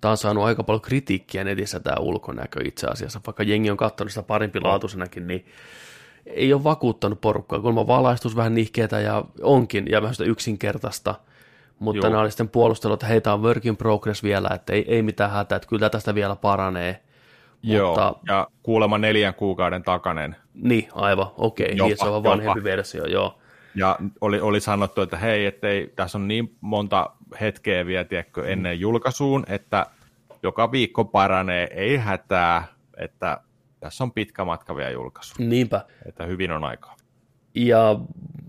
Tämä 0.00 0.10
on 0.10 0.16
saanut 0.16 0.44
aika 0.44 0.62
paljon 0.62 0.80
kritiikkiä 0.80 1.44
netissä 1.44 1.80
tämä 1.80 1.96
ulkonäkö 2.00 2.60
itse 2.64 2.86
asiassa, 2.86 3.20
vaikka 3.26 3.42
jengi 3.42 3.70
on 3.70 3.76
katsonut 3.76 4.10
sitä 4.12 4.22
parimpi 4.22 4.60
laatuisenakin, 4.60 5.26
niin 5.26 5.46
ei 6.26 6.52
ole 6.52 6.64
vakuuttanut 6.64 7.20
porukkaa. 7.20 7.60
Kulma 7.60 7.86
valaistus 7.86 8.36
vähän 8.36 8.54
nihkeetä 8.54 9.00
ja 9.00 9.24
onkin, 9.42 9.86
ja 9.90 10.02
vähän 10.02 10.14
sitä 10.14 10.30
yksinkertaista, 10.30 11.14
mutta 11.78 12.06
Joo. 12.06 12.12
ne 12.12 12.18
oli 12.18 12.30
sitten 12.30 12.48
puolustellut, 12.48 13.02
että 13.02 13.06
heitä 13.06 13.32
on 13.32 13.42
work 13.42 13.66
in 13.66 13.76
progress 13.76 14.22
vielä, 14.22 14.48
että 14.54 14.72
ei, 14.72 14.84
ei 14.88 15.02
mitään 15.02 15.30
hätää, 15.30 15.56
että 15.56 15.68
kyllä 15.68 15.90
tästä 15.90 16.14
vielä 16.14 16.36
paranee. 16.36 17.02
Joo, 17.62 17.88
mutta, 17.88 18.14
ja 18.28 18.48
kuulemma 18.62 18.98
neljän 18.98 19.34
kuukauden 19.34 19.82
takainen. 19.82 20.36
Niin, 20.54 20.88
aivan, 20.94 21.26
okei, 21.36 21.72
okay, 21.74 21.86
niin 21.86 21.98
se 21.98 22.08
on 22.08 22.22
vanhempi 22.22 22.64
versio, 22.64 23.06
joo. 23.06 23.38
Ja 23.74 23.98
oli, 24.20 24.40
oli 24.40 24.60
sanottu, 24.60 25.00
että 25.00 25.16
hei, 25.16 25.46
ettei, 25.46 25.92
tässä 25.96 26.18
on 26.18 26.28
niin 26.28 26.56
monta 26.60 27.10
hetkeä 27.40 27.86
vielä 27.86 28.04
tiedätkö, 28.04 28.46
ennen 28.46 28.80
julkaisuun, 28.80 29.44
että 29.48 29.86
joka 30.42 30.72
viikko 30.72 31.04
paranee, 31.04 31.68
ei 31.70 31.96
hätää, 31.96 32.64
että 32.96 33.40
tässä 33.80 34.04
on 34.04 34.12
pitkä 34.12 34.44
matka 34.44 34.76
vielä 34.76 34.90
julkaisu. 34.90 35.34
Niinpä. 35.38 35.84
Että 36.06 36.26
hyvin 36.26 36.52
on 36.52 36.64
aikaa. 36.64 36.96
Ja 37.54 37.98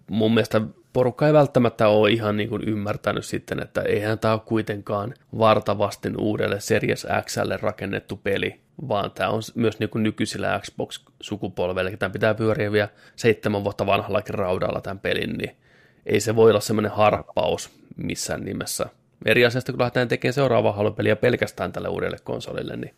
mun 0.10 0.34
mielestä 0.34 0.62
porukka 0.94 1.28
ei 1.28 1.34
välttämättä 1.34 1.88
ole 1.88 2.12
ihan 2.12 2.38
niin 2.38 2.50
kuin 2.50 2.64
ymmärtänyt 2.64 3.26
sitten, 3.26 3.60
että 3.62 3.82
eihän 3.82 4.20
tämä 4.20 4.34
ole 4.34 4.42
kuitenkaan 4.46 5.14
vartavastin 5.38 6.22
uudelle 6.22 6.60
Series 6.60 7.08
Xlle 7.26 7.58
rakennettu 7.58 8.18
peli, 8.24 8.60
vaan 8.88 9.12
tämä 9.12 9.30
on 9.30 9.42
myös 9.56 9.80
niin 9.80 9.90
kuin 9.90 10.04
nykyisellä 10.04 10.60
Xbox-sukupolvelle, 10.64 11.98
tämä 11.98 12.10
pitää 12.10 12.34
pyöriä 12.34 12.72
vielä 12.72 12.90
seitsemän 13.16 13.64
vuotta 13.64 13.86
vanhallakin 13.86 14.36
raudalla 14.36 14.82
tämän 14.82 15.00
pelin, 15.00 15.38
niin 15.38 15.58
ei 16.06 16.20
se 16.20 16.36
voi 16.36 16.50
olla 16.50 16.60
semmoinen 16.60 16.92
harppaus 16.92 17.70
missään 17.98 18.46
nimessä. 18.46 18.86
Eri 19.26 19.46
asiasta, 19.46 19.72
kun 19.72 19.80
lähdetään 19.80 20.08
tekemään 20.08 20.34
seuraavaa 20.34 20.74
halupeliä 20.74 21.16
pelkästään 21.16 21.72
tälle 21.72 21.88
uudelle 21.88 22.18
konsolille, 22.24 22.78
niin 22.78 22.94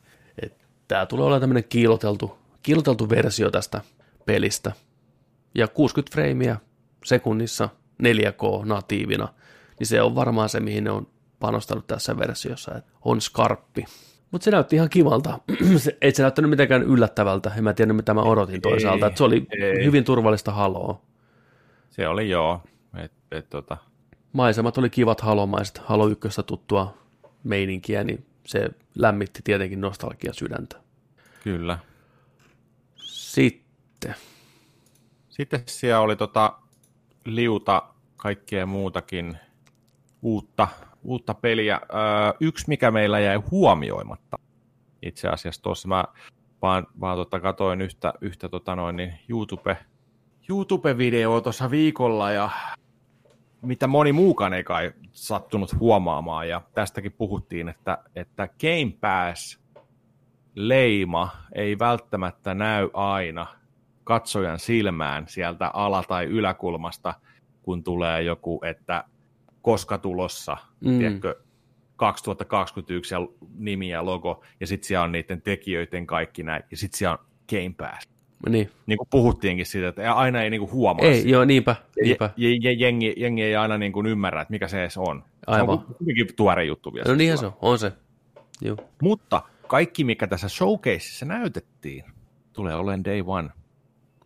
tämä 0.89 1.05
tulee 1.05 1.26
olla 1.26 1.39
tämmöinen 1.39 1.63
kiiloteltu, 1.69 2.38
kiiloteltu 2.63 3.09
versio 3.09 3.51
tästä 3.51 3.81
pelistä. 4.26 4.71
Ja 5.55 5.67
60 5.67 6.13
freimiä 6.13 6.57
sekunnissa 7.05 7.69
4K 8.03 8.65
natiivina, 8.65 9.27
niin 9.80 9.88
se 9.88 10.01
on 10.01 10.15
varmaan 10.15 10.49
se, 10.49 10.59
mihin 10.59 10.84
ne 10.84 10.91
on 10.91 11.07
panostanut 11.39 11.88
tässä 11.88 12.17
versiossa, 12.17 12.76
että 12.76 12.91
on 13.05 13.21
skarppi. 13.21 13.85
Mutta 14.31 14.45
se 14.45 14.51
näytti 14.51 14.76
ihan 14.76 14.89
kivalta. 14.89 15.39
ei 16.01 16.11
se 16.11 16.21
näyttänyt 16.21 16.49
mitenkään 16.49 16.84
yllättävältä. 16.84 17.51
En 17.57 17.63
mä 17.63 17.73
tiedä, 17.73 17.93
mitä 17.93 18.13
mä 18.13 18.21
odotin 18.21 18.61
toisaalta. 18.61 19.07
Ei, 19.07 19.17
se 19.17 19.23
oli 19.23 19.47
ei. 19.51 19.85
hyvin 19.85 20.03
turvallista 20.03 20.51
haloa. 20.51 21.01
Se 21.89 22.07
oli 22.07 22.30
joo. 22.30 22.61
Et, 23.03 23.11
et, 23.31 23.49
tota. 23.49 23.77
Maisemat 24.34 24.77
oli 24.77 24.89
kivat 24.89 25.22
halomaiset. 25.22 25.77
Halo 25.77 26.07
1 26.07 26.43
tuttua 26.43 26.97
meininkiä, 27.43 28.03
niin 28.03 28.26
se 28.45 28.69
lämmitti 28.95 29.41
tietenkin 29.43 29.81
nostalgia 29.81 30.34
sydäntä. 30.34 30.77
Kyllä. 31.43 31.80
Sitten. 33.03 34.15
Sitten 35.30 35.64
siellä 35.65 35.99
oli 35.99 36.15
tota 36.15 36.53
liuta 37.26 37.84
kaikkea 38.18 38.65
muutakin 38.65 39.38
uutta, 40.22 40.68
uutta 41.03 41.34
peliä. 41.34 41.76
Öö, 41.76 42.34
yksi, 42.39 42.65
mikä 42.68 42.91
meillä 42.91 43.19
jäi 43.19 43.35
huomioimatta 43.35 44.38
itse 45.01 45.27
asiassa 45.27 45.61
tuossa, 45.61 45.88
mä 45.88 46.06
vaan, 46.61 46.88
vaan 46.99 47.18
tota, 47.18 47.39
katoin 47.39 47.81
yhtä, 47.81 48.14
yhtä 48.22 48.49
tota 48.49 48.76
noin, 48.76 48.95
niin 48.95 49.14
YouTube, 49.30 49.77
YouTube-videoa 50.49 51.41
tuossa 51.41 51.72
viikolla 51.72 52.31
ja 52.31 52.49
mitä 53.61 53.88
moni 53.88 54.11
muukaan 54.11 54.53
ei 54.53 54.64
kai 54.64 54.91
sattunut 55.11 55.80
huomaamaan, 55.80 56.49
ja 56.49 56.61
tästäkin 56.73 57.11
puhuttiin, 57.11 57.69
että, 57.69 57.98
että 58.15 58.48
Game 58.48 58.94
Pass 59.02 59.60
leima 60.56 61.30
ei 61.56 61.80
välttämättä 61.80 62.53
näy 62.53 62.90
aina 62.94 63.48
katsojan 64.03 64.60
silmään 64.60 65.26
sieltä 65.27 65.68
ala- 65.68 66.03
tai 66.07 66.26
yläkulmasta, 66.26 67.14
kun 67.61 67.84
tulee 67.84 68.23
joku, 68.23 68.61
että 68.65 69.03
koska 69.61 69.98
tulossa, 69.98 70.57
mm. 70.80 70.99
tiedätkö, 70.99 71.36
2021 71.95 73.15
ja 73.15 73.19
nimi 73.56 73.90
ja 73.90 74.06
logo, 74.06 74.44
ja 74.60 74.68
sitten 74.68 74.88
siellä 74.88 75.03
on 75.03 75.11
niiden 75.11 75.41
tekijöiden 75.41 76.07
kaikki 76.07 76.44
näin, 76.44 76.64
ja 76.72 76.77
sitten 76.77 76.98
siellä 76.98 77.18
on 77.18 77.26
Game 77.49 77.76
Pass. 77.77 78.18
Niin. 78.49 78.69
niin 78.85 78.97
kuin 78.97 79.07
puhuttiinkin 79.11 79.65
siitä, 79.65 79.87
että 79.87 80.13
aina 80.13 80.41
ei 80.43 80.49
niin 80.49 80.59
kuin 80.61 80.71
huomaa 80.71 81.05
Ei, 81.05 81.15
sitä. 81.15 81.29
joo, 81.29 81.45
niinpä. 81.45 81.75
niinpä. 82.03 82.29
Ja, 82.37 82.49
ja, 82.61 82.71
jengi, 82.71 83.13
jengi 83.17 83.43
ei 83.43 83.55
aina 83.55 83.77
niin 83.77 83.91
kuin 83.91 84.05
ymmärrä, 84.07 84.41
että 84.41 84.51
mikä 84.51 84.67
se 84.67 84.81
edes 84.81 84.97
on. 84.97 85.23
Aivan. 85.47 85.77
Se 85.77 85.85
on 85.87 85.95
kuitenkin 85.95 86.27
tuore 86.35 86.65
juttu 86.65 86.93
vielä. 86.93 87.05
No 87.11 87.15
niinhän 87.15 87.37
se 87.37 87.45
on, 87.45 87.53
on 87.61 87.79
se. 87.79 87.91
Joo. 88.61 88.77
Mutta 89.01 89.41
kaikki, 89.67 90.03
mikä 90.03 90.27
tässä 90.27 90.49
showcaseissa 90.49 91.25
näytettiin, 91.25 92.03
tulee 92.53 92.75
olemaan 92.75 93.05
Day 93.05 93.23
One 93.25 93.49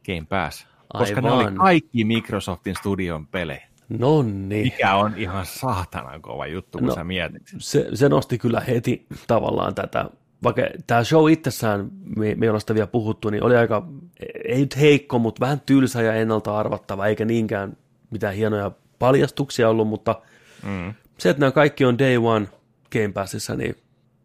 Game 0.06 0.26
Pass. 0.30 0.68
Koska 0.98 1.22
ne 1.22 1.32
oli 1.32 1.44
Aivan. 1.44 1.56
kaikki 1.58 2.04
Microsoftin 2.04 2.76
studion 2.76 3.28
pelejä. 3.28 3.68
Nonni. 3.90 4.64
Mikä 4.64 4.96
on 4.96 5.14
ihan 5.18 5.46
saatanan 5.46 6.22
kova 6.22 6.48
juttu, 6.48 6.78
kun 6.78 6.88
No. 6.88 6.96
sä 6.96 7.04
mietit. 7.04 7.42
se, 7.58 7.88
se 7.94 8.10
nosti 8.10 8.38
kyllä 8.38 8.60
heti 8.60 9.06
tavallaan 9.28 9.76
tätä, 9.76 10.10
vaikka 10.44 10.62
tämä 10.88 11.04
show 11.04 11.32
itsessään, 11.32 11.90
me, 12.16 12.36
me 12.36 12.50
ollaan 12.50 12.62
sitä 12.62 12.74
vielä 12.74 12.88
puhuttu, 12.88 13.30
niin 13.30 13.44
oli 13.44 13.56
aika, 13.56 13.88
ei 14.46 14.60
nyt 14.60 14.78
heikko, 14.78 15.20
mutta 15.20 15.40
vähän 15.40 15.62
tylsä 15.66 16.02
ja 16.02 16.14
ennalta 16.14 16.58
arvattava, 16.58 17.08
eikä 17.08 17.26
niinkään 17.26 17.78
mitään 18.10 18.36
hienoja 18.36 18.72
paljastuksia 19.00 19.70
ollut, 19.70 19.88
mutta 19.88 20.22
mm. 20.64 20.94
se, 21.18 21.30
että 21.30 21.40
nämä 21.40 21.52
kaikki 21.52 21.86
on 21.86 22.00
day 22.00 22.18
one 22.18 22.48
Game 22.92 23.12
Passissa, 23.14 23.56
niin 23.56 23.76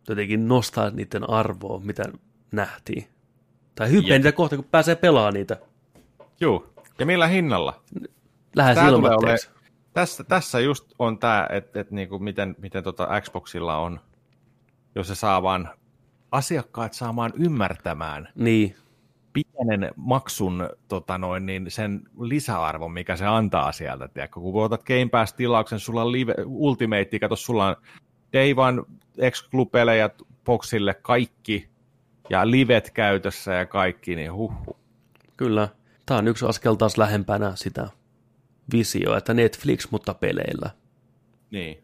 jotenkin 0.09 0.49
nostaa 0.49 0.91
niiden 0.91 1.31
arvoa, 1.31 1.81
mitä 1.81 2.03
nähtiin. 2.53 3.09
Tai 3.75 3.91
hyppää 3.91 4.19
niitä 4.19 4.33
kohta, 4.33 4.57
kun 4.57 4.65
pääsee 4.71 4.95
pelaamaan 4.95 5.35
niitä 5.35 5.57
Juu. 6.41 6.67
Ja 6.99 7.07
millä 7.07 7.27
hinnalla? 7.27 7.83
lähes 8.57 8.79
ilmatteeksi. 8.89 9.51
Tässä, 9.93 10.25
tässä 10.25 10.61
just 10.61 10.93
on 10.99 11.19
tämä, 11.19 11.47
että 11.51 11.81
et 11.81 11.91
niinku 11.91 12.19
miten, 12.19 12.57
miten 12.59 12.85
tota 12.85 13.09
Xboxilla 13.21 13.77
on, 13.77 14.01
jos 14.95 15.09
se 15.09 15.15
saa 15.15 15.43
vaan 15.43 15.71
asiakkaat 16.31 16.93
saamaan 16.93 17.33
ymmärtämään 17.35 18.29
Niin, 18.35 18.77
pienen 19.33 19.93
maksun 19.97 20.69
tota 20.89 21.19
noin, 21.19 21.47
niin 21.47 21.71
sen 21.71 22.03
lisäarvon, 22.21 22.93
mikä 22.93 23.17
se 23.17 23.27
antaa 23.27 23.73
sieltä. 23.73 24.09
Tiedätkö? 24.09 24.41
Kun 24.41 24.65
otat 24.65 24.85
Game 24.85 25.09
Pass-tilauksen, 25.11 25.79
sulla 25.79 26.03
on 26.03 26.13
live, 26.13 26.35
Ultimate, 26.47 27.19
kato, 27.19 27.37
sulla 27.37 27.67
on 27.67 27.77
Day 28.33 28.55
One 28.57 28.83
Exclu-pelejä 29.19 30.11
boxille 30.45 30.95
kaikki, 30.95 31.69
ja 32.31 32.51
livet 32.51 32.91
käytössä 32.91 33.53
ja 33.53 33.67
kaikki, 33.67 34.17
niin 34.17 34.33
huhhuh. 34.33 34.77
kyllä. 35.37 35.69
Tämä 36.07 36.19
on 36.19 36.29
yksi 36.29 36.47
askel 36.47 36.75
taas 36.75 36.99
lähempänä 36.99 37.53
sitä 37.55 37.89
visioa, 38.73 39.19
että 39.19 39.35
Netflix, 39.35 39.91
mutta 39.91 40.15
peleillä. 40.15 40.71
Niin. 41.51 41.83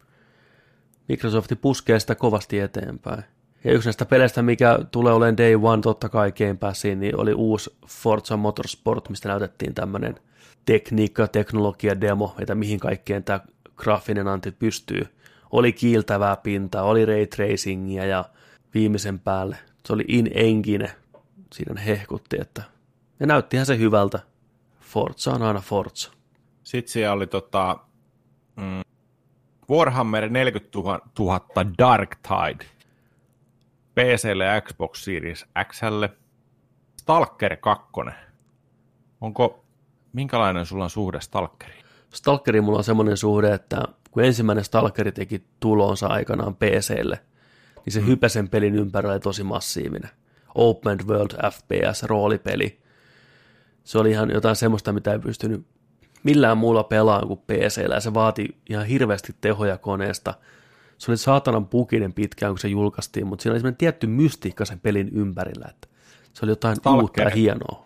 Microsoft 1.07 1.51
puskee 1.61 1.99
sitä 1.99 2.15
kovasti 2.15 2.59
eteenpäin. 2.59 3.23
Ja 3.65 3.73
yksi 3.73 3.87
näistä 3.87 4.05
peleistä, 4.05 4.41
mikä 4.41 4.79
tulee 4.91 5.13
olemaan 5.13 5.37
Day 5.37 5.55
One 5.61 5.81
totta 5.81 6.09
kai 6.09 6.31
Game 6.31 6.55
Passiin, 6.55 6.99
niin 6.99 7.19
oli 7.19 7.33
uusi 7.33 7.75
Forza 7.87 8.37
Motorsport, 8.37 9.09
mistä 9.09 9.29
näytettiin 9.29 9.73
tämmöinen 9.73 10.15
tekniikka, 10.65 11.27
teknologia, 11.27 12.01
demo, 12.01 12.35
että 12.39 12.55
mihin 12.55 12.79
kaikkeen 12.79 13.23
tämä 13.23 13.39
graafinen 13.75 14.27
anti 14.27 14.51
pystyy. 14.51 15.07
Oli 15.51 15.73
kiiltävää 15.73 16.37
pintaa, 16.37 16.83
oli 16.83 17.05
ray 17.05 17.27
tracingia 17.27 18.05
ja 18.05 18.25
viimeisen 18.73 19.19
päälle 19.19 19.57
se 19.85 19.93
oli 19.93 20.05
in-engine. 20.07 20.91
Siinä 21.53 21.81
hehkutti, 21.81 22.37
että 22.41 22.63
ja 23.19 23.27
näyttihän 23.27 23.65
se 23.65 23.77
hyvältä. 23.77 24.19
Forza 24.81 25.31
on 25.31 25.41
aina 25.41 25.59
Forza. 25.59 26.11
Sitten 26.63 26.91
siellä 26.91 27.13
oli 27.13 27.27
tota, 27.27 27.79
mm, 28.55 28.81
Warhammer 29.69 30.29
40 30.29 30.77
000 31.19 31.41
Dark 31.77 32.15
Tide 32.15 32.65
PClle 33.95 34.45
ja 34.45 34.61
Xbox 34.61 35.03
Series 35.03 35.45
Xlle. 35.63 36.09
Stalker 37.01 37.57
2. 37.57 37.85
Onko, 39.21 39.65
minkälainen 40.13 40.65
sulla 40.65 40.83
on 40.83 40.89
suhde 40.89 41.21
Stalkeriin? 41.21 41.85
Stalkeriin 42.13 42.63
mulla 42.63 42.77
on 42.77 42.83
semmoinen 42.83 43.17
suhde, 43.17 43.53
että 43.53 43.83
kun 44.11 44.23
ensimmäinen 44.23 44.63
Stalkeri 44.63 45.11
teki 45.11 45.43
tulonsa 45.59 46.07
aikanaan 46.07 46.55
PClle, 46.55 47.19
niin 47.85 47.93
se 47.93 48.01
mm. 48.01 48.07
hypäsen 48.07 48.49
pelin 48.49 48.75
ympärillä 48.75 49.19
tosi 49.19 49.43
massiivinen. 49.43 50.09
Open 50.55 51.07
World 51.07 51.51
FPS, 51.51 52.03
roolipeli. 52.03 52.79
Se 53.83 53.97
oli 53.97 54.11
ihan 54.11 54.29
jotain 54.29 54.55
semmoista, 54.55 54.93
mitä 54.93 55.11
ei 55.11 55.19
pystynyt 55.19 55.65
millään 56.23 56.57
muulla 56.57 56.83
pelaamaan 56.83 57.27
kuin 57.27 57.39
PCllä, 57.39 57.95
ja 57.95 58.01
se 58.01 58.13
vaati 58.13 58.57
ihan 58.69 58.85
hirveästi 58.85 59.35
tehoja 59.41 59.77
koneesta. 59.77 60.33
Se 60.97 61.11
oli 61.11 61.17
saatanan 61.17 61.65
pukinen 61.67 62.13
pitkään, 62.13 62.51
kun 62.51 62.59
se 62.59 62.67
julkaistiin, 62.67 63.27
mutta 63.27 63.43
siinä 63.43 63.53
oli 63.53 63.59
semmoinen 63.59 63.77
tietty 63.77 64.07
mystiikka 64.07 64.65
sen 64.65 64.79
pelin 64.79 65.09
ympärillä, 65.13 65.65
että 65.69 65.87
se 66.33 66.45
oli 66.45 66.51
jotain 66.51 66.75
Stalker. 66.75 67.01
uutta 67.01 67.21
ja 67.21 67.29
hienoa. 67.29 67.85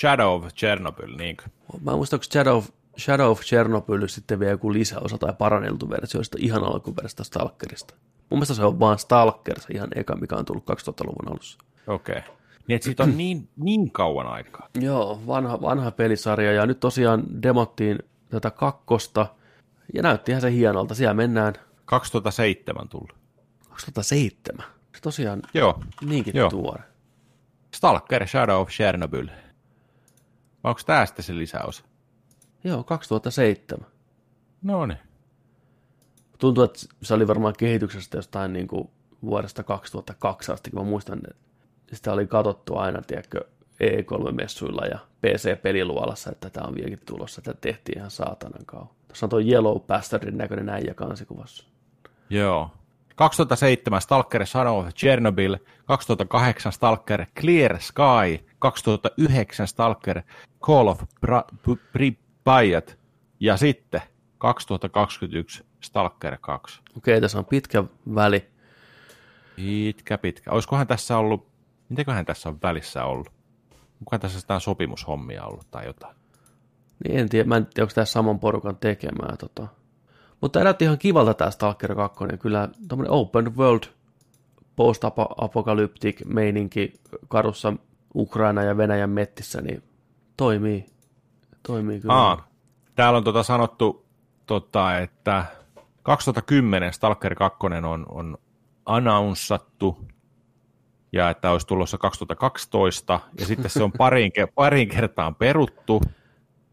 Shadow 0.00 0.44
of 0.44 0.54
Chernobyl, 0.54 1.16
niin 1.16 1.36
Mä 1.80 1.90
en 1.90 1.96
muista, 1.96 2.16
onko 2.16 2.24
Shadow 2.32 2.56
of, 2.56 2.68
Shadow 2.98 3.30
of 3.30 3.40
Chernobyl 3.40 4.06
sitten 4.06 4.40
vielä 4.40 4.52
joku 4.52 4.72
lisäosa 4.72 5.18
tai 5.18 5.32
paranneltu 5.38 5.90
versio 5.90 6.24
sitä 6.24 6.38
ihan 6.40 6.64
alkuperäisestä 6.64 7.24
Stalkerista. 7.24 7.94
Mun 8.30 8.38
mielestä 8.38 8.54
se 8.54 8.64
on 8.64 8.80
vaan 8.80 8.98
Stalker, 8.98 9.60
se 9.60 9.66
ihan 9.74 9.88
eka, 9.94 10.16
mikä 10.16 10.36
on 10.36 10.44
tullut 10.44 10.64
2000-luvun 10.70 11.28
alussa. 11.28 11.58
okei. 11.86 12.18
Okay. 12.18 12.30
Niin, 12.66 12.76
että 12.76 12.84
siitä 12.84 13.02
on 13.02 13.16
niin, 13.16 13.48
niin 13.56 13.90
kauan 13.90 14.26
aikaa. 14.26 14.68
Joo, 14.80 15.20
vanha, 15.26 15.60
vanha 15.60 15.90
pelisarja 15.90 16.52
ja 16.52 16.66
nyt 16.66 16.80
tosiaan 16.80 17.42
demottiin 17.42 17.98
tätä 18.30 18.50
kakkosta 18.50 19.26
ja 19.94 20.02
näyttihän 20.02 20.40
se 20.40 20.52
hienolta. 20.52 20.94
Siellä 20.94 21.14
mennään 21.14 21.54
2007 21.84 22.88
tullut. 22.88 23.14
2007. 23.68 24.66
Se 24.94 25.00
tosiaan 25.02 25.42
Joo, 25.54 25.82
niinkin 26.00 26.36
Joo. 26.36 26.50
tuore. 26.50 26.82
Stalker 27.74 28.28
Shadow 28.28 28.60
of 28.60 28.68
Chernobyl. 28.68 29.26
Vai 30.64 30.70
onko 30.70 30.80
tämä 30.86 31.06
sitten 31.06 31.24
se 31.24 31.36
lisäosa? 31.38 31.84
Joo, 32.64 32.84
2007. 32.84 33.86
No 34.62 34.86
niin. 34.86 34.98
Tuntuu, 36.38 36.64
että 36.64 36.78
se 37.02 37.14
oli 37.14 37.28
varmaan 37.28 37.54
kehityksestä 37.58 38.18
jostain 38.18 38.52
niin 38.52 38.68
kuin 38.68 38.90
vuodesta 39.24 39.62
2002 39.62 40.52
asti, 40.52 40.70
kun 40.70 40.80
mä 40.84 40.90
muistan, 40.90 41.20
että 41.30 41.36
sitä 41.92 42.12
oli 42.12 42.26
katsottu 42.26 42.76
aina, 42.76 43.02
tiedätkö, 43.02 43.44
E3-messuilla 43.82 44.86
ja 44.86 44.98
PC-peliluolassa, 45.20 46.32
että 46.32 46.50
tämä 46.50 46.66
on 46.66 46.74
vieläkin 46.74 47.00
tulossa. 47.06 47.42
Tätä 47.42 47.58
tehtiin 47.60 47.98
ihan 47.98 48.10
saatanan 48.10 48.66
kauan. 48.66 48.88
Tuossa 49.08 49.26
on 49.26 49.30
tuo 49.30 49.40
Yellow 49.40 49.80
Bastardin 49.80 50.38
näköinen 50.38 50.68
äijä 50.68 50.94
kansikuvassa. 50.94 51.71
Joo. 52.30 52.70
2007 53.16 54.00
Stalker 54.00 54.46
Shadow 54.46 54.78
of 54.78 54.94
Chernobyl, 54.94 55.56
2008 55.84 56.72
Stalker 56.72 57.26
Clear 57.40 57.80
Sky, 57.80 58.46
2009 58.58 59.68
Stalker 59.68 60.22
Call 60.62 60.88
of 60.88 61.02
Pripyat 61.92 62.98
ja 63.40 63.56
sitten 63.56 64.00
2021 64.38 65.64
Stalker 65.80 66.38
2. 66.40 66.80
Okei, 66.96 67.20
tässä 67.20 67.38
on 67.38 67.44
pitkä 67.44 67.84
väli. 68.14 68.50
Pitkä, 69.56 70.18
pitkä. 70.18 70.50
Olisikohan 70.50 70.86
tässä 70.86 71.18
ollut, 71.18 71.48
mitäköhän 71.88 72.24
tässä 72.24 72.48
on 72.48 72.58
välissä 72.62 73.04
ollut? 73.04 73.32
Onkohan 74.00 74.20
tässä 74.20 74.38
jotain 74.38 74.60
sopimushommia 74.60 75.44
ollut 75.44 75.70
tai 75.70 75.86
jotain? 75.86 76.16
Niin 77.04 77.18
en 77.18 77.28
tiedä, 77.28 77.48
mä 77.48 77.56
en 77.56 77.66
tiedä, 77.66 77.84
onko 77.84 77.94
tämä 77.94 78.04
saman 78.04 78.40
porukan 78.40 78.76
tekemää. 78.76 79.36
Tota. 79.36 79.81
Mutta 80.42 80.64
näytti 80.64 80.84
ihan 80.84 80.98
kivalta 80.98 81.34
tämä 81.34 81.50
Stalker 81.50 81.94
2. 81.94 82.24
Kyllä 82.40 82.68
tämmöinen 82.88 83.12
open 83.12 83.56
world 83.56 83.82
post-apokalyptic 84.76 86.24
meininki 86.24 87.00
karussa 87.28 87.72
Ukraina 88.14 88.62
ja 88.62 88.76
Venäjän 88.76 89.10
mettissä, 89.10 89.60
niin 89.60 89.82
toimii. 90.36 90.86
Toimii 91.66 92.00
kyllä. 92.00 92.14
Aa, 92.14 92.48
täällä 92.94 93.16
on 93.16 93.24
tota 93.24 93.42
sanottu, 93.42 94.04
tota, 94.46 94.98
että 94.98 95.44
2010 96.02 96.92
Stalker 96.92 97.34
2 97.34 97.58
on, 97.66 98.06
on 98.08 98.38
announcattu 98.86 99.98
ja 101.12 101.30
että 101.30 101.50
olisi 101.50 101.66
tulossa 101.66 101.98
2012 101.98 103.20
ja 103.38 103.46
sitten 103.46 103.70
se 103.70 103.82
on 103.82 103.92
pariin, 103.92 104.32
pariin 104.54 104.88
kertaan 104.88 105.34
peruttu 105.34 106.02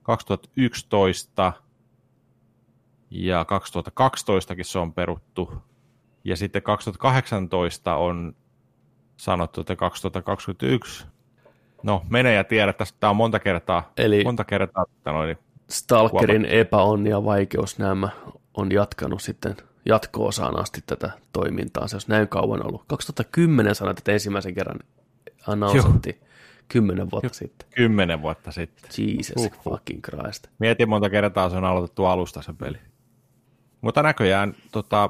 2011 0.04 1.54
ja 3.12 3.44
2012kin 3.44 4.64
se 4.64 4.80
on 4.80 4.94
peruttu 4.94 5.54
ja 6.24 6.36
sitten 6.36 6.62
2018 6.62 7.96
on 7.96 8.36
sanottu, 9.18 9.62
että 9.62 9.76
2021 9.76 11.06
No, 11.84 12.06
mene 12.10 12.34
ja 12.34 12.44
tiedä, 12.44 12.74
tästä 12.74 12.98
tämä 13.00 13.10
on 13.10 13.16
monta 13.16 13.40
kertaa, 13.40 13.92
Eli- 13.98 14.24
monta 14.24 14.44
kertaa 14.44 14.86
että 14.98 15.12
noin, 15.12 15.38
Stalkerin 15.70 16.46
epäonni 16.46 17.10
ja 17.10 17.26
vaikeus 17.26 17.80
nämä 17.80 18.10
on 18.54 18.72
jatkanut 18.72 19.22
sitten 19.22 19.58
jatko-osaan 19.86 20.60
asti 20.60 20.84
tätä 20.86 21.12
toimintaa. 21.34 21.88
Se 21.88 21.96
olisi 21.96 22.10
näin 22.10 22.28
kauan 22.28 22.66
ollut. 22.66 22.84
2010 22.88 23.76
sanoit, 23.76 23.98
että 23.98 24.12
ensimmäisen 24.12 24.54
kerran 24.54 24.80
announcettiin. 25.48 26.20
Kymmenen 26.68 27.12
vuotta 27.12 27.34
sitten. 27.34 27.68
kymmenen 27.76 28.22
vuotta 28.22 28.52
sitten. 28.52 28.90
Jesus 28.98 29.36
Huhhuh. 29.36 29.64
fucking 29.64 30.02
Christ. 30.02 30.48
Mietin 30.60 30.90
monta 30.90 31.10
kertaa, 31.10 31.50
se 31.50 31.58
on 31.58 31.66
aloitettu 31.66 32.06
alusta 32.06 32.42
se 32.42 32.54
peli. 32.54 32.78
Mutta 33.82 34.04
näköjään 34.04 34.56
tota, 34.72 35.10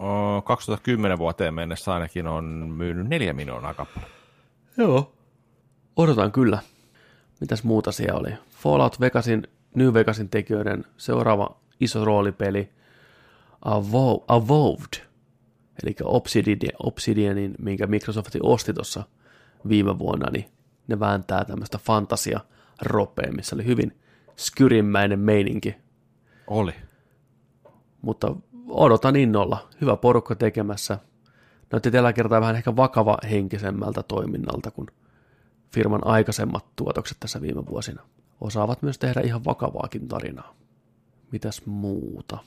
o, 0.00 0.42
2010 0.42 1.18
vuoteen 1.18 1.54
mennessä 1.54 1.94
ainakin 1.94 2.26
on 2.26 2.44
myynyt 2.76 3.06
neljä 3.08 3.32
miljoonaa 3.32 3.74
kappale. 3.74 4.06
Joo. 4.76 5.12
Odotan 5.96 6.32
kyllä. 6.32 6.58
Mitäs 7.40 7.64
muuta 7.64 7.92
siellä 7.92 8.20
oli? 8.20 8.30
Fallout 8.50 9.00
Vegasin, 9.00 9.48
New 9.74 9.94
Vegasin 9.94 10.28
tekijöiden 10.28 10.84
seuraava 10.96 11.56
iso 11.80 12.04
roolipeli 12.04 12.70
Avo- 13.66 14.24
Avowed. 14.28 15.06
eli 15.82 15.96
Obsidian, 16.04 16.72
Obsidianin, 16.82 17.54
minkä 17.58 17.86
Microsoft 17.86 18.36
osti 18.42 18.72
tuossa 18.72 19.04
viime 19.68 19.98
vuonna, 19.98 20.30
niin 20.30 20.44
ne 20.88 21.00
vääntää 21.00 21.44
tämmöistä 21.44 21.78
fantasia 21.78 22.40
ropea, 22.82 23.32
missä 23.32 23.56
oli 23.56 23.64
hyvin 23.64 24.00
skyrimmäinen 24.36 25.18
meininki. 25.18 25.76
Oli. 26.46 26.74
Mutta 28.06 28.36
odotan 28.68 29.16
innolla. 29.16 29.68
Hyvä 29.80 29.96
porukka 29.96 30.34
tekemässä. 30.34 30.98
Näytti 31.72 31.90
tällä 31.90 32.12
kertaa 32.12 32.40
vähän 32.40 32.56
ehkä 32.56 32.76
vakava 32.76 33.18
henkisemmältä 33.30 34.02
toiminnalta 34.02 34.70
kuin 34.70 34.86
firman 35.74 36.06
aikaisemmat 36.06 36.66
tuotokset 36.76 37.16
tässä 37.20 37.40
viime 37.40 37.66
vuosina. 37.66 38.02
Osaavat 38.40 38.82
myös 38.82 38.98
tehdä 38.98 39.20
ihan 39.20 39.44
vakavaakin 39.44 40.08
tarinaa. 40.08 40.54
Mitäs 41.32 41.66
muuta? 41.66 42.38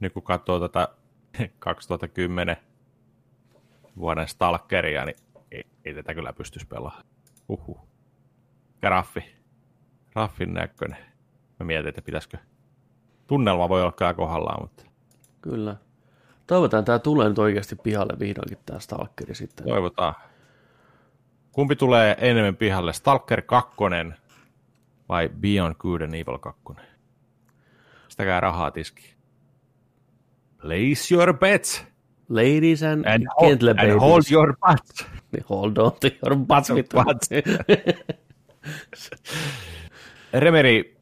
Nyt 0.00 0.12
kun 0.12 0.22
katsoo 0.22 0.60
tätä 0.60 0.88
2010 1.58 2.56
vuoden 3.98 4.28
Stalkeria, 4.28 5.04
niin 5.04 5.16
ei, 5.50 5.64
ei 5.84 5.94
tätä 5.94 6.14
kyllä 6.14 6.32
pystyisi 6.32 6.66
pelaamaan. 6.66 7.04
Uhu. 7.48 7.78
Graffi. 8.80 9.24
Graffin 10.12 10.54
näköinen. 10.54 10.98
Mä 11.60 11.66
mietin, 11.66 11.88
että 11.88 12.02
pitäisikö. 12.02 12.38
Tunnelma 13.30 13.68
voi 13.68 13.82
olla 13.82 13.92
kyllä 13.92 14.14
kohdallaan, 14.14 14.62
mutta 14.62 14.84
Kyllä. 15.40 15.76
Toivotaan, 16.46 16.84
tämä 16.84 16.98
tulee 16.98 17.28
nyt 17.28 17.38
oikeasti 17.38 17.76
pihalle 17.76 18.18
vihdoinkin 18.18 18.58
tämä 18.66 18.78
Stalkeri 18.80 19.34
sitten. 19.34 19.66
toivotaan. 19.66 20.14
Kumpi 21.52 21.76
tulee 21.76 22.16
enemmän 22.20 22.56
pihalle, 22.56 22.92
Stalker 22.92 23.42
2 23.42 23.76
vai 25.08 25.28
Beyond 25.40 25.74
Good 25.78 26.00
and 26.00 26.14
Evil 26.14 26.38
2? 26.38 26.62
Sitäkään 28.08 28.42
rahaa 28.42 28.70
tiski. 28.70 29.14
Place 30.62 31.14
your 31.14 31.38
bets 31.38 31.84
Ladies 32.28 32.82
and, 32.82 33.04
and, 33.04 33.26
gentle 33.40 33.68
hold, 33.68 33.76
babies. 33.76 33.92
and 33.92 34.00
hold 34.00 34.22
your 34.30 34.56
butts. 34.56 35.06
Niin, 35.32 35.44
hold 35.48 35.76
on 35.76 35.92
to 35.92 36.08
your 36.26 36.36
butts. 36.46 36.70
Butts. 36.94 37.28
Remeri 40.32 40.99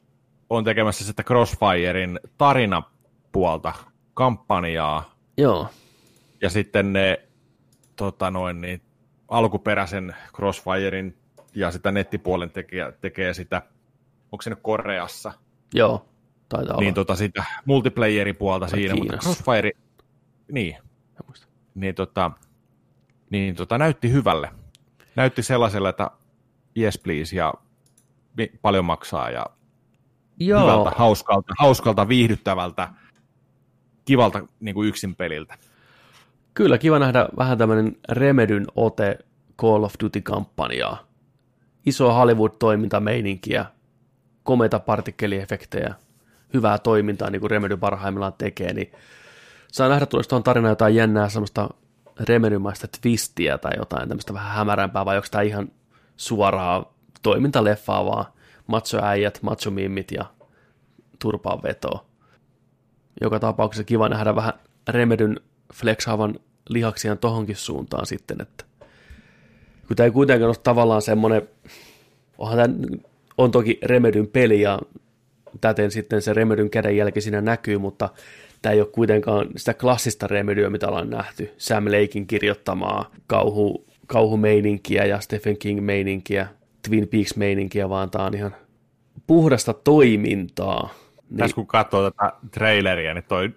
on 0.50 0.64
tekemässä 0.64 1.04
sitä 1.04 1.22
Crossfirein 1.22 2.20
tarinapuolta, 2.38 3.72
kampanjaa, 4.14 5.14
Joo, 5.36 5.68
ja 6.40 6.50
sitten 6.50 6.92
ne 6.92 7.22
tota 7.96 8.30
noin, 8.30 8.60
niin, 8.60 8.82
alkuperäisen 9.28 10.16
Crossfirein 10.34 11.18
ja 11.54 11.70
sitä 11.70 11.92
nettipuolen 11.92 12.50
tekee, 12.50 12.92
tekee 13.00 13.34
sitä, 13.34 13.62
onko 14.32 14.42
se 14.42 14.50
nyt 14.50 14.58
Koreassa, 14.62 15.32
joo. 15.74 16.04
Taitaa 16.48 16.74
olla. 16.74 16.82
niin 16.82 16.94
tota 16.94 17.16
sitä 17.16 17.44
multiplayeripuolta 17.64 18.68
siinä, 18.68 18.94
mutta 18.94 19.16
Kiinassa. 19.16 19.42
Crossfire, 19.44 19.70
niin, 20.52 20.76
niin, 21.74 21.94
tota, 21.94 22.30
niin 23.30 23.54
tota, 23.54 23.78
näytti 23.78 24.12
hyvälle. 24.12 24.50
Näytti 25.16 25.42
sellaiselle, 25.42 25.88
että 25.88 26.10
yes 26.78 26.98
please 26.98 27.36
ja 27.36 27.54
paljon 28.62 28.84
maksaa 28.84 29.30
ja 29.30 29.46
Joo, 30.40 30.60
hyvältä, 30.62 30.90
hauskalta, 30.98 31.54
hauskalta, 31.58 32.08
viihdyttävältä, 32.08 32.88
kivalta 34.04 34.46
niin 34.60 34.74
kuin 34.74 34.88
yksin 34.88 35.14
peliltä. 35.16 35.54
kyllä 36.54 36.78
kiva 36.78 36.98
nähdä 36.98 37.28
vähän 37.38 37.58
tämmöinen 37.58 37.96
Remedyn 38.08 38.66
ote 38.76 39.18
Call 39.60 39.82
of 39.82 39.94
Duty-kampanjaa. 40.02 41.08
Iso 41.86 42.12
Hollywood-toimintameininkiä, 42.12 43.64
komeita 44.42 44.78
partikkeliefektejä, 44.78 45.94
hyvää 46.54 46.78
toimintaa, 46.78 47.30
niin 47.30 47.40
kuin 47.40 47.50
Remedy 47.50 47.76
parhaimmillaan 47.76 48.32
tekee, 48.38 48.72
niin 48.72 48.92
saa 49.72 49.88
nähdä, 49.88 50.06
tuleeko 50.06 50.28
tuon 50.28 50.42
tarina 50.42 50.68
jotain 50.68 50.94
jännää 50.94 51.28
semmoista 51.28 51.68
Remedymaista 52.20 52.88
twistiä 53.02 53.58
tai 53.58 53.72
jotain 53.76 54.08
tämmöistä 54.08 54.34
vähän 54.34 54.54
hämärämpää, 54.54 55.04
vai 55.04 55.16
onko 55.16 55.28
tämä 55.30 55.42
ihan 55.42 55.68
suoraa 56.16 56.94
toimintaleffaa 57.22 58.04
vaan 58.04 58.24
machoäijät, 58.68 59.38
machomimmit 59.42 60.12
ja 60.12 60.24
turpaan 61.18 61.62
vetoa. 61.62 62.04
Joka 63.20 63.40
tapauksessa 63.40 63.84
kiva 63.84 64.08
nähdä 64.08 64.36
vähän 64.36 64.52
Remedyn 64.88 65.40
flexaavan 65.74 66.40
lihaksiaan 66.68 67.18
tohonkin 67.18 67.56
suuntaan 67.56 68.06
sitten, 68.06 68.40
että 68.40 68.64
kun 69.88 69.96
tämä 69.96 70.04
ei 70.04 70.10
kuitenkaan 70.10 70.48
ole 70.48 70.56
tavallaan 70.62 71.02
semmoinen, 71.02 71.48
onhan 72.38 72.58
tämä, 72.58 72.98
on 73.38 73.50
toki 73.50 73.78
Remedyn 73.82 74.26
peli 74.26 74.60
ja 74.60 74.78
täten 75.60 75.90
sitten 75.90 76.22
se 76.22 76.32
Remedyn 76.32 76.70
kädenjälki 76.70 77.20
siinä 77.20 77.40
näkyy, 77.40 77.78
mutta 77.78 78.08
tämä 78.62 78.72
ei 78.72 78.80
ole 78.80 78.88
kuitenkaan 78.92 79.48
sitä 79.56 79.74
klassista 79.74 80.26
Remedyä, 80.26 80.70
mitä 80.70 80.88
ollaan 80.88 81.10
nähty. 81.10 81.54
Sam 81.58 81.84
Lakein 81.84 82.26
kirjoittamaa 82.26 83.10
kauhu, 83.26 83.84
kauhumeininkiä 84.06 85.04
ja 85.04 85.20
Stephen 85.20 85.58
King-meininkiä, 85.58 86.46
Twin 86.88 87.08
Peaks-meininkiä, 87.08 87.88
vaan 87.88 88.10
tämä 88.10 88.24
on 88.24 88.34
ihan 88.34 88.54
puhdasta 89.26 89.72
toimintaa. 89.72 90.88
Niin. 91.30 91.38
Tässä 91.38 91.54
kun 91.54 91.66
katsoo 91.66 92.10
tätä 92.10 92.32
traileria, 92.50 93.14
niin 93.14 93.24
toi 93.28 93.50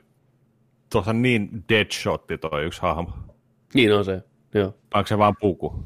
tuossa 0.92 1.12
on 1.12 1.22
niin 1.22 1.64
deadshotti 1.70 2.38
toi 2.38 2.66
yksi 2.66 2.82
hahmo. 2.82 3.12
Niin 3.74 3.94
on 3.94 4.06
se, 4.06 4.22
joo. 4.54 4.74
Onko 4.94 5.08
se 5.08 5.18
vaan 5.18 5.36
puku? 5.40 5.84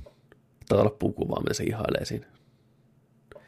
Taitaa 0.69 0.83
olla 0.83 0.95
puku 0.99 1.29
vaan, 1.29 1.43
mitä 1.43 1.53
se 1.53 1.63
ihailee 1.63 2.05
siinä. 2.05 2.25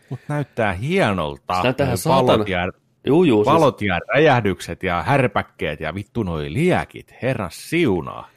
Mutta 0.10 0.26
näyttää 0.28 0.74
hienolta. 0.74 1.56
Se 1.56 1.64
näyttää 1.64 1.88
ihan 1.88 1.98
valot 2.06 2.50
ja, 2.50 2.72
Juu, 3.08 3.24
juu, 3.24 3.44
siis, 3.44 3.54
valot 3.54 3.82
ja 3.82 4.00
räjähdykset 4.14 4.84
ja 4.84 5.04
härpäkkeet 5.04 5.80
ja 5.80 5.96
vittu 5.96 6.24
noi 6.24 6.54
liäkit. 6.54 7.16
Herran 7.22 7.52
siunaa. 7.52 8.30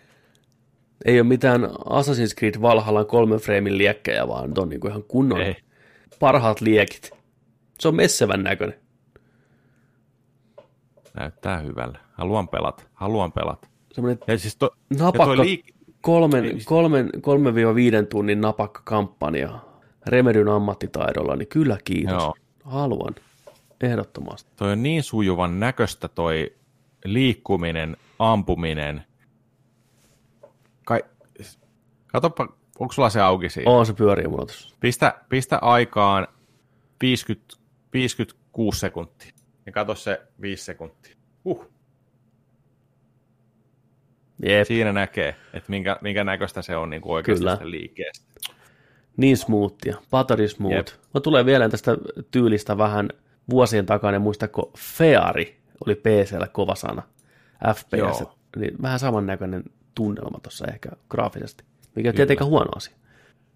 Ei 1.04 1.20
ole 1.20 1.28
mitään 1.28 1.64
Assassin's 1.64 2.34
Creed 2.38 2.60
Valhallan 2.60 3.06
kolmen 3.06 3.38
freimin 3.38 3.78
liekkejä, 3.78 4.28
vaan 4.28 4.52
on 4.58 4.68
niinku 4.68 4.88
ihan 4.88 5.02
kunnon 5.02 5.40
Ei. 5.40 5.56
parhaat 6.20 6.60
liekit. 6.60 7.10
Se 7.80 7.88
on 7.88 7.94
messevän 7.96 8.42
näköinen. 8.42 8.78
Näyttää 11.14 11.58
hyvälle. 11.58 11.98
Haluan 12.12 12.48
pelata. 12.48 12.82
Haluan 12.94 13.32
pelata. 13.32 13.68
Semmoinen 13.92 14.18
Ja 14.26 14.38
siis 14.38 14.56
to, 14.56 14.70
ja 14.90 14.96
napakka, 15.04 15.24
toi 15.24 15.36
liik- 15.36 15.74
kolmen, 16.00 16.44
Ei, 16.44 16.50
siis- 16.50 16.64
kolmen, 16.64 17.10
kolmen 17.20 17.54
viiden 17.74 18.06
tunnin 18.06 18.40
napakka 18.40 18.80
kampanja 18.84 19.58
Remedyn 20.06 20.48
ammattitaidolla, 20.48 21.36
niin 21.36 21.48
kyllä 21.48 21.78
kiitos. 21.84 22.12
Joo. 22.22 22.34
Haluan. 22.64 23.14
Ehdottomasti. 23.80 24.50
toi 24.56 24.72
on 24.72 24.82
niin 24.82 25.02
sujuvan 25.02 25.60
näköistä 25.60 26.08
toi 26.08 26.52
liikkuminen, 27.04 27.96
ampuminen. 28.18 29.02
Kai, 30.84 31.02
katoppa, 32.12 32.48
onko 32.78 32.92
sulla 32.92 33.10
se 33.10 33.20
auki 33.20 33.48
siinä? 33.48 33.70
On 33.70 33.86
se 33.86 33.92
pyörii 33.92 34.28
mulla 34.28 34.46
tuossa. 34.46 34.76
Pistä, 34.80 35.14
pistä 35.28 35.58
aikaan 35.58 36.28
50, 37.00 37.56
56 37.92 38.78
sekuntia. 38.78 39.32
Ja 39.66 39.72
kato 39.72 39.94
se 39.94 40.20
5 40.40 40.64
sekuntia. 40.64 41.16
Uh, 41.44 41.70
Jep, 44.42 44.66
siinä 44.66 44.92
näkee, 44.92 45.36
että 45.52 45.70
minkä, 45.70 45.96
minkä 46.00 46.24
näköistä 46.24 46.62
se 46.62 46.76
on 46.76 46.90
niin 46.90 47.02
kuin 47.02 47.12
oikeasti 47.12 47.40
Kyllä. 47.44 47.58
liikkeestä. 47.62 48.26
niin 49.16 49.36
smoothia. 49.36 49.96
Buttery 50.10 50.48
smooth. 50.48 50.76
Jep. 50.76 50.86
Mä 51.14 51.20
tulee 51.20 51.44
vielä 51.44 51.68
tästä 51.68 51.96
tyylistä 52.30 52.78
vähän 52.78 53.08
vuosien 53.50 53.86
takana, 53.86 54.18
muistako 54.18 54.72
Feari 54.78 55.60
oli 55.86 55.94
PCllä 55.94 56.48
kova 56.52 56.74
sana. 56.74 57.02
FPS. 57.74 58.20
Joo. 58.20 58.36
Niin 58.56 58.82
vähän 58.82 58.98
samannäköinen 58.98 59.64
tunnelma 59.94 60.38
tuossa 60.42 60.66
ehkä 60.66 60.88
graafisesti, 61.08 61.64
mikä 61.94 62.08
ei 62.08 62.12
tietenkään 62.12 62.50
huono 62.50 62.70
asia. 62.76 62.94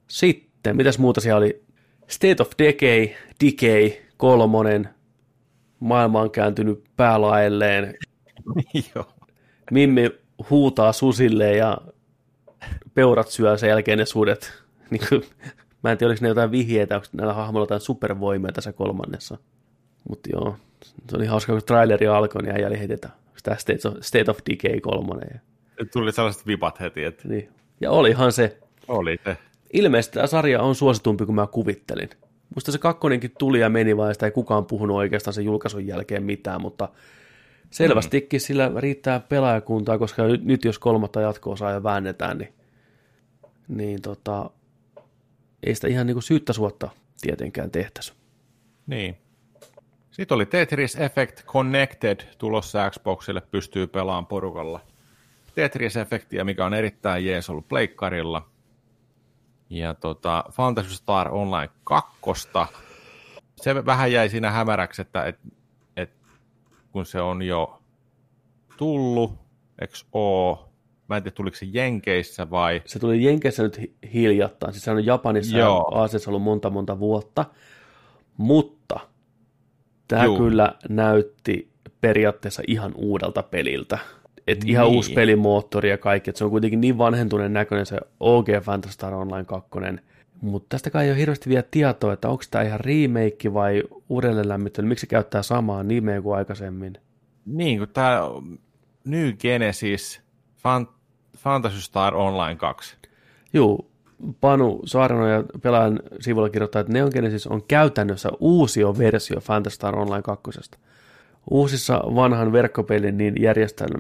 Sitten, 0.09 0.77
mitäs 0.77 0.99
muuta 0.99 1.21
siellä 1.21 1.39
oli? 1.39 1.63
State 2.09 2.43
of 2.43 2.51
Decay, 2.59 3.09
Decay, 3.45 3.91
kolmonen, 4.17 4.89
maailma 5.81 6.21
on 6.21 6.31
kääntynyt 6.31 6.85
päälaelleen, 6.97 7.95
Joo. 8.95 9.07
Mimmi 9.71 10.11
huutaa 10.51 10.93
susille 10.93 11.57
ja 11.57 11.79
peurat 12.95 13.29
syö 13.29 13.59
sen 13.59 13.69
jälkeen 13.69 13.99
ne 13.99 14.05
sudet. 14.05 14.53
Niin 14.91 15.03
kuin, 15.09 15.23
mä 15.83 15.93
en 15.93 15.99
tiedä, 15.99 16.11
oliko 16.11 16.23
ne 16.23 16.29
jotain 16.29 16.51
vihjeitä, 16.51 16.95
onko 16.95 17.07
näillä 17.13 17.35
hahmoilla 17.35 17.63
jotain 17.63 17.81
supervoimia 17.81 18.53
tässä 18.53 18.73
kolmannessa. 18.73 19.39
Mutta 20.09 20.29
joo, 20.33 20.57
se 21.11 21.17
oli 21.17 21.27
hauska, 21.27 21.53
kun 21.53 21.63
traileri 21.67 22.07
alkoi, 22.07 22.43
niin 22.43 22.55
äijä 22.55 22.67
oli 22.67 22.79
heti, 22.79 22.93
että 22.93 23.09
onko 23.09 23.39
tämä 23.43 23.57
State 23.57 23.89
of, 23.89 23.95
State 24.01 24.31
of 24.31 24.39
Decay 24.51 24.81
kolmonen. 24.81 25.41
Tuli 25.93 26.13
sellaiset 26.13 26.47
vipat 26.47 26.81
heti, 26.81 27.05
että 27.05 27.29
niin. 27.29 27.49
Ja 27.81 27.91
olihan 27.91 28.33
se. 28.33 28.59
oli 28.89 29.17
se. 29.25 29.37
Ilmeisesti 29.73 30.15
tämä 30.15 30.27
sarja 30.27 30.63
on 30.63 30.75
suositumpi 30.75 31.27
kuin 31.27 31.37
mä 31.37 31.47
kuvittelin. 31.47 32.11
Musta 32.55 32.73
se 32.73 32.79
kakkonenkin 32.79 33.33
tuli 33.39 33.61
ja 33.61 33.69
meni, 33.69 33.97
vaan 33.97 34.15
sitä 34.15 34.27
ei 34.27 34.33
kukaan 34.33 34.67
puhunut 34.67 34.97
oikeastaan 34.97 35.35
sen 35.35 35.45
julkaisun 35.45 35.87
jälkeen 35.87 36.23
mitään, 36.23 36.61
mutta 36.61 36.89
selvästikin 37.71 38.41
sillä 38.41 38.73
riittää 38.77 39.21
pelaajakuntaa, 39.21 39.99
koska 39.99 40.23
nyt, 40.23 40.45
nyt 40.45 40.65
jos 40.65 40.79
kolmatta 40.79 41.21
jatkoa 41.21 41.57
saa 41.57 41.71
ja 41.71 41.83
väännetään, 41.83 42.39
niin, 42.39 42.55
niin 43.69 44.03
tota, 44.03 44.51
ei 45.63 45.75
sitä 45.75 45.89
ihan 45.89 46.07
niin 46.07 46.15
kuin 46.15 46.23
syyttä 46.23 46.53
suotta 46.53 46.91
tietenkään 47.21 47.71
tehtäisi. 47.71 48.13
Niin. 48.87 49.17
Sitten 50.11 50.35
oli 50.35 50.47
Tetris 50.47 50.97
Effect 50.97 51.45
Connected 51.45 52.21
tulossa 52.39 52.91
Xboxille, 52.91 53.41
pystyy 53.41 53.87
pelaamaan 53.87 54.27
porukalla. 54.27 54.81
Tetris-efektiä, 55.55 56.45
mikä 56.45 56.65
on 56.65 56.75
erittäin 56.75 57.27
jees 57.27 57.51
ollut 57.51 57.69
pleikkarilla. 57.69 58.49
Ja 59.71 59.95
tota, 59.95 60.45
Fantasy 60.53 60.95
Star 60.95 61.35
Online 61.35 61.71
2. 61.85 62.19
Se 63.57 63.87
vähän 63.87 64.13
jäi 64.13 64.29
siinä 64.29 64.51
hämäräksi, 64.51 65.03
että 65.03 65.25
et, 65.25 65.39
et, 65.97 66.11
kun 66.93 67.07
se 67.07 67.21
on 67.21 67.43
jo 67.43 67.83
tullut, 68.77 69.33
eks 69.81 70.07
oo, 70.13 70.73
mä 71.09 71.17
en 71.17 71.23
tiedä 71.23 71.35
tuliko 71.35 71.57
se 71.57 71.67
Jenkeissä 71.73 72.51
vai... 72.51 72.83
Se 72.87 72.99
tuli 72.99 73.25
Jenkeissä 73.25 73.63
nyt 73.63 73.81
hi- 73.81 73.95
hiljattain, 74.13 74.73
siis 74.73 74.85
se 74.85 74.91
on 74.91 75.07
Japanissa 75.07 75.59
Joo. 75.59 75.91
ja 75.93 76.01
Aasiassa 76.01 76.31
ollut 76.31 76.43
monta 76.43 76.71
monta 76.71 76.99
vuotta, 76.99 77.45
mutta 78.37 79.01
tämä 80.09 80.25
Juu. 80.25 80.39
kyllä 80.39 80.75
näytti 80.89 81.71
periaatteessa 82.01 82.63
ihan 82.67 82.93
uudelta 82.95 83.43
peliltä. 83.43 83.99
Et 84.47 84.59
Niin. 84.65 84.71
ihan 84.71 84.87
uusi 84.89 85.13
pelimoottori 85.13 85.91
ja 85.91 85.99
kaikki, 85.99 86.31
että 86.31 86.39
se 86.39 86.45
on 86.45 86.51
kuitenkin 86.51 86.81
niin 86.81 86.99
vanhentuneen 86.99 87.53
näköinen 87.53 87.87
se 87.87 87.99
OG 88.21 88.47
Phantasy 88.65 88.95
Star 88.95 89.15
Online 89.15 89.45
2, 89.45 89.71
mutta 90.41 90.67
tästä 90.69 90.91
kai 90.91 91.05
ei 91.05 91.11
ole 91.11 91.19
hirveästi 91.19 91.51
vielä 91.51 91.65
tietoa, 91.71 92.13
että 92.13 92.29
onko 92.29 92.45
tämä 92.51 92.65
ihan 92.65 92.81
remake 92.81 93.55
vai 93.55 93.83
uudelleenlämmittely, 94.09 94.89
miksi 94.89 95.01
se 95.01 95.07
käyttää 95.07 95.43
samaa 95.43 95.83
nimeä 95.83 96.23
kuin 96.23 96.37
aikaisemmin. 96.37 96.99
Niin, 97.47 97.79
kun 97.79 97.89
tää 97.89 98.21
New 99.05 99.33
Genesis 99.33 100.23
Fan- 100.57 100.95
Fantasy 101.37 101.81
Star 101.81 102.15
Online 102.15 102.57
2. 102.57 102.97
Juu, 103.53 103.91
Panu 104.41 104.81
Saareno 104.85 105.27
ja 105.29 105.45
pelaajan 105.63 106.01
sivulla 106.21 106.51
kirjoittaa, 106.51 106.81
että 106.81 106.93
Neon 106.93 107.11
Genesis 107.15 107.47
on 107.47 107.63
käytännössä 107.69 108.29
uusio 108.41 108.99
versio 108.99 109.41
Phantasy 109.41 109.75
Star 109.75 109.99
Online 109.99 110.23
2. 110.23 110.51
Uusissa 111.51 112.03
vanhan 112.15 112.53
verkkopelin 112.53 113.17
niin 113.17 113.35
järjestelmä, 113.41 113.99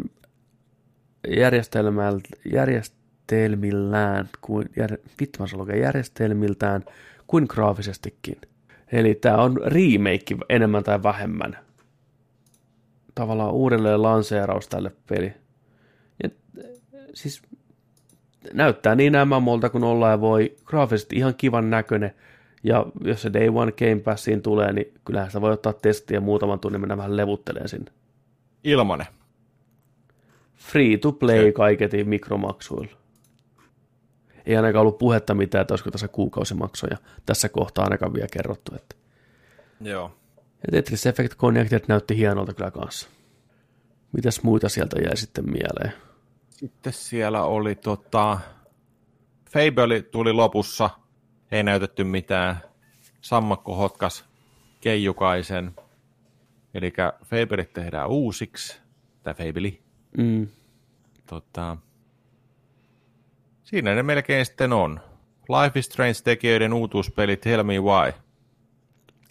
järjestelmillään, 2.51 4.29
kuin, 4.41 4.69
jär, 4.77 4.99
vittu 5.21 5.39
mä 5.39 5.47
lukea, 5.53 5.77
järjestelmiltään 5.77 6.85
kuin 7.27 7.47
graafisestikin. 7.49 8.41
Eli 8.93 9.15
tämä 9.15 9.37
on 9.37 9.57
remake 9.57 10.37
enemmän 10.49 10.85
tai 10.85 11.03
vähemmän. 11.03 11.59
Tavallaan 13.15 13.53
uudelleen 13.53 14.03
lanseeraus 14.03 14.69
tälle 14.69 14.93
peli. 15.09 15.33
Ja, 16.23 16.31
siis 17.15 17.43
näyttää 18.53 18.95
niin 18.95 19.13
MMOlta 19.25 19.71
kuin 19.71 19.85
ollaan 19.85 20.21
voi 20.21 20.57
graafisesti 20.65 21.17
ihan 21.17 21.35
kivan 21.35 21.71
näköinen. 21.71 22.15
Ja 22.63 22.87
jos 23.05 23.23
se 23.23 23.33
Day 23.33 23.49
One 23.49 23.73
Game 23.73 24.01
Passiin 24.01 24.43
tulee, 24.43 24.73
niin 24.73 24.95
kyllähän 25.05 25.31
sitä 25.31 25.41
voi 25.41 25.53
ottaa 25.53 25.73
testiä 25.73 26.21
muutaman 26.21 26.61
tunnin 26.61 26.81
mennä 26.81 26.97
vähän 26.97 27.17
levutteleen 27.17 27.69
sinne. 27.69 27.93
Ilmanen. 28.65 29.07
Free 30.56 30.97
to 30.97 31.12
play 31.12 31.44
Se- 31.44 31.52
kaiketi 31.52 32.05
mikromaksuilla. 32.05 32.97
Ei 34.47 34.56
ainakaan 34.56 34.81
ollut 34.81 34.98
puhetta 34.98 35.35
mitään, 35.35 35.62
että 35.62 35.72
olisiko 35.74 35.90
tässä 35.90 36.09
kuukausimaksoja. 36.09 36.97
Tässä 37.26 37.48
kohtaa 37.48 37.85
ainakaan 37.85 38.14
vielä 38.14 38.28
kerrottu. 38.32 38.74
Että. 38.74 38.97
Joo. 39.81 40.16
Ja 40.36 40.72
Tetris 40.72 41.06
Effect 41.06 41.36
Connected 41.36 41.85
näytti 41.89 42.16
hienolta 42.16 42.55
kyllä 42.55 42.70
kanssa. 42.70 43.09
Mitäs 44.12 44.43
muita 44.43 44.68
sieltä 44.68 45.01
jäi 45.01 45.16
sitten 45.16 45.44
mieleen? 45.51 45.93
Sitten 46.51 46.93
siellä 46.93 47.43
oli 47.43 47.74
tota... 47.74 48.39
Fable 49.51 50.02
tuli 50.02 50.32
lopussa. 50.32 50.90
Ei 51.51 51.62
näytetty 51.62 52.05
mitään. 52.05 52.56
Sammakko 53.20 53.76
hotkas 53.76 54.24
Keijukaisen. 54.81 55.72
Eli 56.74 56.93
Fablet 57.24 57.72
tehdään 57.72 58.09
uusiksi. 58.09 58.81
Tai 59.22 59.35
Fabeli. 59.35 59.84
Mm. 60.19 60.47
Tota, 61.27 61.77
siinä 63.62 63.95
ne 63.95 64.03
melkein 64.03 64.47
sitten 64.47 64.73
on. 64.73 65.01
Life 65.49 65.78
is 65.78 65.85
Strange-tekijöiden 65.86 66.73
uutuuspeli 66.73 67.36
Tell 67.36 67.62
Me 67.62 67.81
Why. 67.81 68.12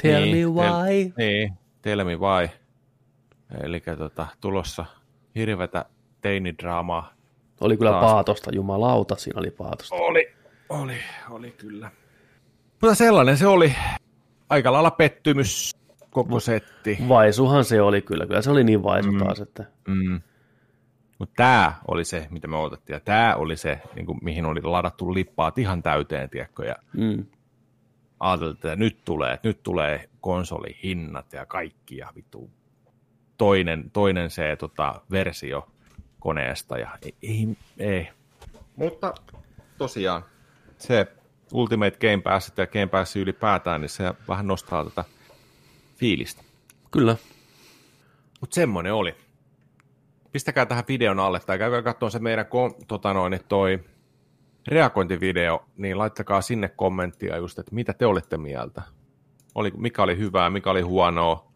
Tell 0.01 0.23
Niin, 0.23 0.49
me 0.53 0.61
tel- 0.61 0.73
why. 0.73 1.14
Niin, 1.18 1.53
Tell 1.81 2.03
Me 2.03 2.15
Why. 2.15 2.49
Eli 3.64 3.81
tota, 3.97 4.27
tulossa 4.41 4.85
hirvetä 5.35 5.85
teinidraamaa. 6.22 7.14
Oli 7.61 7.77
kyllä 7.77 7.91
Taas. 7.91 8.11
paatosta, 8.11 8.51
jumalauta, 8.55 9.15
siinä 9.15 9.39
oli 9.39 9.51
paatosta. 9.51 9.95
Oli, 9.95 10.34
oli, 10.69 10.97
oli 11.30 11.51
kyllä. 11.51 11.91
Mutta 12.81 12.95
sellainen 12.95 13.38
se 13.38 13.47
oli. 13.47 13.76
Aika 14.49 14.72
lailla 14.72 14.91
pettymys 14.91 15.72
koko 16.10 16.39
setti. 16.39 16.97
Vaisuhan 17.10 17.65
se 17.65 17.81
oli 17.81 18.01
kyllä, 18.01 18.26
kyllä 18.26 18.41
se 18.41 18.51
oli 18.51 18.64
niin 18.64 18.84
vaisu 18.84 19.11
mm. 19.11 19.19
taas, 19.19 19.39
että 19.39 19.65
Mm. 19.88 20.22
Mutta 21.19 21.34
tämä 21.35 21.73
oli 21.88 22.06
se, 22.06 22.27
mitä 22.30 22.48
me 22.48 22.57
odotettiin. 22.57 22.95
Ja 22.95 22.99
tämä 22.99 23.35
oli 23.35 23.57
se, 23.57 23.81
niin 23.95 24.06
kuin, 24.06 24.19
mihin 24.22 24.45
oli 24.45 24.61
ladattu 24.61 25.14
lippaat 25.14 25.57
ihan 25.57 25.84
täyteen, 25.84 26.30
tiedätkö? 26.30 26.65
Ja 26.65 26.76
mm. 26.94 27.26
ajateltiin, 28.19 28.72
että 28.72 28.76
nyt 28.76 29.06
tulee, 29.06 29.34
että 29.34 29.48
nyt 29.48 29.64
tulee 29.64 30.10
konsolihinnat 30.22 31.34
ja 31.34 31.45
kaikki 31.45 31.98
ja 31.98 32.10
vittu 32.15 32.52
toinen, 33.38 33.91
toinen 33.91 34.30
se 34.30 34.56
tota, 34.56 35.02
versio 35.11 35.68
koneesta 36.19 36.77
ja 36.77 36.98
ei, 37.02 37.15
ei, 37.22 37.57
ei. 37.77 38.10
Mutta 38.76 39.14
tosiaan 39.77 40.23
se 40.77 41.07
Ultimate 41.53 41.98
Game 41.99 42.22
Pass 42.22 42.53
ja 42.57 42.68
Game 42.68 42.88
Pass 42.88 43.15
ylipäätään, 43.15 43.81
niin 43.81 43.90
se 43.90 44.14
vähän 44.27 44.48
nostaa 44.48 44.84
tätä 44.84 45.03
fiilistä. 45.95 46.44
kyllä. 46.91 47.18
Mutta 48.41 48.56
semmoinen 48.56 48.94
oli. 48.94 49.15
Pistäkää 50.34 50.65
tähän 50.65 50.84
videon 50.88 51.19
alle 51.19 51.39
tai 51.39 51.57
käykää 51.57 51.81
katsomaan 51.81 52.11
se 52.11 52.19
meidän 52.19 52.45
kom- 52.45 52.76
tota 52.88 53.14
noin, 53.14 53.39
toi 53.47 53.84
reagointivideo, 54.68 55.65
niin 55.77 55.97
laittakaa 55.97 56.41
sinne 56.41 56.69
kommenttia 56.69 57.38
just, 57.38 57.60
että 57.60 57.76
mitä 57.76 57.93
te 57.93 58.05
olitte 58.05 58.38
mieltä. 58.38 58.81
Oli, 59.55 59.72
mikä 59.77 60.03
oli 60.03 60.18
hyvää, 60.18 60.49
mikä 60.49 60.72
oli 60.72 60.81
huonoa, 60.81 61.51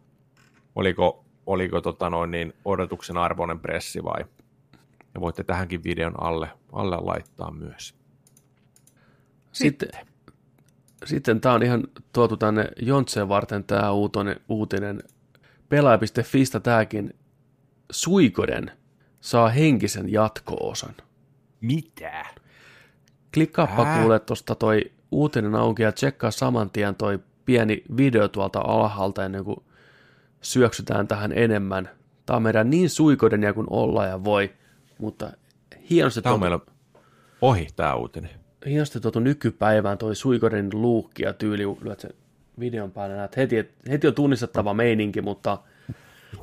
oliko, 0.74 1.24
oliko 1.46 1.80
tota 1.80 2.10
noin, 2.10 2.30
niin 2.30 2.52
odotuksen 2.64 3.16
arvoinen 3.16 3.60
pressi 3.60 4.04
vai. 4.04 4.24
Ja 5.14 5.20
voitte 5.20 5.44
tähänkin 5.44 5.84
videon 5.84 6.22
alle, 6.22 6.50
alle 6.72 6.96
laittaa 7.00 7.50
myös. 7.50 7.94
Sitten, 9.52 9.88
sitten 11.04 11.40
tämä 11.40 11.54
on 11.54 11.62
ihan 11.62 11.84
tuotu 12.12 12.36
tänne 12.36 12.68
Jontseen 12.82 13.28
varten 13.28 13.64
tämä 13.64 13.92
uutinen, 13.92 14.40
uutinen. 14.48 15.02
Pelaaja.fistä 15.68 16.60
tämäkin 16.60 17.14
Suikoden 17.92 18.70
saa 19.20 19.48
henkisen 19.48 20.12
jatko-osan. 20.12 20.94
Mitä? 21.60 22.26
Klikkaappa 23.34 23.82
Ää? 23.84 24.00
kuule 24.00 24.18
tuosta 24.20 24.54
toi 24.54 24.92
uutinen 25.10 25.54
auki 25.54 25.82
ja 25.82 25.92
tsekkaa 25.92 26.30
saman 26.30 26.70
tien 26.70 26.94
toi 26.94 27.18
pieni 27.44 27.82
video 27.96 28.28
tuolta 28.28 28.60
alhaalta 28.60 29.24
ennen 29.24 29.44
kuin 29.44 29.62
syöksytään 30.40 31.08
tähän 31.08 31.32
enemmän. 31.32 31.90
Tämä 32.26 32.36
on 32.36 32.42
meidän 32.42 32.70
niin 32.70 32.90
suikoden 32.90 33.42
ja 33.42 33.52
kun 33.52 33.66
olla 33.70 34.06
ja 34.06 34.24
voi, 34.24 34.52
mutta 34.98 35.32
hienosti 35.90 36.22
Tämä 36.22 36.34
on 36.34 36.40
tuotu, 36.40 36.58
meillä 36.64 36.72
ohi 37.40 37.68
tämä 37.76 37.94
uutinen. 37.94 38.30
hienosti 38.66 39.00
tuotu 39.00 39.20
nykypäivään 39.20 39.98
toi 39.98 40.16
suikoden 40.16 40.68
luukki 40.72 41.22
ja 41.22 41.32
tyyli, 41.32 41.62
lyöt 41.82 42.00
sen 42.00 42.10
videon 42.60 42.90
päälle, 42.90 43.16
näet 43.16 43.36
heti, 43.36 43.58
et- 43.58 43.74
heti 43.90 44.06
on 44.06 44.14
tunnistettava 44.14 44.74
meininki, 44.74 45.22
mutta 45.22 45.58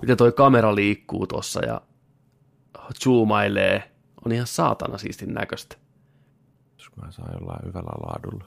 miten 0.01 0.17
toi 0.17 0.31
kamera 0.31 0.75
liikkuu 0.75 1.27
tuossa 1.27 1.65
ja 1.65 1.81
zoomailee, 3.03 3.91
on 4.25 4.31
ihan 4.31 4.47
saatana 4.47 4.97
siistin 4.97 5.33
näköistä. 5.33 5.75
Jos 6.77 6.89
mä 6.95 7.11
saan 7.11 7.33
jollain 7.33 7.65
hyvällä 7.65 8.07
laadulla. 8.07 8.45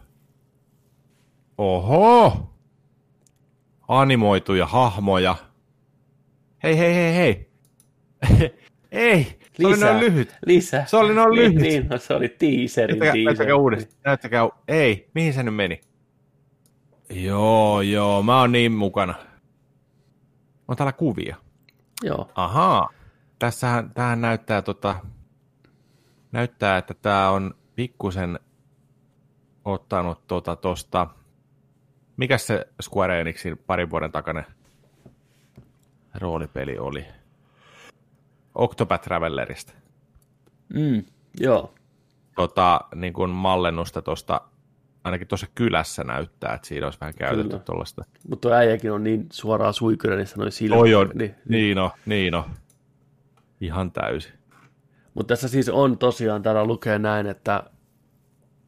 Oho! 1.59 2.51
Animoituja 3.89 4.67
hahmoja. 4.67 5.37
Hei, 6.63 6.79
hei, 6.79 6.95
hei, 6.95 7.15
hei. 7.17 7.49
Ei, 8.93 9.39
se 9.53 9.67
oli 9.67 9.77
noin 9.77 10.01
lyhyt. 10.01 10.37
Lisää. 10.47 10.87
Se 10.87 10.97
oli 10.97 11.15
noin 11.15 11.35
lyhyt. 11.35 11.55
Niin, 11.55 11.63
niin 11.63 11.89
no, 11.89 11.99
se 11.99 12.15
oli 12.15 12.29
teaserin 12.29 12.99
Näyttäkää, 12.99 13.13
teaser. 13.13 13.25
näyttäkää 13.25 13.57
uudestaan. 13.57 14.01
Näyttäkää. 14.05 14.49
Ei, 14.69 15.11
mihin 15.15 15.33
se 15.33 15.43
nyt 15.43 15.55
meni? 15.55 15.81
Joo, 17.11 17.81
joo, 17.81 18.23
mä 18.23 18.41
oon 18.41 18.53
niin 18.53 18.73
mukana. 18.73 19.15
On 20.69 20.77
täällä 20.77 20.93
kuvia. 20.93 21.37
Joo, 22.03 22.31
Ahaa. 22.35 22.89
Tässähän, 23.39 23.91
tähän 23.95 24.21
näyttää 24.21 24.63
tota, 24.63 24.97
näyttää, 26.33 26.79
että 26.79 26.95
tämä 26.95 27.31
on 27.31 27.55
pikkusen 27.75 28.39
ottanut 29.65 30.27
tota 30.27 30.57
tosta, 30.57 31.07
mikä 32.17 32.39
se 32.39 32.67
Square 32.83 33.21
Enixin 33.21 33.59
parin 33.59 33.91
vuoden 33.91 34.13
takainen 34.13 34.47
roolipeli 36.15 36.79
oli? 36.79 37.07
Octopath 38.55 39.05
Travelerista. 39.05 39.73
mm, 40.75 41.05
joo. 41.41 41.75
Tota, 42.37 42.81
niin 42.95 43.13
kuin 43.13 43.31
mallennusta 43.31 44.03
tuosta, 44.03 44.41
ainakin 45.09 45.29
tuossa 45.29 45.47
kylässä 45.55 46.05
näyttää, 46.05 46.55
että 46.55 46.69
siinä 46.69 46.87
olisi 46.87 47.01
vähän 47.01 47.15
käytetty 47.15 47.59
tuollaista. 47.59 48.05
Mutta 48.29 48.49
tuo 48.49 48.57
äijäkin 48.57 48.93
on 48.93 49.05
niin 49.05 49.27
suoraan 49.33 49.75
suikoinen, 49.75 50.19
niin 50.19 50.27
sanoi 50.27 50.53
silmät. 50.53 50.81
Oi 50.81 50.95
on, 50.95 51.11
Niin, 51.15 51.35
niin 51.49 51.79
on, 51.79 51.91
niin 52.07 52.35
on. 52.35 52.45
Ihan 53.61 53.93
täysin. 53.93 54.33
Mutta 55.15 55.33
tässä 55.33 55.49
siis 55.49 55.69
on 55.69 55.99
tosiaan, 55.99 56.43
täällä 56.43 56.65
lukee 56.65 56.99
näin, 56.99 57.27
että 57.27 57.63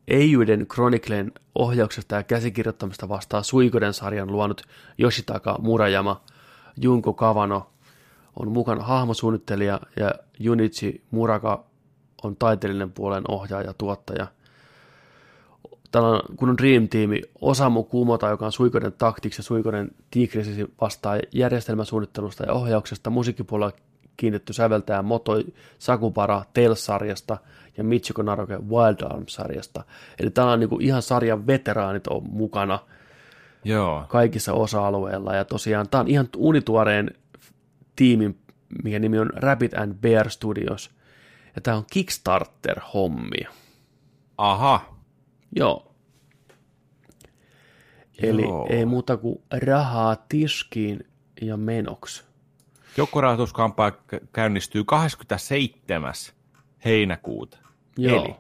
Eiyuden 0.09 0.67
Chroniclen 0.67 1.33
ohjauksesta 1.55 2.15
ja 2.15 2.23
käsikirjoittamista 2.23 3.09
vastaa 3.09 3.43
Suikoden 3.43 3.93
sarjan 3.95 4.33
luonut 4.33 4.63
Yoshitaka 4.99 5.59
Murayama, 5.59 6.25
Junko 6.77 7.13
Kavano 7.13 7.71
on 8.37 8.53
mukana 8.53 8.83
hahmosuunnittelija 8.83 9.81
ja 9.97 10.15
Junichi 10.39 11.05
Muraka 11.11 11.65
on 12.23 12.37
taiteellinen 12.37 12.93
puolen 12.93 13.25
ohjaaja 13.29 13.67
ja 13.67 13.75
tuottaja. 13.75 14.27
Täällä 15.91 16.09
on, 16.09 16.21
kun 16.37 16.49
on 16.49 16.59
Dream 16.59 16.89
Team, 16.89 17.11
Osamu 17.41 17.83
Kumota, 17.83 18.29
joka 18.29 18.47
on 18.47 18.53
Suikoden 18.53 18.93
Tactics 18.93 19.39
ja 19.39 19.45
Suikoden 19.45 19.91
Tigrisi 20.11 20.67
vastaa 20.81 21.19
järjestelmäsuunnittelusta 21.33 22.45
ja 22.45 22.53
ohjauksesta. 22.53 23.11
Musiikkipuolella 23.11 23.73
kiinnitetty 24.17 24.53
säveltäjä 24.53 25.03
Motoi 25.03 25.45
Sakubara 25.79 26.45
Tales-sarjasta 26.55 27.37
ja 27.77 27.85
Michiko 27.85 28.23
Naroke 28.23 28.59
Wild 28.59 29.11
Arms-sarjasta. 29.11 29.85
Eli 30.19 30.31
täällä 30.31 30.53
on 30.53 30.61
niinku 30.61 30.79
ihan 30.81 31.03
sarjan 31.03 31.47
veteraanit 31.47 32.07
on 32.07 32.23
mukana 32.31 32.79
Joo. 33.65 34.05
kaikissa 34.09 34.53
osa-alueilla. 34.53 35.35
Ja 35.35 35.45
tosiaan 35.45 35.89
tämä 35.89 36.01
on 36.01 36.09
ihan 36.09 36.29
unituoreen 36.37 37.11
tiimin, 37.97 38.39
mikä 38.85 38.99
nimi 38.99 39.19
on 39.19 39.31
Rabbit 39.37 39.75
and 39.75 39.95
Bear 39.95 40.31
Studios. 40.31 40.91
Ja 41.55 41.61
tämä 41.61 41.77
on 41.77 41.85
Kickstarter-hommia. 41.91 43.51
Aha. 44.39 45.00
Joo. 45.57 45.95
Eli 48.23 48.43
Joo. 48.43 48.67
ei 48.71 48.85
muuta 48.87 49.17
kuin 49.17 49.43
rahaa 49.67 50.17
tiskiin 50.29 51.09
ja 51.41 51.57
menoksi. 51.57 52.25
Joukkorahoituskampanja 52.97 53.99
kä- 54.15 54.27
käynnistyy 54.33 54.85
27. 54.85 56.13
heinäkuuta. 56.85 57.59
Joo. 57.99 58.25
Eli 58.25 58.37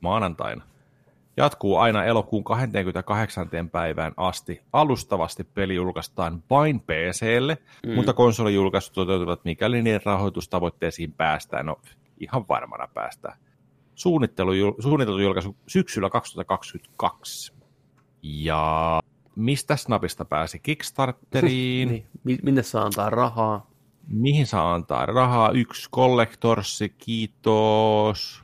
maanantaina. 0.00 0.64
Jatkuu 1.36 1.76
aina 1.76 2.04
elokuun 2.04 2.44
28. 2.44 3.48
päivään 3.72 4.12
asti. 4.16 4.62
Alustavasti 4.72 5.44
peli 5.44 5.74
julkaistaan 5.74 6.42
vain 6.50 6.80
PClle, 6.80 7.58
mm. 7.86 7.94
mutta 7.94 8.12
konsolijulkaisut 8.12 8.92
toteutuvat, 8.92 9.44
mikäli 9.44 9.82
niiden 9.82 10.00
rahoitustavoitteisiin 10.04 11.12
päästään. 11.12 11.66
No, 11.66 11.80
ihan 12.20 12.44
varmana 12.48 12.88
päästään. 12.94 13.38
Suunnittelu, 14.02 14.52
suunniteltu 14.78 15.20
julkaisu 15.20 15.56
syksyllä 15.66 16.10
2022. 16.10 17.52
Ja 18.22 19.00
mistä 19.36 19.76
snapista 19.76 20.24
pääsi 20.24 20.58
Kickstarteriin? 20.58 21.88
Niin. 21.92 22.06
Mi- 22.24 22.38
minne 22.42 22.62
saa 22.62 22.84
antaa 22.84 23.10
rahaa? 23.10 23.70
Mihin 24.08 24.46
saa 24.46 24.74
antaa 24.74 25.06
rahaa? 25.06 25.50
Yksi 25.50 25.88
kollektorssi, 25.90 26.88
kiitos. 26.88 28.42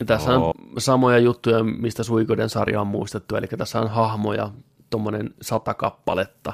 Ja 0.00 0.06
tässä 0.06 0.38
on 0.38 0.52
samoja 0.78 1.18
juttuja, 1.18 1.64
mistä 1.64 2.02
Suikoden 2.02 2.48
sarja 2.48 2.80
on 2.80 2.86
muistettu, 2.86 3.36
eli 3.36 3.46
tässä 3.46 3.80
on 3.80 3.90
hahmoja, 3.90 4.50
tuommoinen 4.90 5.34
sata 5.42 5.74
kappaletta, 5.74 6.52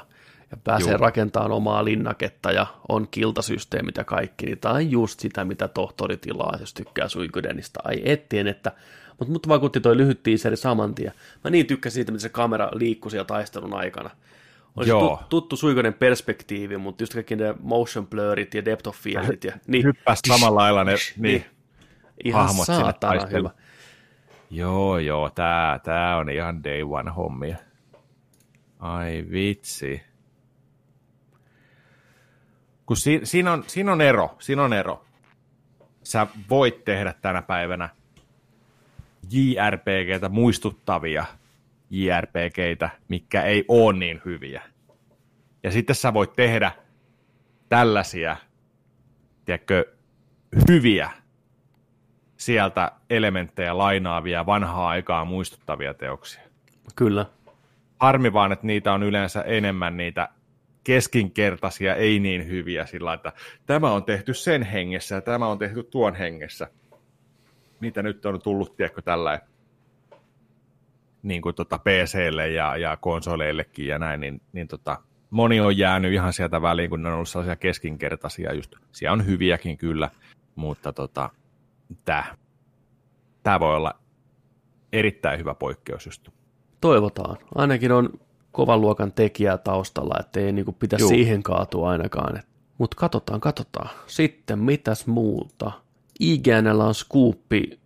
ja 0.53 0.57
pääsee 0.63 0.91
Joo. 0.91 0.97
rakentamaan 0.97 1.51
omaa 1.51 1.85
linnaketta, 1.85 2.51
ja 2.51 2.67
on 2.89 3.07
kiltasysteemit 3.11 3.97
ja 3.97 4.03
kaikki, 4.03 4.45
niin 4.45 4.57
tämä 4.57 4.75
on 4.75 4.91
just 4.91 5.19
sitä, 5.19 5.45
mitä 5.45 5.67
tohtori 5.67 6.17
tilaa, 6.17 6.57
jos 6.59 6.73
tykkää 6.73 7.07
Suikodenista. 7.07 7.79
Ai 7.83 8.01
ettien, 8.05 8.47
että, 8.47 8.71
mutta 9.19 9.31
mut 9.31 9.47
vakuutti 9.47 9.79
toi 9.79 9.97
lyhyt 9.97 10.23
teaseri 10.23 10.57
saman 10.57 10.95
tien. 10.95 11.13
Mä 11.43 11.49
niin 11.49 11.65
tykkäsin 11.65 11.93
siitä, 11.93 12.11
miten 12.11 12.21
se 12.21 12.29
kamera 12.29 12.69
liikkui 12.73 13.11
siellä 13.11 13.25
taistelun 13.25 13.73
aikana. 13.73 14.09
Oli 14.75 14.85
se 14.85 14.89
Joo. 14.89 15.17
tu- 15.17 15.25
tuttu 15.29 15.55
Suikoden 15.55 15.93
perspektiivi, 15.93 16.77
mutta 16.77 17.03
just 17.03 17.13
kaikki 17.13 17.35
ne 17.35 17.55
motion 17.59 18.07
blurrit 18.07 18.53
ja 18.53 18.65
depth 18.65 18.87
of 18.87 18.97
fieldit. 18.97 19.43
Ja, 19.43 19.53
niin, 19.67 19.83
Hyppäsi 19.83 20.21
samalla 20.27 20.59
lailla 20.61 20.83
ne 20.83 20.95
niin, 21.17 21.45
ihan 22.23 22.45
hahmot 22.47 22.65
sinne 22.65 22.79
saatana 22.79 23.25
hyvä. 23.25 23.49
Joo, 24.49 24.97
joo, 24.97 25.29
tää, 25.29 25.79
tää 25.79 26.17
on 26.17 26.29
ihan 26.29 26.63
day 26.63 26.81
one 26.81 27.11
hommia. 27.11 27.57
Ai 28.79 29.25
vitsi. 29.31 30.01
Kun 32.85 32.97
si, 32.97 33.21
siinä, 33.23 33.53
on, 33.53 33.63
siinä 33.67 33.91
on 33.91 34.01
ero, 34.01 34.35
siinä 34.39 34.63
on 34.63 34.73
ero. 34.73 35.05
Sä 36.03 36.27
voit 36.49 36.85
tehdä 36.85 37.13
tänä 37.21 37.41
päivänä 37.41 37.89
JRPGtä 39.31 40.29
muistuttavia 40.29 41.25
JRPGitä, 41.89 42.89
mikä 43.07 43.41
ei 43.41 43.65
ole 43.67 43.97
niin 43.97 44.21
hyviä. 44.25 44.61
Ja 45.63 45.71
sitten 45.71 45.95
sä 45.95 46.13
voit 46.13 46.33
tehdä 46.35 46.71
tällaisia, 47.69 48.35
tiedätkö, 49.45 49.85
hyviä 50.69 51.11
sieltä 52.37 52.91
elementtejä 53.09 53.77
lainaavia, 53.77 54.45
vanhaa 54.45 54.89
aikaa 54.89 55.25
muistuttavia 55.25 55.93
teoksia. 55.93 56.41
Kyllä. 56.95 57.25
Harmi 57.99 58.33
vaan, 58.33 58.51
että 58.51 58.67
niitä 58.67 58.93
on 58.93 59.03
yleensä 59.03 59.41
enemmän 59.41 59.97
niitä 59.97 60.29
keskinkertaisia, 60.83 61.95
ei 61.95 62.19
niin 62.19 62.47
hyviä 62.47 62.85
sillä 62.85 63.13
että 63.13 63.33
tämä 63.65 63.91
on 63.91 64.03
tehty 64.03 64.33
sen 64.33 64.63
hengessä 64.63 65.15
ja 65.15 65.21
tämä 65.21 65.47
on 65.47 65.59
tehty 65.59 65.83
tuon 65.83 66.15
hengessä. 66.15 66.67
Niitä 67.79 68.03
nyt 68.03 68.25
on 68.25 68.41
tullut, 68.41 68.75
tiedätkö, 68.77 69.01
tällä 69.01 69.39
niin 71.23 71.41
kuin 71.41 71.55
tota 71.55 71.77
PClle 71.77 72.49
ja, 72.49 72.77
ja 72.77 72.97
konsoleillekin 72.97 73.87
ja 73.87 73.99
näin, 73.99 74.19
niin, 74.19 74.41
niin 74.53 74.67
tota, 74.67 74.97
moni 75.29 75.59
on 75.61 75.77
jäänyt 75.77 76.13
ihan 76.13 76.33
sieltä 76.33 76.61
väliin, 76.61 76.89
kun 76.89 77.03
ne 77.03 77.09
on 77.09 77.15
ollut 77.15 77.29
sellaisia 77.29 77.55
keskinkertaisia 77.55 78.53
just. 78.53 78.75
Siellä 78.91 79.13
on 79.13 79.25
hyviäkin 79.25 79.77
kyllä, 79.77 80.09
mutta 80.55 80.93
tota, 80.93 81.29
tämä 83.43 83.59
voi 83.59 83.75
olla 83.75 83.93
erittäin 84.93 85.39
hyvä 85.39 85.53
poikkeus 85.53 86.05
just. 86.05 86.29
Toivotaan. 86.81 87.37
Ainakin 87.55 87.91
on 87.91 88.19
kovan 88.53 88.81
luokan 88.81 89.11
tekijää 89.11 89.57
taustalla, 89.57 90.15
ettei 90.19 90.51
niinku 90.51 90.71
pitäisi 90.71 91.03
Juu. 91.03 91.09
siihen 91.09 91.43
kaatua 91.43 91.89
ainakaan. 91.89 92.43
Mutta 92.77 92.97
katsotaan, 92.99 93.41
katsotaan. 93.41 93.89
Sitten 94.07 94.59
mitäs 94.59 95.07
muuta? 95.07 95.71
IGNllä 96.19 96.85
on 96.85 96.95
skuuppi, 96.95 97.79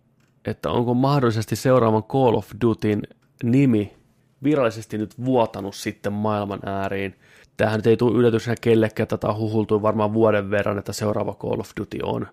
että 0.44 0.70
onko 0.70 0.94
mahdollisesti 0.94 1.56
seuraavan 1.56 2.02
Call 2.02 2.34
of 2.34 2.50
Dutyn 2.60 3.02
nimi 3.42 3.94
virallisesti 4.42 4.98
nyt 4.98 5.24
vuotanut 5.24 5.74
sitten 5.74 6.12
maailman 6.12 6.60
ääriin. 6.66 7.14
Tämähän 7.56 7.78
nyt 7.78 7.86
ei 7.86 7.96
tule 7.96 8.18
yllätyksenä 8.18 8.56
kellekään, 8.60 9.06
tätä 9.06 9.28
on 9.28 9.36
huhultu 9.38 9.82
varmaan 9.82 10.12
vuoden 10.12 10.50
verran, 10.50 10.78
että 10.78 10.92
seuraava 10.92 11.34
Call 11.34 11.60
of 11.60 11.70
Duty 11.80 11.98
on 12.02 12.26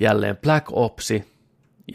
jälleen 0.00 0.36
Black 0.36 0.66
Opsi 0.72 1.24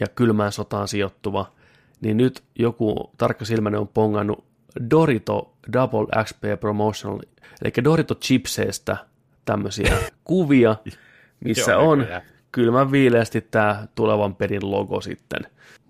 ja 0.00 0.06
kylmään 0.14 0.52
sotaan 0.52 0.88
sijoittuva, 0.88 1.52
niin 2.00 2.16
nyt 2.16 2.42
joku 2.58 3.10
tarkka 3.18 3.44
silmäinen 3.44 3.80
on 3.80 3.88
pongannut 3.88 4.47
Dorito 4.90 5.54
Double 5.72 6.24
XP 6.24 6.42
Promotional, 6.60 7.18
eli 7.62 7.84
Dorito 7.84 8.14
chipseistä 8.14 8.96
tämmöisiä 9.44 9.96
kuvia, 10.24 10.76
missä 11.44 11.72
Joo, 11.72 11.90
on 11.90 11.98
näköjään. 11.98 12.22
kylmän 12.52 12.92
viileästi 12.92 13.40
tämä 13.40 13.86
tulevan 13.94 14.34
pelin 14.34 14.70
logo 14.70 15.00
sitten 15.00 15.40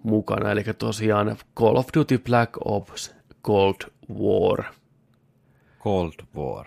mukana, 0.03 0.51
eli 0.51 0.65
tosiaan 0.79 1.37
Call 1.57 1.77
of 1.77 1.89
Duty 1.97 2.19
Black 2.19 2.53
Ops 2.65 3.15
Cold 3.45 3.91
War. 4.19 4.65
Cold 5.81 6.13
War. 6.37 6.67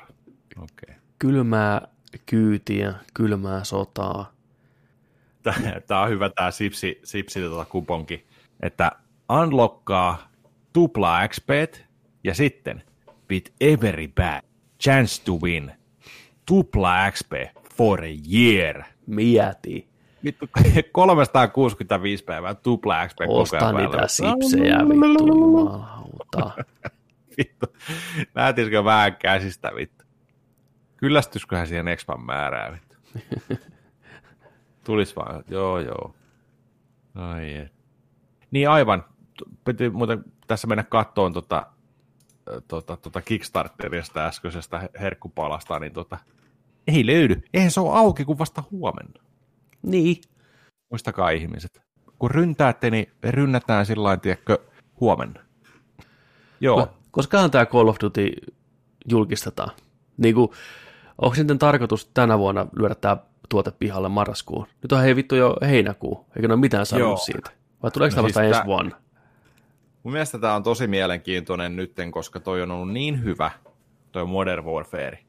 Okei. 0.57 0.67
Okay. 0.83 0.95
Kylmää 1.19 1.87
kyytiä, 2.25 2.93
kylmää 3.13 3.63
sotaa. 3.63 4.31
Tämä 5.87 6.01
on 6.01 6.09
hyvä 6.09 6.29
tämä 6.29 6.51
Sipsi, 6.51 6.99
Sipsi 7.03 7.41
tota 7.41 7.65
kuponki, 7.65 8.25
että 8.59 8.91
unlockkaa 9.43 10.29
tupla 10.73 11.27
XP 11.27 11.49
sitten 12.33 12.83
with 13.29 13.51
every 13.61 14.07
bad 14.07 14.41
chance 14.83 15.23
to 15.25 15.33
win 15.43 15.71
tupla 16.45 17.11
XP 17.11 17.31
for 17.75 18.03
a 18.03 18.13
year. 18.33 18.83
Mieti. 19.07 19.87
Vittu, 20.23 20.49
365 20.91 22.23
päivää 22.23 22.55
tupla 22.55 23.07
XP 23.07 23.17
koko 23.17 23.39
Osta 23.41 23.57
ajan 23.57 23.75
niitä 23.75 23.91
päällä. 23.91 24.07
sipsejä, 24.07 24.77
vittu 24.89 25.27
jumalauta. 25.27 26.51
Vittu, 27.37 27.65
lähtisikö 28.35 28.83
vähän 28.83 29.15
käsistä 29.15 29.71
vittu? 29.75 30.05
Kyllästysköhän 30.97 31.67
siihen 31.67 31.87
expan 31.87 32.25
määrää 32.25 32.71
vittu? 32.71 32.97
Tulis 34.85 35.15
vaan, 35.15 35.43
joo 35.47 35.79
joo. 35.79 36.15
Ai 37.15 37.53
et. 37.55 37.73
Niin 38.51 38.69
aivan, 38.69 39.05
piti 39.65 39.89
muuten 39.89 40.23
tässä 40.47 40.67
mennä 40.67 40.83
kattoon 40.83 41.33
tota, 41.33 41.65
tota, 42.67 42.97
tota 42.97 43.21
Kickstarterista 43.21 44.25
äskeisestä 44.25 44.79
he- 44.79 44.89
herkkupalasta, 44.99 45.79
niin 45.79 45.93
tota, 45.93 46.17
ei 46.87 47.05
löydy. 47.05 47.41
Eihän 47.53 47.71
se 47.71 47.79
ole 47.79 47.97
auki 47.97 48.25
kuin 48.25 48.39
vasta 48.39 48.63
huomenna. 48.71 49.23
Niin. 49.81 50.17
Muistakaa 50.91 51.29
ihmiset. 51.29 51.81
Kun 52.19 52.31
ryntäätte, 52.31 52.89
niin 52.89 53.11
rynnätään 53.23 53.85
sillä 53.85 54.03
lailla, 54.03 54.21
tiedätkö, 54.21 54.57
huomenna. 54.99 55.41
Joo. 56.61 56.87
Koskahan 57.11 57.51
tämä 57.51 57.65
Call 57.65 57.87
of 57.87 57.97
Duty 58.03 58.31
julkistetaan? 59.09 59.71
Niin 60.17 60.35
kuin, 60.35 60.49
onko 61.21 61.35
sitten 61.35 61.59
tarkoitus 61.59 62.05
tänä 62.13 62.37
vuonna 62.39 62.65
lyödä 62.79 62.95
tämä 62.95 63.17
tuote 63.49 63.71
pihalle 63.71 64.09
marraskuun. 64.09 64.67
Nyt 64.81 64.91
on 64.91 65.01
hei 65.01 65.15
vittu 65.15 65.35
jo 65.35 65.55
heinäkuu, 65.61 66.25
eikä 66.35 66.47
ne 66.47 66.53
ole 66.53 66.61
mitään 66.61 66.85
sanonut 66.85 67.09
Joo. 67.09 67.17
siitä. 67.17 67.51
Vai 67.83 67.91
tuleeko 67.91 68.11
No 68.11 68.15
tämä 68.15 68.27
siis 68.27 68.35
vasta 68.35 68.43
ensi 68.47 68.57
tää- 68.59 68.65
vuonna? 68.65 69.00
Mun 70.03 70.11
mielestä 70.11 70.39
tämä 70.39 70.55
on 70.55 70.63
tosi 70.63 70.87
mielenkiintoinen 70.87 71.75
nytten, 71.75 72.11
koska 72.11 72.39
toi 72.39 72.61
on 72.61 72.71
ollut 72.71 72.93
niin 72.93 73.23
hyvä, 73.23 73.51
toi 74.11 74.25
Modern 74.25 74.65
Warfare. 74.65 75.19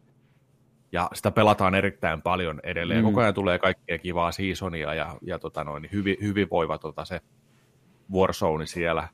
Ja 0.92 1.10
sitä 1.14 1.30
pelataan 1.30 1.74
erittäin 1.74 2.22
paljon 2.22 2.60
edelleen. 2.62 3.00
Mm. 3.00 3.04
Koko 3.04 3.20
ajan 3.20 3.34
tulee 3.34 3.58
kaikkea 3.58 3.98
kivaa 3.98 4.32
seasonia 4.32 4.94
ja, 4.94 5.16
ja 5.22 5.38
tota 5.38 5.64
noin, 5.64 5.88
hyvin, 5.92 6.16
hyvinvoiva 6.22 6.78
tota 6.78 7.04
se 7.04 7.20
Warzone 8.12 8.66
siellä. 8.66 9.08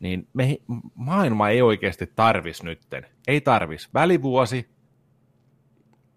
Niin 0.00 0.28
me, 0.32 0.56
maailma 0.94 1.48
ei 1.48 1.62
oikeasti 1.62 2.06
tarvis 2.16 2.62
nytten. 2.62 3.06
Ei 3.26 3.40
tarvis. 3.40 3.94
Välivuosi, 3.94 4.68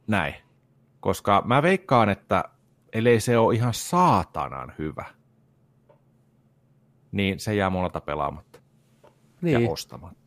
näin. 0.08 0.36
Koska 1.00 1.44
mä 1.46 1.62
veikkaan, 1.62 2.10
että 2.10 2.44
ellei 2.94 3.20
se 3.20 3.38
ole 3.38 3.56
ihan 3.56 3.74
saatanan 3.74 4.74
hyvä, 4.78 5.06
niin 7.12 7.40
se 7.40 7.56
jää 7.56 7.70
monelta 7.70 8.02
pelaamatta 8.02 8.47
Niin. 9.42 9.62
ja 9.62 9.70
ostamatta. 9.70 10.18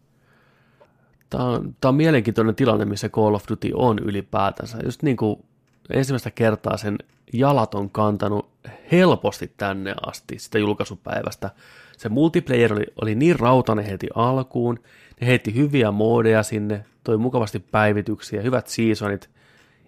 Tämä 1.30 1.44
on, 1.44 1.76
tämä 1.80 1.88
on 1.88 1.94
mielenkiintoinen 1.94 2.54
tilanne, 2.54 2.84
missä 2.84 3.08
Call 3.08 3.34
of 3.34 3.44
Duty 3.50 3.70
on 3.74 3.98
ylipäätänsä. 3.98 4.78
Just 4.84 5.02
niin 5.02 5.16
kuin 5.16 5.44
ensimmäistä 5.90 6.30
kertaa 6.30 6.76
sen 6.76 6.98
jalat 7.32 7.74
on 7.74 7.90
kantanut 7.90 8.50
helposti 8.92 9.52
tänne 9.56 9.94
asti 10.06 10.38
sitä 10.38 10.58
julkaisupäivästä. 10.58 11.50
Se 11.96 12.08
multiplayer 12.08 12.72
oli, 12.72 12.86
oli 13.02 13.14
niin 13.14 13.38
rautainen 13.38 13.84
heti 13.84 14.08
alkuun, 14.14 14.78
ne 15.20 15.26
heitti 15.26 15.54
hyviä 15.54 15.90
moodeja 15.90 16.42
sinne, 16.42 16.84
toi 17.04 17.16
mukavasti 17.16 17.58
päivityksiä, 17.58 18.42
hyvät 18.42 18.66
seasonit, 18.66 19.30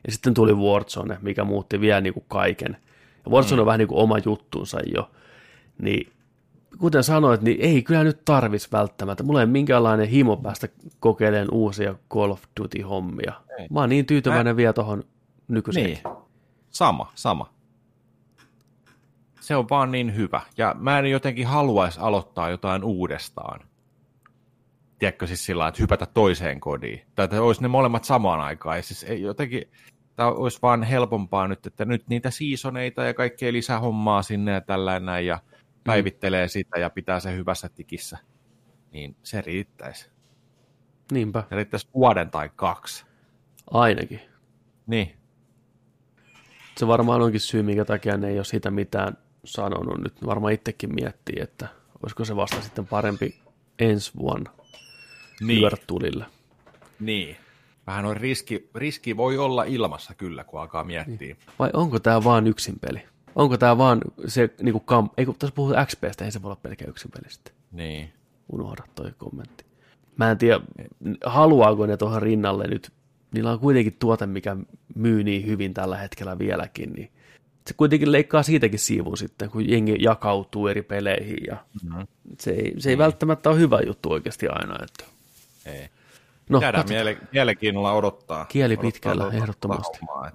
ja 0.07 0.13
sitten 0.13 0.35
tuli 0.35 0.55
Warzone, 0.55 1.19
mikä 1.23 1.45
muutti 1.45 1.81
vielä 1.81 2.01
niin 2.01 2.15
kuin 2.15 2.25
kaiken. 2.29 2.77
Ja 3.25 3.31
Warzone 3.31 3.61
on 3.61 3.67
vähän 3.67 3.79
niin 3.79 3.89
kuin 3.89 3.99
oma 3.99 4.17
juttunsa 4.25 4.79
jo. 4.95 5.11
Niin 5.79 6.13
kuten 6.79 7.05
sanoit, 7.05 7.43
niin 7.43 7.61
ei 7.61 7.83
kyllä 7.83 8.05
nyt 8.05 8.25
tarvis 8.25 8.73
välttämättä. 8.73 9.23
Mulla 9.23 9.41
ei 9.41 9.45
ole 9.45 9.53
minkäänlainen 9.53 10.09
himo 10.09 10.37
päästä 10.37 10.69
kokeilemaan 11.01 11.49
uusia 11.51 11.95
Call 12.11 12.31
of 12.31 12.43
Duty-hommia. 12.61 13.33
Ei. 13.59 13.67
Mä 13.71 13.81
oon 13.81 13.89
niin 13.89 14.07
tyytyväinen 14.07 14.57
vielä 14.57 14.73
tuohon 14.73 15.05
nykyiseen. 15.49 15.87
Niin, 15.87 15.99
sama, 16.71 17.13
sama. 17.15 17.53
Se 19.41 19.57
on 19.57 19.69
vaan 19.71 19.93
niin 19.93 20.17
hyvä. 20.17 20.41
Ja 20.57 20.77
mä 20.79 20.99
en 20.99 21.11
jotenkin 21.11 21.47
haluaisi 21.47 22.01
aloittaa 22.01 22.51
jotain 22.51 22.85
uudestaan. 22.85 23.61
Tiedätkö 24.99 25.27
siis 25.27 25.47
sillä 25.47 25.69
että 25.69 25.83
hypätä 25.83 26.07
toiseen 26.07 26.61
kodiin. 26.61 27.03
Tai 27.15 27.25
että 27.25 27.43
olisi 27.43 27.63
ne 27.63 27.69
molemmat 27.69 28.05
samaan 28.05 28.41
aikaan. 28.41 28.77
Ja 28.77 28.83
siis 28.83 29.05
ei 29.05 29.23
jotenkin, 29.23 29.71
tämä 30.17 30.29
olisi 30.29 30.59
vaan 30.63 30.83
helpompaa 30.83 31.49
nyt, 31.49 31.67
että 31.67 31.85
nyt 31.85 32.09
niitä 32.09 32.31
seasoneita 32.31 33.05
ja 33.05 33.15
kaikkea 33.15 33.53
lisähommaa 33.53 34.23
sinne 34.23 34.53
ja 34.53 34.61
tällainen 34.61 35.07
näin, 35.07 35.27
ja 35.27 35.39
päivittelee 35.85 36.49
sitä 36.49 36.79
ja 36.79 36.91
pitää 36.91 37.21
se 37.21 37.37
hyvässä 37.37 37.69
tikissä. 37.69 38.19
Niin 38.93 39.17
se 39.23 39.41
riittäisi. 39.41 40.11
Niinpä, 41.13 41.45
Se 41.49 41.55
riittäisi 41.57 41.89
vuoden 41.95 42.31
tai 42.31 42.51
kaksi. 42.57 43.05
ainakin. 43.71 44.21
Niin, 44.87 45.17
Se 46.77 46.87
varmaan 46.87 47.23
onkin 47.23 47.41
syy, 47.41 47.63
minkä 47.63 47.85
takia 47.85 48.17
ne 48.17 48.29
ei 48.29 48.39
ole 48.39 48.45
siitä 48.45 48.71
mitään 48.71 49.19
sanonut. 49.45 49.99
Nyt 50.03 50.27
varmaan 50.27 50.53
itsekin 50.53 50.95
miettii, 50.95 51.37
että 51.41 51.69
olisiko 52.03 52.25
se 52.25 52.37
vasta 52.37 52.63
sitten 52.63 52.87
parempi 52.87 53.41
ensi 53.79 54.13
vuonna 54.19 54.51
niin. 55.41 55.71
tulille. 55.87 56.27
Niin. 57.01 57.37
Vähän 57.87 58.05
on 58.05 58.17
riski, 58.17 58.71
riski 58.75 59.17
voi 59.17 59.39
olla 59.39 59.65
ilmassa 59.65 60.15
kyllä, 60.15 60.45
kun 60.45 60.61
alkaa 60.61 60.85
miettiä. 60.85 61.37
Vai 61.59 61.71
onko 61.73 61.99
tämä 61.99 62.25
vaan 62.25 62.47
yksin 62.47 62.79
peli? 62.81 63.03
Onko 63.35 63.57
tämä 63.59 63.79
vaan 63.79 64.01
se, 64.27 64.51
niin 64.63 64.73
kuin 64.73 64.85
kam- 65.05 65.13
ei 65.17 65.27
kun 65.27 65.35
tässä 65.39 65.55
puhutaan 65.55 65.87
XPstä, 65.87 66.25
ei 66.25 66.33
se 66.33 66.43
voi 66.43 66.49
olla 66.49 66.61
pelkä 66.63 66.85
yksin 66.89 67.11
peli 67.11 67.31
sitten. 67.33 67.55
Niin. 67.73 68.13
Unohda 68.53 68.83
toi 68.95 69.13
kommentti. 69.19 69.65
Mä 70.17 70.31
en 70.31 70.39
tiedä, 70.39 70.61
haluaako 71.25 71.87
ne 71.87 71.97
tuohon 71.97 72.23
rinnalle 72.23 72.65
nyt. 72.67 72.93
Niillä 73.35 73.51
on 73.53 73.59
kuitenkin 73.61 73.97
tuote, 73.99 74.27
mikä 74.27 74.57
myy 74.95 75.25
niin 75.25 75.47
hyvin 75.47 75.75
tällä 75.75 75.97
hetkellä 75.97 76.39
vieläkin, 76.39 76.93
niin 76.93 77.11
se 77.67 77.75
kuitenkin 77.75 78.13
leikkaa 78.13 78.43
siitäkin 78.43 78.79
siivun 78.79 79.17
sitten, 79.17 79.51
kun 79.51 79.69
jengi 79.71 79.97
jakautuu 79.99 80.67
eri 80.69 80.83
peleihin 80.83 81.39
ja 81.47 81.57
Mm-hmm. 81.85 82.07
se 82.41 82.51
ei, 82.51 82.75
se 82.79 82.91
ei 82.91 82.99
välttämättä 82.99 83.51
ole 83.51 83.59
hyvä 83.59 83.81
juttu 83.87 84.13
oikeasti 84.13 84.49
aina. 84.49 84.77
Että. 84.85 85.05
Ei. 85.67 85.89
No, 86.49 86.61
Jäädään 86.61 86.85
miele- 86.89 87.19
mielenkiinnolla 87.33 87.93
odottaa. 87.93 88.45
Kieli 88.45 88.73
odottaa 88.75 88.91
pitkällä, 88.91 89.23
tuota 89.23 89.37
ehdottomasti. 89.37 89.99
hommaa, 90.07 90.29
et- 90.29 90.35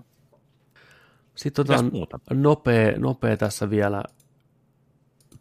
Sitten 1.37 1.63
Mitäs 1.63 1.75
otetaan 1.75 1.93
muuta? 1.93 2.19
nopea, 2.33 2.91
nopea 2.99 3.37
tässä 3.37 3.69
vielä. 3.69 4.03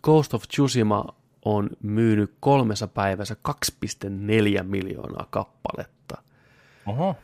Ghost 0.02 0.34
of 0.34 0.42
Tsushima 0.42 1.04
on 1.44 1.70
myynyt 1.82 2.34
kolmessa 2.40 2.86
päivässä 2.86 3.36
2,4 3.48 4.62
miljoonaa 4.62 5.26
kappaletta. 5.30 6.22
Oho. 6.86 7.16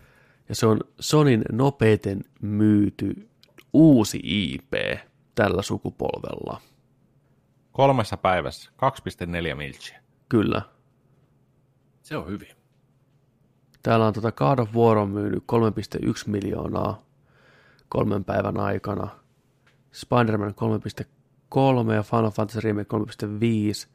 Ja 0.49 0.55
se 0.55 0.67
on 0.67 0.81
Sonin 1.01 1.43
nopeiten 1.53 2.25
myyty 2.41 3.29
uusi 3.73 4.21
IP 4.23 4.73
tällä 5.35 5.63
sukupolvella. 5.63 6.61
Kolmessa 7.73 8.17
päivässä 8.17 8.71
2,4 9.51 9.55
miltsiä. 9.55 10.03
Kyllä. 10.29 10.63
Se 12.03 12.17
on 12.17 12.27
hyvin. 12.27 12.57
Täällä 13.83 14.07
on 14.07 14.13
tota 14.13 14.33
God 14.33 14.59
of 14.59 14.75
War 14.75 14.99
on 14.99 15.09
myynyt 15.11 15.45
3,1 15.53 16.09
miljoonaa 16.27 17.03
kolmen 17.93 18.25
päivän 18.25 18.61
aikana. 18.61 19.09
Spider-Man 19.93 20.55
3,3 21.85 21.93
ja 21.95 22.03
Final 22.03 22.31
Fantasy 22.31 22.61
Remake 22.61 22.97
3,5. 22.97 23.89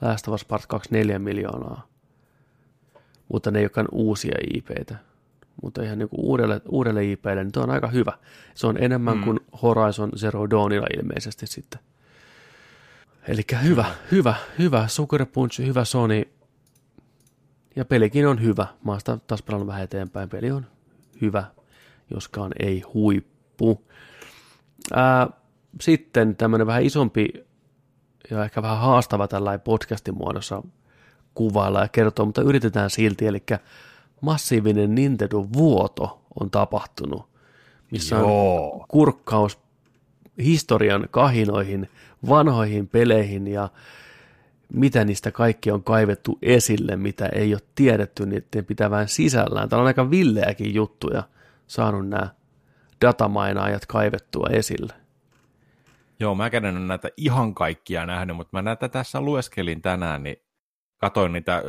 Last 0.00 0.28
of 0.28 0.34
Us 0.34 0.44
Part 0.44 0.66
2 0.66 0.88
miljoonaa. 1.18 1.88
Mutta 3.28 3.50
ne 3.50 3.58
ei 3.58 3.64
olekaan 3.64 3.88
uusia 3.92 4.34
IPitä. 4.54 4.96
Mutta 5.62 5.82
ihan 5.82 5.98
niinku 5.98 6.16
uudelle, 6.18 6.60
uudelle 6.68 7.04
IPlle, 7.04 7.44
niin 7.44 7.52
tuo 7.52 7.62
on 7.62 7.70
aika 7.70 7.88
hyvä. 7.88 8.12
Se 8.54 8.66
on 8.66 8.82
enemmän 8.82 9.16
mm. 9.16 9.24
kuin 9.24 9.40
Horizon 9.62 10.10
Zero 10.16 10.50
Dawnilla 10.50 10.86
ilmeisesti 10.98 11.46
sitten. 11.46 11.80
Eli 13.28 13.42
hyvä, 13.62 13.84
hyvä, 14.10 14.34
hyvä. 14.58 14.88
Sucker 14.88 15.26
Punch, 15.26 15.58
hyvä 15.58 15.84
Sony. 15.84 16.22
Ja 17.76 17.84
pelikin 17.84 18.26
on 18.26 18.42
hyvä. 18.42 18.66
Mä 18.84 18.92
oon 18.92 19.00
sitä 19.00 19.18
taas 19.26 19.42
pelannut 19.42 19.68
vähän 19.68 19.82
eteenpäin. 19.82 20.28
Peli 20.28 20.50
on 20.50 20.66
hyvä, 21.20 21.44
joskaan 22.10 22.52
ei 22.60 22.80
huippu. 22.80 23.31
Ää, 24.94 25.28
sitten 25.80 26.36
tämmöinen 26.36 26.66
vähän 26.66 26.82
isompi 26.82 27.28
ja 28.30 28.44
ehkä 28.44 28.62
vähän 28.62 28.78
haastava 28.78 29.28
tällä 29.28 29.58
podcastin 29.58 30.16
muodossa 30.16 30.62
kuvailla 31.34 31.80
ja 31.80 31.88
kertoa, 31.88 32.26
mutta 32.26 32.42
yritetään 32.42 32.90
silti. 32.90 33.26
Eli 33.26 33.42
massiivinen 34.20 34.94
Nintendo-vuoto 34.94 36.22
on 36.40 36.50
tapahtunut, 36.50 37.28
missä 37.90 38.16
on 38.16 38.22
Joo. 38.22 38.84
kurkkaus 38.88 39.58
historian 40.38 41.08
kahinoihin, 41.10 41.88
vanhoihin 42.28 42.88
peleihin 42.88 43.46
ja 43.46 43.68
mitä 44.74 45.04
niistä 45.04 45.30
kaikki 45.30 45.70
on 45.70 45.82
kaivettu 45.82 46.38
esille, 46.42 46.96
mitä 46.96 47.26
ei 47.26 47.54
ole 47.54 47.62
tiedetty 47.74 48.26
niiden 48.26 48.64
pitävän 48.64 49.08
sisällään. 49.08 49.68
Täällä 49.68 49.82
on 49.82 49.86
aika 49.86 50.10
villeäkin 50.10 50.74
juttuja 50.74 51.22
saanut 51.66 52.08
nämä 52.08 52.28
datamainaajat 53.02 53.86
kaivettua 53.86 54.46
esille. 54.52 54.94
Joo, 56.20 56.34
mä 56.34 56.46
en 56.46 56.64
ole 56.64 56.80
näitä 56.80 57.08
ihan 57.16 57.54
kaikkia 57.54 58.06
nähnyt, 58.06 58.36
mutta 58.36 58.56
mä 58.56 58.62
näitä 58.62 58.88
tässä 58.88 59.20
lueskelin 59.20 59.82
tänään, 59.82 60.22
niin 60.22 60.36
katoin 60.98 61.32
niitä 61.32 61.62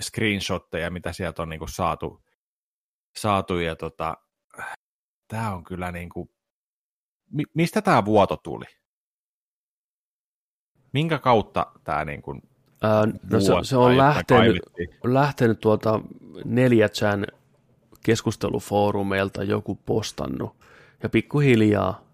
screenshotteja, 0.00 0.90
mitä 0.90 1.12
sieltä 1.12 1.42
on 1.42 1.48
niinku 1.48 1.66
saatu, 1.66 2.22
saatu 3.16 3.58
ja 3.58 3.76
tota, 3.76 4.16
tämä 5.28 5.54
on 5.54 5.64
kyllä 5.64 5.92
niinku, 5.92 6.30
mi, 7.30 7.44
mistä 7.54 7.82
tämä 7.82 8.04
vuoto 8.04 8.36
tuli? 8.36 8.64
Minkä 10.92 11.18
kautta 11.18 11.66
tämä 11.84 12.04
niinku 12.04 12.40
no 13.30 13.40
se, 13.40 13.52
se 13.62 13.76
on 13.76 13.96
lähtenyt, 13.96 14.62
lähtenyt 15.04 15.60
tuolta 15.60 16.00
4chan 16.34 17.39
keskustelufoorumeilta 18.04 19.44
joku 19.44 19.74
postannut 19.74 20.56
ja 21.02 21.08
pikkuhiljaa 21.08 22.04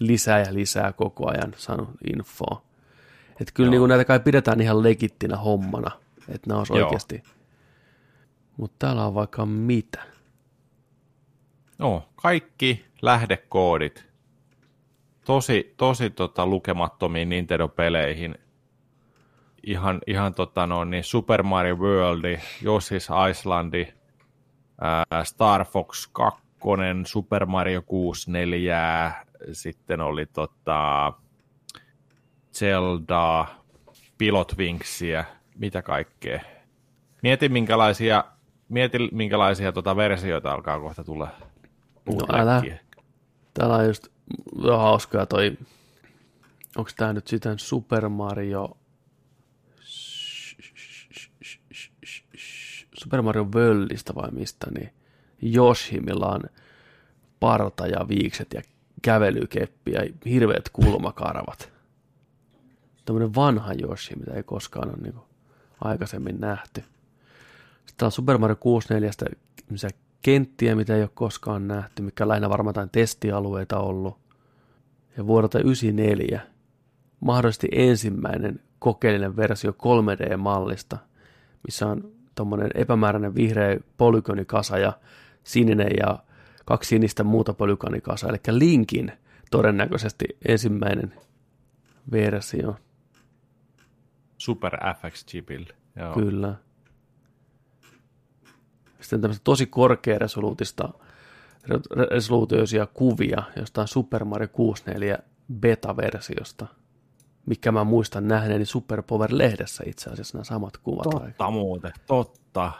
lisää 0.00 0.38
ja 0.40 0.54
lisää 0.54 0.92
koko 0.92 1.30
ajan 1.30 1.54
saanut 1.56 1.88
infoa. 2.14 2.62
Että 3.40 3.52
kyllä 3.54 3.70
niin 3.70 3.88
näitä 3.88 4.04
kai 4.04 4.20
pidetään 4.20 4.60
ihan 4.60 4.82
legittinä 4.82 5.36
hommana, 5.36 5.90
että 6.28 6.48
nämä 6.48 6.58
olisi 6.58 6.72
Joo. 6.72 6.86
oikeasti. 6.86 7.22
Mutta 8.56 8.86
täällä 8.86 9.06
on 9.06 9.14
vaikka 9.14 9.46
mitä. 9.46 10.02
No, 11.78 12.08
kaikki 12.16 12.84
lähdekoodit 13.02 14.06
tosi, 15.24 15.74
tosi 15.76 16.10
tota, 16.10 16.46
lukemattomiin 16.46 17.28
Nintendo-peleihin. 17.28 18.34
Ihan, 19.66 20.00
ihan 20.06 20.34
tota, 20.34 20.66
no, 20.66 20.84
niin 20.84 21.04
Super 21.04 21.42
Mario 21.42 21.76
World, 21.76 22.36
Yoshi's 22.62 23.30
Islandi, 23.30 23.86
Star 25.24 25.64
Fox 25.64 26.08
2, 26.12 26.42
Super 27.04 27.46
Mario 27.46 27.82
64, 27.82 29.12
sitten 29.52 30.00
oli 30.00 30.26
tota, 30.26 31.12
Zelda, 32.52 33.46
Pilot 34.18 34.58
Wingsia, 34.58 35.24
mitä 35.58 35.82
kaikkea. 35.82 36.40
Mieti 37.22 37.48
minkälaisia, 37.48 38.24
mieti, 38.68 38.98
minkälaisia 39.12 39.72
tota 39.72 39.96
versioita 39.96 40.52
alkaa 40.52 40.80
kohta 40.80 41.04
tulla. 41.04 41.28
No 42.06 42.26
älä. 42.32 42.62
Täällä 43.54 43.76
on 43.76 43.86
just 43.86 44.08
hauskaa 44.76 45.26
toi, 45.26 45.58
onko 46.76 46.90
tää 46.96 47.12
nyt 47.12 47.26
sitten 47.26 47.58
Super 47.58 48.08
Mario, 48.08 48.76
Super 53.06 53.22
Mario 53.22 53.48
Völlistä 53.54 54.14
vai 54.14 54.30
mistä, 54.30 54.66
niin 54.70 54.90
Yoshi, 55.54 56.00
millä 56.00 56.26
on 56.26 56.42
parta 57.40 57.86
ja 57.86 58.08
viikset 58.08 58.54
ja 58.54 58.62
kävelykeppi 59.02 59.92
ja 59.92 60.00
hirveät 60.24 60.68
kulmakarvat. 60.72 61.72
Tämmöinen 63.04 63.34
vanha 63.34 63.72
Yoshi, 63.82 64.16
mitä 64.16 64.32
ei 64.32 64.42
koskaan 64.42 64.88
ole 64.88 64.96
niin 65.02 65.14
aikaisemmin 65.80 66.40
nähty. 66.40 66.84
Sitten 67.86 68.06
on 68.06 68.12
Super 68.12 68.38
Mario 68.38 68.56
64 68.56 69.10
kenttiä, 70.22 70.74
mitä 70.74 70.96
ei 70.96 71.02
ole 71.02 71.10
koskaan 71.14 71.68
nähty, 71.68 72.02
mikä 72.02 72.28
lähinnä 72.28 72.50
varmaan 72.50 72.90
testialueita 72.92 73.78
ollut. 73.78 74.18
Ja 75.16 75.26
vuodelta 75.26 75.58
94 75.58 76.40
mahdollisesti 77.20 77.68
ensimmäinen 77.72 78.60
kokeellinen 78.78 79.36
versio 79.36 79.70
3D-mallista, 79.70 80.96
missä 81.64 81.86
on 81.86 82.15
tuommoinen 82.36 82.70
epämääräinen 82.74 83.34
vihreä 83.34 83.76
polygonikasa 83.96 84.78
ja 84.78 84.92
sininen 85.44 85.90
ja 86.00 86.18
kaksi 86.64 86.88
sinistä 86.88 87.24
muuta 87.24 87.54
polygonikasa, 87.54 88.28
eli 88.28 88.38
Linkin 88.50 89.12
todennäköisesti 89.50 90.24
ensimmäinen 90.48 91.14
versio. 92.12 92.76
Super 94.38 94.76
FX-chipille. 94.76 95.74
Joo. 95.96 96.14
Kyllä. 96.14 96.54
Sitten 99.00 99.20
tämmöistä 99.20 99.44
tosi 99.44 99.66
korkearesoluutista 99.66 100.88
resoluutioisia 102.10 102.86
kuvia 102.86 103.42
jostain 103.56 103.88
Super 103.88 104.24
Mario 104.24 104.48
64 104.48 105.18
beta-versiosta, 105.60 106.66
mikä 107.46 107.72
mä 107.72 107.84
muistan 107.84 108.28
nähneeni 108.28 108.64
Super 108.64 109.02
Power-lehdessä 109.02 109.84
itse 109.86 110.10
asiassa 110.10 110.38
nämä 110.38 110.44
samat 110.44 110.76
kuvat. 110.76 111.02
Totta 111.02 111.24
aika. 111.24 111.50
muuten, 111.50 111.92
totta. 112.06 112.72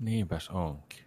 Niinpäs 0.00 0.48
onkin. 0.48 1.04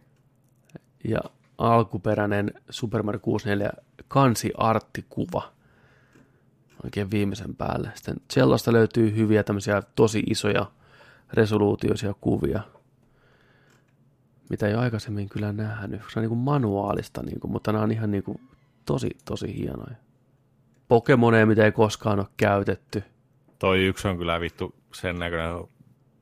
Ja 1.04 1.20
alkuperäinen 1.58 2.54
Super 2.70 3.04
Mario 3.04 3.20
64 3.20 3.72
kansiarttikuva 4.08 5.52
oikein 6.84 7.12
viimeisen 7.12 7.56
päälle. 7.56 7.92
Sitten 7.96 8.16
Cellosta 8.34 8.74
löytyy 8.74 9.16
hyviä 9.16 9.44
tämmöisiä 9.44 9.84
tosi 9.96 10.20
isoja 10.20 10.72
resoluutioisia 11.34 12.14
kuvia, 12.22 12.62
mitä 14.50 14.68
ei 14.68 14.74
aikaisemmin 14.74 15.30
kyllä 15.30 15.54
nähnyt. 15.54 16.02
Se 16.14 16.20
on 16.20 16.22
niin 16.22 16.30
kuin 16.30 16.40
manuaalista, 16.40 17.24
niin 17.24 17.40
kuin, 17.40 17.52
mutta 17.52 17.72
nämä 17.72 17.84
on 17.84 17.92
ihan 17.92 18.12
niin 18.12 18.24
kuin 18.24 18.40
tosi, 18.86 19.10
tosi 19.26 19.58
hienoja. 19.58 19.96
Pokemoneja, 20.88 21.46
mitä 21.46 21.66
ei 21.66 21.72
koskaan 21.72 22.20
ole 22.20 22.28
käytetty. 22.38 23.04
Toi 23.60 23.86
yksi 23.86 24.08
on 24.08 24.18
kyllä 24.18 24.40
vittu 24.40 24.76
sen 24.94 25.20
näköinen 25.20 25.64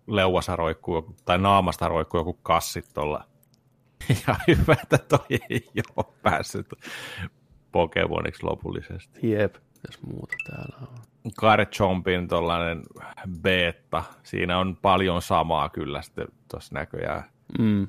leuassa 0.07 0.55
roikkuu, 0.55 1.15
tai 1.25 1.37
naamasta 1.37 1.87
roikkuu 1.87 2.19
joku 2.19 2.33
kassit 2.33 2.85
tuolla. 2.93 3.23
Ja 4.27 4.35
hyvä, 4.47 4.75
että 4.83 4.97
toi 4.97 5.39
ei 5.49 5.69
ole 5.95 6.05
päässyt 6.21 6.67
Pokemoniksi 7.71 8.43
lopullisesti. 8.43 9.31
Jep, 9.31 9.55
jos 9.87 10.01
muuta 10.01 10.35
täällä 10.49 10.77
on. 10.81 10.97
Garchompin 11.35 12.27
tuollainen 12.27 12.83
beta, 13.41 14.03
siinä 14.23 14.59
on 14.59 14.77
paljon 14.81 15.21
samaa 15.21 15.69
kyllä 15.69 16.01
sitten 16.01 16.27
tuossa 16.51 16.75
näköjään 16.75 17.23
mm. 17.59 17.87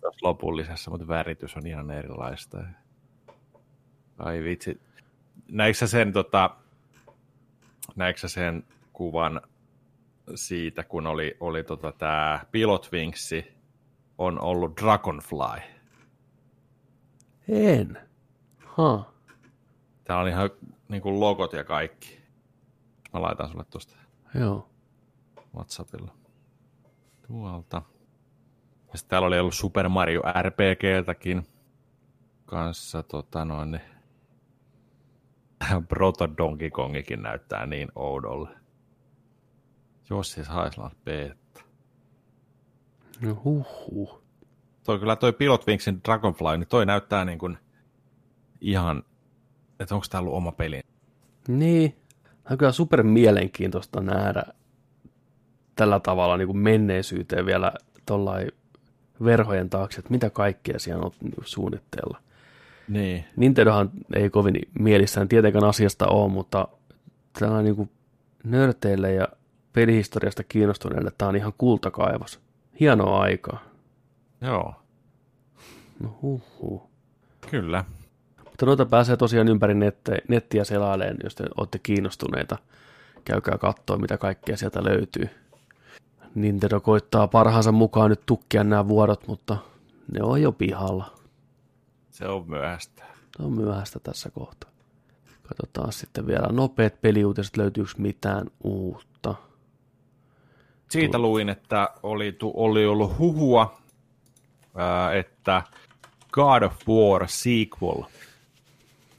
tuossa 0.00 0.26
lopullisessa, 0.26 0.90
mutta 0.90 1.08
väritys 1.08 1.56
on 1.56 1.66
ihan 1.66 1.90
erilaista. 1.90 2.58
Ai 4.18 4.42
vitsi. 4.44 4.85
Näikö 5.48 5.86
sen, 5.86 6.12
tota, 6.12 6.50
näikö 7.96 8.28
sen 8.28 8.64
kuvan 8.92 9.40
siitä, 10.34 10.84
kun 10.84 11.06
oli, 11.06 11.36
oli 11.40 11.64
tota 11.64 11.92
tämä 11.92 12.40
Pilot 12.50 12.88
Wingsi, 12.92 13.52
on 14.18 14.40
ollut 14.40 14.80
Dragonfly? 14.80 15.62
En. 17.48 17.98
Ha. 18.64 19.12
Täällä 20.04 20.22
on 20.22 20.28
ihan 20.28 20.50
niin 20.88 21.02
kuin 21.02 21.20
logot 21.20 21.52
ja 21.52 21.64
kaikki. 21.64 22.20
Mä 23.12 23.22
laitan 23.22 23.48
sulle 23.48 23.64
tuosta 23.70 23.96
Joo. 24.34 24.68
Whatsappilla. 25.54 26.14
Tuolta. 27.26 27.82
Ja 28.86 29.00
täällä 29.08 29.26
oli 29.26 29.38
ollut 29.38 29.54
Super 29.54 29.88
Mario 29.88 30.22
RPGltäkin 30.42 31.46
kanssa 32.46 33.02
tota 33.02 33.44
noin, 33.44 33.70
niin 33.70 33.82
Proto 35.88 36.28
Donkey 36.38 36.70
Kongikin 36.70 37.22
näyttää 37.22 37.66
niin 37.66 37.88
oudolle. 37.94 38.48
Jossis 40.10 40.48
Haisland 40.48 40.92
beta. 41.04 41.62
No 43.20 43.40
huhhuh. 43.44 44.22
Toi 44.84 44.98
kyllä 44.98 45.16
toi 45.16 45.32
Pilot 45.32 45.66
Wingsin 45.66 46.00
Dragonfly, 46.04 46.58
niin 46.58 46.68
toi 46.68 46.86
näyttää 46.86 47.24
niin 47.24 47.38
kuin 47.38 47.58
ihan, 48.60 49.02
että 49.80 49.94
onko 49.94 50.06
tää 50.10 50.20
ollut 50.20 50.34
oma 50.34 50.52
peli. 50.52 50.80
Niin. 51.48 51.96
On 52.50 52.58
kyllä 52.58 52.72
super 52.72 53.02
mielenkiintoista 53.02 54.00
nähdä 54.00 54.42
tällä 55.74 56.00
tavalla 56.00 56.36
niin 56.36 56.46
kuin 56.46 56.58
menneisyyteen 56.58 57.46
vielä 57.46 57.72
tuollain 58.06 58.52
verhojen 59.24 59.70
taakse, 59.70 59.98
että 59.98 60.10
mitä 60.10 60.30
kaikkea 60.30 60.78
siellä 60.78 61.04
on 61.04 61.12
suunnitteilla. 61.44 62.22
Niin. 62.88 63.24
Nintendohan 63.36 63.90
ei 64.14 64.30
kovin 64.30 64.56
mielissään 64.78 65.28
tietenkään 65.28 65.64
asiasta 65.64 66.06
ole, 66.06 66.32
mutta 66.32 66.68
tämä 67.38 67.58
on 67.58 67.64
niin 67.64 67.76
kuin 67.76 67.90
nörteille 68.44 69.12
ja 69.12 69.28
pelihistoriasta 69.72 70.44
kiinnostuneille 70.44 71.12
tämä 71.18 71.28
on 71.28 71.36
ihan 71.36 71.52
kultakaivos. 71.58 72.40
Hienoa 72.80 73.20
aikaa. 73.20 73.62
Joo. 74.40 74.74
No 76.00 76.18
huh, 76.22 76.42
huh. 76.60 76.90
Kyllä. 77.50 77.84
Mutta 78.44 78.66
noita 78.66 78.86
pääsee 78.86 79.16
tosiaan 79.16 79.48
ympäri 79.48 79.74
nettiä, 79.74 80.18
nettiä 80.28 80.64
selaileen, 80.64 81.16
jos 81.24 81.34
te 81.34 81.44
olette 81.56 81.78
kiinnostuneita. 81.82 82.58
Käykää 83.24 83.58
katsoa, 83.58 83.96
mitä 83.96 84.18
kaikkea 84.18 84.56
sieltä 84.56 84.84
löytyy. 84.84 85.28
Nintendo 86.34 86.80
koittaa 86.80 87.28
parhaansa 87.28 87.72
mukaan 87.72 88.10
nyt 88.10 88.20
tukkia 88.26 88.64
nämä 88.64 88.88
vuodot, 88.88 89.28
mutta 89.28 89.56
ne 90.12 90.22
on 90.22 90.42
jo 90.42 90.52
pihalla. 90.52 91.16
Se 92.16 92.28
on 92.28 92.50
myöhäistä. 92.50 93.02
Se 93.36 93.42
on 93.42 93.52
myöhäistä 93.52 93.98
tässä 93.98 94.30
kohtaa. 94.30 94.70
Katsotaan 95.48 95.92
sitten 95.92 96.26
vielä 96.26 96.48
nopeat 96.52 97.00
peliuutiset, 97.00 97.56
löytyykö 97.56 97.90
mitään 97.98 98.46
uutta. 98.64 99.34
Siitä 100.88 101.18
luin, 101.18 101.48
että 101.48 101.90
oli, 102.02 102.36
oli 102.42 102.86
ollut 102.86 103.18
huhua, 103.18 103.80
että 105.18 105.62
God 106.32 106.62
of 106.62 106.88
War 106.88 107.28
sequel 107.28 108.02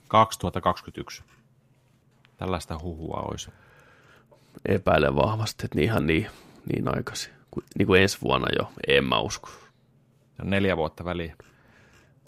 2021. 0.07 1.23
Tällaista 2.37 2.79
huhua 2.81 3.17
olisi. 3.31 3.51
Epäilen 4.65 5.15
vahvasti, 5.15 5.65
että 5.65 5.81
ihan 5.81 6.07
niin, 6.07 6.27
niin 6.73 6.95
aikaisin. 6.95 7.33
Niin 7.77 7.87
kuin 7.87 8.01
ensi 8.01 8.17
vuonna 8.21 8.47
jo, 8.59 8.71
en 8.87 9.03
mä 9.03 9.19
usko. 9.19 9.49
Se 10.35 10.41
on 10.41 10.49
neljä 10.49 10.77
vuotta 10.77 11.05
väliä. 11.05 11.35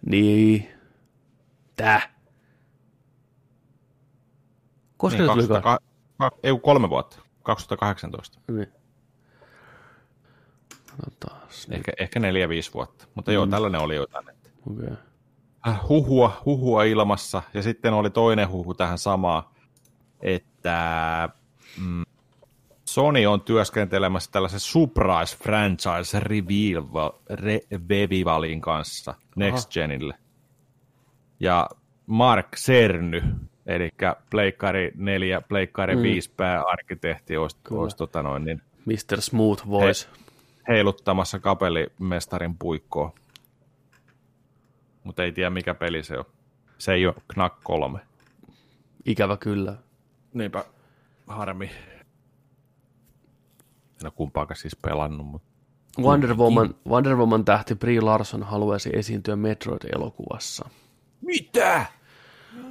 Niin. 0.05 0.69
Tää. 1.75 2.19
Koska 4.97 5.19
niin, 5.19 5.41
se 5.41 5.47
tuli? 5.47 5.61
Ka- 5.61 5.79
ei, 6.43 6.59
kolme 6.63 6.89
vuotta. 6.89 7.19
2018. 7.43 8.39
Niin. 8.47 8.67
No 10.91 11.13
taas. 11.19 11.67
Ehkä, 11.71 11.91
ehkä 11.99 12.19
neljä, 12.19 12.49
viisi 12.49 12.73
vuotta. 12.73 13.07
Mutta 13.15 13.31
mm. 13.31 13.35
joo, 13.35 13.47
tällainen 13.47 13.81
oli 13.81 13.95
jo 13.95 14.07
tänne. 14.07 14.35
Okay. 14.71 14.97
Äh, 15.67 15.79
huhua, 15.89 16.41
huhua 16.45 16.83
ilmassa. 16.83 17.41
Ja 17.53 17.63
sitten 17.63 17.93
oli 17.93 18.09
toinen 18.09 18.49
huhu 18.49 18.73
tähän 18.73 18.97
samaan, 18.97 19.43
että 20.21 21.29
mm, 21.81 22.03
Sony 22.93 23.25
on 23.25 23.41
työskentelemässä 23.41 24.31
tällaisen 24.31 24.59
surprise 24.59 25.37
franchise 25.37 26.19
revivalin 27.89 28.61
kanssa 28.61 29.13
Next 29.35 29.57
Aha. 29.57 29.71
Genille. 29.73 30.13
Ja 31.39 31.69
Mark 32.05 32.55
Cerny, 32.55 33.21
eli 33.65 33.89
Pleikkari 34.29 34.91
4, 34.95 35.41
Pleikkari 35.41 35.95
mm. 35.95 36.01
5 36.01 36.31
pääarkkitehti 36.37 37.37
olisi, 37.37 37.57
olisi 37.71 37.97
tota 37.97 38.23
noin, 38.23 38.45
niin 38.45 38.61
Mr. 38.85 39.21
Smooth 39.21 39.67
Voice. 39.69 40.07
He, 40.67 40.73
heiluttamassa 40.73 41.39
kapellimestarin 41.39 42.57
puikkoa. 42.57 43.13
mutta 45.03 45.23
ei 45.23 45.31
tiedä 45.31 45.49
mikä 45.49 45.73
peli 45.73 46.03
se 46.03 46.17
on. 46.17 46.25
Se 46.77 46.93
ei 46.93 47.07
ole 47.07 47.15
Knack 47.33 47.55
3. 47.63 47.99
Ikävä 49.05 49.37
kyllä. 49.37 49.75
Niinpä 50.33 50.65
harmi. 51.27 51.71
En 54.01 54.05
ole 54.05 54.13
kumpaakaan 54.15 54.57
siis 54.57 54.75
pelannut, 54.75 55.27
mutta 55.27 55.47
Wonder 55.99 56.33
Woman, 56.33 56.75
Wonder 56.87 57.15
Woman 57.15 57.45
tähti 57.45 57.75
Brie 57.75 58.01
Larson 58.01 58.43
haluaisi 58.43 58.89
esiintyä 58.93 59.35
Metroid-elokuvassa. 59.35 60.69
Mitä? 61.21 61.85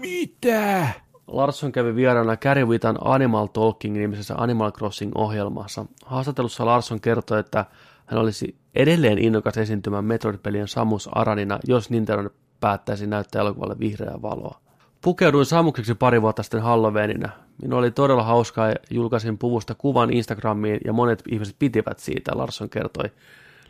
Mitä? 0.01 0.89
Larson 1.27 1.73
kävi 1.73 1.95
vieraana 1.95 2.37
Gary 2.37 2.65
Witan 2.65 2.99
Animal 3.05 3.47
Talking-nimisessä 3.47 4.35
Animal 4.37 4.73
Crossing-ohjelmassa. 4.73 5.87
Haastattelussa 6.05 6.67
Larson 6.67 7.01
kertoi, 7.01 7.41
että 7.41 7.65
hän 8.07 8.21
olisi 8.21 8.57
edelleen 8.75 9.19
innokas 9.19 9.59
esiintymään 9.59 10.05
Metroid-pelien 10.05 10.69
Samus 10.69 11.09
Aranina, 11.13 11.59
jos 11.67 11.91
Nintendo 11.91 12.31
päättäisi 12.61 13.07
näyttää 13.07 13.41
elokuvalle 13.41 13.79
vihreää 13.79 14.23
valoa. 14.23 14.61
Pukeuduin 15.03 15.47
Samukseksi 15.47 15.95
pari 15.95 16.23
vuotta 16.23 16.43
sitten 16.43 16.63
Halloweenina. 16.63 17.29
Minulla 17.63 17.79
oli 17.81 17.91
todella 17.91 18.23
hauskaa 18.23 18.69
ja 18.69 18.75
julkaisin 18.91 19.39
puvusta 19.39 19.75
kuvan 19.75 20.13
Instagramiin 20.13 20.81
ja 20.85 20.93
monet 20.93 21.23
ihmiset 21.29 21.57
pitivät 21.59 21.99
siitä, 21.99 22.39
Larson 22.39 22.71
kertoi. 22.71 23.05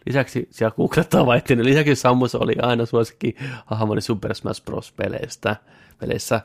Lisäksi 0.07 0.49
siellä 0.51 0.77
googlettaa 0.77 1.27
vaihtiin. 1.27 1.65
Lisäksi 1.65 1.95
Samus 1.95 2.35
oli 2.35 2.55
aina 2.63 2.87
suosikki 2.87 3.37
hahmoni 3.67 4.01
Super 4.01 4.35
Smash 4.35 4.65
Bros. 4.65 4.93
peleistä, 4.93 5.57
peleissä. 5.99 6.41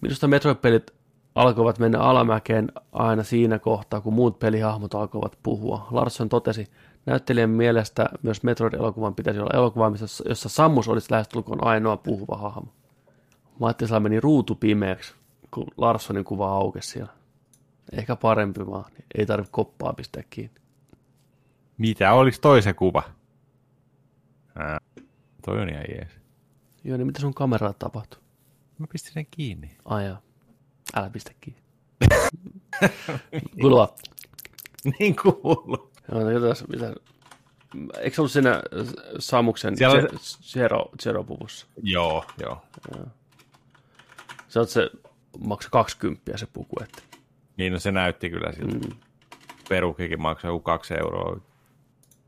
Minusta 0.00 0.26
Metroid-pelit 0.26 0.90
alkoivat 1.34 1.78
mennä 1.78 1.98
alamäkeen 1.98 2.72
aina 2.92 3.22
siinä 3.22 3.58
kohtaa, 3.58 4.00
kun 4.00 4.14
muut 4.14 4.38
pelihahmot 4.38 4.94
alkoivat 4.94 5.38
puhua. 5.42 5.88
Larsson 5.90 6.28
totesi, 6.28 6.66
näyttelijän 7.06 7.50
mielestä 7.50 8.08
myös 8.22 8.42
Metroid-elokuvan 8.42 9.14
pitäisi 9.14 9.40
olla 9.40 9.58
elokuva, 9.58 9.92
jossa 10.28 10.48
Samus 10.48 10.88
olisi 10.88 11.12
lähestulkoon 11.12 11.66
ainoa 11.66 11.96
puhuva 11.96 12.36
hahmo. 12.36 12.72
Mattisella 13.60 14.00
meni 14.00 14.20
ruutu 14.20 14.54
pimeäksi, 14.54 15.14
kun 15.50 15.66
Larssonin 15.76 16.24
kuva 16.24 16.52
aukesi 16.52 16.88
siellä. 16.88 17.12
Ehkä 17.92 18.16
parempi 18.16 18.66
vaan, 18.66 18.92
niin 18.92 19.04
ei 19.14 19.26
tarvitse 19.26 19.52
koppaa 19.52 19.92
pistää 19.92 20.22
kiinni. 20.30 20.60
Mitä 21.78 22.12
olisi 22.12 22.40
toisen 22.40 22.74
kuva? 22.74 23.02
Ää, 24.58 24.78
toi 25.44 25.60
on 25.60 25.68
ihan 25.68 25.84
jees. 25.88 26.10
Joo, 26.84 26.96
niin 26.96 27.06
mitä 27.06 27.20
sun 27.20 27.34
kameralla 27.34 27.74
tapahtuu? 27.78 28.20
Mä 28.78 28.86
pistin 28.92 29.12
sen 29.12 29.26
kiinni. 29.30 29.76
Ai 29.84 30.06
joo. 30.06 30.16
Älä 30.94 31.10
pistä 31.10 31.32
kiinni. 31.40 31.62
Kulua. 33.62 33.94
niin 34.98 35.16
kuuluu. 35.16 35.92
Joo, 36.12 36.20
no 36.20 36.30
jotain, 36.30 36.56
mitä... 36.68 36.94
Eikö 38.00 38.14
se 38.14 38.20
ollut 38.20 38.32
siinä 38.32 38.62
Samuksen 39.18 39.76
Siellä. 39.76 40.08
Zero, 40.42 40.90
Zero-puvussa? 41.02 41.66
Joo, 41.82 42.24
joo. 42.40 42.62
Se 44.50 44.60
on 44.60 44.66
se 44.66 44.90
maksaa 45.38 45.70
20 45.70 46.36
se 46.38 46.46
puku, 46.46 46.76
että 46.82 47.02
Niin 47.56 47.72
no 47.72 47.78
se 47.78 47.92
näytti 47.92 48.30
kyllä 48.30 48.52
siltä. 48.52 48.88
Mm. 48.88 48.96
Perukikin 49.68 50.22
maksaa 50.22 50.50
joku 50.50 50.60
kaksi 50.60 50.94
euroa. 50.94 51.40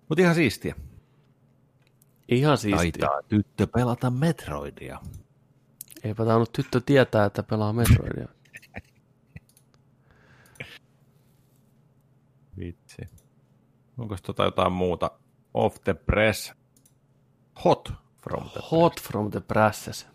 Mutta 0.09 0.23
ihan 0.23 0.34
siistiä. 0.34 0.75
ihan 2.28 2.59
siistiä. 2.59 3.09
tyttö 3.28 3.67
pelata 3.67 4.10
Metroidia. 4.10 4.99
Eipä 6.05 6.25
tainnut 6.25 6.52
tyttö 6.52 6.81
tietää, 6.86 7.25
että 7.25 7.42
pelaa 7.42 7.73
Metroidia. 7.73 8.28
Vitsi. 12.59 13.02
Onko 13.99 14.17
tota 14.23 14.44
jotain 14.44 14.73
muuta? 14.73 15.10
Off 15.55 15.76
the 15.84 15.94
press. 15.94 16.52
Hot 17.65 17.92
from 18.23 18.51
the 18.51 18.60
Hot 18.70 19.01
from 19.01 19.31
the 19.31 19.41
presses. 19.41 20.07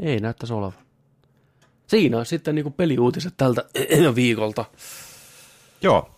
Ei 0.00 0.20
näyttäisi 0.20 0.52
olevan. 0.52 0.91
Siinä 1.92 2.18
on 2.18 2.26
sitten 2.26 2.54
niinku 2.54 2.70
peliuutiset 2.70 3.34
tältä 3.36 3.64
viikolta. 4.14 4.64
Joo. 5.82 6.10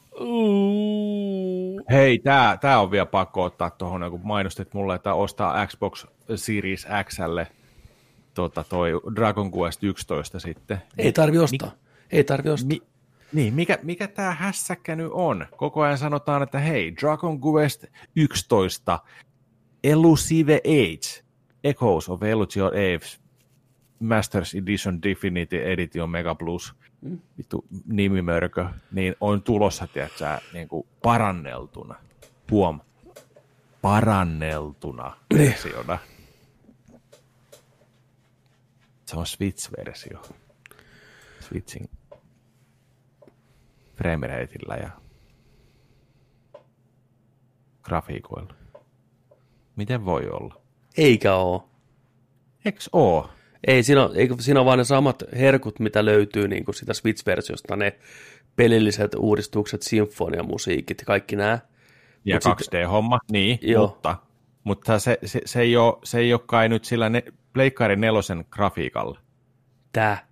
Hei, 1.90 2.18
tää, 2.18 2.56
tää 2.56 2.80
on 2.80 2.90
vielä 2.90 3.06
pakko 3.06 3.42
ottaa 3.42 3.70
tuohon, 3.70 4.10
kun 4.10 4.20
mainostit 4.24 4.74
mulle, 4.74 4.94
että 4.94 5.14
ostaa 5.14 5.66
Xbox 5.66 6.06
Series 6.36 6.86
Xlle 7.04 7.46
tota, 8.34 8.64
toi 8.64 9.00
Dragon 9.14 9.50
Quest 9.58 9.84
11 9.84 10.40
sitten. 10.40 10.82
Ei 10.98 11.12
tarvi 11.12 11.38
ostaa. 11.38 11.70
Ei 12.10 12.24
tarvi 12.24 12.50
ostaa. 12.50 12.68
Mi- 12.68 12.82
niin, 13.32 13.54
mikä, 13.54 13.78
mikä 13.82 14.08
tämä 14.08 14.34
hässäkkä 14.34 14.96
nyt 14.96 15.10
on? 15.12 15.46
Koko 15.56 15.82
ajan 15.82 15.98
sanotaan, 15.98 16.42
että 16.42 16.58
hei, 16.58 16.96
Dragon 16.96 17.40
Quest 17.40 17.84
11, 18.16 18.98
Elusive 19.84 20.60
Age, 20.64 21.24
Echoes 21.64 22.08
of 22.08 22.22
Elusive 22.22 22.66
Age, 22.66 23.23
Masters 23.98 24.55
Edition 24.55 25.02
Definitive 25.02 25.73
Edition 25.73 26.10
Mega 26.10 26.34
Plus, 26.34 26.74
mm. 27.00 27.18
vittu 27.39 27.64
nimimörkö, 27.86 28.66
niin 28.92 29.14
on 29.20 29.42
tulossa, 29.42 29.86
tiedätkö, 29.86 30.39
niin 30.52 30.68
kuin 30.68 30.86
paranneltuna. 31.02 31.94
Huom, 32.50 32.81
paranneltuna 33.82 35.16
versiona. 35.39 35.98
Se 39.06 39.16
on 39.16 39.26
Switch-versio. 39.26 40.23
Switchin 41.40 41.90
framerateillä 43.97 44.76
ja 44.76 44.90
grafiikoilla. 47.82 48.55
Miten 49.76 50.05
voi 50.05 50.28
olla? 50.28 50.60
Eikä 50.97 51.34
oo. 51.34 51.70
Eiks 52.64 52.90
oo? 52.92 53.31
Ei, 53.67 53.83
siinä 53.83 54.05
on, 54.05 54.17
eikö, 54.17 54.34
siinä 54.41 54.60
on 54.60 54.67
vaan 54.67 54.78
ne 54.78 54.84
samat 54.84 55.23
herkut, 55.33 55.81
mitä 55.81 56.05
löytyy 56.05 56.49
niin 56.49 56.65
kuin 56.65 56.75
sitä 56.75 56.93
Switch-versiosta, 56.94 57.76
ne 57.76 57.99
pelilliset 58.57 59.15
uudistukset, 59.15 59.83
sinfoniamusiikit 59.83 60.99
ja 61.01 61.05
kaikki 61.07 61.36
nämä. 61.36 61.59
Ja 62.25 62.41
Mut 62.47 62.59
sit- 62.59 62.75
2D-homma, 62.75 63.18
niin, 63.33 63.59
Joo. 63.62 63.86
mutta, 63.86 64.17
mutta 64.65 64.99
se, 64.99 65.18
se, 65.25 65.41
se, 65.44 65.60
ei 65.60 65.76
ole, 65.76 65.94
se 66.05 66.18
ei 66.18 66.33
ole 66.33 66.41
kai 66.47 66.68
nyt 66.68 66.84
sillä 66.84 67.09
ne, 67.09 67.23
Pleikkarin 67.52 68.01
nelosen 68.01 68.44
grafiikalla, 68.51 69.18
Tää. 69.93 70.26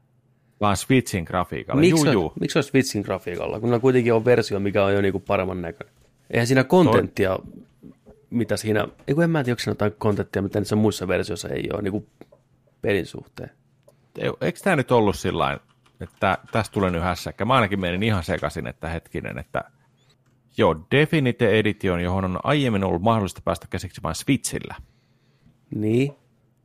vaan 0.60 0.76
Switchin 0.76 1.24
grafiikalla. 1.24 1.80
Miksi 1.80 2.00
Juu, 2.00 2.08
on, 2.08 2.12
juu. 2.12 2.32
miksi 2.40 2.58
on 2.58 2.62
Switchin 2.62 3.02
grafiikalla, 3.02 3.60
kun 3.60 3.74
on 3.74 3.80
kuitenkin 3.80 4.14
on 4.14 4.24
versio, 4.24 4.60
mikä 4.60 4.84
on 4.84 4.94
jo 4.94 5.00
niinku 5.00 5.20
paremman 5.20 5.62
näköinen. 5.62 5.94
Eihän 6.30 6.46
siinä 6.46 6.64
kontenttia, 6.64 7.38
mitä 8.30 8.56
siinä, 8.56 8.88
ei 9.08 9.14
kun 9.14 9.24
en 9.24 9.30
mä 9.30 9.44
tiedä, 9.44 9.52
onko 9.52 9.60
siinä 9.60 9.70
jotain 9.70 9.92
kontenttia, 9.98 10.42
mitä 10.42 10.60
niissä 10.60 10.76
muissa 10.76 11.08
versioissa 11.08 11.48
ei 11.48 11.68
ole, 11.72 11.82
niinku 11.82 12.06
pelin 12.82 13.06
suhteen. 13.06 13.50
Ei- 14.18 14.32
Eikö 14.40 14.60
tämä 14.60 14.76
nyt 14.76 14.90
ollut 14.92 15.16
sillä 15.16 15.60
että 16.00 16.38
tästä 16.52 16.72
tulee 16.72 16.90
nyt 16.90 17.02
hässäkkä? 17.02 17.44
Mä 17.44 17.54
ainakin 17.54 17.80
menin 17.80 18.02
ihan 18.02 18.22
sekaisin, 18.24 18.66
että 18.66 18.88
hetkinen, 18.88 19.38
että 19.38 19.64
joo, 20.56 20.76
Definite 20.90 21.58
Edition, 21.58 22.00
johon 22.00 22.24
on 22.24 22.38
aiemmin 22.44 22.84
ollut 22.84 23.02
mahdollista 23.02 23.40
päästä 23.44 23.66
käsiksi 23.70 24.02
vain 24.02 24.14
Switchillä. 24.14 24.74
Niin, 25.74 26.12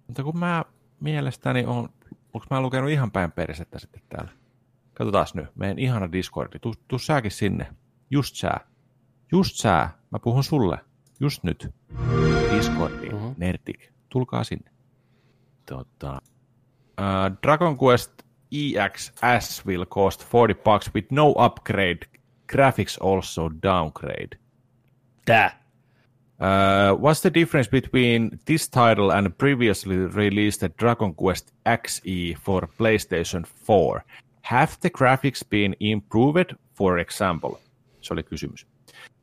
Mutta 0.08 0.24
kun 0.24 0.40
mä 0.40 0.66
mielestäni 1.00 1.66
on, 1.66 1.90
onko 2.34 2.46
mä 2.50 2.62
lukenut 2.62 2.90
ihan 2.90 3.12
päin 3.12 3.32
perisettä 3.32 3.80
sitten 3.80 4.02
täällä? 4.10 4.32
Katsotaan 4.94 5.26
nyt, 5.34 5.56
meidän 5.56 5.80
ihana 5.80 6.12
Discordi, 6.12 6.60
tuu, 6.60 6.74
tuu 6.88 7.00
säkin 7.00 7.32
sinne. 7.32 7.68
Just 8.10 8.36
sä. 8.36 8.52
Just 9.32 9.56
sä. 9.56 9.90
Mä 10.12 10.20
puhun 10.20 10.44
sulle. 10.44 10.78
Just 11.20 11.44
nyt. 11.44 11.70
Discordi, 12.58 13.08
uh-huh. 13.10 13.34
Nerdik. 13.38 13.92
Tulkaa 14.10 14.44
sinne. 14.44 14.72
Tota, 15.68 16.22
uh, 16.98 17.30
Dragon 17.44 17.78
Quest 17.78 18.12
EXS 18.52 19.66
will 19.66 19.86
cost 19.86 20.24
40 20.24 20.54
bucks 20.54 20.94
with 20.94 21.12
no 21.12 21.34
upgrade. 21.34 22.08
Graphics 22.48 22.98
also 23.02 23.50
downgrade. 23.64 24.38
tää. 25.26 25.52
Uh, 26.40 26.96
what's 27.02 27.22
the 27.22 27.34
difference 27.34 27.70
between 27.70 28.40
this 28.46 28.70
title 28.70 29.10
and 29.10 29.38
previously 29.38 29.98
released 29.98 30.64
Dragon 30.80 31.14
Quest 31.16 31.52
XE 31.66 32.38
for 32.46 32.68
PlayStation 32.78 33.46
4? 33.66 34.02
Have 34.42 34.78
the 34.82 34.90
graphics 34.90 35.44
been 35.50 35.76
improved, 35.80 36.56
for 36.74 37.00
example? 37.00 37.60
Se 38.02 38.14
oli 38.14 38.24
kysymys. 38.24 38.66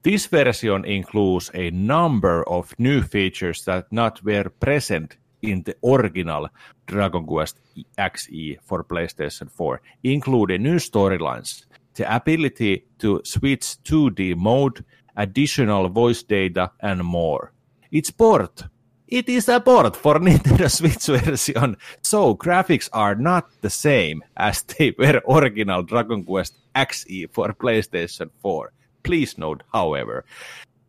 This 0.02 0.26
version 0.26 0.84
includes 0.84 1.50
a 1.54 1.70
number 1.70 2.42
of 2.48 2.74
new 2.78 3.02
features 3.02 3.64
that 3.64 3.86
not 3.90 4.22
were 4.24 4.50
present 4.60 5.16
in 5.50 5.62
the 5.62 5.76
original 5.84 6.48
Dragon 6.86 7.24
Quest 7.26 7.60
XE 7.98 8.58
for 8.62 8.84
PlayStation 8.84 9.50
4, 9.50 9.80
including 10.02 10.62
new 10.62 10.76
storylines, 10.76 11.64
the 11.94 12.14
ability 12.14 12.86
to 12.98 13.20
switch 13.24 13.76
2D 13.84 14.36
mode, 14.36 14.84
additional 15.16 15.88
voice 15.88 16.22
data, 16.22 16.72
and 16.80 17.04
more. 17.04 17.52
It's 17.90 18.10
port. 18.10 18.64
It 19.06 19.28
is 19.28 19.48
a 19.48 19.60
port 19.60 19.94
for 19.96 20.14
Nintendo 20.18 20.70
Switch 20.70 21.06
version, 21.06 21.76
so 22.02 22.34
graphics 22.34 22.88
are 22.92 23.14
not 23.14 23.50
the 23.60 23.70
same 23.70 24.24
as 24.36 24.62
they 24.62 24.94
were 24.98 25.22
original 25.28 25.82
Dragon 25.82 26.24
Quest 26.24 26.56
XE 26.74 27.30
for 27.32 27.52
PlayStation 27.52 28.30
4. 28.42 28.72
Please 29.02 29.36
note, 29.38 29.62
however, 29.72 30.24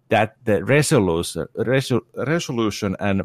that 0.09 0.37
the 0.45 0.63
resolution, 0.63 1.47
resolution 2.15 2.95
and 2.99 3.23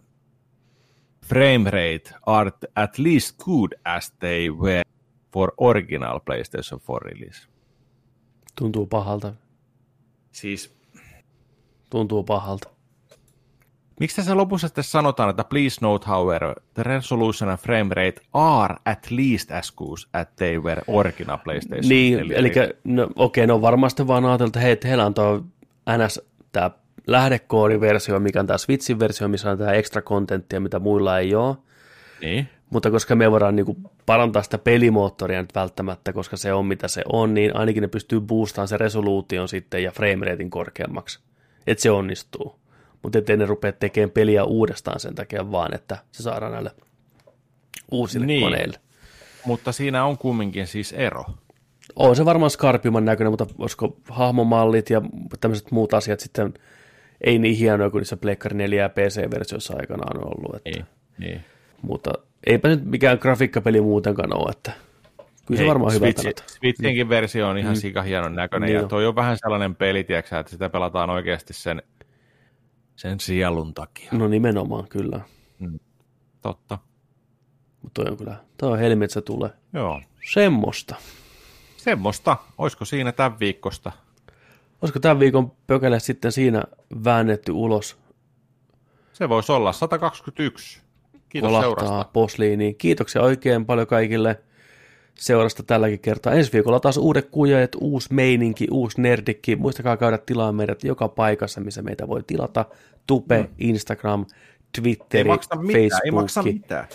frame 1.31 1.71
rate 1.71 2.15
are 2.27 2.51
at 2.77 2.99
least 2.99 3.37
good 3.45 3.73
as 3.85 4.11
they 4.19 4.51
were 4.51 4.83
for 5.33 5.53
original 5.61 6.19
PlayStation 6.19 6.81
4 6.81 6.99
release. 7.05 7.49
Tuntuu 8.59 8.87
pahalta. 8.87 9.33
Siis 10.33 10.75
Tuntuu 11.91 12.23
pahalta. 12.23 12.69
Miksi 14.01 14.23
se 14.23 14.35
lopussa 14.35 14.69
sitten 14.69 14.85
sanotaan, 14.85 15.31
että 15.31 15.45
please 15.45 15.79
note 15.81 16.07
however, 16.07 16.55
the 16.75 16.83
resolution 16.83 17.51
and 17.51 17.59
frame 17.59 17.95
rate 17.95 18.21
are 18.33 18.77
at 18.85 19.07
least 19.11 19.51
as 19.51 19.73
good 19.73 19.99
as 20.13 20.27
they 20.37 20.59
were 20.59 20.83
original 20.87 21.39
PlayStation 21.45 21.89
Niin, 21.89 22.19
4 22.19 22.37
eli 22.39 22.49
release? 22.49 22.75
no, 22.85 23.09
okei, 23.17 23.47
no 23.47 23.61
varmasti 23.63 24.07
vaan 24.07 24.25
ajateltu, 24.25 24.47
että 24.49 24.61
hei, 24.61 24.77
heillä 24.85 25.07
on 25.07 25.15
tuo 25.15 25.45
NS, 25.99 26.21
tämä 26.53 26.71
lähdekoodiversio, 27.07 28.21
mikä 28.21 28.41
on 28.41 28.47
tämä 28.47 28.59
Switchin 28.59 28.99
versio, 28.99 29.29
missä 29.29 29.51
on 29.51 29.59
tämä 29.59 29.73
extra 29.73 30.03
contenttia, 30.03 30.61
mitä 30.61 30.79
muilla 30.79 31.19
ei 31.19 31.35
ole. 31.35 31.57
Niin. 32.23 32.49
Mutta 32.71 32.91
koska 32.91 33.15
me 33.15 33.31
voidaan 33.31 33.57
niin 33.57 33.91
parantaa 34.07 34.43
sitä 34.43 34.59
pelimoottoria 34.59 35.41
nyt 35.43 35.55
välttämättä, 35.55 36.13
koska 36.13 36.37
se 36.37 36.53
on 36.53 36.67
mitä 36.67 36.89
se 36.89 37.03
on, 37.13 37.35
niin 37.35 37.57
ainakin 37.57 37.81
ne 37.81 37.89
pystyy 37.89 38.21
boostaamaan 38.21 38.69
se 38.69 38.77
resoluution 38.77 39.49
sitten 39.49 39.83
ja 39.83 39.91
frameratein 39.91 40.51
korkeammaksi. 40.51 41.21
Että 41.67 41.83
se 41.83 41.91
onnistuu. 41.91 42.61
Mutta 43.03 43.19
ettei 43.19 43.37
ne 43.37 43.47
rupea 43.47 43.73
tekemään 43.73 44.11
peliä 44.11 44.45
uudestaan 44.45 45.01
sen 45.01 45.15
takia 45.15 45.53
vaan, 45.53 45.75
että 45.75 45.99
se 46.13 46.23
saadaan 46.23 46.53
näille 46.53 46.71
uusille 47.91 48.27
Niin. 48.27 48.43
koneille. 48.43 48.81
Mutta 49.45 49.73
siinä 49.73 50.05
on 50.05 50.19
kumminkin 50.19 50.67
siis 50.67 50.93
ero. 50.93 51.25
On 51.97 52.17
se 52.17 52.25
varmaan 52.25 52.51
skarpimman 52.51 53.05
näköinen, 53.05 53.33
mutta 53.33 53.47
olisiko 53.59 53.97
hahmomallit 54.09 54.91
ja 54.91 55.03
tämmöiset 55.41 55.71
muut 55.71 55.95
asiat 55.95 56.21
sitten 56.21 56.55
ei 57.21 57.39
niin 57.39 57.57
hienoja 57.57 57.91
kuin 57.91 58.01
niissä 58.01 58.17
Pleikkari 58.17 58.57
4 58.57 58.83
ja 58.83 58.89
PC-versioissa 58.89 59.77
aikanaan 59.77 60.17
on 60.17 60.33
ollut. 60.37 60.57
Että, 60.57 60.71
Niin. 60.71 60.87
niin. 61.19 61.45
Mutta 61.83 62.13
eipä 62.47 62.69
nyt 62.69 62.85
mikään 62.85 63.19
grafiikkapeli 63.21 63.81
muutenkaan 63.81 64.37
ole, 64.37 64.51
että 64.51 64.73
kyllä 65.47 65.59
se 65.59 65.63
Hei, 65.63 65.69
varmaan 65.69 65.93
hyvä 65.95 66.07
Switch, 66.07 66.23
pelata. 66.23 66.43
Switchinkin 66.47 67.09
versio 67.09 67.49
on 67.49 67.59
ihan 67.59 67.75
mm. 67.75 67.81
sika 67.81 68.03
hienon 68.03 68.35
näköinen, 68.35 68.67
Niin 68.67 68.81
ja 68.81 68.89
toi 68.89 69.07
on 69.07 69.17
vähän 69.17 69.37
sellainen 69.39 69.77
peli, 69.77 70.05
tiiäksä, 70.05 70.39
että 70.39 70.51
sitä 70.51 70.71
pelataan 70.71 71.11
oikeasti 71.11 71.53
sen, 71.53 71.83
sen 72.97 73.21
sielun 73.21 73.75
takia. 73.75 74.09
No 74.13 74.29
nimenomaan, 74.29 74.89
kyllä. 74.89 75.21
Totta. 76.43 76.79
Mutta 77.83 78.03
toi 78.03 78.11
on 78.11 78.17
kyllä, 78.17 78.37
toi 78.57 78.73
on 78.73 79.11
se 79.11 79.21
tulee. 79.21 79.51
Joo. 79.73 80.01
Semmosta. 80.33 80.95
Semmosta. 81.77 82.37
Olisiko 82.59 82.85
siinä 82.85 83.13
tämän 83.13 83.39
viikosta? 83.41 83.93
Olisiko 84.83 85.01
tämän 85.01 85.21
viikon 85.21 85.53
pökele 85.67 86.01
sitten 86.01 86.33
siinä 86.33 86.63
väännetty 87.05 87.53
ulos, 87.53 87.97
Se 89.13 89.29
voisi 89.29 89.53
olla 89.53 89.73
121. 89.73 90.81
Kiitos 91.29 91.49
kolahtaa 91.49 91.87
seurasta. 91.87 92.11
posliiniin. 92.13 92.77
Kiitoksia 92.77 93.23
oikein 93.23 93.67
paljon 93.67 93.87
kaikille 93.87 94.41
seurasta 95.15 95.63
tälläkin 95.63 96.01
kertaa. 96.01 96.33
Ensi 96.33 96.53
viikolla 96.53 96.81
taas 96.81 96.97
uudet 96.97 97.29
kujeet, 97.31 97.77
uusi 97.81 98.15
meininki, 98.15 98.67
uusi 98.71 99.01
nerdikki. 99.01 99.57
Muistakaa 99.57 99.97
käydä 99.97 100.19
tilaa 100.19 100.53
meidät 100.53 100.85
joka 100.85 101.09
paikassa, 101.09 101.61
missä 101.61 101.83
meitä 101.83 102.09
voi 102.09 102.23
tilata. 102.27 102.65
Tupe, 103.07 103.51
Instagram, 103.59 104.21
Ei 104.21 104.81
Twitteri, 104.81 105.29
maksa 105.29 105.57
mitään, 105.57 106.01
ei 106.05 106.11
maksa 106.11 106.43
Facebook. 106.43 106.63
mitään. 106.63 106.87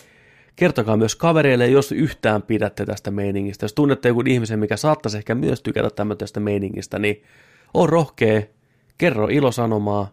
Kertokaa 0.56 0.98
myös 0.98 1.16
kavereille, 1.16 1.68
jos 1.68 1.92
yhtään 1.92 2.42
pidätte 2.42 2.86
tästä 2.86 3.12
meiningistä. 3.12 3.64
Jos 3.64 3.74
tunnette 3.74 4.08
joku 4.10 4.24
ihmisen, 4.28 4.60
mikä 4.60 4.78
saattaisi 4.78 5.18
ehkä 5.18 5.36
myös 5.36 5.62
tykätä 5.62 5.90
tämmöisestä 5.90 6.40
meiningistä, 6.40 7.00
niin 7.00 7.24
on 7.76 7.90
rohkea, 7.90 8.42
kerro 8.98 9.28
ilosanomaa, 9.28 10.08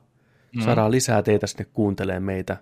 mm. 0.57 0.63
saadaan 0.63 0.91
lisää 0.91 1.23
teitä 1.23 1.47
sinne 1.47 1.65
kuuntelee 1.65 2.21
meitä. 2.21 2.57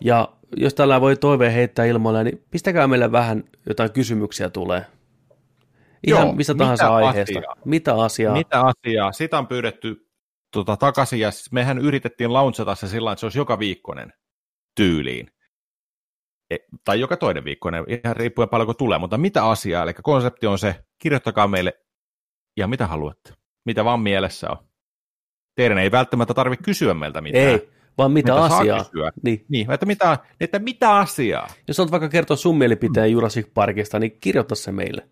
Ja 0.00 0.28
jos 0.56 0.74
tällä 0.74 1.00
voi 1.00 1.16
toiveen 1.16 1.52
heittää 1.52 1.84
ilmoille, 1.84 2.24
niin 2.24 2.44
pistäkää 2.50 2.86
meille 2.86 3.12
vähän 3.12 3.44
jotain 3.66 3.92
kysymyksiä 3.92 4.50
tulee. 4.50 4.86
Ihan 6.06 6.26
Joo, 6.26 6.32
mistä 6.32 6.54
tahansa 6.54 6.84
mitä 6.84 6.94
aiheesta. 6.94 7.38
asiaa? 7.38 7.56
Mitä 7.64 7.94
asiaa? 7.94 8.34
Mitä 8.34 8.60
asiaa? 8.60 9.12
Sitä 9.12 9.38
on 9.38 9.46
pyydetty 9.46 10.10
tota, 10.52 10.76
takaisin, 10.76 11.20
ja 11.20 11.30
mehän 11.50 11.78
yritettiin 11.78 12.32
launchata 12.32 12.74
se 12.74 12.88
sillä 12.88 13.12
että 13.12 13.20
se 13.20 13.26
olisi 13.26 13.38
joka 13.38 13.58
viikkoinen 13.58 14.12
tyyliin. 14.76 15.30
E, 16.50 16.56
tai 16.84 17.00
joka 17.00 17.16
toinen 17.16 17.44
viikkoinen, 17.44 17.84
ihan 17.88 18.16
riippuen 18.16 18.48
paljonko 18.48 18.74
tulee, 18.74 18.98
mutta 18.98 19.18
mitä 19.18 19.44
asiaa? 19.44 19.82
Eli 19.82 19.92
konsepti 19.94 20.46
on 20.46 20.58
se, 20.58 20.84
kirjoittakaa 20.98 21.48
meille 21.48 21.80
ja 22.56 22.66
mitä 22.66 22.86
haluatte, 22.86 23.34
mitä 23.64 23.84
vaan 23.84 24.00
mielessä 24.00 24.50
on. 24.50 24.56
Teidän 25.54 25.78
ei 25.78 25.90
välttämättä 25.90 26.34
tarvitse 26.34 26.62
kysyä 26.64 26.94
meiltä 26.94 27.20
mitään. 27.20 27.44
Ei, 27.44 27.68
vaan 27.98 28.12
mitä, 28.12 28.32
Mitä 28.32 28.44
asiaa. 28.44 28.84
kysyä. 28.84 29.10
Niin. 29.22 29.44
Niin, 29.48 29.70
että 29.70 29.86
mitä, 29.86 30.18
että 30.40 30.58
mitä 30.58 30.96
asiaa? 30.96 31.48
Jos 31.68 31.80
olet 31.80 31.90
vaikka 31.90 32.08
kertoa 32.08 32.36
sun 32.36 32.58
mielipiteen 32.58 33.12
Jurassic 33.12 33.48
Parkista, 33.54 33.98
niin 33.98 34.16
kirjoita 34.20 34.54
se 34.54 34.72
meille. 34.72 35.08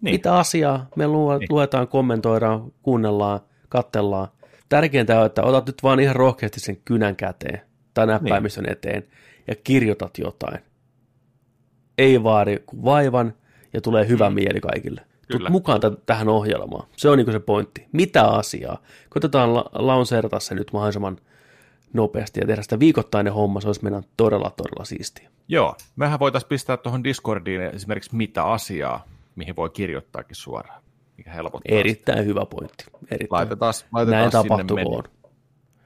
Niin. 0.00 0.14
Mitä 0.14 0.36
asiaa? 0.36 0.88
Me 0.96 1.06
lu- 1.06 1.38
Niin. 1.38 1.46
luetaan, 1.50 1.88
kommentoidaan, 1.88 2.72
kuunnellaan, 2.82 3.40
kattellaan. 3.68 4.28
Tärkeintä 4.68 5.20
on, 5.20 5.26
että 5.26 5.42
otat 5.42 5.66
nyt 5.66 5.82
vaan 5.82 6.00
ihan 6.00 6.16
rohkeasti 6.16 6.60
sen 6.60 6.76
kynän 6.84 7.16
käteen 7.16 7.60
tai 7.94 8.06
näppäimistön 8.06 8.64
Niin. 8.64 8.72
eteen 8.72 9.04
ja 9.48 9.54
kirjoitat 9.64 10.18
jotain. 10.18 10.58
Ei 11.98 12.22
vaadi 12.22 12.56
kuin 12.66 12.84
vaivan 12.84 13.34
ja 13.72 13.80
tulee 13.80 14.08
hyvä 14.08 14.30
mieli 14.30 14.60
kaikille. 14.60 15.00
Tut. 15.28 15.36
Kyllä. 15.38 15.50
mukaan 15.50 15.80
t- 15.80 16.06
tähän 16.06 16.28
ohjelmaan. 16.28 16.88
Se 16.96 17.08
on 17.08 17.18
niin 17.18 17.32
se 17.32 17.40
pointti. 17.40 17.86
Mitä 17.92 18.24
asiaa? 18.24 18.82
Koitetaan 19.08 19.54
la- 19.54 19.70
launseerata 19.74 20.40
se 20.40 20.54
nyt 20.54 20.72
mahdollisimman 20.72 21.18
nopeasti 21.92 22.40
ja 22.40 22.46
tehdä 22.46 22.62
sitä 22.62 22.78
viikoittainen 22.78 23.32
homma. 23.32 23.60
Se 23.60 23.68
olisi 23.68 23.82
meidän 23.82 24.02
todella, 24.16 24.50
todella 24.56 24.84
siistiä. 24.84 25.30
Joo, 25.48 25.76
mehän 25.96 26.18
voitaisiin 26.20 26.48
pistää 26.48 26.76
tuohon 26.76 27.04
Discordiin 27.04 27.60
esimerkiksi 27.62 28.16
mitä 28.16 28.44
asiaa, 28.44 29.04
mihin 29.36 29.56
voi 29.56 29.70
kirjoittaakin 29.70 30.36
suoraan, 30.36 30.82
mikä 31.16 31.30
helpottaa. 31.32 31.68
sitä. 31.68 31.80
Erittäin 31.80 32.24
hyvä 32.24 32.46
pointti. 32.46 32.84
Erittäin. 33.10 33.30
Laitetaan, 33.30 33.74
laitetaan 33.92 34.20
Näin 34.20 34.30
tapahtukoon. 34.30 35.04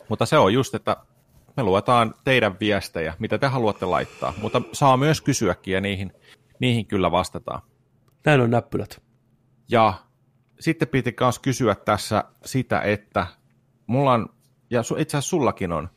Mutta 0.09 0.27
se 0.27 0.39
on 0.39 0.53
just, 0.55 0.75
että 0.75 0.97
me 1.57 1.63
luetaan 1.63 2.15
teidän 2.25 2.57
viestejä, 2.61 3.15
mitä 3.19 3.39
te 3.39 3.47
haluatte 3.47 3.87
laittaa, 3.87 4.33
mutta 4.43 4.63
saa 4.73 4.97
myös 4.97 5.21
kysyäkin 5.21 5.75
ja 5.75 5.81
niihin, 5.81 6.13
niihin 6.59 6.87
kyllä 6.87 7.11
vastataan. 7.11 7.63
Näin 8.25 8.41
on 8.41 8.51
näppylät. 8.51 9.02
Ja 9.73 9.95
sitten 10.61 10.89
piti 10.89 11.17
myös 11.21 11.39
kysyä 11.39 11.75
tässä 11.75 12.25
sitä, 12.45 12.81
että 12.81 13.27
mulla 13.87 14.13
on, 14.13 14.29
ja 14.71 14.81
itse 14.81 15.17
asiassa 15.17 15.31
sullakin 15.31 15.73
on, 15.73 15.89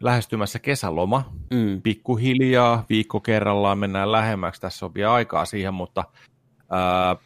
lähestymässä 0.00 0.58
kesäloma. 0.58 1.32
Mm. 1.50 1.82
Pikkuhiljaa, 1.82 2.84
viikko 2.88 3.20
kerrallaan 3.20 3.78
mennään 3.78 4.12
lähemmäksi, 4.12 4.60
tässä 4.60 4.86
on 4.86 4.94
vielä 4.94 5.12
aikaa 5.12 5.44
siihen, 5.44 5.74
mutta 5.74 6.04
ää, 6.70 7.16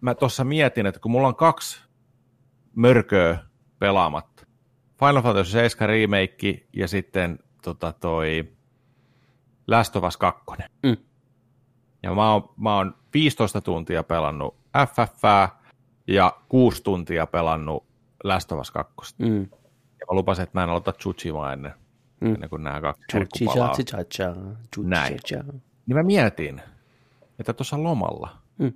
mä 0.00 0.14
tuossa 0.14 0.44
mietin, 0.44 0.86
että 0.86 1.00
kun 1.00 1.10
mulla 1.10 1.28
on 1.28 1.36
kaksi 1.36 1.80
mörköä 2.74 3.38
pelaamatta, 3.78 4.46
Final 4.98 5.22
Fantasy 5.22 5.50
7 5.50 5.88
remake 5.88 6.66
ja 6.72 6.88
sitten 6.88 7.38
tota, 7.62 7.92
toi 7.92 8.52
Last 9.66 9.96
of 9.96 10.04
Us 10.04 10.16
2. 10.16 10.44
Mm. 10.82 10.96
Ja 12.02 12.14
mä 12.14 12.32
oon, 12.32 12.48
mä 12.56 12.76
oon 12.76 12.94
15 13.14 13.60
tuntia 13.60 14.02
pelannut 14.02 14.54
FF 14.88 15.22
ja 16.06 16.36
6 16.48 16.82
tuntia 16.82 17.26
pelannut 17.26 17.84
Last 18.24 18.52
of 18.52 18.60
Us 18.60 18.70
2. 18.70 19.14
Mm. 19.18 19.40
Ja 20.00 20.06
mä 20.10 20.16
lupasin, 20.16 20.42
että 20.42 20.58
mä 20.58 20.62
en 20.64 20.70
aloita 20.70 20.92
Tsuchimaa 20.92 21.52
ennen, 21.52 21.72
Mm. 22.20 22.34
ennen 22.34 22.50
kuin 22.50 22.64
nämä 22.64 22.80
kaksi 22.80 23.02
herkkupalaa. 23.12 23.74
Näin. 24.90 25.12
Niin 25.86 25.96
mä 25.96 26.02
mietin, 26.02 26.60
että 27.38 27.52
tuossa 27.52 27.82
lomalla 27.82 28.36
Mm. 28.58 28.72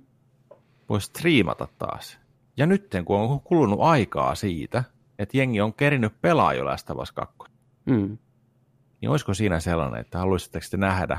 voisi 0.89 1.05
striimata 1.07 1.67
taas. 1.77 2.19
Ja 2.57 2.65
nyt 2.65 2.87
kun 3.05 3.17
on 3.19 3.39
kulunut 3.39 3.79
aikaa 3.81 4.35
siitä, 4.35 4.83
että 5.19 5.37
jengi 5.37 5.61
on 5.61 5.73
kerinyt 5.73 6.21
pelaa 6.21 6.53
jo 6.53 6.65
Last 6.65 6.89
of 6.89 6.97
Us 6.97 7.11
2, 7.11 7.37
Mm. 7.85 8.17
niin 9.01 9.09
olisiko 9.09 9.33
siinä 9.33 9.59
sellainen, 9.59 10.01
että 10.01 10.17
haluaisitteko 10.19 10.65
te 10.71 10.77
nähdä, 10.77 11.17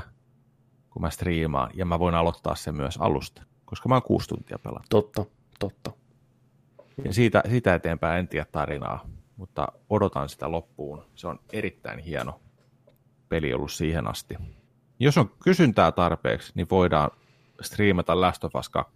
kun 0.95 1.01
mä 1.01 1.09
striimaan, 1.09 1.69
ja 1.73 1.85
mä 1.85 1.99
voin 1.99 2.15
aloittaa 2.15 2.55
sen 2.55 2.75
myös 2.75 2.97
alusta, 2.97 3.43
koska 3.65 3.89
mä 3.89 3.95
oon 3.95 4.01
kuusi 4.01 4.27
tuntia 4.29 4.59
pelannut. 4.59 4.85
Totta, 4.89 5.25
totta. 5.59 5.91
Ja 7.05 7.13
siitä, 7.13 7.43
siitä 7.49 7.75
eteenpäin 7.75 8.19
en 8.19 8.27
tiedä 8.27 8.45
tarinaa, 8.51 9.05
mutta 9.37 9.67
odotan 9.89 10.29
sitä 10.29 10.51
loppuun. 10.51 11.03
Se 11.15 11.27
on 11.27 11.39
erittäin 11.53 11.99
hieno 11.99 12.39
peli 13.29 13.53
ollut 13.53 13.71
siihen 13.71 14.07
asti. 14.07 14.35
Jos 14.99 15.17
on 15.17 15.29
kysyntää 15.43 15.91
tarpeeksi, 15.91 16.51
niin 16.55 16.67
voidaan 16.71 17.11
striimata 17.61 18.21
Last 18.21 18.43
of 18.43 18.55
Us 18.55 18.69
2 18.69 18.93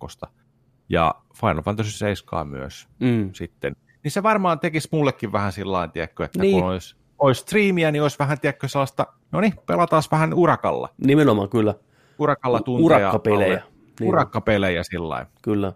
ja 0.90 1.16
Final 1.42 1.62
Fantasy 1.62 1.92
7 1.92 2.48
myös 2.48 2.88
Mm. 3.00 3.30
sitten. 3.34 3.76
Niin 4.04 4.12
se 4.12 4.24
varmaan 4.24 4.60
tekisi 4.60 4.90
mullekin 4.92 5.32
vähän 5.32 5.52
sillä 5.52 5.72
lailla, 5.72 5.92
tiedätkö, 5.92 6.26
että 6.26 6.40
Niin. 6.40 6.60
kun 6.62 6.70
olisi, 6.70 6.96
olisi 7.20 7.42
striimiä, 7.42 7.92
niin 7.92 8.02
olisi 8.02 8.20
vähän, 8.20 8.40
tiedätkö, 8.40 8.68
sellaista, 8.68 9.08
no 9.32 9.42
niin, 9.42 9.54
pelataan 9.66 10.04
vähän 10.12 10.34
urakalla. 10.34 10.90
Nimenomaan 11.06 11.50
kyllä. 11.50 11.74
Urakalla 12.20 12.62
tunteja. 12.62 12.86
urakkapelejä. 12.86 13.54
alle. 13.54 13.64
Niin. 14.00 14.10
Urakkapelejä 14.10 14.84
sillä. 14.84 15.26
Kyllä. 15.42 15.74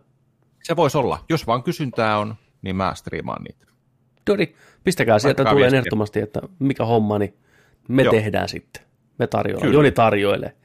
Se 0.64 0.76
voisi 0.76 0.98
olla. 0.98 1.26
Jos 1.30 1.48
vaan 1.48 1.64
kysyntää 1.64 2.20
on, 2.20 2.36
niin 2.62 2.76
mä 2.76 2.92
striimaan 2.96 3.44
niitä. 3.44 3.66
Dori, 4.30 4.56
pistäkää 4.84 5.20
sieltä 5.20 5.46
tulee 5.46 5.68
ehdottomasti, 5.68 6.20
että 6.20 6.42
mikä 6.60 6.86
homma, 6.86 7.20
niin 7.20 7.38
me 7.88 8.04
Joo. 8.04 8.12
tehdään 8.12 8.50
sitten. 8.50 8.84
Me 8.84 8.90
Me 9.20 9.28
tarjoillaan. 9.28 9.68
Kyllä. 9.68 9.78
Joni 9.80 9.92
tarjoilee. 9.92 10.56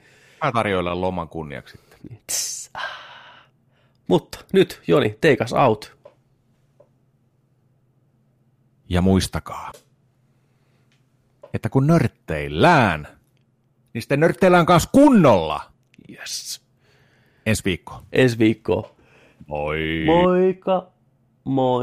Mä 0.44 0.52
tarjoilen 0.52 1.00
loman 1.00 1.28
kunniaksi 1.28 1.76
sitten. 1.76 2.18
Tss, 2.26 2.70
ah. 2.74 2.98
Mutta 4.08 4.44
nyt, 4.52 4.82
Joni, 4.86 5.10
take 5.10 5.44
us 5.44 5.52
out. 5.52 5.98
Ja 8.88 9.02
muistakaa, 9.02 9.72
että 11.54 11.68
kun 11.68 11.86
nörtteillään, 11.86 13.17
niin 13.94 14.02
sitten 14.02 14.20
nörtteillään 14.20 14.66
kanssa 14.66 14.90
kunnolla. 14.92 15.60
Yes. 16.10 16.62
Ensi 17.46 17.64
viikko. 17.64 18.02
Ensi 18.12 18.38
viikkoon. 18.38 18.84
Moi. 19.46 20.02
Moikka. 20.06 20.86
Moi. 21.44 21.82